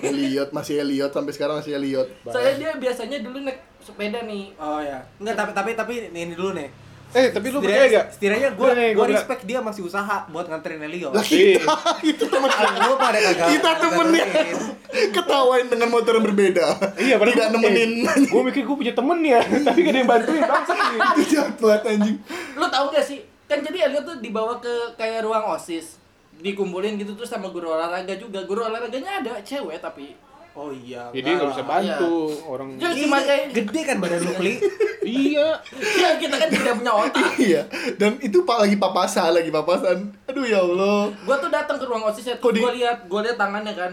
Elliot 0.04 0.48
masih 0.50 0.74
Elliot 0.78 1.08
sampai 1.08 1.32
sekarang 1.32 1.54
masih 1.56 1.72
Elliot. 1.72 2.04
saya 2.26 2.52
dia 2.52 2.70
biasanya 2.74 3.16
dulu 3.18 3.40
naik 3.40 3.58
sepeda 3.80 4.22
nih 4.22 4.52
Oh 4.54 4.78
ya. 4.78 5.00
Enggak, 5.16 5.34
tapi 5.38 5.50
tapi 5.54 5.70
tapi 5.72 5.92
ini 6.10 6.30
dulu 6.30 6.52
nih. 6.52 6.68
Eh, 7.10 7.28
tapi 7.30 7.46
lu 7.50 7.58
percaya 7.58 7.86
gak? 7.90 8.06
Setidaknya 8.14 8.48
gue 8.54 8.70
gue 8.70 8.86
gua 8.94 9.06
respect 9.08 9.42
dia 9.42 9.58
masih 9.58 9.82
usaha 9.82 10.26
buat 10.28 10.46
nganterin 10.46 10.78
Elio. 10.80 11.10
Lah 11.10 11.20
Iya. 11.20 11.58
kita 11.58 11.74
itu 12.06 12.24
teman 12.32 12.50
Gue 12.52 12.96
pada 12.96 13.18
kagak. 13.18 13.48
kita 13.54 13.70
temennya 13.76 14.24
ketawain 15.16 15.66
dengan 15.66 15.88
motor 15.88 16.12
yang 16.14 16.24
berbeda. 16.24 16.66
Iya, 16.96 17.14
padahal 17.16 17.34
tidak 17.34 17.50
nemenin. 17.52 17.90
Eh, 18.04 18.16
gua 18.26 18.42
mikir 18.42 18.62
gua 18.62 18.76
punya 18.76 18.94
temen 18.94 19.18
ya, 19.20 19.40
tapi 19.42 19.78
gak 19.80 19.90
ada 19.90 19.98
yang 19.98 20.08
bantuin 20.08 20.42
bangsa 20.42 20.72
nih. 20.72 20.98
Itu 20.98 21.22
jahat 21.28 21.54
banget 21.56 21.82
anjing. 21.88 22.16
lu 22.54 22.66
tahu 22.68 22.86
gak 22.90 23.04
sih 23.04 23.18
kan 23.44 23.58
jadi 23.60 23.90
Elliot 23.90 24.04
tuh 24.04 24.16
dibawa 24.18 24.62
ke 24.62 24.70
kayak 24.94 25.26
ruang 25.26 25.42
osis 25.50 25.98
dikumpulin 26.38 26.94
gitu 26.96 27.12
terus 27.12 27.26
sama 27.26 27.50
guru 27.50 27.68
olahraga 27.68 28.14
juga 28.14 28.46
guru 28.46 28.62
olahraganya 28.62 29.18
ada 29.18 29.42
cewek 29.42 29.76
tapi 29.76 30.14
Oh 30.52 30.68
iya. 30.68 31.08
Jadi 31.10 31.28
gak 31.30 31.48
bisa 31.48 31.62
bantu 31.62 32.14
orang. 32.44 32.68
Ya, 32.74 32.90
Iya, 32.90 33.04
cuma 33.04 33.18
kayak 33.20 33.44
gede 33.52 33.80
kan 33.82 33.96
badan 33.98 34.20
lu 34.20 34.32
Pli. 34.34 34.54
Iya. 35.00 35.56
ya 35.96 36.10
kita 36.14 36.36
kan 36.36 36.48
tidak 36.48 36.74
punya 36.76 36.92
otak 36.92 37.32
Iya, 37.34 37.64
dan 37.96 38.20
itu 38.20 38.44
pak 38.44 38.60
lagi 38.60 38.76
papasan, 38.76 39.32
lagi 39.32 39.48
papasan. 39.48 40.12
Aduh 40.24 40.44
ya 40.44 40.60
Allah. 40.60 41.08
gua 41.24 41.36
tuh 41.36 41.48
datang 41.48 41.76
ke 41.76 41.84
ruang 41.84 42.04
osis 42.04 42.26
ya 42.26 42.36
di- 42.36 42.60
gua 42.60 42.70
lihat 42.70 43.06
gua 43.06 43.20
lihat 43.20 43.34
tangannya 43.34 43.72
kan 43.72 43.92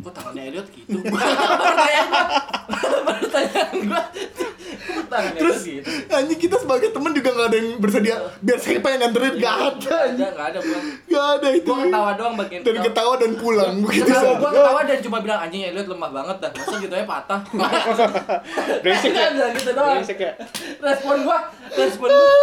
kok 0.00 0.10
tangannya 0.10 0.42
Elliot 0.48 0.66
gitu 0.72 0.98
pertanyaan 1.62 2.08
gua 2.08 2.24
pertanyaan 3.14 3.70
gua 3.84 4.02
Terus 5.34 5.58
Elliot 5.58 5.84
gitu 5.84 5.90
anjing 6.10 6.38
kita 6.38 6.56
sebagai 6.56 6.88
teman 6.90 7.10
juga 7.10 7.30
nggak 7.30 7.46
ada 7.46 7.56
yang 7.56 7.70
bersedia 7.76 8.14
biar 8.38 8.58
siapa 8.58 8.86
yang 8.86 9.00
nganterin 9.02 9.34
gak 9.34 9.54
ada 9.54 9.70
Nggak 9.72 9.92
ada 9.92 9.96
anjing. 10.02 10.30
nggak 10.30 10.46
ada 10.46 10.58
gua 10.60 10.78
Gak 11.04 11.26
ada 11.30 11.48
itu. 11.52 11.68
gua 11.68 11.84
ketawa 11.84 12.10
doang 12.14 12.34
bagian 12.34 12.60
Dan 12.62 12.74
ketawa 12.80 13.12
dan 13.16 13.32
pulang 13.34 13.74
begitu 13.80 14.06
ketawa 14.06 14.22
saja. 14.24 14.38
gua 14.38 14.50
ketawa 14.52 14.80
dan 14.82 14.98
cuma 15.00 15.16
bilang 15.20 15.40
anjing 15.40 15.62
Elliot 15.64 15.88
lemah 15.88 16.10
banget 16.12 16.36
dah 16.38 16.50
masa 16.52 16.76
gitu 16.78 16.94
ya 16.96 17.04
patah 17.04 17.40
Brengsek 18.80 19.12
ya. 19.12 19.26
Gitu 19.52 19.70
doang 19.70 19.94
Brengsek 19.94 20.18
ya. 20.18 20.32
respon 20.78 21.16
gua 21.22 21.38
respon 21.70 22.08
gua 22.08 22.34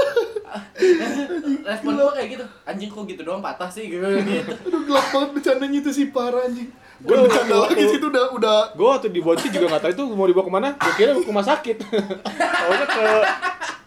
respon 1.69 1.91
gua 1.95 2.11
kayak 2.11 2.30
gitu 2.32 2.45
anjing 2.63 2.89
kok 2.89 3.03
gitu 3.05 3.21
doang 3.21 3.39
patah 3.39 3.69
sih 3.69 3.86
gitu 3.88 4.05
Aduh 4.05 4.82
gelap 4.84 5.05
banget 5.09 5.30
bercandanya 5.32 5.77
itu 5.80 5.91
sih 5.91 6.05
parah 6.09 6.43
anjing. 6.43 6.69
Gua- 6.99 7.15
Gua 7.15 7.25
bercanda 7.25 7.53
gua- 7.53 7.63
lagi 7.65 7.84
sih 7.86 7.95
itu 7.95 8.07
udah 8.07 8.25
udah 8.30 8.57
Gua 8.73 8.88
waktu 8.93 9.07
di 9.07 9.19
Bonci 9.19 9.47
juga 9.47 9.71
gak 9.71 9.82
tahu 9.82 9.91
itu 9.93 10.03
mau 10.09 10.25
dibawa 10.25 10.43
ke 10.43 10.51
mana. 10.51 10.69
Gua 10.75 10.93
kira 10.93 11.11
ke 11.13 11.23
rumah 11.23 11.41
sakit. 11.41 11.77
Taunya 12.24 12.86
ke 12.88 13.05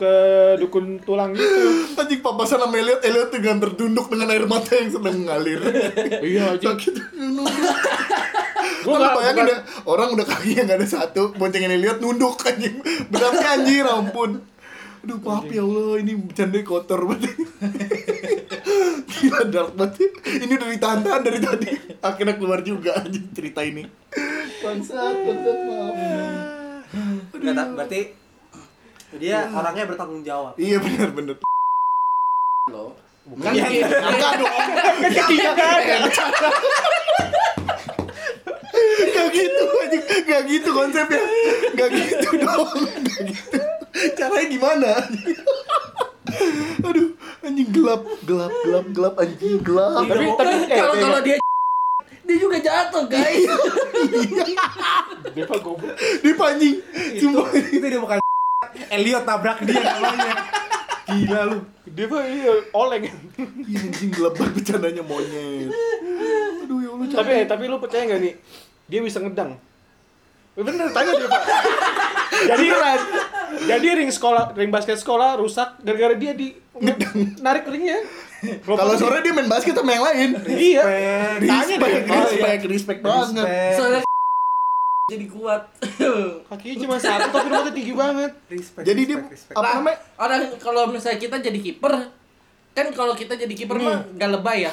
ke 0.02 0.12
dukun 0.58 0.98
tulang 0.98 1.30
gitu. 1.30 1.94
anjing 1.94 2.18
papasan 2.18 2.58
sama 2.58 2.74
Elliot, 2.74 3.00
Elliot 3.06 3.30
dengan 3.30 3.62
terdunduk 3.62 4.10
dengan 4.10 4.34
air 4.34 4.44
mata 4.44 4.74
yang 4.74 4.90
sedang 4.90 5.14
mengalir. 5.14 5.62
Iya 6.20 6.58
aja. 6.58 6.74
Sakit. 6.74 6.94
Gua 6.98 7.46
Gua 8.82 8.96
nggak- 8.98 9.14
bayangin 9.14 9.44
deh, 9.46 9.58
orang 9.86 10.08
udah 10.10 10.26
kakinya 10.26 10.62
nggak 10.66 10.78
ada 10.82 10.88
satu, 10.90 11.22
boncengin 11.38 11.70
Elliot 11.70 12.02
nunduk 12.02 12.34
anjing. 12.42 12.82
Beratnya 13.08 13.48
anjir, 13.54 13.86
ampun. 13.86 14.42
Aduh, 15.02 15.18
maaf 15.18 15.46
ya 15.46 15.62
Allah, 15.62 15.98
ini 15.98 16.14
bercanda 16.14 16.58
kotor 16.62 17.02
banget. 17.06 17.34
Gila 19.10 19.40
dark 19.50 19.74
banget. 19.74 20.14
Ini 20.22 20.52
udah 20.54 20.68
ditahan-tahan 20.70 21.22
dari 21.22 21.38
tadi. 21.42 21.70
Akhirnya 21.98 22.34
keluar 22.38 22.62
juga 22.62 23.02
anjing 23.02 23.26
cerita 23.34 23.66
ini. 23.66 23.82
Bangsat, 24.62 25.14
bangsat, 25.26 25.58
maaf. 25.66 25.94
Berarti 27.34 28.00
dia 29.20 29.48
orangnya 29.52 29.84
bertanggung 29.88 30.22
jawab. 30.24 30.54
Iya 30.56 30.80
benar 30.80 31.08
benar. 31.12 31.36
loh 32.70 32.96
Kan 33.22 33.54
enggak 33.54 34.32
dong. 34.40 34.54
Kakinya 35.02 35.50
gak 35.54 35.70
ada. 35.78 35.94
Gak 39.12 39.28
gitu 39.30 39.64
anjing. 39.78 40.02
Gak 40.26 40.42
gitu 40.50 40.68
konsepnya. 40.74 41.22
Gak 41.76 41.90
gitu 41.94 42.28
dong. 42.42 42.70
Gak 42.82 43.20
gitu. 43.30 43.58
Caranya 44.18 44.46
gimana? 44.48 44.92
Aduh, 46.82 47.12
anjing 47.44 47.68
gelap, 47.70 48.02
gelap, 48.24 48.52
gelap, 48.64 48.86
gelap, 48.90 49.14
anjing 49.20 49.60
gelap. 49.60 50.02
Tapi 50.08 50.26
tapi 50.32 50.54
eh 50.66 50.78
kalau 50.80 50.94
kalau 50.96 51.20
dia 51.20 51.36
dia 52.22 52.36
juga 52.38 52.56
jatuh 52.62 53.04
guys 53.10 53.50
dia 55.34 55.44
mah 55.44 55.58
goblok. 55.60 55.92
Dia 56.22 56.32
anjing. 56.38 56.74
Itu, 57.18 57.28
Sumpah. 57.28 57.50
itu 57.52 57.86
dia 57.86 58.00
bukan 58.00 58.21
Elliot 58.90 59.24
tabrak 59.24 59.58
dia 59.64 59.80
namanya. 59.80 60.34
Gila 61.08 61.40
lu. 61.50 61.58
Dia 61.92 62.06
mah 62.08 62.24
iya 62.24 62.52
oleng. 62.72 63.02
Iya 63.68 63.78
anjing 63.84 64.10
banget 64.16 64.50
bercandanya 64.56 65.02
monyet. 65.04 65.68
Aduh 66.64 66.78
ya 66.80 66.88
Allah 66.94 67.06
tapi 67.10 67.32
eh, 67.36 67.44
tapi 67.44 67.62
lu 67.68 67.76
percaya 67.82 68.02
gak 68.08 68.20
nih? 68.22 68.34
Dia 68.88 69.00
bisa 69.04 69.18
ngedang. 69.20 69.58
Eh, 70.56 70.62
Bener 70.62 70.88
tanya 70.92 71.12
dia 71.16 71.28
pak. 71.28 71.42
jadi 72.50 72.66
jadi 73.68 73.88
ring 74.00 74.10
sekolah 74.10 74.56
ring 74.56 74.72
basket 74.72 74.96
sekolah 74.96 75.36
rusak 75.36 75.80
gara-gara 75.84 76.16
dia 76.16 76.32
di 76.32 76.56
narik 77.44 77.68
ringnya. 77.68 78.00
Kalau 78.64 78.94
sore 78.98 79.22
dia 79.22 79.32
main 79.36 79.46
basket 79.46 79.76
sama 79.76 79.92
yang 79.94 80.04
lain. 80.06 80.28
iya. 80.50 80.82
Respect. 81.38 81.50
Tanya 81.50 81.74
deh. 81.76 81.92
Respect, 82.02 82.10
respect, 82.10 82.62
respect 82.66 83.00
banget. 83.04 83.44
Respect. 83.46 83.76
soalnya 83.78 84.02
jadi 85.02 85.26
kuat 85.26 85.62
Kakinya 86.48 86.76
cuma 86.78 86.96
satu 86.96 87.28
tapi 87.28 87.48
rambutnya 87.50 87.74
tinggi 87.74 87.94
banget. 87.94 88.32
Respect. 88.46 88.84
Jadi 88.86 89.00
dia 89.02 89.16
respect, 89.18 89.34
respect. 89.34 89.56
apa 89.58 89.66
Nah, 89.66 89.74
namanya? 89.76 89.98
orang 90.16 90.40
kalau 90.62 90.82
misalnya 90.88 91.18
kita 91.18 91.36
jadi 91.42 91.58
kiper 91.58 91.94
kan 92.72 92.86
kalau 92.94 93.12
kita 93.12 93.34
jadi 93.34 93.52
kiper 93.52 93.76
mah 93.76 94.08
gak 94.16 94.30
lebay 94.32 94.64
ya 94.64 94.72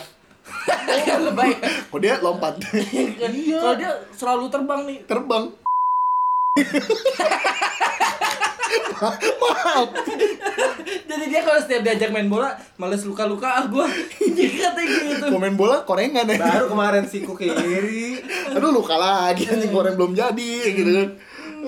gak 1.09 1.19
lebay 1.25 1.49
ya. 1.51 1.59
Oh 1.89 1.99
dia 1.99 2.15
lompat. 2.21 2.61
Kan 2.61 3.31
kalau 3.59 3.75
dia 3.75 3.91
selalu 4.13 4.45
terbang 4.47 4.81
nih 4.85 4.97
Terbang. 5.03 5.43
Maaf. 9.39 9.87
jadi 11.07 11.25
dia 11.31 11.41
kalau 11.41 11.59
setiap 11.63 11.81
diajak 11.81 12.11
main 12.11 12.27
bola 12.27 12.51
males 12.75 13.03
luka-luka 13.07 13.47
ah 13.47 13.65
gua 13.65 13.87
jadi 14.19 14.59
katanya 14.59 14.97
gitu 15.07 15.25
Komen 15.31 15.55
bola 15.55 15.87
korengan 15.87 16.27
ya. 16.27 16.35
Baru 16.35 16.67
kemarin 16.67 17.07
si 17.07 17.23
kiri. 17.23 18.19
Aduh 18.51 18.75
luka 18.75 18.99
lagi 18.99 19.47
anjing 19.47 19.71
goreng 19.71 19.95
belum 19.95 20.13
jadi 20.13 20.51
gitu 20.75 20.91
kan. 20.91 21.09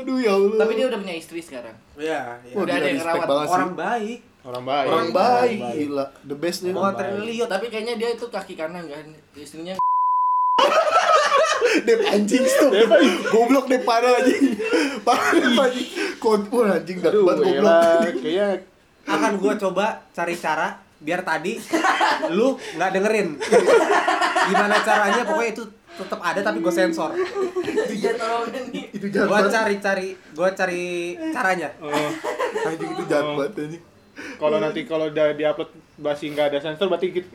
Aduh 0.02 0.18
ya 0.20 0.34
Allah. 0.36 0.60
tapi 0.60 0.74
dia 0.76 0.86
udah 0.88 1.00
punya 1.00 1.16
istri 1.16 1.40
sekarang 1.44 1.76
Iya, 2.00 2.42
iya. 2.48 2.54
Wah, 2.58 2.64
udah 2.64 2.74
ada 2.74 2.88
yang 2.88 2.98
respect 2.98 3.16
rawat. 3.16 3.28
banget 3.30 3.48
sih. 3.48 3.54
Orang 3.56 3.76
baik. 3.76 4.20
Orang 4.42 4.66
baik. 4.66 4.88
orang 4.90 5.10
baik 5.14 5.60
gila 5.78 6.06
the 6.26 6.36
best 6.36 6.60
dia. 6.66 6.74
Mau 6.74 6.90
Elliot. 6.90 7.48
tapi 7.48 7.66
kayaknya 7.70 7.96
dia 7.96 8.10
itu 8.12 8.26
kaki 8.28 8.54
kanan 8.58 8.84
kan 8.90 9.06
istrinya 9.38 9.78
Dep 11.82 12.00
anjing 12.04 12.44
stop. 12.44 12.72
Goblok 13.28 13.66
deh 13.66 13.82
parah 13.82 14.18
anjing. 14.18 14.56
Parah 15.02 15.30
Dep, 15.32 15.56
anjing. 15.56 15.88
Wah 16.22 16.76
anjing 16.76 16.98
gak 16.98 17.12
Aduh, 17.12 17.24
banget 17.24 17.44
goblok. 17.44 17.74
kayaknya 18.18 18.48
Akan 19.04 19.32
gua 19.36 19.54
coba 19.56 19.86
cari 20.12 20.36
cara 20.36 20.68
biar 20.98 21.22
tadi 21.22 21.58
lu 22.36 22.54
nggak 22.72 22.90
dengerin. 22.92 23.28
Gimana 24.44 24.76
caranya 24.80 25.22
pokoknya 25.24 25.52
itu 25.52 25.64
tetap 25.92 26.20
ada 26.20 26.40
tapi 26.40 26.58
gue 26.60 26.72
sensor. 26.72 27.12
tolongin 28.14 28.64
nih 28.70 28.86
Itu 28.92 29.06
jahat 29.10 29.28
Gua 29.28 29.38
banget. 29.40 29.52
cari 29.52 29.76
cari 29.78 30.08
gua 30.32 30.50
cari 30.52 30.84
caranya. 31.30 31.70
oh, 31.80 31.90
Anjing 32.64 32.90
itu 32.92 33.04
jahat 33.06 33.26
banget 33.34 33.52
anjing. 33.60 33.84
Kalau 34.12 34.58
nanti 34.58 34.84
kalau 34.84 35.08
udah 35.08 35.32
diupload 35.32 35.70
masih 35.98 36.32
nggak 36.32 36.50
ada 36.50 36.60
sensor 36.60 36.88
berarti 36.88 37.14
kita 37.14 37.30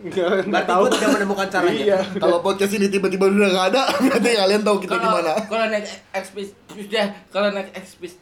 nggak 0.45 0.65
tahu. 0.65 0.83
gue 0.85 0.93
tidak 0.95 1.11
menemukan 1.15 1.47
caranya. 1.47 1.83
Iya. 1.87 1.99
Kalau 2.17 2.39
podcast 2.41 2.73
ini 2.73 2.87
tiba-tiba 2.87 3.27
udah 3.27 3.49
nggak 3.49 3.67
ada, 3.71 3.83
berarti 4.03 4.31
kalian 4.35 4.63
tahu 4.63 4.77
kita 4.79 4.95
di 4.95 5.01
Kalau 5.01 5.17
mana. 5.17 5.33
kalau 5.43 5.67
next 5.69 5.95
episode 6.11 6.53
sudah 6.69 7.07
kalau 7.29 7.49
next 7.51 7.73
episode 7.73 8.21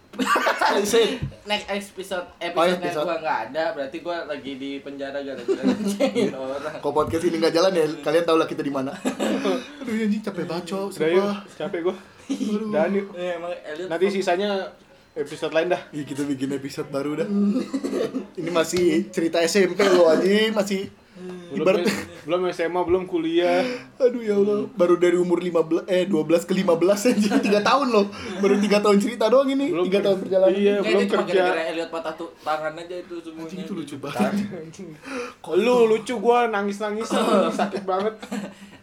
next 1.45 1.67
episode 1.73 2.27
Oh, 2.31 2.47
episode 2.63 2.79
episode. 2.79 3.05
gua 3.05 3.17
nggak 3.19 3.39
ada 3.45 3.65
berarti 3.73 3.97
gua 3.99 4.17
lagi 4.25 4.53
di 4.55 4.71
penjara 4.79 5.19
gara-gara 5.19 5.63
ngecengin 5.65 6.31
orang. 6.31 6.75
Kalau 6.77 6.95
podcast 6.95 7.25
ini 7.25 7.37
nggak 7.37 7.51
jalan 7.53 7.73
ya, 7.73 7.85
kalian 8.01 8.25
tahu 8.25 8.37
lah 8.37 8.47
kita 8.47 8.61
di 8.61 8.71
mana. 8.71 8.93
Aduh 8.95 9.93
anjing 9.97 10.23
capek 10.23 10.45
baco, 10.45 10.81
Udah 10.89 11.09
yuk, 11.09 11.25
sumpah. 11.25 11.37
capek 11.57 11.81
gua. 11.83 11.97
Dan 12.71 12.89
yuk. 12.93 13.07
Eh, 13.13 13.31
emang 13.35 13.53
Elliot 13.65 13.89
Nanti 13.89 14.07
sisanya 14.11 14.49
episode 15.15 15.55
lain 15.55 15.71
dah. 15.71 15.83
Ih, 15.95 16.03
kita 16.03 16.27
bikin 16.27 16.51
episode 16.53 16.91
baru 16.91 17.23
dah. 17.23 17.29
ini 18.41 18.51
masih 18.51 19.09
cerita 19.15 19.39
SMP 19.41 19.87
loh 19.87 20.11
anjing, 20.11 20.51
masih 20.51 20.91
Belum, 21.55 21.63
ibarat 21.63 21.87
belum 22.27 22.41
SMA, 22.51 22.81
belum 22.83 23.03
kuliah. 23.07 23.63
Aduh 24.03 24.19
ya 24.19 24.35
Allah, 24.35 24.67
baru 24.75 24.99
dari 24.99 25.15
umur 25.15 25.39
15 25.39 25.87
eh 25.87 26.11
12 26.11 26.51
ke 26.51 26.53
15 26.59 27.15
anjing 27.15 27.35
3 27.55 27.63
tahun 27.63 27.87
loh. 27.95 28.07
Baru 28.43 28.59
3 28.59 28.83
tahun 28.83 28.99
cerita 28.99 29.31
doang 29.31 29.47
ini, 29.47 29.71
Belum 29.71 29.87
3 29.87 30.03
tahun 30.03 30.19
perjalanan. 30.27 30.51
Iya, 30.59 30.75
Kayaknya 30.83 30.91
belum 30.91 31.11
kerja. 31.15 31.43
gara-gara 31.47 31.63
Elliot 31.71 31.91
patah 31.95 32.15
tuh 32.19 32.29
tangan 32.43 32.75
aja 32.75 32.97
itu 32.99 33.15
semuanya. 33.23 33.47
Anjing 33.47 33.63
itu 33.63 33.73
lucu 33.79 33.97
banget. 34.03 34.33
Lu 35.55 35.77
lucu 35.87 36.15
gua 36.19 36.39
nangis-nangis 36.51 37.09
sakit 37.55 37.83
banget. 37.87 38.15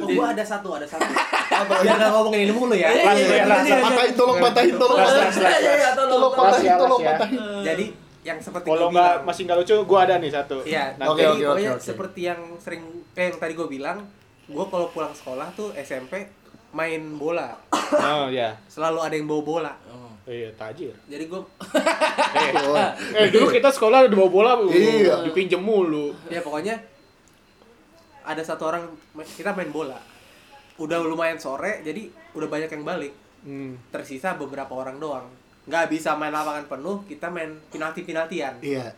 Oh, 0.00 0.08
gue 0.08 0.26
ada 0.26 0.42
satu, 0.42 0.68
ada 0.74 0.86
satu. 0.86 1.06
Biar 1.84 1.94
nggak 1.94 2.10
ngomongin 2.10 2.40
ini 2.48 2.52
mulu 2.52 2.74
ya. 2.74 2.88
Iya, 2.88 3.12
iya, 3.12 3.26
ya, 3.36 3.44
iya, 3.46 3.56
iya. 3.62 3.76
Patahin 3.80 4.12
tolong 4.16 4.38
patahin 4.40 4.74
tolong. 4.74 4.98
Iya, 4.98 5.72
iya, 5.76 5.90
tolong, 5.94 6.32
patahin, 6.32 6.72
tolong 6.74 7.00
patahin. 7.00 7.40
Jadi 7.62 7.84
yang 8.20 8.38
seperti 8.38 8.66
Kalau 8.66 8.86
gua 8.86 8.92
nggak 8.92 9.10
bilang- 9.12 9.24
masih 9.24 9.42
nggak 9.44 9.58
lucu, 9.60 9.74
gua 9.84 9.98
ada 10.04 10.14
nih 10.16 10.30
satu. 10.30 10.56
Iya. 10.62 10.84
Oke, 11.00 11.20
jadi 11.20 11.30
oke, 11.30 11.44
pokoknya 11.46 11.72
oke. 11.72 11.82
seperti 11.82 12.20
yang 12.22 12.40
sering 12.56 12.82
kayak 13.10 13.26
yang 13.28 13.38
tadi 13.38 13.52
gue 13.54 13.68
bilang, 13.68 13.98
gue 14.46 14.64
kalau 14.66 14.86
pulang 14.88 15.10
sekolah 15.10 15.50
tuh 15.52 15.70
SMP 15.74 16.26
main 16.70 17.02
bola, 17.16 17.58
Oh 17.92 18.30
ya. 18.30 18.54
selalu 18.66 18.98
ada 19.00 19.14
yang 19.14 19.26
bawa 19.26 19.42
bola. 19.42 19.72
Oh. 19.84 20.06
Iya, 20.22 20.46
tajir. 20.54 20.94
Jadi 21.06 21.26
gue, 21.26 21.40
Eh, 22.30 22.50
eh 23.18 23.26
dulu 23.28 23.50
kita 23.50 23.66
sekolah 23.68 24.06
udah 24.06 24.16
bawa 24.16 24.30
bola, 24.30 24.52
Iya. 24.64 25.26
dipinjem 25.26 25.58
mulu. 25.58 26.14
ya 26.26 26.38
pokoknya 26.38 26.78
ada 28.22 28.40
satu 28.40 28.66
orang 28.66 28.84
kita 29.30 29.50
main 29.50 29.68
bola. 29.68 29.98
Udah 30.76 30.96
lumayan 30.98 31.36
sore, 31.36 31.80
jadi 31.80 32.06
udah 32.32 32.46
banyak 32.46 32.70
yang 32.70 32.82
balik. 32.82 33.12
Hmm. 33.40 33.76
Tersisa 33.90 34.34
beberapa 34.34 34.72
orang 34.72 34.96
doang. 34.96 35.28
Nggak 35.64 35.88
bisa 35.88 36.12
main 36.14 36.30
lapangan 36.30 36.64
penuh, 36.66 37.04
kita 37.04 37.28
main 37.28 37.52
penalti-penaltian. 37.68 38.60
Iya. 38.60 38.92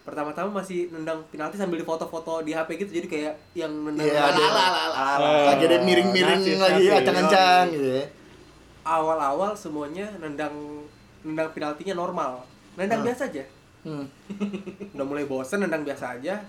Pertama-tama 0.00 0.62
masih 0.62 0.88
nendang 0.88 1.20
penalti 1.28 1.56
sambil 1.56 1.76
difoto-foto 1.76 2.40
di 2.40 2.52
HP 2.52 2.68
gitu, 2.78 2.92
jadi 2.94 3.06
kayak 3.06 3.34
yang 3.54 3.68
nendang 3.68 4.08
ada. 4.08 4.24
Ala, 4.32 4.64
ala, 4.64 4.80
ala. 4.88 5.04
Eh, 5.20 5.44
Lagi 5.46 5.64
ada 5.66 5.78
miring-miring 5.82 6.40
lagi 6.58 6.84
acang-acang 6.88 7.64
gitu 7.70 7.88
ya. 7.94 8.04
awal-awal 8.82 9.52
semuanya 9.52 10.08
nendang 10.16 10.54
nendang 11.20 11.52
penaltinya 11.52 11.92
normal 11.94 12.40
nendang 12.72 13.00
Ah. 13.00 13.06
biasa 13.06 13.28
aja 13.28 13.44
Hmm. 13.78 14.08
udah 14.96 15.04
mulai 15.04 15.22
bosen 15.22 15.60
nendang 15.60 15.84
biasa 15.84 16.16
aja 16.16 16.40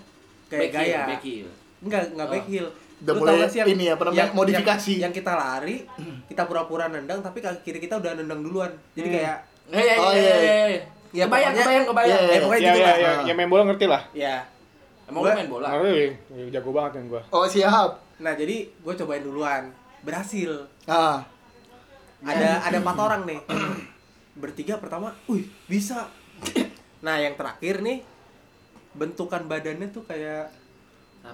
kayak 0.50 0.60
Back 0.60 0.72
heel, 0.72 0.82
gaya 0.82 1.00
back 1.06 1.22
heel. 1.22 1.48
enggak 1.80 2.02
enggak 2.10 2.26
Oh. 2.26 2.32
back 2.32 2.46
heel 2.46 2.68
Udah 3.00 3.12
Lu 3.14 3.20
mulai 3.24 3.48
sih 3.48 3.64
ini 3.64 3.88
apa 3.88 4.02
namanya, 4.04 4.28
modifikasi. 4.30 4.92
yang, 4.92 5.02
yang 5.02 5.12
kita 5.14 5.32
lari 5.32 5.88
kita 6.26 6.42
pura-pura 6.44 6.84
nendang 6.86 7.20
tapi 7.20 7.40
kaki 7.40 7.64
kiri 7.64 7.80
kita 7.80 7.96
udah 7.96 8.12
nendang 8.12 8.42
duluan 8.42 8.68
jadi 8.92 9.06
Hmm. 9.06 9.16
kayak 9.16 9.36
Eh, 9.70 9.78
iya, 9.78 9.94
Oh, 9.96 10.10
iya, 10.10 10.20
iya, 10.20 10.36
iya, 10.36 10.54
iya. 10.68 10.82
Ya, 11.12 11.24
kebayang, 11.24 11.54
kebayang, 11.54 11.84
kebayang. 11.86 12.18
Iya, 12.18 12.28
eh 12.28 12.40
pokoknya 12.40 12.60
Ya, 12.60 12.66
gitu 12.66 12.76
ya, 12.76 12.84
lah 12.84 12.96
ya, 12.98 13.12
yang 13.24 13.36
main 13.36 13.48
bola 13.48 13.62
ngerti 13.64 13.86
lah. 13.86 14.02
ya 14.12 14.36
Emang 15.06 15.20
Gua- 15.22 15.32
main 15.32 15.48
bola? 15.48 15.66
Ngerti, 15.72 16.06
jago 16.50 16.70
banget 16.70 16.92
kan 16.92 17.04
gua. 17.06 17.22
Oh, 17.30 17.46
siap. 17.46 17.90
nah 18.18 18.32
jadi 18.32 18.56
gue 18.68 18.94
cobain 18.94 19.22
duluan 19.22 19.62
berhasil 20.02 20.50
Ah. 20.84 21.24
ada 22.20 22.60
ada 22.60 22.76
empat 22.76 22.96
orang 22.98 23.22
nih 23.24 23.40
bertiga 24.36 24.76
pertama 24.76 25.16
wih 25.24 25.40
bisa 25.64 26.04
nah 27.00 27.16
yang 27.16 27.32
terakhir 27.32 27.80
nih 27.80 28.04
bentukan 28.92 29.42
badannya 29.44 29.88
tuh 29.88 30.02
kayak 30.02 30.50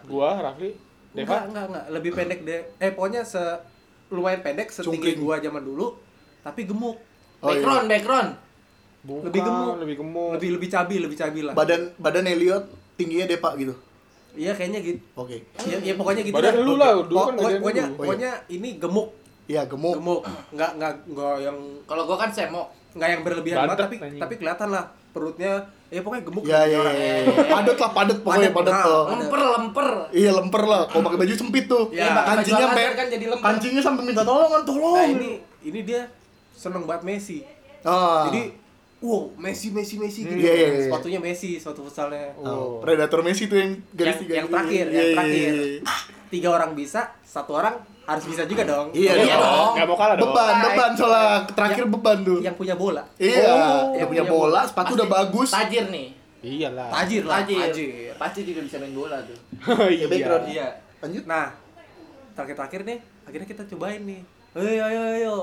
Gua, 0.05 0.35
Rafli, 0.37 0.75
enggak 1.15 1.25
Deva. 1.25 1.37
enggak 1.47 1.65
enggak 1.69 1.85
lebih 1.91 2.11
pendek 2.13 2.41
deh 2.43 2.61
eh 2.77 2.91
pokoknya 2.91 3.23
se 3.23 3.39
lumayan 4.09 4.41
pendek 4.41 4.69
setinggi 4.69 5.15
Cungkring. 5.15 5.19
gua 5.19 5.37
zaman 5.39 5.63
dulu 5.63 5.87
tapi 6.41 6.63
gemuk 6.65 6.99
Oh, 7.37 7.49
iya. 7.49 7.61
background, 7.61 7.87
background. 7.87 8.31
Bukan, 9.03 9.23
Lebih 9.23 9.41
gemuk. 9.41 9.75
lebih 9.79 9.97
gemuk. 9.97 10.31
lebih 10.33 10.51
lebih 10.53 10.69
cabi 10.69 10.97
lebih 10.99 11.15
cabi 11.15 11.41
lah 11.43 11.53
Badan 11.53 11.93
badan 11.97 12.27
Elliot 12.27 12.65
tingginya 12.95 13.27
Depa 13.27 13.55
gitu. 13.55 13.77
iya 14.35 14.51
kayaknya 14.51 14.81
gitu 14.81 14.99
Oke. 15.15 15.45
ya, 15.63 15.79
ya 15.81 15.95
pokoknya 15.95 16.23
gitu 16.23 16.35
Badan 16.35 16.55
lu 16.59 16.75
lah, 16.75 16.91
dulu 16.99 17.15
kan 17.23 17.35
badan 17.37 17.57
pokoknya 17.57 17.85
lu. 17.85 17.87
Oh, 17.87 17.93
iya. 17.93 17.99
pokoknya 18.01 18.31
ini 18.49 18.69
gemuk 18.77 19.09
Iya, 19.47 19.63
gemuk. 19.65 19.95
gemuk 19.95 20.21
nggak 20.51 20.71
nggak 20.75 20.93
nggak 21.07 21.35
yang 21.41 21.57
Kalau 21.85 22.03
gua 22.03 22.17
kan 22.19 22.31
semok. 22.31 22.67
nggak 22.91 23.09
yang 23.09 23.23
berlebihan 23.23 23.57
banget 23.59 23.69
Bantet, 23.71 23.85
tapi 23.85 23.97
anjing. 24.03 24.21
tapi 24.21 24.35
kelihatan 24.35 24.69
lah 24.73 24.85
perutnya 25.13 25.53
ya 25.87 26.01
pokoknya 26.01 26.23
gemuk 26.23 26.43
gitu 26.43 26.51
iya, 26.51 26.77
orang. 26.77 26.95
iya. 26.95 27.15
Padat 27.47 27.77
lah, 27.77 27.91
padat 27.91 28.19
pokoknya 28.21 28.51
Padat, 28.51 28.57
padat. 28.57 28.75
nah. 28.75 28.87
oh. 28.87 29.05
Lemper, 29.09 29.41
lemper. 29.53 29.89
Iya, 30.11 30.31
lemper 30.33 30.63
lah. 30.63 30.83
Kalau 30.87 31.03
pakai 31.03 31.19
baju 31.19 31.35
sempit 31.37 31.65
tuh. 31.67 31.85
Ya, 31.91 32.11
baju 32.11 32.27
kancingnya 32.35 32.67
sampai 32.67 32.83
kan 32.93 33.07
jadi 33.07 33.25
lemper. 33.27 33.45
kancingnya 33.47 33.83
sampai 33.83 34.03
minta 34.05 34.23
tolongan, 34.23 34.63
tolong. 34.63 34.95
nah 34.95 35.07
ini 35.07 35.31
ini 35.63 35.81
dia 35.83 36.11
seneng 36.51 36.85
banget 36.85 37.03
Messi 37.05 37.39
Ah. 37.83 38.27
jadi 38.27 38.51
wow 38.99 39.31
Messi 39.37 39.71
Messi 39.71 39.95
Messi 39.95 40.25
gitu 40.25 40.35
Iya, 40.35 40.53
iya, 40.53 40.69
iya. 40.73 40.83
sepatunya 40.85 41.21
Messi 41.21 41.55
sepatu 41.55 41.83
futsalnya 41.83 42.35
Oh, 42.37 42.81
Predator 42.81 43.23
Messi 43.23 43.47
tuh 43.47 43.55
yang 43.57 43.79
garis 43.93 44.11
yang, 44.13 44.21
tiga. 44.21 44.35
yang 44.35 44.47
terakhir 44.49 44.85
Iya, 44.85 44.91
yang 44.91 45.07
iya, 45.07 45.15
terakhir 45.15 45.53
iya. 45.55 45.81
tiga 46.27 46.49
orang 46.51 46.71
bisa 46.73 47.01
satu 47.23 47.55
orang 47.55 47.79
harus 48.07 48.25
bisa 48.25 48.43
juga 48.45 48.63
dong 48.63 48.87
Iya, 48.91 49.13
Iya 49.19 49.35
dong. 49.35 49.43
dong. 49.43 49.71
Nggak 49.75 49.87
mau 49.87 49.97
kalah 49.97 50.15
dong. 50.15 50.31
Beban, 50.31 50.55
beban 50.63 50.91
soalnya 50.95 51.27
terakhir 51.49 51.83
yang- 51.83 51.93
beban 51.93 52.19
tuh. 52.23 52.39
yang 52.39 52.55
punya 52.55 52.75
bola 52.75 53.03
Iya, 53.17 53.43
Oh, 53.45 53.59
yang 53.91 53.97
yang 53.97 54.09
punya 54.09 54.25
bola, 54.25 54.43
bola. 54.55 54.61
sepatu 54.65 54.87
Pasti 54.87 54.97
udah 54.97 55.09
bagus. 55.11 55.49
Tajir 55.51 55.85
nih. 55.89 56.09
Iyalah. 56.39 56.89
tajir 56.93 57.23
lah 57.23 57.43
Tajir. 57.43 57.59
tajir 57.61 58.15
Pasti 58.15 58.41
juga 58.43 58.61
bisa 58.63 58.77
main 58.79 58.93
bola 58.93 59.19
tuh. 59.21 59.39
Iya. 59.91 60.07
background. 60.07 60.45
Iya. 60.47 60.69
Lanjut. 60.97 61.25
nah 61.25 61.47
terakhir-terakhir 62.33 62.81
nih 62.85 62.99
akhirnya 63.23 63.49
kita 63.49 63.63
cobain 63.67 64.03
nih 64.03 64.21
ayo 64.55 64.83
ayo 64.85 65.01
ayo 65.11 65.35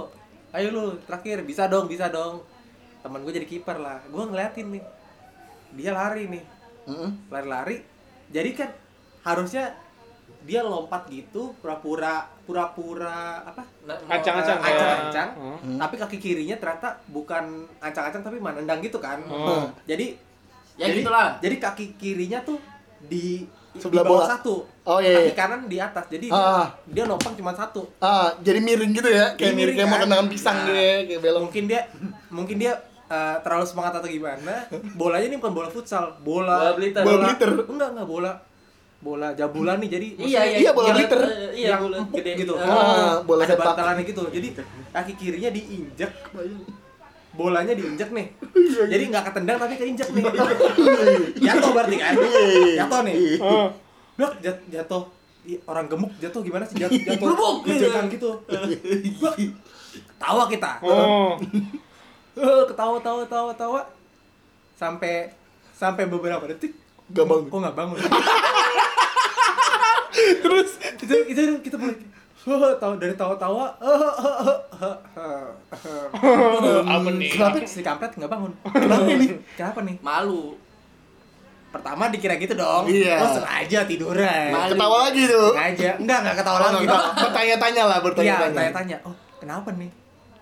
ayo 0.51 0.67
lu 0.69 0.83
terakhir 1.01 1.41
bisa 1.41 1.65
dong 1.65 1.85
bisa 1.85 2.07
dong 2.07 2.45
teman 3.01 3.19
gue 3.19 3.33
jadi 3.33 3.47
kiper 3.47 3.75
lah 3.75 3.99
gue 4.03 4.23
ngeliatin 4.23 4.69
nih 4.69 4.83
dia 5.73 5.91
lari 5.91 6.25
nih 6.27 6.43
Heeh. 6.85 7.09
lari-lari 7.27 7.81
jadi 8.29 8.49
kan 8.53 8.69
harusnya 9.21 9.73
dia 10.43 10.59
lompat 10.59 11.07
gitu 11.07 11.55
pura-pura 11.57 12.27
pura-pura 12.43 13.17
apa 13.41 13.63
Nah, 13.81 13.95
Ancang-ancang 14.09 14.59
kayak- 14.59 14.75
ancang-ancang 14.75 15.29
Hmm. 15.59 15.77
tapi 15.77 15.95
kaki 15.95 16.17
kirinya 16.17 16.55
ternyata 16.55 16.99
bukan 17.07 17.43
ancang-ancang 17.77 18.21
tapi 18.21 18.37
manendang 18.37 18.79
gitu 18.79 18.97
kan 18.97 19.19
Oh. 19.25 19.67
jadi 19.83 20.15
Ya 20.73 20.85
jadi, 20.85 20.99
gitulah. 21.01 21.37
jadi 21.37 21.55
kaki 21.57 21.85
kirinya 21.95 22.41
tuh 22.41 22.57
di 22.99 23.45
Sebelah 23.73 24.01
di 24.01 24.07
bawah 24.07 24.19
bola. 24.19 24.29
satu 24.29 24.55
Oh, 24.83 24.99
iya, 24.99 25.17
kaki 25.17 25.25
iya. 25.25 25.35
kanan 25.35 25.61
di 25.65 25.77
atas 25.77 26.05
jadi 26.07 26.27
Ah. 26.29 26.69
dia 26.85 27.03
nopang 27.03 27.33
cuma 27.33 27.51
satu 27.51 27.87
Ah, 27.97 28.29
jadi 28.37 28.59
miring 28.59 28.91
gitu 28.91 29.07
ya, 29.07 29.33
kayak 29.33 29.53
miring 29.53 29.75
kayak 29.75 29.87
mau 29.87 29.95
kan? 29.95 30.03
kenangan 30.03 30.27
pisang 30.27 30.53
Nah, 30.55 30.65
gitu 30.67 30.77
ya, 30.77 30.95
kayak 31.03 31.21
belok. 31.21 31.41
mungkin 31.41 31.63
dia 31.65 31.81
mungkin 32.29 32.57
dia 32.57 32.73
eh, 33.05 33.35
terlalu 33.39 33.63
semangat 33.63 33.93
atau 33.95 34.07
gimana 34.07 34.53
bolanya 34.95 35.25
ini 35.25 35.35
bukan 35.35 35.53
bola 35.53 35.69
futsal 35.69 36.17
Bola 36.19 36.57
bola 36.57 36.71
bliter. 36.73 37.01
Bola 37.01 37.17
bliter. 37.27 37.49
enggak 37.63 37.89
enggak 37.91 38.07
bola 38.07 38.31
bola 39.03 39.35
jabulan 39.35 39.77
nih 39.77 39.89
jadi 39.91 40.07
Iya, 40.15 40.41
iya. 40.45 40.57
Iya, 40.57 40.71
bola 40.71 40.87
Yang- 40.87 40.97
bliter. 40.97 41.19
Iya, 41.51 41.67
yang 41.69 41.81
bola 41.83 41.97
gede 42.09 42.31
gitu. 42.39 42.53
Ah. 42.55 42.63
Ah, 42.65 43.13
bola 43.21 43.43
ada 43.43 43.51
sepak. 43.51 43.65
bantalannya 43.67 44.03
gitu 44.03 44.21
jadi 44.31 44.47
kaki 44.89 45.13
kirinya 45.13 45.49
diinjek 45.49 46.11
bolanya 47.33 47.73
diinjek 47.73 48.09
nih. 48.09 48.27
Jadi 48.87 49.03
nggak 49.09 49.23
ketendang 49.27 49.57
tapi 49.57 49.73
keinjek 49.73 50.05
nih. 50.07 50.23
Jatuh 51.35 51.69
berarti 51.71 51.95
kan? 51.97 52.13
Jatuh 52.77 52.99
nih. 53.03 53.15
Blok 54.13 54.33
jat- 54.39 54.63
jatuh. 54.69 55.03
Orang 55.65 55.91
gemuk 55.91 56.13
jatuh 56.17 56.39
gimana 56.39 56.63
sih? 56.63 56.79
Jatuh 56.79 56.95
jatuh 56.95 57.53
injekan 57.65 58.05
gitu. 58.07 58.29
Blok. 59.19 59.35
tawa 60.15 60.47
kita. 60.47 60.79
Oh. 60.79 61.35
Eh, 62.33 62.63
ketawa 62.65 62.97
tawa 62.97 63.21
tawa 63.27 63.51
tawa 63.51 63.81
sampai 64.73 65.29
sampai 65.73 66.07
beberapa 66.07 66.47
detik. 66.47 66.73
Gak 67.11 67.27
bangun. 67.27 67.45
kok 67.45 67.59
nggak 67.59 67.75
bangun 67.75 67.97
terus 70.13 70.69
itu 70.95 71.15
itu 71.27 71.41
kita 71.61 71.75
mulai 71.75 71.95
tahu 72.75 72.93
dari 72.97 73.13
tawa-tawa 73.13 73.71
Apa 76.83 77.09
nih? 77.09 77.29
kenapa 77.31 77.57
si 77.63 77.79
kampret 77.79 78.11
nggak 78.13 78.27
bangun 78.27 78.51
kenapa 78.67 79.09
nih 79.09 79.29
kenapa 79.53 79.79
nih 79.81 79.95
Malu. 79.99 80.57
pertama 81.69 82.05
dikira 82.07 82.37
gitu 82.37 82.53
dong 82.53 82.85
Iya. 82.85 83.17
oh 83.17 83.29
sengaja 83.33 83.79
tiduran 83.83 84.49
Malu. 84.51 84.71
Ketawa 84.71 84.97
lagi 85.03 85.21
tuh. 85.25 85.49
sengaja 85.51 85.89
enggak 85.97 86.17
enggak 86.19 86.35
ketawa 86.37 86.57
Oh, 86.59 86.65
lagi 86.69 86.85
bertanya-tanya 87.17 87.83
lah, 87.83 87.97
iya 87.97 88.05
bertanya-tanya. 88.05 88.53
tanya-tanya 88.53 88.97
oh 89.03 89.15
kenapa 89.35 89.69
nih 89.73 89.89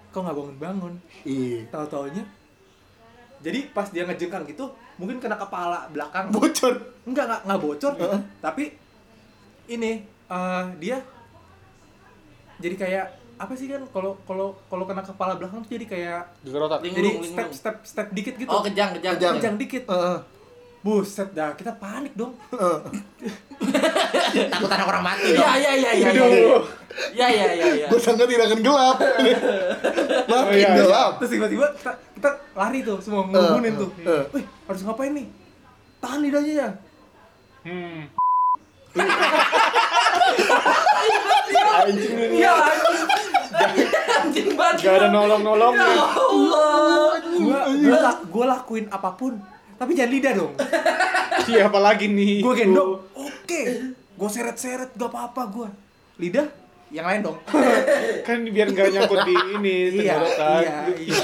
kok 0.10 0.20
nggak 0.20 0.36
bangun 0.36 0.56
bangun 0.60 0.94
Iya. 1.24 1.60
tahu 1.70 1.86
taunya 1.88 2.24
jadi 3.40 3.60
pas 3.72 3.88
dia 3.88 4.04
ngejengkang 4.04 4.44
gitu 4.46 4.66
mungkin 4.98 5.18
kena 5.18 5.34
kepala 5.36 5.88
belakang 5.88 6.30
Bocor. 6.30 6.74
enggak 7.06 7.26
enggak 7.26 7.42
enggak 7.42 7.60
bocor 7.60 7.94
tapi 8.38 8.64
ini 9.72 9.92
eh, 10.28 10.64
dia 10.78 10.98
jadi 12.58 12.76
kayak 12.78 13.06
apa 13.36 13.54
sih 13.56 13.66
kan 13.66 13.82
kalau 13.90 14.22
kalau 14.22 14.54
kalau 14.68 14.86
kena 14.86 15.02
kepala 15.02 15.34
belakang 15.34 15.60
tuh 15.62 15.74
jadi 15.74 15.86
kayak 15.88 16.22
Geger 16.42 16.62
otak. 16.62 16.80
Linglung, 16.80 17.02
jadi 17.02 17.10
step 17.26 17.50
step 17.52 17.76
step 17.82 18.08
dikit 18.12 18.38
gitu 18.38 18.46
Oh, 18.48 18.62
kejang, 18.62 18.94
kejang. 18.94 19.18
Kejang. 19.18 19.34
kejang 19.36 19.56
dikit 19.58 19.84
Heeh. 19.88 20.18
buset 20.82 21.30
dah 21.32 21.54
kita 21.54 21.74
panik 21.76 22.14
dong 22.14 22.34
Takut 24.32 24.66
anak 24.68 24.88
orang 24.88 25.04
mati 25.04 25.30
dong. 25.32 25.42
Iya, 25.42 25.54
iya, 25.54 25.72
iya, 25.74 25.92
iya. 25.94 26.08
Aduh. 26.10 26.62
Iya, 27.14 27.28
iya, 27.30 27.46
iya, 27.52 27.66
iya. 27.76 27.88
Gue 27.88 27.98
sangka 27.98 28.26
tidak 28.26 28.46
akan 28.46 28.60
gelap. 28.60 28.98
Makin 28.98 30.54
iya, 30.58 30.68
iya. 30.68 30.70
gelap. 30.76 31.12
terus 31.18 31.32
tiba-tiba 31.32 31.68
kita, 31.76 31.92
kita 32.16 32.30
lari 32.54 32.80
tuh 32.82 32.98
semua 33.00 33.22
ngebunin 33.26 33.74
tuh 33.76 33.90
eh, 34.00 34.10
eh. 34.12 34.24
wih 34.34 34.46
harus 34.68 34.82
ngapain 34.82 35.12
nih 35.12 35.28
tahan 35.98 36.20
lidahnya 36.20 36.54
ya 36.56 36.70
Hmm. 37.62 38.10
Anjing 41.82 42.14
ini. 42.14 42.36
Iya, 42.38 42.52
anjing. 42.54 43.08
Anjing 44.14 44.48
banget. 44.54 44.78
Gak 44.82 44.94
ada 44.96 45.08
nolong-nolong. 45.10 45.74
Ya 45.74 45.88
Allah. 45.90 47.18
la- 47.82 48.22
gua 48.26 48.46
lakuin 48.48 48.86
apa 48.88 49.12
pun 49.12 49.36
tapi 49.76 49.92
jangan 49.92 50.12
lidah 50.12 50.34
dong 50.36 50.54
Siapa 51.42 51.78
lagi 51.78 52.06
nih? 52.06 52.40
gua 52.40 52.54
gendong 52.54 53.02
oke 53.12 53.62
gua 54.14 54.30
seret-seret 54.30 54.94
gak 54.94 55.10
apa-apa 55.10 55.42
gua 55.48 55.68
lidah 56.16 56.46
yang 56.92 57.08
lain 57.08 57.22
dong 57.24 57.40
Kan 58.28 58.44
biar 58.52 58.68
gak 58.70 58.92
nyangkut 58.92 59.24
di 59.24 59.36
ini 59.58 59.78
iya 60.04 60.20
tenggorokan. 60.20 60.62
iya 60.62 60.76
iya 61.00 61.20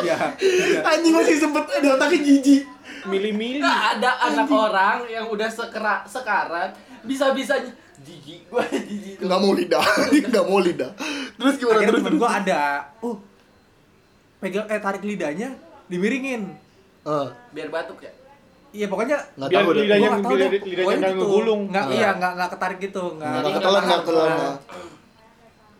iya 0.00 0.18
iya. 0.40 0.80
Anjing 0.86 1.12
masih 1.12 1.36
sempet 1.36 1.64
di 1.82 1.88
otaknya 1.90 2.18
jijik. 2.22 2.62
Mili-mili. 3.04 3.60
Nggak 3.60 3.82
ada 4.00 4.10
anak 4.32 4.48
orang 4.48 4.98
yang 5.10 5.28
udah 5.28 5.50
sekera, 5.52 6.06
sekarat 6.08 6.72
bisa-bisanya 7.04 7.68
jijik 8.00 8.46
gua 8.50 8.64
jijik. 8.70 9.20
Nggak 9.20 9.40
mau 9.42 9.52
lidah. 9.52 9.84
Nggak 10.08 10.44
mau 10.48 10.58
lidah. 10.62 10.90
Terus 11.36 11.54
gimana 11.60 11.76
akhirnya 11.76 11.92
terus? 11.92 12.04
temen 12.06 12.14
gua 12.16 12.30
ada 12.40 12.62
uh 13.04 13.16
pegang 14.40 14.68
eh 14.68 14.76
tarik 14.76 15.00
lidahnya 15.00 15.56
dimiringin 15.88 16.52
Eh, 17.04 17.28
biar 17.52 17.68
batuk 17.68 18.00
ya 18.00 18.12
iya 18.74 18.86
pokoknya 18.86 19.16
nggak 19.32 19.50
tahu 19.52 19.68
deh. 19.70 19.80
lidahnya- 19.80 20.10
nggak 20.10 20.24
tahu 20.24 20.34
dah. 20.34 20.48
lidahnya 20.50 20.74
nggak 20.92 20.98
gitu. 21.08 21.18
ngegulung. 21.20 21.62
nggak 21.70 21.84
Nah. 21.84 21.94
iya 21.94 22.08
nggak 22.12 22.32
nggak 22.34 22.50
ketarik 22.50 22.78
gitu 22.80 23.02
nggak 23.14 23.30
Nggak 23.32 23.54
ketelan, 23.54 23.62
nggak 23.72 23.84
nggak 23.86 24.00
ketelan. 24.04 24.28
nah. 24.34 24.56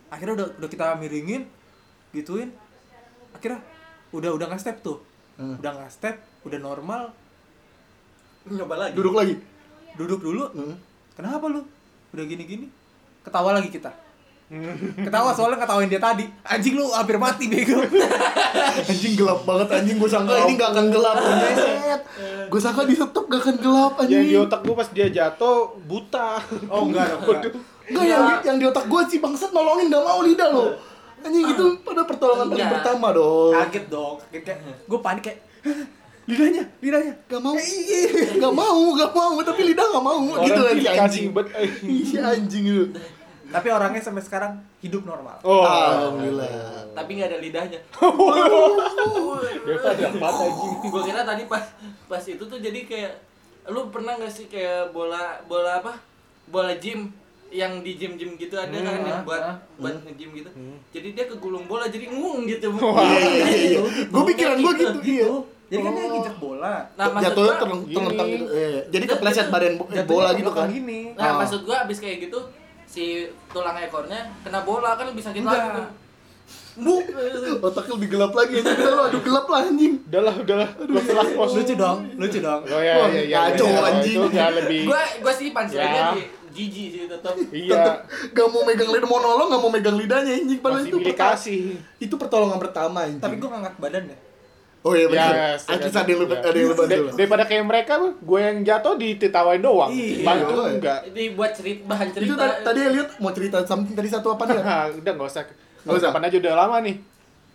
akhirnya 0.09 0.35
udah 0.37 0.47
udah 0.55 0.69
kita 0.71 0.87
miringin 0.95 1.43
gituin 2.13 2.51
akhirnya 3.33 3.59
udah 4.13 4.31
udah 4.31 4.47
nggak 4.47 4.63
step 4.63 4.79
tuh 4.81 4.99
Hmm. 5.35 5.59
udah 5.59 5.71
nggak 5.75 5.91
step 5.91 6.15
udah 6.45 6.59
normal 6.61 7.11
nyoba 8.47 8.75
lagi 8.79 8.95
Duduk 8.95 9.15
lagi. 9.15 9.35
duduk 9.95 10.21
dulu 10.21 10.45
Hmm. 10.49 10.79
kenapa 11.13 11.45
lu 11.45 11.67
udah 12.13 12.25
gini 12.25 12.45
gini 12.45 12.67
ketawa 13.21 13.51
lagi 13.53 13.67
kita 13.69 13.91
ketawa 15.01 15.33
soalnya 15.33 15.57
ketawain 15.57 15.89
dia 15.89 15.99
tadi 15.99 16.29
anjing 16.43 16.77
lu 16.77 16.87
hampir 16.89 17.17
mati 17.17 17.49
bego 17.49 17.81
Anjing 18.91 19.17
gelap 19.17 19.41
banget 19.43 19.69
anjing 19.73 19.97
gue 19.97 20.07
sangka 20.07 20.35
ini 20.45 20.53
nggak 20.55 20.71
akan 20.71 20.87
gelap 20.89 21.17
anjing. 21.17 21.57
Gue 22.47 22.61
sangka 22.61 22.85
di 22.85 22.95
stop 22.95 23.25
gak 23.25 23.41
akan 23.41 23.57
gelap 23.59 23.93
Yang 24.01 24.09
di 24.09 24.15
anjing. 24.15 24.45
otak 24.45 24.61
gua 24.63 24.75
pas 24.77 24.89
dia 24.91 25.07
jatuh 25.09 25.59
buta. 25.83 26.39
oh 26.69 26.83
enggak 26.85 27.05
dong 27.09 27.23
enggak. 27.25 27.43
Enggak 27.85 28.05
yang 28.05 28.23
di, 28.23 28.35
yang 28.45 28.57
di 28.59 28.67
otak 28.67 28.85
gue 28.85 29.01
sih 29.09 29.19
bangsat 29.19 29.51
nolongin 29.51 29.89
gak 29.89 30.03
mau 30.03 30.21
lidah 30.21 30.49
lo. 30.51 30.67
Anjing 31.25 31.45
itu 31.49 31.65
pada 31.81 32.05
pertolongan 32.05 32.47
paling 32.47 32.69
pertama 32.71 33.07
dong. 33.11 33.53
kaget 33.59 33.85
dong 33.89 34.15
kaget 34.23 34.43
kayak 34.45 34.59
gue 34.85 34.99
panik 35.01 35.23
kayak 35.25 35.39
lidahnya 36.25 36.65
lidahnya 36.79 37.15
Gak 37.27 37.41
mau. 37.41 37.53
Gak 38.35 38.55
mau, 38.55 38.81
gak 38.95 39.13
mau, 39.13 39.35
tapi 39.41 39.61
lidah 39.67 39.87
gak 39.89 40.05
mau 40.05 40.21
gitu 40.41 40.57
Orang 40.57 40.77
dikasih 40.77 41.01
anjing. 41.01 41.27
eh. 41.53 41.69
Si 42.01 42.17
anjing 42.17 42.65
itu. 42.65 42.85
Tapi 43.55 43.69
orangnya 43.69 44.01
sampai 44.01 44.19
sekarang 44.21 44.53
hidup 44.81 45.03
normal 45.05 45.39
Oh. 45.41 45.63
Alhamdulillah. 45.63 46.91
tapi 46.93 47.11
nggak 47.15 47.29
ada 47.29 47.39
lidahnya 47.39 47.81
Dia 49.65 49.77
pada 49.79 50.05
apa 50.07 50.29
anjing? 50.29 50.75
gua 50.85 51.03
kira 51.03 51.23
tadi 51.23 51.45
pas 51.47 51.65
pas 52.05 52.23
itu 52.23 52.43
tuh 52.43 52.59
jadi 52.59 52.81
kayak 52.83 53.13
lu 53.67 53.89
pernah 53.89 54.13
nggak 54.15 54.29
sih 54.29 54.47
kayak 54.47 54.91
bola 54.91 55.19
bola 55.45 55.81
apa 55.81 55.97
bola 56.47 56.77
gym 56.77 57.09
yang 57.49 57.81
di 57.81 57.95
gym 57.95 58.15
gym 58.15 58.35
gitu 58.35 58.53
ada 58.55 58.75
kan 58.75 59.01
yang 59.01 59.23
buat 59.23 59.41
buat 59.79 59.95
nge-gym 60.03 60.35
gitu 60.35 60.51
jadi 60.91 61.09
dia 61.13 61.25
kegulung 61.27 61.65
bola 61.65 61.87
jadi 61.87 62.11
ngung 62.11 62.45
gitu 62.47 62.69
Iya 62.75 63.21
iya 63.25 63.47
iya. 63.71 63.81
Gue 64.05 64.23
pikiran 64.27 64.57
gue 64.59 64.73
gitu, 64.75 64.99
iya. 65.03 65.27
jadi 65.65 65.81
kan 65.81 65.93
dia 65.95 66.07
nginjek 66.11 66.37
bola 66.37 66.75
nah 66.93 67.07
maksud 67.09 67.25
Jatuhnya 67.25 67.49
gua 67.49 67.63
terlentang 67.89 68.29
gini. 68.29 68.37
gitu. 68.37 68.47
Eh, 68.53 68.79
Jadi 68.91 69.05
kepleset 69.07 69.47
badan 69.49 69.73
Jatuhnya 69.79 70.05
bola 70.05 70.29
gitu 70.35 70.51
kan. 70.53 70.67
gini 70.69 71.01
nah 71.15 71.25
Ah. 71.25 71.35
maksud 71.41 71.61
gua 71.63 71.77
abis 71.81 71.99
kayak 71.99 72.19
gitu 72.23 72.39
si 72.95 73.07
tulang 73.51 73.75
ekornya 73.77 74.31
kena 74.41 74.63
bola 74.63 74.95
kan 74.95 75.11
lebih 75.11 75.19
sakit 75.21 75.43
lagi 75.43 75.69
tuh 75.73 75.87
bu 76.77 76.95
Otaknya 77.67 77.93
lebih 77.95 78.09
gelap 78.11 78.33
lagi 78.35 78.59
anjing. 78.59 78.77
Udah 78.77 79.07
aduh 79.07 79.23
gelap 79.23 79.47
lah 79.47 79.61
anjing. 79.65 79.95
Udahlah, 80.05 80.35
udahlah. 80.37 80.69
Gua 80.77 81.01
selah 81.01 81.29
pos. 81.33 81.51
lucu 81.55 81.75
dong 81.75 81.99
lucu 82.19 82.39
dong 82.39 82.61
Oh 82.67 82.83
ya, 82.83 82.95
Wah, 82.99 83.09
ya, 83.09 83.23
ya. 83.25 83.39
kacau, 83.49 83.67
ya, 83.67 83.81
anjing. 83.89 84.17
Itu 84.19 84.29
ya 84.31 84.47
lebih. 84.53 84.81
gua 84.85 85.01
gua 85.23 85.33
sih 85.33 85.49
punchline-nya 85.51 86.03
Ya. 86.03 86.11
di 86.13 86.23
jijik 86.53 86.87
sih 86.93 87.03
tetap 87.07 87.35
Iya. 87.49 87.83
Gak 88.31 88.47
mau 88.47 88.63
megang 88.63 88.91
lidah 88.91 89.07
mau 89.07 89.19
nolong 89.19 89.49
gak 89.49 89.61
mau 89.61 89.71
megang 89.71 89.97
lidahnya 89.97 90.33
anjing 90.37 90.59
padahal 90.59 90.83
Masih 90.83 90.91
itu 90.93 90.99
kasih. 91.17 91.61
itu 91.99 92.15
pertolongan 92.15 92.59
pertama 92.59 92.99
anjing. 93.03 93.19
tapi 93.19 93.35
gue 93.37 93.49
ngangkat 93.49 93.75
badan 93.77 94.03
ya 94.07 94.19
Oh 94.85 94.93
iya 94.93 95.01
Ya, 95.03 95.09
benar. 95.09 95.33
setidaknya- 95.57 95.73
Anjing 95.81 95.97
ada 95.97 96.05
yang 96.07 96.21
lebih 96.21 96.37
ya. 96.37 96.43
ada 96.43 96.53
yang 96.55 96.69
lebih 96.69 96.85
Dar- 96.85 97.17
Daripada 97.17 97.45
kayak 97.45 97.65
mereka, 97.65 97.93
gue 98.21 98.39
yang 98.39 98.57
jatuh 98.63 98.93
ditawain 98.97 99.59
doang. 99.59 99.89
Iya. 99.89 100.21
Bantu 100.23 100.53
Iya. 100.55 100.69
enggak. 100.71 100.99
ini 101.09 101.23
buat 101.33 101.51
cerita 101.51 101.81
bahan 101.87 102.09
cerita 102.11 102.27
Itu 102.27 102.35
tadi, 102.37 102.55
tadi 102.61 102.81
lihat 102.91 103.09
mau 103.17 103.33
cerita 103.33 103.57
something 103.63 103.95
tadi 103.95 104.09
satu 104.09 104.29
apa 104.31 104.43
nih? 104.45 104.57
Nah, 104.63 104.85
udah 104.93 105.13
nggak 105.15 105.25
usah. 105.27 105.43
Nggak 105.43 105.57
Nggak 105.83 105.97
usah. 105.99 106.11
usah. 106.11 106.21
aja 106.23 106.37
udah 106.39 106.55
lama 106.55 106.77
nih. 106.81 106.97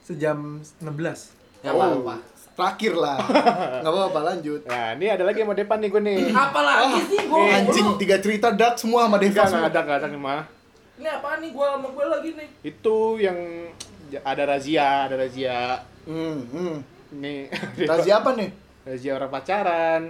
sejam 0.01 0.37
16 0.81 1.37
nggak 1.59 1.69
apa-apa 1.71 2.15
Terakhir 2.51 2.93
lah. 2.93 3.17
Enggak 3.79 3.93
apa-apa 3.93 4.19
lanjut. 4.25 4.61
Nah, 4.65 4.91
ini 4.91 5.05
ada 5.07 5.23
lagi 5.23 5.37
yang 5.37 5.47
mau 5.47 5.55
depan 5.55 5.77
nih 5.77 5.87
gue 5.87 6.01
nih. 6.01 6.17
apalagi 6.43 6.99
sih 7.05 7.19
gua 7.23 7.39
eh, 7.41 7.55
Anjing 7.55 7.87
tiga 7.95 8.17
cerita 8.17 8.51
dark 8.51 8.75
semua 8.75 9.05
sama 9.05 9.15
Deva 9.15 9.31
Enggak, 9.31 9.47
enggak 9.47 9.69
ada, 9.69 9.79
enggak 9.79 9.97
ada 9.97 10.07
nih 10.07 10.19
mah. 10.19 10.41
ini 10.97 11.07
apaan 11.07 11.39
nih 11.39 11.51
gua 11.53 11.67
sama 11.71 11.87
gua 11.89 12.05
lagi 12.09 12.29
nih 12.33 12.47
Itu 12.65 12.95
yang 13.15 13.37
ada 14.19 14.43
razia, 14.45 15.05
ada 15.05 15.15
razia. 15.15 15.79
Hmm, 16.03 16.41
hmm. 16.43 16.75
Nih, 17.11 17.49
Razia 17.89 18.19
apa 18.19 18.31
nih? 18.33 18.49
razia 18.81 19.11
orang 19.13 19.29
pacaran. 19.29 20.01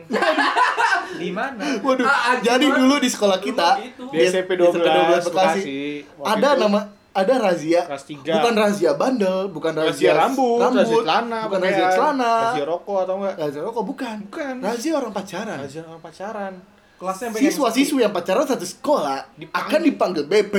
di 1.11 1.30
mana 1.30 1.59
Waduh, 1.80 2.05
Ah, 2.05 2.31
anjing 2.31 2.45
jadi 2.45 2.65
banget. 2.65 2.80
dulu 2.80 2.95
di 2.97 3.09
sekolah 3.09 3.39
kita 3.39 3.69
gitu. 3.81 4.03
Di 4.07 4.17
SMP 4.23 4.55
12 4.55 5.26
Bekasi. 5.26 5.80
Waktu 6.13 6.30
ada 6.30 6.49
itu 6.49 6.61
nama 6.61 6.80
ada 7.09 7.34
razia 7.41 7.81
kelas 7.84 8.05
bukan 8.05 8.53
razia 8.55 8.91
bandel 8.93 9.49
bukan 9.49 9.73
razia, 9.73 9.89
razia 9.89 10.11
rambut, 10.13 10.61
razia 10.61 10.97
celana, 11.01 11.39
bukan 11.41 11.59
pakaian, 11.59 11.73
razia 11.73 11.88
celana 11.91 12.31
razia 12.45 12.65
rokok 12.69 12.97
atau 13.01 13.15
enggak? 13.17 13.35
razia 13.35 13.61
rokok 13.61 13.84
bukan 13.84 14.17
Bukan. 14.30 14.53
razia 14.61 14.91
orang 14.93 15.11
pacaran 15.11 15.57
Razia 15.59 15.81
orang 15.81 15.99
pacaran. 15.99 16.53
kelasnya 16.95 17.27
siswa-siswi 17.34 17.99
yang 17.99 18.13
pacaran 18.13 18.45
satu 18.45 18.63
sekolah 18.63 19.26
Dipanggil. 19.34 19.57
akan 19.57 19.80
dipanggil 19.81 20.23
BP 20.23 20.55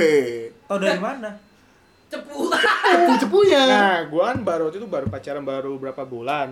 tau 0.67 0.77
dari 0.77 0.99
mana 0.99 1.29
cepu 2.11 2.51
cepu-cepunya 2.51 3.61
Nah, 3.63 3.97
gua 4.05 4.23
kan 4.29 4.39
baru 4.41 4.67
itu 4.67 4.83
baru 4.83 5.07
pacaran 5.07 5.41
baru 5.41 5.75
berapa 5.75 6.03
bulan. 6.03 6.51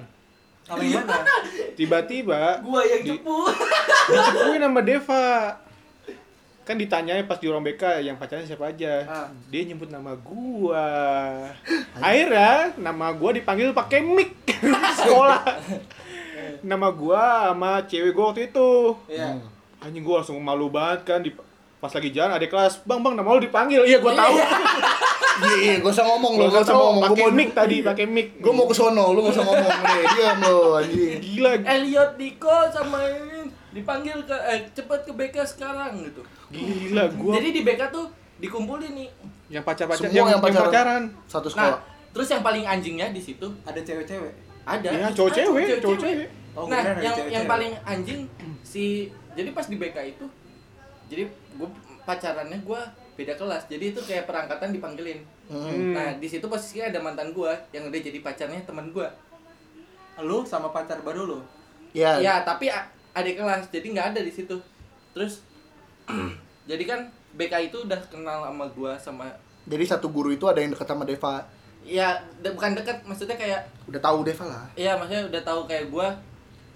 sama 0.61 0.79
yang 0.81 1.01
mana 1.01 1.25
Tiba-tiba 1.73 2.61
gua 2.61 2.81
yang 2.83 3.01
di- 3.01 3.11
cepu 3.13 3.37
dicepuin 4.07 4.61
sama 4.61 4.81
Deva. 4.81 5.29
Kan 6.61 6.77
ditanyanya 6.77 7.25
pas 7.25 7.35
di 7.35 7.49
ruang 7.49 7.65
BK 7.65 7.81
yang 8.03 8.15
pacarnya 8.15 8.45
siapa 8.45 8.69
aja. 8.69 9.01
Ah. 9.03 9.27
Dia 9.49 9.65
nyebut 9.65 9.89
nama 9.89 10.13
gua. 10.13 10.85
Akhirnya 11.95 12.77
nama 12.77 13.09
gua 13.11 13.33
dipanggil 13.33 13.73
pakai 13.73 13.99
mic 13.99 14.37
sekolah. 14.99 15.41
Nama 16.61 16.87
gua 16.89 17.23
sama 17.49 17.81
cewek 17.83 18.13
gua 18.13 18.25
waktu 18.29 18.47
itu. 18.47 18.93
Iya. 19.07 19.41
Anjing 19.79 20.03
gua 20.03 20.21
langsung 20.21 20.37
malu 20.37 20.69
banget 20.69 21.01
kan 21.03 21.19
di 21.19 21.33
pas 21.79 21.87
lagi 21.89 22.09
jalan 22.09 22.31
ada 22.33 22.43
kelas, 22.43 22.83
"Bang, 22.83 22.99
Bang, 22.99 23.15
nama 23.15 23.27
lu 23.29 23.41
dipanggil." 23.41 23.81
Iya, 23.81 23.97
gua 23.97 24.11
tahu. 24.13 24.35
iya 24.35 24.47
iya 25.61 25.73
gak 25.79 25.89
usah 25.89 26.05
ngomong 26.05 26.33
lo 26.35 26.43
Gua 26.43 26.53
gak 26.53 26.63
usah 26.63 26.75
ngomong 26.75 27.01
pakai 27.01 27.15
Gua 27.15 27.25
mau- 27.25 27.37
mic 27.37 27.49
tadi, 27.53 27.77
pakai 27.81 28.05
mic. 28.05 28.27
gue 28.37 28.51
mau 28.51 28.65
ke 28.65 28.75
sono 28.75 29.05
lu 29.09 29.19
gak 29.21 29.33
usah 29.33 29.45
ngomong 29.45 29.71
nih 29.85 30.03
diam 30.11 30.39
lo 30.41 30.57
anjing 30.75 31.17
gila. 31.17 31.51
Elliot 31.65 32.11
Diko 32.13 32.55
sama 32.67 32.99
ini 33.05 33.39
dipanggil 33.71 34.19
ke 34.21 34.35
eh 34.35 34.67
cepet 34.69 34.99
ke 35.01 35.11
BK 35.13 35.35
sekarang 35.47 36.03
gitu 36.03 36.21
Gila 36.49 37.07
gua 37.15 37.33
jadi 37.33 37.49
di 37.49 37.61
BK 37.61 37.81
tuh 37.87 38.11
dikumpulin 38.37 38.91
nih 38.93 39.09
yang 39.47 39.63
pacar-pacar 39.63 40.03
Semua 40.05 40.27
yang 40.27 40.39
pacaran. 40.39 40.67
pacaran. 40.67 41.03
satu 41.25 41.47
nah 41.49 41.53
sekolah 41.71 41.79
terus 42.09 42.27
yang 42.27 42.41
paling 42.41 42.63
anjingnya 42.63 43.07
di 43.09 43.21
situ 43.21 43.47
ada 43.63 43.79
cewek-cewek 43.79 44.33
ada 44.61 44.89
Ya, 44.89 45.07
cowok 45.09 45.31
cewek, 45.31 45.63
cewek-cewek. 45.65 45.81
cowok 45.81 45.97
cewek. 45.99 46.27
Oh, 46.51 46.65
nah 46.65 46.81
ada 46.81 46.99
yang 46.99 47.15
yang 47.31 47.45
paling 47.45 47.71
anjing 47.83 48.27
si 48.59 49.07
jadi 49.31 49.49
pas 49.49 49.63
di 49.63 49.77
BK 49.77 49.97
itu 50.09 50.25
jadi 51.09 51.25
gue 51.27 51.69
pacarannya 52.03 52.59
gue 52.59 52.81
beda 53.15 53.33
kelas 53.35 53.65
jadi 53.65 53.91
itu 53.91 53.99
kayak 53.99 54.23
perangkatan 54.23 54.71
dipanggilin 54.71 55.19
Hmm. 55.49 55.97
nah 55.97 56.13
di 56.13 56.29
situ 56.29 56.45
posisinya 56.45 56.87
ada 56.87 57.01
mantan 57.01 57.33
gue 57.33 57.49
yang 57.71 57.83
udah 57.83 57.97
jadi 57.99 58.21
pacarnya 58.21 58.61
teman 58.61 58.93
gue 58.93 59.01
lu 60.19 60.43
sama 60.43 60.69
pacar 60.69 61.01
baru 61.01 61.25
lu. 61.25 61.39
Ya, 61.89 62.21
ya 62.21 62.45
tapi 62.45 62.69
adik 63.09 63.33
kelas 63.35 63.65
jadi 63.67 63.87
nggak 63.89 64.07
ada 64.13 64.21
di 64.21 64.29
situ 64.29 64.53
terus 65.09 65.41
jadi 66.69 66.83
kan 66.85 66.99
BK 67.31 67.73
itu 67.73 67.81
udah 67.81 67.97
kenal 68.05 68.45
sama 68.45 68.65
gua 68.69 68.93
sama 68.93 69.25
jadi 69.65 69.81
satu 69.87 70.05
guru 70.07 70.29
itu 70.29 70.45
ada 70.45 70.61
yang 70.61 70.69
dekat 70.69 70.85
sama 70.85 71.01
Deva. 71.01 71.41
ya 71.81 72.13
de- 72.37 72.53
bukan 72.53 72.77
deket 72.77 73.01
maksudnya 73.01 73.33
kayak 73.33 73.65
Udah 73.85 73.97
tahu 73.97 74.21
Deva 74.21 74.45
lah. 74.45 74.65
Iya, 74.75 74.93
maksudnya 74.93 75.25
udah 75.25 75.41
tahu 75.41 75.61
kayak 75.65 75.89
gua 75.89 76.13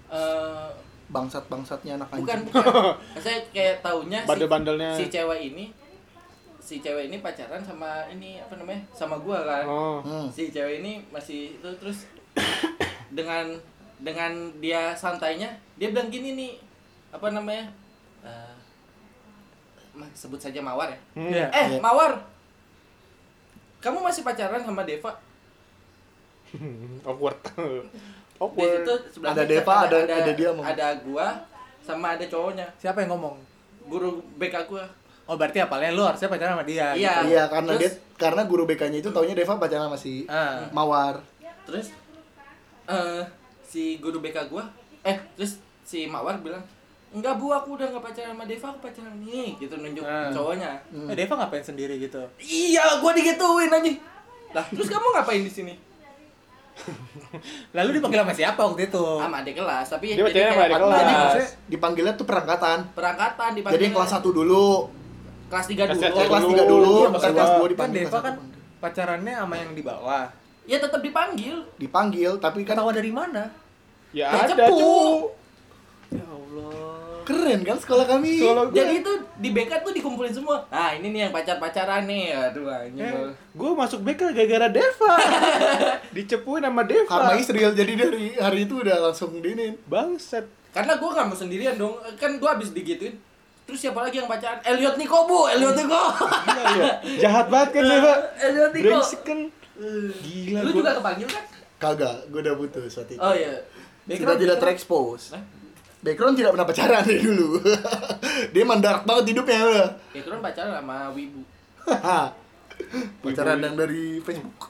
eh 0.08 0.68
Bangsat-bangsatnya 1.14 1.94
anak 1.94 2.08
bukan 2.10 2.26
anjing. 2.42 2.50
bukan. 2.50 2.92
Maksudnya 3.14 3.40
kayak 3.48 3.76
taunya 3.80 4.18
si, 4.18 4.28
Bandel-bandelnya. 4.28 4.90
si 4.92 5.04
cewek 5.06 5.40
ini 5.46 5.66
si 6.58 6.80
cewek 6.80 7.06
ini 7.06 7.20
pacaran 7.20 7.60
sama 7.60 8.08
ini 8.08 8.40
apa 8.40 8.56
namanya? 8.56 8.82
sama 8.90 9.14
gua 9.16 9.38
kan. 9.40 9.64
Oh. 9.64 9.98
Hmm. 10.00 10.26
Si 10.26 10.48
cewek 10.48 10.82
ini 10.82 11.06
masih 11.08 11.54
itu 11.54 11.68
terus 11.78 12.10
dengan 13.16 13.46
dengan 13.96 14.32
dia 14.58 14.90
santainya 14.92 15.46
dia 15.76 15.88
bilang 15.88 16.10
gini 16.10 16.34
nih 16.34 16.52
apa 17.08 17.30
namanya? 17.30 17.70
Eh, 18.20 18.54
ma- 19.94 20.10
sebut 20.12 20.40
saja 20.40 20.58
Mawar 20.58 20.90
ya. 20.90 20.98
Hmm. 21.14 21.30
Iya. 21.30 21.46
Eh, 21.48 21.66
Iya. 21.70 21.78
Mawar. 21.78 22.18
Kamu 23.78 24.00
masih 24.00 24.24
pacaran 24.24 24.64
sama 24.64 24.82
Deva? 24.82 25.12
Awkward. 27.04 27.38
Di 28.34 28.40
Awkward. 28.40 28.70
situ 28.82 28.94
sebelahnya 29.10 29.36
Ada 29.36 29.44
Deva, 29.46 29.74
ada- 29.80 30.04
ada 30.04 30.32
dia 30.32 30.48
mau- 30.50 30.64
Ada 30.64 30.86
gua 31.00 31.26
sama 31.80 32.06
ada 32.12 32.24
cowoknya. 32.24 32.66
Siapa 32.76 33.00
yang 33.00 33.14
ngomong? 33.14 33.36
Guru 33.84 34.10
BK 34.34 34.66
gua. 34.66 34.84
Oh 35.24 35.34
berarti 35.34 35.56
apalnya 35.56 35.88
lu 35.90 36.02
harusnya 36.02 36.26
pacaran 36.26 36.52
sama 36.52 36.64
dia. 36.64 36.92
Iya. 36.92 37.24
Iya, 37.24 37.42
karena 37.46 37.72
dia 37.74 37.88
Terus- 37.88 38.00
karena 38.14 38.42
guru 38.44 38.64
BK-nya 38.64 38.98
itu 38.98 39.08
taunya 39.08 39.32
Deva 39.32 39.56
pacaran 39.56 39.86
sama 39.86 39.96
si 39.96 40.26
Ah. 40.26 40.68
Mawar. 40.70 41.22
Terus 41.64 41.94
eh 42.84 43.22
si 43.62 43.96
guru 43.96 44.20
BK 44.20 44.44
gua 44.46 44.68
eh 45.00 45.16
terus 45.34 45.56
si 45.82 46.04
Mawar 46.04 46.36
bilang 46.38 46.60
Enggak 47.08 47.38
bu, 47.38 47.46
aku 47.48 47.78
udah 47.78 47.86
gak 47.88 48.02
pacaran 48.02 48.34
sama 48.34 48.42
Deva, 48.42 48.66
aku 48.68 48.80
pacaran 48.82 49.14
nih 49.16 49.54
Gitu 49.54 49.70
nunjuk 49.72 50.02
Ah. 50.02 50.28
cowoknya 50.28 50.74
Hmm. 50.90 51.06
Eh, 51.06 51.14
Deva 51.14 51.38
ngapain 51.38 51.62
sendiri 51.62 51.94
gitu? 51.96 52.18
Iya, 52.36 52.98
gua 52.98 53.14
digituin 53.14 53.70
aja 53.70 53.90
Lah, 54.50 54.66
terus 54.68 54.86
kamu 54.86 55.14
ngapain 55.14 55.38
di 55.38 55.48
sini? 55.48 55.74
Lalu 57.70 57.88
dipanggil 57.96 58.20
sama 58.22 58.34
siapa 58.34 58.60
waktu 58.60 58.82
itu? 58.88 59.06
Sama 59.16 59.36
adik 59.40 59.54
kelas, 59.56 59.86
tapi 59.88 60.06
Dia 60.12 60.24
pacaran 60.26 60.50
sama 60.50 60.64
adik 60.64 60.74
kelas. 60.74 60.94
Jadi 60.94 61.04
Jadi 61.04 61.14
maksudnya 61.14 61.48
dipanggilnya 61.68 62.12
tuh 62.14 62.26
perangkatan. 62.26 62.78
perangkatan 62.92 63.50
dipanggil 63.54 63.76
Jadi 63.78 63.84
yang 63.86 63.94
kelas 63.94 64.12
1 64.12 64.30
dulu, 64.30 64.66
kelas 65.48 65.66
3 65.66 65.74
Kelas 65.74 65.98
dulu 65.98 66.18
kelas 66.26 66.42
dulu. 66.42 66.54
3 66.54 66.64
dulu, 66.66 66.94
Iya, 66.94 67.08
kelas 67.14 67.32
gua. 67.32 67.58
2 67.58 67.62
Kan 67.62 67.70
dipanggil. 67.70 68.02
Deva 68.02 68.10
kelas 68.10 68.24
kan 68.24 68.34
pacarannya 68.80 69.34
sama 69.38 69.54
yang 69.56 69.70
di 69.72 69.82
bawah. 69.82 70.24
Ya 70.64 70.76
tetap 70.80 71.00
dipanggil 71.00 71.56
dipanggil, 71.76 72.30
tapi 72.38 72.64
kan 72.64 72.74
Ketahuan 72.76 72.96
dari 72.96 73.12
mana? 73.12 73.44
Ya 74.16 74.30
Ya, 74.32 74.46
ada, 74.46 74.54
cepu. 74.54 74.78
cu. 74.78 74.92
Keren 77.24 77.60
kan 77.60 77.76
sekolah 77.76 78.04
kami. 78.04 78.36
Soalnya 78.36 78.64
gue, 78.68 78.76
Jadi 78.76 78.94
itu 79.00 79.12
di 79.34 79.48
BK 79.50 79.72
tuh 79.80 79.92
dikumpulin 79.92 80.30
semua. 80.30 80.60
Nah, 80.66 80.92
ini 80.92 81.08
nih 81.08 81.20
yang 81.24 81.32
pacar-pacaran 81.32 82.04
nih. 82.04 82.30
Aduh, 82.32 82.68
anjing. 82.68 83.00
eh, 83.00 83.32
gue 83.32 83.70
masuk 83.72 84.00
BK 84.00 84.20
gara-gara 84.30 84.68
Deva. 84.68 85.14
Dicepuin 86.14 86.62
sama 86.62 86.82
Deva. 86.82 87.08
Karma 87.08 87.34
Israel 87.34 87.72
jadi 87.72 87.92
dari 87.94 88.36
hari 88.36 88.64
itu 88.64 88.78
udah 88.78 88.96
langsung 89.02 89.40
dinin. 89.40 89.74
Bangsat. 89.84 90.44
Karena 90.70 90.98
gua 90.98 91.10
nggak 91.12 91.26
mau 91.26 91.34
sendirian 91.34 91.74
dong. 91.74 91.96
Kan 92.14 92.36
gua 92.36 92.54
habis 92.54 92.70
digituin. 92.70 93.14
Terus 93.64 93.80
siapa 93.80 94.02
lagi 94.02 94.20
yang 94.20 94.28
pacaran? 94.28 94.60
Elliot 94.60 95.00
Niko, 95.00 95.24
Bu. 95.24 95.48
Elliot 95.48 95.72
Niko. 95.72 95.96
Iya, 96.44 96.62
iya. 96.68 96.84
Jahat 97.16 97.46
banget 97.48 97.68
kan 97.72 97.82
Deva. 97.86 98.14
Elliot 98.44 98.70
Niko. 98.70 98.84
Brengsek 98.84 99.22
kan. 99.22 99.38
Gila 100.20 100.58
Lu 100.60 100.68
gua. 100.68 100.76
juga 100.76 100.90
kepanggil 100.98 101.28
kan? 101.30 101.44
Kagak, 101.74 102.16
gue 102.28 102.40
udah 102.40 102.54
putus 102.54 102.94
waktu 102.94 103.16
itu. 103.16 103.20
Oh 103.20 103.32
iya. 103.32 103.54
Sudah 104.06 104.36
tidak 104.36 104.56
terekspos. 104.58 105.32
Hah? 105.32 105.42
Background 106.04 106.36
tidak 106.36 106.52
pernah 106.52 106.68
pacaran 106.68 107.00
dari 107.00 107.22
dulu. 107.24 107.64
Dia 108.52 108.64
mandarak 108.68 109.08
banget 109.08 109.32
hidupnya 109.32 109.58
udah. 109.64 109.88
Ya 110.12 110.20
kan 110.20 110.40
pacaran 110.44 110.72
sama 110.76 110.96
Wibu. 111.16 111.40
pacaran 113.24 113.58
yang 113.64 113.72
dari 113.72 114.20
Facebook. 114.20 114.68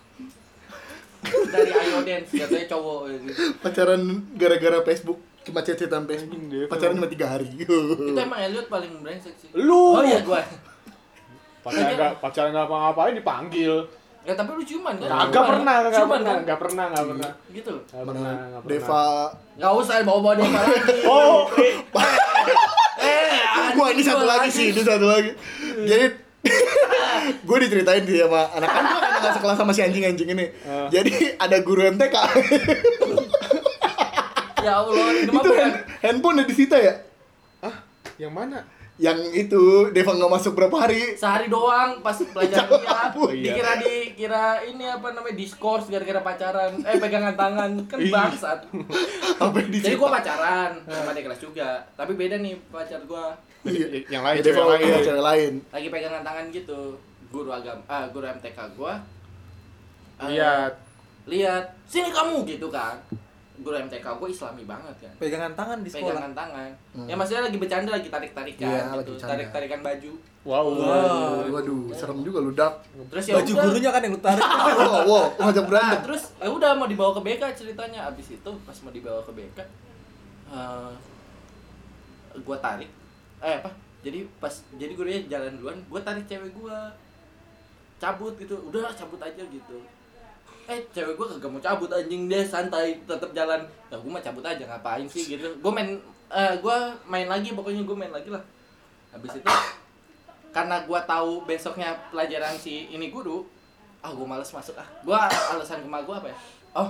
Dari 1.25 1.73
Ayo 1.75 2.05
Dance, 2.07 2.31
katanya 2.31 2.67
cowok 2.71 3.01
gitu. 3.11 3.27
Pacaran 3.59 4.03
gara-gara 4.39 4.79
Facebook. 4.87 5.19
Cuma 5.43 5.61
cecetan 5.67 6.07
Facebook. 6.07 6.71
Pacaran 6.71 6.95
cuma 7.03 7.11
3 7.11 7.27
hari. 7.27 7.51
Itu 7.59 7.77
emang 8.15 8.39
Elliot 8.39 8.71
paling 8.71 9.03
brengsek 9.03 9.35
sih. 9.35 9.51
Lu. 9.59 9.99
Oh 9.99 10.07
iya 10.07 10.23
gua. 10.23 10.39
Pacaran 11.67 11.99
nggak 11.99 12.13
pacaran 12.23 12.51
nggak 12.55 12.67
apa-ngapain 12.71 13.15
dipanggil. 13.19 13.75
Ya 14.25 14.33
tapi 14.33 14.51
lu 14.51 14.65
ciuman 14.65 14.97
kan? 14.97 15.09
Ciuman, 15.29 15.49
pernah, 15.53 15.75
kagak 15.79 15.93
Ciuman 15.95 16.17
pernah, 16.17 16.33
kan? 16.33 16.41
nggak 16.43 16.59
pernah, 16.59 16.85
nggak 16.89 17.07
pernah. 17.07 17.31
Gitu. 17.53 17.75
Nggak 17.77 18.07
pernah, 18.07 18.33
nggak 18.33 18.63
pernah. 18.65 18.81
Deva. 18.81 19.05
Gak 19.55 19.73
usah 19.77 19.95
bawa-bawa 20.01 20.33
dia 20.35 20.49
lagi. 20.49 20.81
Oh, 21.05 21.45
Eh, 23.05 23.77
Wah 23.77 23.89
ini 23.91 24.01
satu 24.01 24.25
gua 24.25 24.41
lagi 24.41 24.49
sih, 24.49 24.73
ini 24.73 24.81
satu 24.81 25.05
lagi. 25.05 25.31
Jadi 25.85 26.07
gue 27.49 27.57
diceritain 27.59 28.01
sih 28.01 28.17
sama 28.19 28.49
anak 28.53 28.69
kan 28.69 28.83
gue 28.83 28.99
kan 28.99 29.13
nggak 29.19 29.33
sekelas 29.35 29.57
sama 29.57 29.73
si 29.73 29.81
anjing-anjing 29.81 30.29
ini. 30.31 30.47
Ah. 30.65 30.89
Jadi 30.89 31.13
ada 31.37 31.57
guru 31.61 31.85
MTK. 31.87 32.17
Ya 34.59 34.81
Allah, 34.81 34.97
ini 35.15 35.29
mah 35.29 35.43
itu 35.43 35.51
bukan 35.51 35.61
hand- 35.61 35.81
handphone 36.01 36.35
udah 36.41 36.49
disita 36.49 36.77
ya? 36.77 36.95
ah, 37.61 37.77
yang 38.17 38.33
mana? 38.33 38.65
Yang 38.95 39.19
itu 39.35 39.91
Deva 39.91 40.15
nggak 40.15 40.33
masuk 40.39 40.55
berapa 40.55 40.77
hari? 40.87 41.19
sehari 41.19 41.51
doang 41.51 41.99
pas 41.99 42.15
pelajaran 42.15 42.71
dia. 42.79 42.95
Iya. 43.35 43.51
dikira 43.51 43.73
dikira 43.83 44.47
ini 44.63 44.87
apa 44.87 45.11
namanya 45.11 45.35
diskors 45.35 45.91
gara-gara 45.91 46.23
pacaran. 46.23 46.79
Eh 46.87 46.95
pegangan 47.03 47.35
tangan. 47.35 47.71
Kan 47.91 47.99
bangsat. 48.07 48.59
Jadi 49.83 49.97
gua 49.99 50.15
pacaran 50.15 50.79
sama 50.87 51.11
adik 51.11 51.27
kelas 51.27 51.41
juga. 51.43 51.83
Tapi 51.99 52.15
beda 52.15 52.39
nih 52.39 52.55
pacar 52.71 53.03
gua. 53.11 53.35
Iya. 53.67 54.07
Yang 54.07 54.23
lain, 54.23 54.39
Deva 54.47 54.63
iya, 54.79 54.97
cewek 55.03 55.25
lain. 55.25 55.53
lagi 55.75 55.89
pegangan 55.91 56.23
tangan 56.23 56.45
gitu. 56.55 56.81
Guru 57.35 57.51
agama 57.51 57.83
ah 57.91 58.07
guru 58.15 58.31
MTK 58.31 58.59
gua. 58.79 58.95
Lihat. 60.23 60.73
lihat. 61.27 61.65
Sini 61.91 62.15
kamu 62.15 62.47
gitu 62.47 62.71
kan 62.71 62.95
guru 63.57 63.77
MTK 63.79 64.07
gua 64.11 64.27
islami 64.27 64.63
banget 64.63 64.95
kan 64.99 65.15
Pegangan 65.17 65.53
tangan 65.53 65.79
di 65.79 65.89
sekolah. 65.89 66.11
pegangan 66.11 66.35
tangan 66.35 66.71
Hmm. 66.91 67.07
ya 67.07 67.15
maksudnya 67.15 67.43
lagi 67.45 67.55
bercanda 67.57 67.91
lagi 67.93 68.09
tarik 68.09 68.31
tarikan 68.31 68.67
Iya, 68.67 68.83
gitu 68.99 69.13
tarik 69.17 69.49
tarikan 69.51 69.81
baju 69.81 70.13
Wow. 70.45 70.77
Waduh, 70.77 71.49
waduh, 71.49 71.83
serem 71.91 72.21
juga 72.21 72.37
lu 72.39 72.53
dak. 72.53 72.77
terus 73.09 73.25
ya 73.25 73.35
Baju 73.35 73.49
udah. 73.49 73.65
gurunya 73.65 73.89
kan 73.89 74.01
yang 74.01 74.13
lu 74.13 74.21
tarik. 74.21 74.45
wow, 74.45 75.01
wow, 75.03 75.25
ngajak 75.41 75.57
Nah, 75.57 75.65
berantem. 75.65 76.01
terus 76.05 76.23
ya 76.37 76.49
udah 76.51 76.71
mau 76.75 76.85
dibawa 76.85 77.11
ke 77.13 77.23
BK 77.23 77.43
ceritanya 77.55 78.01
abis 78.07 78.27
itu 78.35 78.51
pas 78.61 78.77
mau 78.79 78.91
dibawa 78.91 79.21
ke 79.21 79.33
BK 79.33 79.59
eh 80.47 80.93
gua 82.41 82.57
tarik 82.59 82.91
eh 83.41 83.57
apa 83.57 83.71
jadi 84.01 84.29
pas 84.37 84.51
jadi 84.75 84.93
gurunya 84.93 85.21
jalan 85.27 85.57
duluan 85.57 85.79
gua 85.87 86.01
tarik 86.03 86.27
cewek 86.27 86.53
gua 86.53 86.93
cabut 87.97 88.37
gitu 88.37 88.53
udah 88.61 88.93
cabut 88.93 89.17
aja 89.19 89.41
gitu 89.41 89.79
eh 90.65 90.81
cewek 90.97 91.15
gua 91.17 91.27
kagak 91.29 91.51
mau 91.53 91.61
cabut 91.61 91.91
anjing 91.93 92.25
deh 92.25 92.45
santai 92.45 92.97
tetap 93.05 93.31
jalan 93.37 93.61
ya 93.93 93.97
gua 94.01 94.11
mah 94.17 94.23
cabut 94.25 94.45
aja 94.45 94.65
ngapain 94.65 95.05
sih 95.05 95.37
gitu 95.37 95.49
gua 95.61 95.73
main 95.77 96.01
eh 96.33 96.53
gua 96.65 96.97
main 97.05 97.29
lagi 97.29 97.53
pokoknya 97.53 97.85
gua 97.85 97.97
main 97.97 98.13
lagi 98.13 98.33
lah 98.33 98.41
habis 99.13 99.37
itu 99.37 99.49
karena 100.55 100.81
gua 100.89 101.05
tahu 101.05 101.45
besoknya 101.45 101.93
pelajaran 102.09 102.57
si 102.57 102.89
ini 102.89 103.13
guru 103.13 103.45
ah 104.01 104.13
gua 104.13 104.37
males 104.37 104.49
masuk 104.49 104.73
ah 104.81 104.89
gua 105.05 105.29
alasan 105.29 105.85
ke 105.85 105.89
gua 105.89 106.17
apa 106.17 106.29
ya 106.33 106.37
oh 106.81 106.89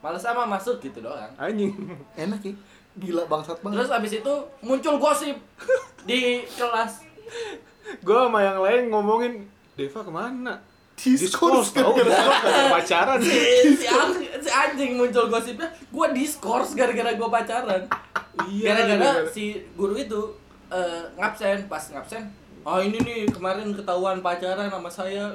males 0.00 0.22
sama 0.24 0.48
masuk 0.48 0.80
gitu 0.80 1.04
doang 1.04 1.28
Anjing. 1.36 1.76
Enak 2.24 2.40
ya. 2.40 2.56
Gila 2.96 3.28
bangsat 3.28 3.60
banget. 3.62 3.84
terus 3.84 3.92
abis 3.92 4.12
itu 4.18 4.34
muncul 4.64 4.96
gosip 4.98 5.36
di 6.08 6.42
kelas 6.56 7.06
Gua 8.02 8.26
sama 8.26 8.40
yang 8.42 8.58
lain 8.62 8.82
ngomongin 8.90 9.32
Deva 9.78 10.00
ke 10.02 10.12
mana? 10.12 10.58
Diskors 11.02 11.68
tahu 11.70 11.92
gara-gara. 11.92 12.04
diskors 12.06 12.38
kagak 12.40 12.66
pacaran. 12.70 13.18
si, 13.18 13.36
si, 13.74 13.86
ang- 13.86 14.12
si 14.36 14.48
anjing 14.48 14.92
muncul 14.94 15.26
gosipnya 15.26 15.68
gua 15.88 16.06
diskors 16.10 16.72
gara-gara 16.72 17.14
gua 17.14 17.28
pacaran 17.30 17.82
Iya, 18.42 18.64
gara-gara 18.66 18.98
gara-gara. 19.00 19.30
si 19.30 19.44
guru 19.72 19.94
itu 19.94 20.20
eh, 20.68 21.02
ngabsen 21.14 21.66
pas 21.66 21.84
ngabsen 21.86 22.24
Oh 22.60 22.76
ini 22.76 22.98
nih 22.98 23.24
kemarin 23.26 23.72
ketahuan 23.72 24.20
pacaran 24.20 24.68
sama 24.68 24.86
saya. 24.86 25.32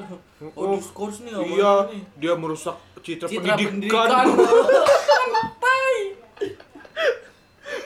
Oh, 0.52 0.78
diskors 0.78 1.20
nih 1.20 1.34
sama 1.34 1.42
Iya, 1.50 1.74
ini. 1.90 2.00
dia 2.16 2.34
merusak 2.34 2.78
citra, 3.02 3.26
Citra 3.26 3.58
pendidikan. 3.58 4.06
pendidikan. 4.06 4.26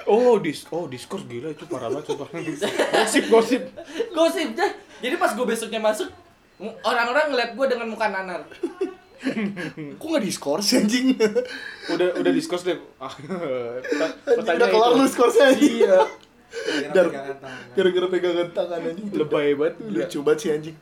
Oh, 0.03 0.35
dis 0.35 0.65
oh 0.67 0.89
diskors 0.89 1.21
gila 1.23 1.53
itu 1.53 1.63
parah 1.63 1.87
banget 1.87 2.09
sumpah. 2.09 2.27
gosip 2.33 3.23
gosip. 3.29 3.61
Gosip 4.11 4.49
dah. 4.51 4.69
Jadi 4.99 5.15
pas 5.15 5.31
gue 5.31 5.45
besoknya 5.45 5.79
masuk, 5.79 6.09
orang-orang 6.59 7.25
ngeliat 7.31 7.51
gue 7.55 7.65
dengan 7.71 7.87
muka 7.87 8.07
nanar. 8.11 8.43
Kok 9.99 10.05
nggak 10.07 10.23
diskors 10.23 10.79
anjing? 10.79 11.15
Udah 11.91 12.15
udah 12.19 12.31
diskors 12.31 12.63
deh. 12.63 12.79
Ah, 12.99 13.11
Anjing, 13.11 14.55
udah 14.55 14.67
kelar 14.71 14.91
lu 14.95 15.03
skorsnya 15.03 15.51
anjing. 15.51 15.83
Iya. 15.83 15.99
Gara-gara 16.89 17.03
pegangan 17.11 17.37
tangan. 17.43 17.67
Gara-gara 17.75 18.07
pegangan 18.07 18.49
tangan 18.55 18.79
anjing. 18.87 19.07
Lebay 19.11 19.49
banget. 19.59 19.75
Lucu 19.91 20.19
banget 20.23 20.39
sih 20.39 20.49
anjing. 20.55 20.75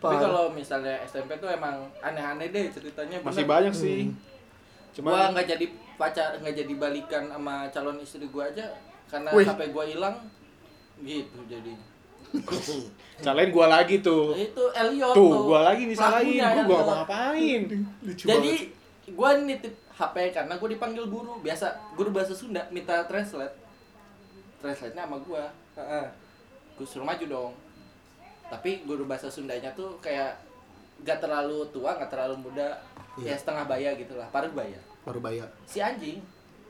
Tapi 0.00 0.16
kalau 0.16 0.44
misalnya 0.52 0.96
SMP 1.04 1.36
tuh 1.40 1.48
emang 1.48 1.88
aneh-aneh 2.00 2.52
deh 2.52 2.68
ceritanya. 2.68 3.16
Masih 3.24 3.44
banyak 3.48 3.72
sih. 3.72 4.12
Hmm. 4.12 4.16
Gua 5.00 5.16
Cuma 5.16 5.32
nggak 5.32 5.46
jadi 5.56 5.66
pacar 5.96 6.36
nggak 6.40 6.54
jadi 6.64 6.72
balikan 6.76 7.24
sama 7.32 7.68
calon 7.72 7.96
istri 8.00 8.28
gua 8.28 8.48
aja 8.48 8.76
karena 9.08 9.28
Wih. 9.32 9.44
HP 9.44 9.60
gua 9.72 9.84
hilang 9.88 10.16
gitu 11.00 11.40
jadinya 11.48 11.80
Salahin 13.16 13.50
gua 13.50 13.66
lagi 13.68 14.00
tuh. 14.00 14.32
itu 14.32 14.64
Elliot 14.72 15.12
Tuh, 15.12 15.44
gua 15.44 15.60
lagi 15.66 15.84
disalahin, 15.84 16.38
Pelakunya 16.38 16.46
gua 16.46 16.62
gua 16.62 16.78
tuh. 16.78 16.86
ngapa-ngapain. 16.96 17.60
Lucu 18.00 18.24
jadi 18.24 18.52
gua 19.10 19.30
nitip 19.36 19.74
HP 19.90 20.16
karena 20.30 20.54
gua 20.54 20.68
dipanggil 20.68 21.04
guru 21.04 21.32
biasa 21.38 21.66
guru 21.92 22.08
bahasa 22.10 22.32
Sunda 22.32 22.62
minta 22.70 22.94
translate 23.04 23.52
translate 24.56 24.94
nya 24.94 25.04
sama 25.04 25.18
gua 25.18 25.44
Heeh. 25.74 26.06
gua 26.74 26.86
suruh 26.86 27.02
maju 27.02 27.24
dong 27.26 27.52
tapi 28.46 28.82
guru 28.82 29.04
bahasa 29.04 29.26
Sundanya 29.26 29.68
tuh 29.72 29.98
kayak 29.98 30.32
gak 31.00 31.18
terlalu 31.18 31.62
tua 31.68 31.94
gak 31.94 32.08
terlalu 32.08 32.40
muda 32.40 32.78
Iya. 33.16 33.34
ya 33.34 33.36
setengah 33.36 33.64
baya 33.66 33.90
gitu 33.94 34.14
lah 34.14 34.30
paruh 34.30 34.48
baya 34.50 34.78
baru 35.02 35.18
bayar. 35.18 35.48
si 35.66 35.76
anjing 35.78 36.22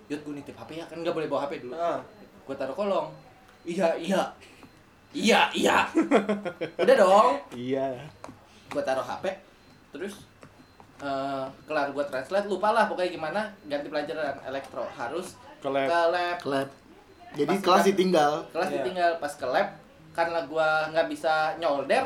yud 0.09 0.19
gue 0.19 0.35
nitip 0.35 0.57
HP 0.57 0.71
ya 0.75 0.85
kan 0.85 0.99
nggak 0.99 1.13
boleh 1.13 1.29
bawa 1.29 1.47
HP 1.47 1.63
dulu 1.63 1.77
Heeh. 1.77 1.99
gue 2.43 2.55
taruh 2.57 2.73
kolong 2.73 3.13
iya 3.63 3.93
iya 3.95 4.23
iya 5.13 5.51
iya 5.51 5.87
udah 6.77 6.97
dong 6.97 7.33
Iya. 7.53 7.99
gue 8.67 8.83
taruh 8.83 9.03
HP 9.03 9.25
terus 9.91 10.15
eh 10.99 11.45
kelar 11.65 11.91
gue 11.91 12.05
translate 12.05 12.47
lupa 12.47 12.71
lah 12.71 12.87
pokoknya 12.87 13.11
gimana 13.11 13.41
ganti 13.65 13.87
pelajaran 13.87 14.39
elektro 14.45 14.85
harus 14.91 15.35
Ke 15.59 15.69
lab. 15.69 15.87
ke 15.87 16.01
lab 16.09 16.39
Lab. 16.47 16.69
Jadi 17.31 17.47
Pas 17.49 17.63
kelas 17.63 17.85
ditinggal. 17.87 18.33
kelas 18.51 18.69
Iya. 18.69 18.77
ditinggal 18.77 19.11
pas 19.17 19.33
ke 19.33 19.47
lab 19.47 19.69
karena 20.11 20.43
gua 20.45 20.67
nggak 20.91 21.07
bisa 21.07 21.33
nyolder 21.57 22.03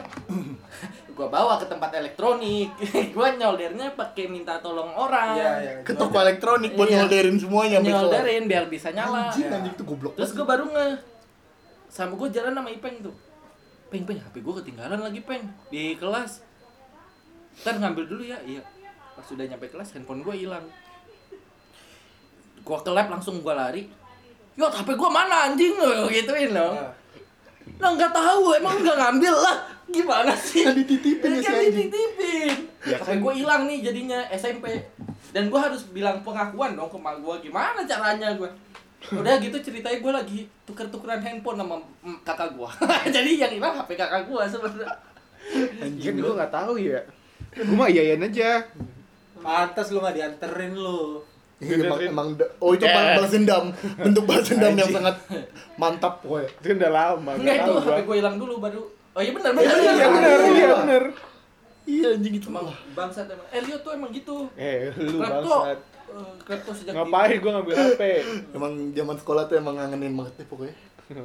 gua 1.17 1.27
bawa 1.27 1.57
ke 1.57 1.65
tempat 1.65 1.89
elektronik 1.95 2.69
gua 3.17 3.33
nyoldernya 3.33 3.93
pakai 3.93 4.27
minta 4.27 4.59
tolong 4.59 4.93
orang 4.93 5.33
Iya, 5.35 5.53
iya. 5.59 5.73
Ke 5.81 5.93
toko 5.93 6.17
elektronik 6.19 6.73
buat 6.73 6.85
Iya. 6.87 7.01
nyolderin 7.01 7.37
semuanya 7.37 7.79
nyolderin 7.81 8.45
biar 8.45 8.65
bisa 8.67 8.89
nyala 8.91 9.29
Anjing, 9.29 9.45
Ya. 9.45 9.57
anjing 9.57 9.75
tuh 9.75 9.87
goblok. 9.87 10.13
terus 10.15 10.33
gue 10.33 10.45
baru 10.45 10.65
nge 10.67 10.89
sama 11.95 12.19
gue 12.19 12.29
jalan 12.35 12.51
sama 12.51 12.71
Ipeng 12.75 13.07
tuh 13.07 13.15
Peng 13.87 14.03
Peng 14.03 14.19
HP 14.19 14.43
gue 14.43 14.55
ketinggalan 14.59 14.99
lagi 14.99 15.23
Peng 15.23 15.47
di 15.71 15.95
kelas 15.95 16.43
ntar 17.63 17.79
ngambil 17.79 18.11
dulu 18.11 18.23
ya 18.27 18.43
iya 18.43 18.67
pas 19.15 19.23
sudah 19.23 19.47
nyampe 19.47 19.71
kelas 19.71 19.95
handphone 19.95 20.27
gue 20.27 20.35
hilang 20.35 20.67
gue 22.67 22.79
ke 22.83 22.91
lab 22.91 23.07
langsung 23.07 23.39
gue 23.39 23.55
lari 23.55 23.87
Yo, 24.55 24.71
HP 24.71 24.95
gue 24.95 25.11
mana 25.11 25.51
anjing 25.51 25.75
lo 25.75 26.07
gituin 26.07 26.55
dong. 26.55 26.79
Heeh. 26.79 27.83
Lah 27.83 27.91
nggak 27.91 28.13
tahu, 28.15 28.55
emang 28.55 28.79
nggak 28.87 28.99
ngambil 29.03 29.35
lah. 29.35 29.57
Gimana 29.91 30.33
sih? 30.39 30.63
Kan 30.63 30.79
dititipin 30.79 31.31
ya 31.39 31.41
si 31.43 31.51
kan 31.51 31.59
dititipin. 31.59 32.55
Ya 32.87 32.97
HP 33.03 33.19
gue 33.19 33.33
hilang 33.35 33.67
nih 33.67 33.83
jadinya 33.83 34.23
SMP. 34.31 34.79
Dan 35.35 35.51
gue 35.51 35.59
harus 35.59 35.91
bilang 35.91 36.23
pengakuan 36.23 36.79
dong 36.79 36.87
ke 36.87 36.99
mak 37.03 37.19
gue 37.19 37.51
gimana 37.51 37.83
caranya 37.83 38.39
gue. 38.39 38.47
Udah 39.11 39.37
gitu 39.37 39.57
ceritanya 39.61 39.99
gue 39.99 40.13
lagi 40.15 40.39
tuker-tukeran 40.65 41.21
handphone 41.21 41.59
sama 41.59 41.77
kakak 42.23 42.53
gue. 42.53 42.69
Jadi 43.15 43.31
yang 43.37 43.53
hilang 43.53 43.75
HP 43.75 43.91
kakak 43.95 44.25
gue 44.25 44.43
sebenarnya. 44.47 44.89
Kan 45.75 46.15
gua 46.17 46.33
nggak 46.39 46.53
tahu 46.55 46.75
ya. 46.79 47.01
Gua 47.55 47.77
mah 47.77 47.89
iyain 47.89 48.17
aja. 48.19 48.65
Pantes 49.37 49.87
lu 49.91 50.01
nggak 50.01 50.15
dianterin 50.15 50.73
lu. 50.73 51.21
Iya, 51.61 51.87
emang, 51.87 52.01
emang 52.03 52.29
oh 52.59 52.75
itu 52.75 52.83
Eh. 52.83 52.91
balas 52.91 53.31
dendam 53.31 53.71
bentuk 53.97 54.27
balas 54.27 54.43
dendam 54.45 54.75
yang 54.75 54.91
sangat 54.91 55.17
mantap 55.77 56.19
pokoknya 56.19 56.51
Itu 56.51 56.67
kan 56.67 56.77
udah 56.77 56.93
lama, 56.93 57.31
nggak 57.39 57.55
itu 57.55 57.63
tahu 57.63 57.77
HP 57.79 57.87
gua. 57.87 58.03
gue 58.03 58.17
hilang 58.19 58.37
dulu 58.37 58.55
baru. 58.59 58.83
Oh 59.15 59.21
iya 59.23 59.31
benar 59.31 59.51
benar. 59.55 59.71
Iya 59.71 60.07
benar, 60.11 60.39
iya 60.51 60.69
benar. 60.77 61.05
iya 61.85 62.07
anjing 62.11 62.35
itu 62.35 62.49
Emang 62.49 62.67
Wah, 62.67 62.79
bangsat 62.93 63.27
emang. 63.29 63.49
Elliot 63.51 63.81
tuh 63.81 63.93
emang 63.93 64.11
gitu. 64.11 64.37
Eh, 64.57 64.91
lu 64.99 65.21
bangsat. 65.21 65.79
Klepto 66.41 66.71
sejak 66.71 66.93
Ngapain 66.93 67.37
gua 67.39 67.51
ngambil 67.55 67.75
HP? 67.75 68.03
emang 68.51 68.73
zaman 68.91 69.17
sekolah 69.17 69.43
tuh 69.45 69.57
emang 69.57 69.75
ngangenin 69.75 70.13
banget 70.13 70.35
deh 70.37 70.47
pokoknya 70.47 70.75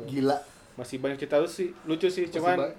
gila 0.04 0.38
Masih 0.74 0.96
banyak 0.96 1.18
cerita 1.18 1.36
lu 1.36 1.46
sih, 1.46 1.76
lucu 1.84 2.08
sih, 2.08 2.24
Masih 2.24 2.34
cuman 2.36 2.56
ba- 2.58 2.76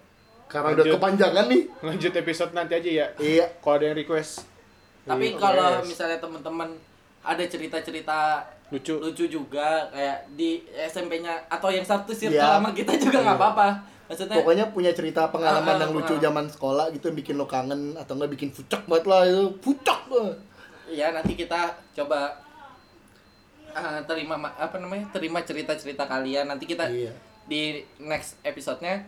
karena 0.46 0.68
udah 0.68 0.82
Lanjut. 0.82 0.94
kepanjangan 0.96 1.44
nih 1.46 1.62
lanjut 1.80 2.12
episode 2.12 2.50
nanti 2.50 2.72
aja 2.74 2.90
ya. 2.90 3.06
iya 3.16 3.46
Kalau 3.56 3.76
ada 3.76 3.84
yang 3.84 3.94
request. 3.94 4.42
Tapi 5.02 5.24
Request. 5.28 5.38
kalau 5.38 5.68
misalnya 5.80 6.18
teman-teman 6.18 6.68
ada 7.20 7.44
cerita-cerita 7.44 8.18
lucu. 8.68 8.96
lucu 8.96 9.24
juga 9.26 9.86
kayak 9.88 10.18
di 10.32 10.58
SMP-nya 10.82 11.46
atau 11.46 11.68
yang 11.68 11.82
satu 11.82 12.10
circle 12.10 12.34
Iya. 12.36 12.56
sama 12.56 12.70
kita 12.70 12.96
juga 12.96 13.20
nggak 13.20 13.30
Iya. 13.30 13.42
apa-apa. 13.44 13.68
Maksudnya 14.06 14.36
pokoknya 14.36 14.64
punya 14.68 14.90
cerita 14.90 15.22
pengalaman 15.28 15.62
Ah, 15.68 15.76
ah, 15.76 15.80
yang 15.80 15.92
lucu 15.92 16.02
pengalaman. 16.10 16.24
zaman 16.24 16.46
sekolah 16.48 16.84
gitu 16.90 17.04
yang 17.06 17.16
bikin 17.16 17.34
lo 17.36 17.46
kangen 17.46 17.80
atau 17.94 18.12
enggak 18.12 18.30
bikin 18.32 18.50
fucek 18.50 18.82
banget 18.84 19.04
lah 19.06 19.22
itu 19.22 19.44
fucek 19.60 20.00
banget 20.08 20.36
ya 20.90 21.10
nanti 21.10 21.32
kita 21.34 21.60
coba 21.92 22.34
ah, 23.70 24.02
terima 24.04 24.34
ma- 24.36 24.56
apa 24.56 24.76
namanya? 24.76 25.06
terima 25.10 25.40
cerita-cerita 25.40 26.04
kalian. 26.04 26.46
Nanti 26.46 26.64
kita 26.64 26.86
iya 26.86 27.12
di 27.42 27.82
next 27.98 28.38
episode-nya 28.42 29.02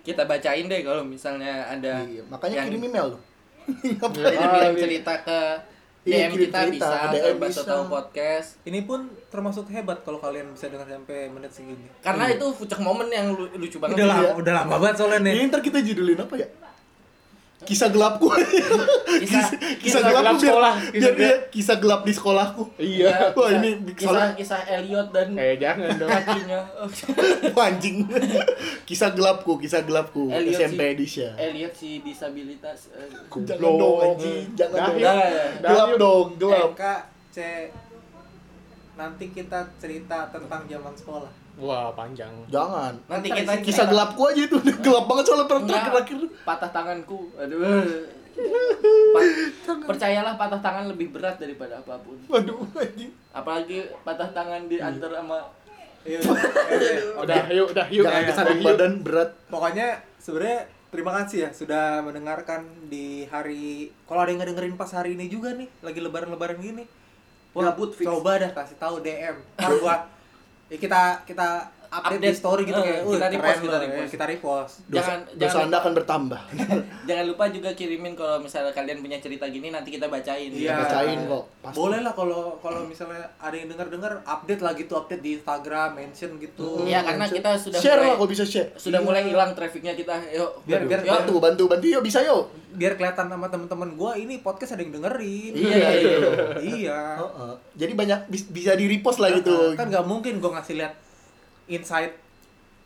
kita 0.00 0.24
bacain 0.24 0.64
deh 0.64 0.80
kalau 0.80 1.00
misalnya 1.00 1.64
ada 1.66 2.00
iya 2.02 2.24
makanya 2.24 2.64
yang 2.64 2.68
kirim 2.70 2.84
email 2.86 3.06
lo 3.10 3.18
kirim 3.84 4.08
Ah, 4.40 4.64
iya. 4.66 4.72
cerita 4.74 5.14
ke 5.20 5.40
Iya, 6.04 6.28
DM 6.28 6.30
kirim 6.30 6.44
kita 6.44 6.58
cerita, 6.62 6.72
bisa 6.74 6.96
DM 7.10 7.36
bisa. 7.38 7.60
Tahu 7.64 7.82
Podcast. 7.88 8.48
Ini 8.62 8.84
pun 8.84 9.00
termasuk 9.26 9.68
hebat 9.68 10.00
kalau 10.00 10.16
kalian 10.18 10.52
bisa 10.52 10.68
dengar 10.68 10.84
sampai 10.84 11.28
menit 11.28 11.48
segini. 11.48 11.88
Karena 11.98 12.24
Iya. 12.26 12.36
itu 12.36 12.46
fucek 12.54 12.76
momen 12.78 13.08
yang 13.08 13.32
lu- 13.32 13.48
lucu 13.50 13.76
banget. 13.78 13.96
Udah 13.96 14.06
lama, 14.06 14.20
Iya. 14.22 14.32
udah 14.34 14.52
lama 14.54 14.74
banget 14.78 14.96
soalnya 14.98 15.20
nih. 15.22 15.32
ini 15.34 15.44
ntar 15.46 15.60
kita 15.60 15.80
judulin 15.80 16.20
apa 16.20 16.34
ya 16.36 16.48
kisah 17.64 17.88
gelapku 17.88 18.28
Kisah- 19.14 19.52
kisah 19.78 20.00
gelap 20.02 20.22
gelapku 20.22 20.38
biar, 20.38 20.50
sekolah, 20.50 20.74
biar 20.74 20.92
kisah 20.92 21.12
dia 21.14 21.32
kisah 21.48 21.76
gelap 21.76 22.00
di 22.02 22.12
sekolahku 22.12 22.62
Iya. 22.76 23.12
Wah, 23.30 23.46
kisah- 23.46 23.52
ini 23.54 23.70
kisah 23.88 24.04
soalnya- 24.06 24.34
kisah 24.34 24.60
Elliot 24.70 25.08
dan 25.10 25.28
Eh, 25.34 25.54
jangan 25.56 25.88
dong. 25.94 26.10
kakinya. 26.10 26.60
Anjing 27.64 27.96
kisah 28.84 29.10
gelapku 29.10 29.52
kisah 29.56 29.80
gelapku 29.80 30.28
Elliot 30.28 30.56
SMP 30.56 30.80
sih. 30.80 30.94
edition 30.94 31.32
Elliot 31.34 31.72
si 31.72 31.90
disabilitas. 32.00 32.90
eh, 32.92 33.08
jangan 33.42 33.72
dong 33.74 33.96
anjing 33.98 34.44
jangan 34.52 34.78
dong 34.84 34.96
ya. 34.96 35.12
Gelap 35.58 35.90
dong 35.96 36.26
gelap 36.36 36.70
NK 36.70 36.82
C 37.30 37.38
nanti 38.94 39.26
kita 39.28 39.58
cerita 39.76 40.28
tentang 40.28 40.62
zaman 40.64 40.92
sekolah. 40.92 41.32
Wah, 41.54 41.94
panjang. 41.94 42.34
jangan 42.46 42.98
Nanti 43.06 43.28
kita 43.28 43.62
kisah 43.62 43.86
gelapku 43.86 44.26
aja 44.26 44.42
itu 44.42 44.56
udah 44.56 44.74
gelap 44.84 45.04
banget 45.04 45.24
soalnya 45.24 45.44
Enggak, 45.46 45.62
terakhir-terakhir 45.62 46.18
patah 46.42 46.70
tanganku. 46.70 47.18
Aduh. 47.36 47.62
Pa- 49.14 49.86
percayalah 49.86 50.34
patah 50.34 50.58
tangan 50.58 50.90
lebih 50.90 51.08
berat 51.08 51.38
daripada 51.38 51.78
apa 51.78 51.94
pun. 51.98 52.18
waduh 52.26 52.66
anjing 52.74 53.14
Apalagi 53.30 53.86
patah 54.02 54.26
tangan 54.28 54.66
di 54.66 54.76
antar 54.76 55.10
sama 55.12 55.38
Iya, 56.02 56.20
udah. 56.26 56.42
Udah, 57.16 57.40
yuk, 57.48 57.66
udah, 57.70 57.86
yuk. 57.88 58.04
jangan 58.04 58.24
kesandung 58.26 58.58
Yuk. 58.58 58.66
badan 58.66 58.92
berat 59.00 59.30
Pokoknya 59.46 59.88
sebenarnya 60.18 60.58
terima 60.90 61.10
kasih 61.16 61.38
ya 61.40 61.50
sudah 61.50 61.84
mendengarkan 62.02 62.60
di 62.86 63.24
hari 63.24 63.88
kalau 64.04 64.20
ada 64.20 64.30
yang 64.30 64.38
ngedengerin 64.38 64.74
pas 64.74 64.90
hari 64.90 65.14
ini 65.14 65.26
juga 65.26 65.54
nih 65.54 65.66
lagi 65.80 65.98
lebaran-lebaran 65.98 66.58
gini. 66.58 66.84
Wah, 67.50 67.70
Gabut 67.70 67.94
coba 67.94 68.36
dah 68.36 68.50
kasih 68.52 68.76
tahu 68.76 68.98
DM. 69.00 69.38
Ntar 69.54 69.72
gua 69.78 69.96
ya 70.72 70.76
kita 70.80 71.02
kita 71.28 71.48
update, 71.96 72.10
di 72.12 72.26
Update. 72.26 72.36
story 72.36 72.62
gitu 72.64 72.76
Eh, 72.76 72.84
kayak, 72.84 73.00
"Wih, 73.00 73.14
kita 73.14 73.26
repost, 73.28 73.58
kita 73.58 73.70
loh." 73.70 73.80
repost. 73.80 74.00
Ya, 74.00 74.08
kita 74.10 74.24
repost. 74.26 74.74
dosa, 74.84 74.94
Jangan- 74.96 75.22
dosa 75.24 75.38
jangan 75.44 75.64
anda 75.64 75.76
akan 75.78 75.92
bertambah 75.94 76.40
Jangan 77.08 77.24
lupa 77.26 77.44
juga 77.48 77.70
kirimin 77.70 78.12
kalau 78.12 78.36
misalnya 78.38 78.70
kalian 78.70 78.98
punya 78.98 79.18
cerita 79.18 79.44
gini 79.46 79.68
nanti 79.68 79.88
kita 79.90 80.06
bacain. 80.06 80.50
Iya. 80.50 80.74
bacain 80.80 81.18
kok 81.22 81.44
pasti. 81.60 81.76
Boleh 81.76 82.00
lah 82.00 82.12
kalau 82.12 82.42
kalau 82.58 82.80
misalnya 82.82 83.22
ada 83.36 83.52
yang 83.52 83.68
dengar-dengar 83.68 84.12
update 84.22 84.60
lah 84.60 84.72
gitu, 84.72 84.92
update 84.94 85.20
di 85.20 85.30
Instagram, 85.34 85.88
mention 85.94 86.30
gitu. 86.36 86.82
Iya, 86.82 87.04
karena 87.04 87.26
kita 87.26 87.50
sudah 87.54 87.78
share 87.78 87.94
mulai- 87.96 88.06
lah 88.06 88.16
kalau 88.16 88.28
bisa 88.28 88.44
share 88.44 88.68
Sudah 88.74 88.98
Iya. 88.98 89.06
mulai 89.06 89.22
hilang 89.24 89.50
trafficnya 89.52 89.92
kita. 89.92 90.14
Yuk. 90.30 90.50
Biar- 90.64 90.84
biar- 90.84 91.02
yuk. 91.02 91.12
bantu 91.14 91.34
bantu 91.38 91.62
bantu 91.66 91.86
yuk 91.86 92.02
bisa 92.02 92.18
yuk 92.20 92.48
Biar 92.74 92.94
kelihatan 92.94 93.28
sama 93.28 93.46
teman-teman 93.46 93.94
gua 93.94 94.12
ini 94.14 94.40
podcast 94.40 94.74
ada 94.74 94.82
yang 94.82 94.90
dengerin. 94.92 95.52
Iya, 95.54 95.70
iya, 95.70 95.90
iya. 95.94 96.30
Iya. 96.58 97.00
Heeh. 97.16 97.52
jadi 97.76 97.92
banyak 97.92 98.20
bis- 98.26 98.48
bisa 98.48 98.72
di 98.72 98.88
repost 98.88 99.18
lah 99.18 99.30
gitu 99.30 99.74
Kan 99.74 99.86
nggak 99.86 100.02
mungkin 100.02 100.38
gua 100.38 100.58
ngasih 100.58 100.74
lihat 100.76 100.94
insight 101.66 102.12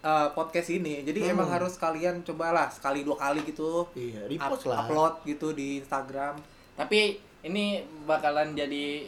uh, 0.01 0.31
podcast 0.31 0.71
ini. 0.71 1.03
Jadi 1.03 1.23
Hmm. 1.23 1.33
emang 1.35 1.49
harus 1.49 1.75
kalian 1.75 2.23
cobalah 2.23 2.69
sekali 2.69 3.03
dua 3.03 3.17
kali 3.17 3.43
gitu. 3.43 3.87
iya 3.95 4.23
up- 4.23 4.31
repost 4.31 4.65
lah 4.67 4.85
upload 4.85 5.15
gitu 5.25 5.51
di 5.51 5.81
Instagram. 5.81 6.39
Tapi 6.75 7.19
ini 7.41 7.79
bakalan 8.03 8.55
jadi 8.55 9.07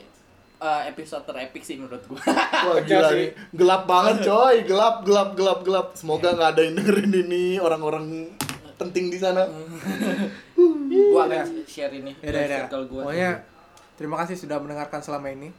uh, 0.58 0.82
episode 0.84 1.22
terepik 1.24 1.62
sih 1.62 1.78
menurut 1.78 2.02
gua. 2.04 2.18
Wah 2.20 2.78
gila 2.88 3.08
sih. 3.10 3.30
Gelap 3.52 3.82
banget 3.86 4.26
coy, 4.26 4.56
gelap 4.64 5.02
gelap 5.02 5.34
gelap 5.34 5.60
gelap. 5.62 5.86
Semoga 5.94 6.34
nggak 6.34 6.50
ada 6.50 6.62
yang 6.62 6.74
dengerin 6.76 7.12
ini 7.20 7.44
orang-orang 7.56 8.26
penting 8.76 9.08
di 9.08 9.18
sana. 9.18 9.46
gua 11.10 11.26
akan 11.26 11.64
share 11.64 11.92
ini 11.92 12.12
Ya 12.20 12.28
udah, 12.30 12.42
ya 12.44 12.60
gua. 12.66 13.02
Pokoknya 13.06 13.30
terima 13.94 14.16
kasih 14.20 14.36
sudah 14.36 14.58
mendengarkan 14.58 15.00
selama 15.00 15.30
ini. 15.30 15.50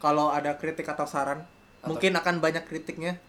Kalau 0.00 0.32
ada 0.32 0.56
kritik 0.56 0.88
atau 0.88 1.04
saran, 1.04 1.44
mungkin 1.84 2.16
akan 2.16 2.40
banyak 2.40 2.64
kritiknya. 2.64 3.20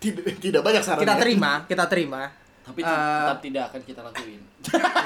Tidak 0.00 0.40
tidak 0.40 0.62
banyak 0.62 0.80
saran. 0.80 1.00
Kita 1.00 1.14
terima, 1.14 1.52
kita 1.64 1.84
terima. 1.86 2.22
Tapi 2.60 2.80
Eh, 2.80 2.88
tetap 2.88 3.38
tidak 3.40 3.62
akan 3.68 3.80
kita 3.82 4.00
lakuin. 4.00 4.40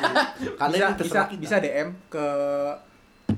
Karena 0.60 0.76
bisa 0.90 0.94
bisa 0.96 1.20
kita. 1.26 1.40
bisa 1.40 1.56
DM 1.58 1.88
ke 2.08 2.26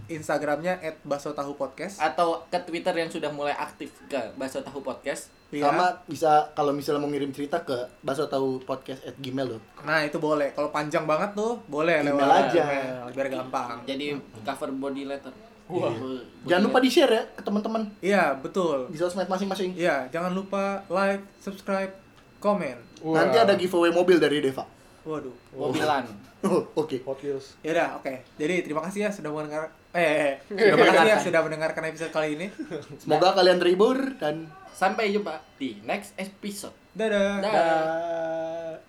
Instagramnya 0.07 0.75
@basotahupodcast. 1.03 1.99
atau 1.99 2.43
ke 2.45 2.59
Twitter 2.61 2.93
yang 2.93 3.09
sudah 3.09 3.31
mulai 3.31 3.55
aktif 3.55 3.95
ke 4.07 4.19
Baso 4.35 4.59
Tahu 4.61 4.83
Podcast. 4.83 5.31
Iya. 5.47 5.71
Sama 5.71 5.87
bisa 6.05 6.51
kalau 6.53 6.75
misalnya 6.75 6.99
mau 6.99 7.07
ngirim 7.07 7.31
cerita 7.31 7.63
ke 7.63 7.87
baso 8.03 8.27
tahu 8.27 8.59
podcast 8.61 8.99
at 9.07 9.15
gmail 9.15 9.47
loh. 9.47 9.63
Nah, 9.81 10.03
itu 10.03 10.19
boleh. 10.19 10.51
Kalau 10.51 10.75
panjang 10.75 11.07
banget 11.07 11.39
tuh, 11.39 11.63
boleh 11.71 12.03
Email 12.03 12.19
lewat 12.19 12.51
aja. 12.51 12.65
email, 12.67 13.07
biar 13.15 13.29
gampang. 13.31 13.79
Jadi 13.87 14.07
cover 14.43 14.75
body 14.75 15.07
letter. 15.07 15.31
Wah. 15.67 15.93
Jangan 16.47 16.63
lupa 16.71 16.79
di 16.79 16.91
share 16.91 17.13
ya 17.13 17.23
ke 17.35 17.43
teman-teman 17.43 17.83
Iya, 17.99 18.39
betul. 18.39 18.87
di 18.91 18.99
sosmed 18.99 19.27
masing-masing. 19.27 19.75
Iya, 19.75 20.07
jangan 20.15 20.31
lupa 20.31 20.87
like, 20.87 21.27
subscribe, 21.43 21.91
komen. 22.39 22.79
Wah. 23.03 23.23
Nanti 23.23 23.37
ada 23.43 23.59
giveaway 23.59 23.91
mobil 23.91 24.23
dari 24.23 24.39
Deva. 24.39 24.63
Waduh. 25.03 25.35
mobilan. 25.59 26.07
Oh, 26.47 26.63
Oke. 26.79 27.03
Hot 27.03 27.19
Wheels. 27.19 27.59
Ya 27.67 27.75
udah, 27.75 27.89
oke. 27.99 28.13
Jadi 28.39 28.55
terima 28.63 28.85
kasih 28.87 29.09
ya 29.09 29.11
sudah 29.11 29.35
mendengar 29.35 29.75
eh, 29.91 30.05
eh 30.05 30.35
terima 30.71 30.95
kasih 30.95 31.11
ya 31.11 31.19
sudah 31.19 31.41
mendengarkan 31.43 31.83
episode 31.91 32.13
kali 32.15 32.39
ini. 32.39 32.47
Semoga 33.03 33.35
kalian 33.35 33.59
terhibur 33.59 33.99
dan 34.23 34.47
Sampai 34.77 35.09
jumpa 35.09 35.41
di 35.57 35.81
next 35.89 36.13
episode. 36.21 36.77
Dadah. 36.93 37.41
Dah. 37.41 37.49
Dah. 37.49 38.86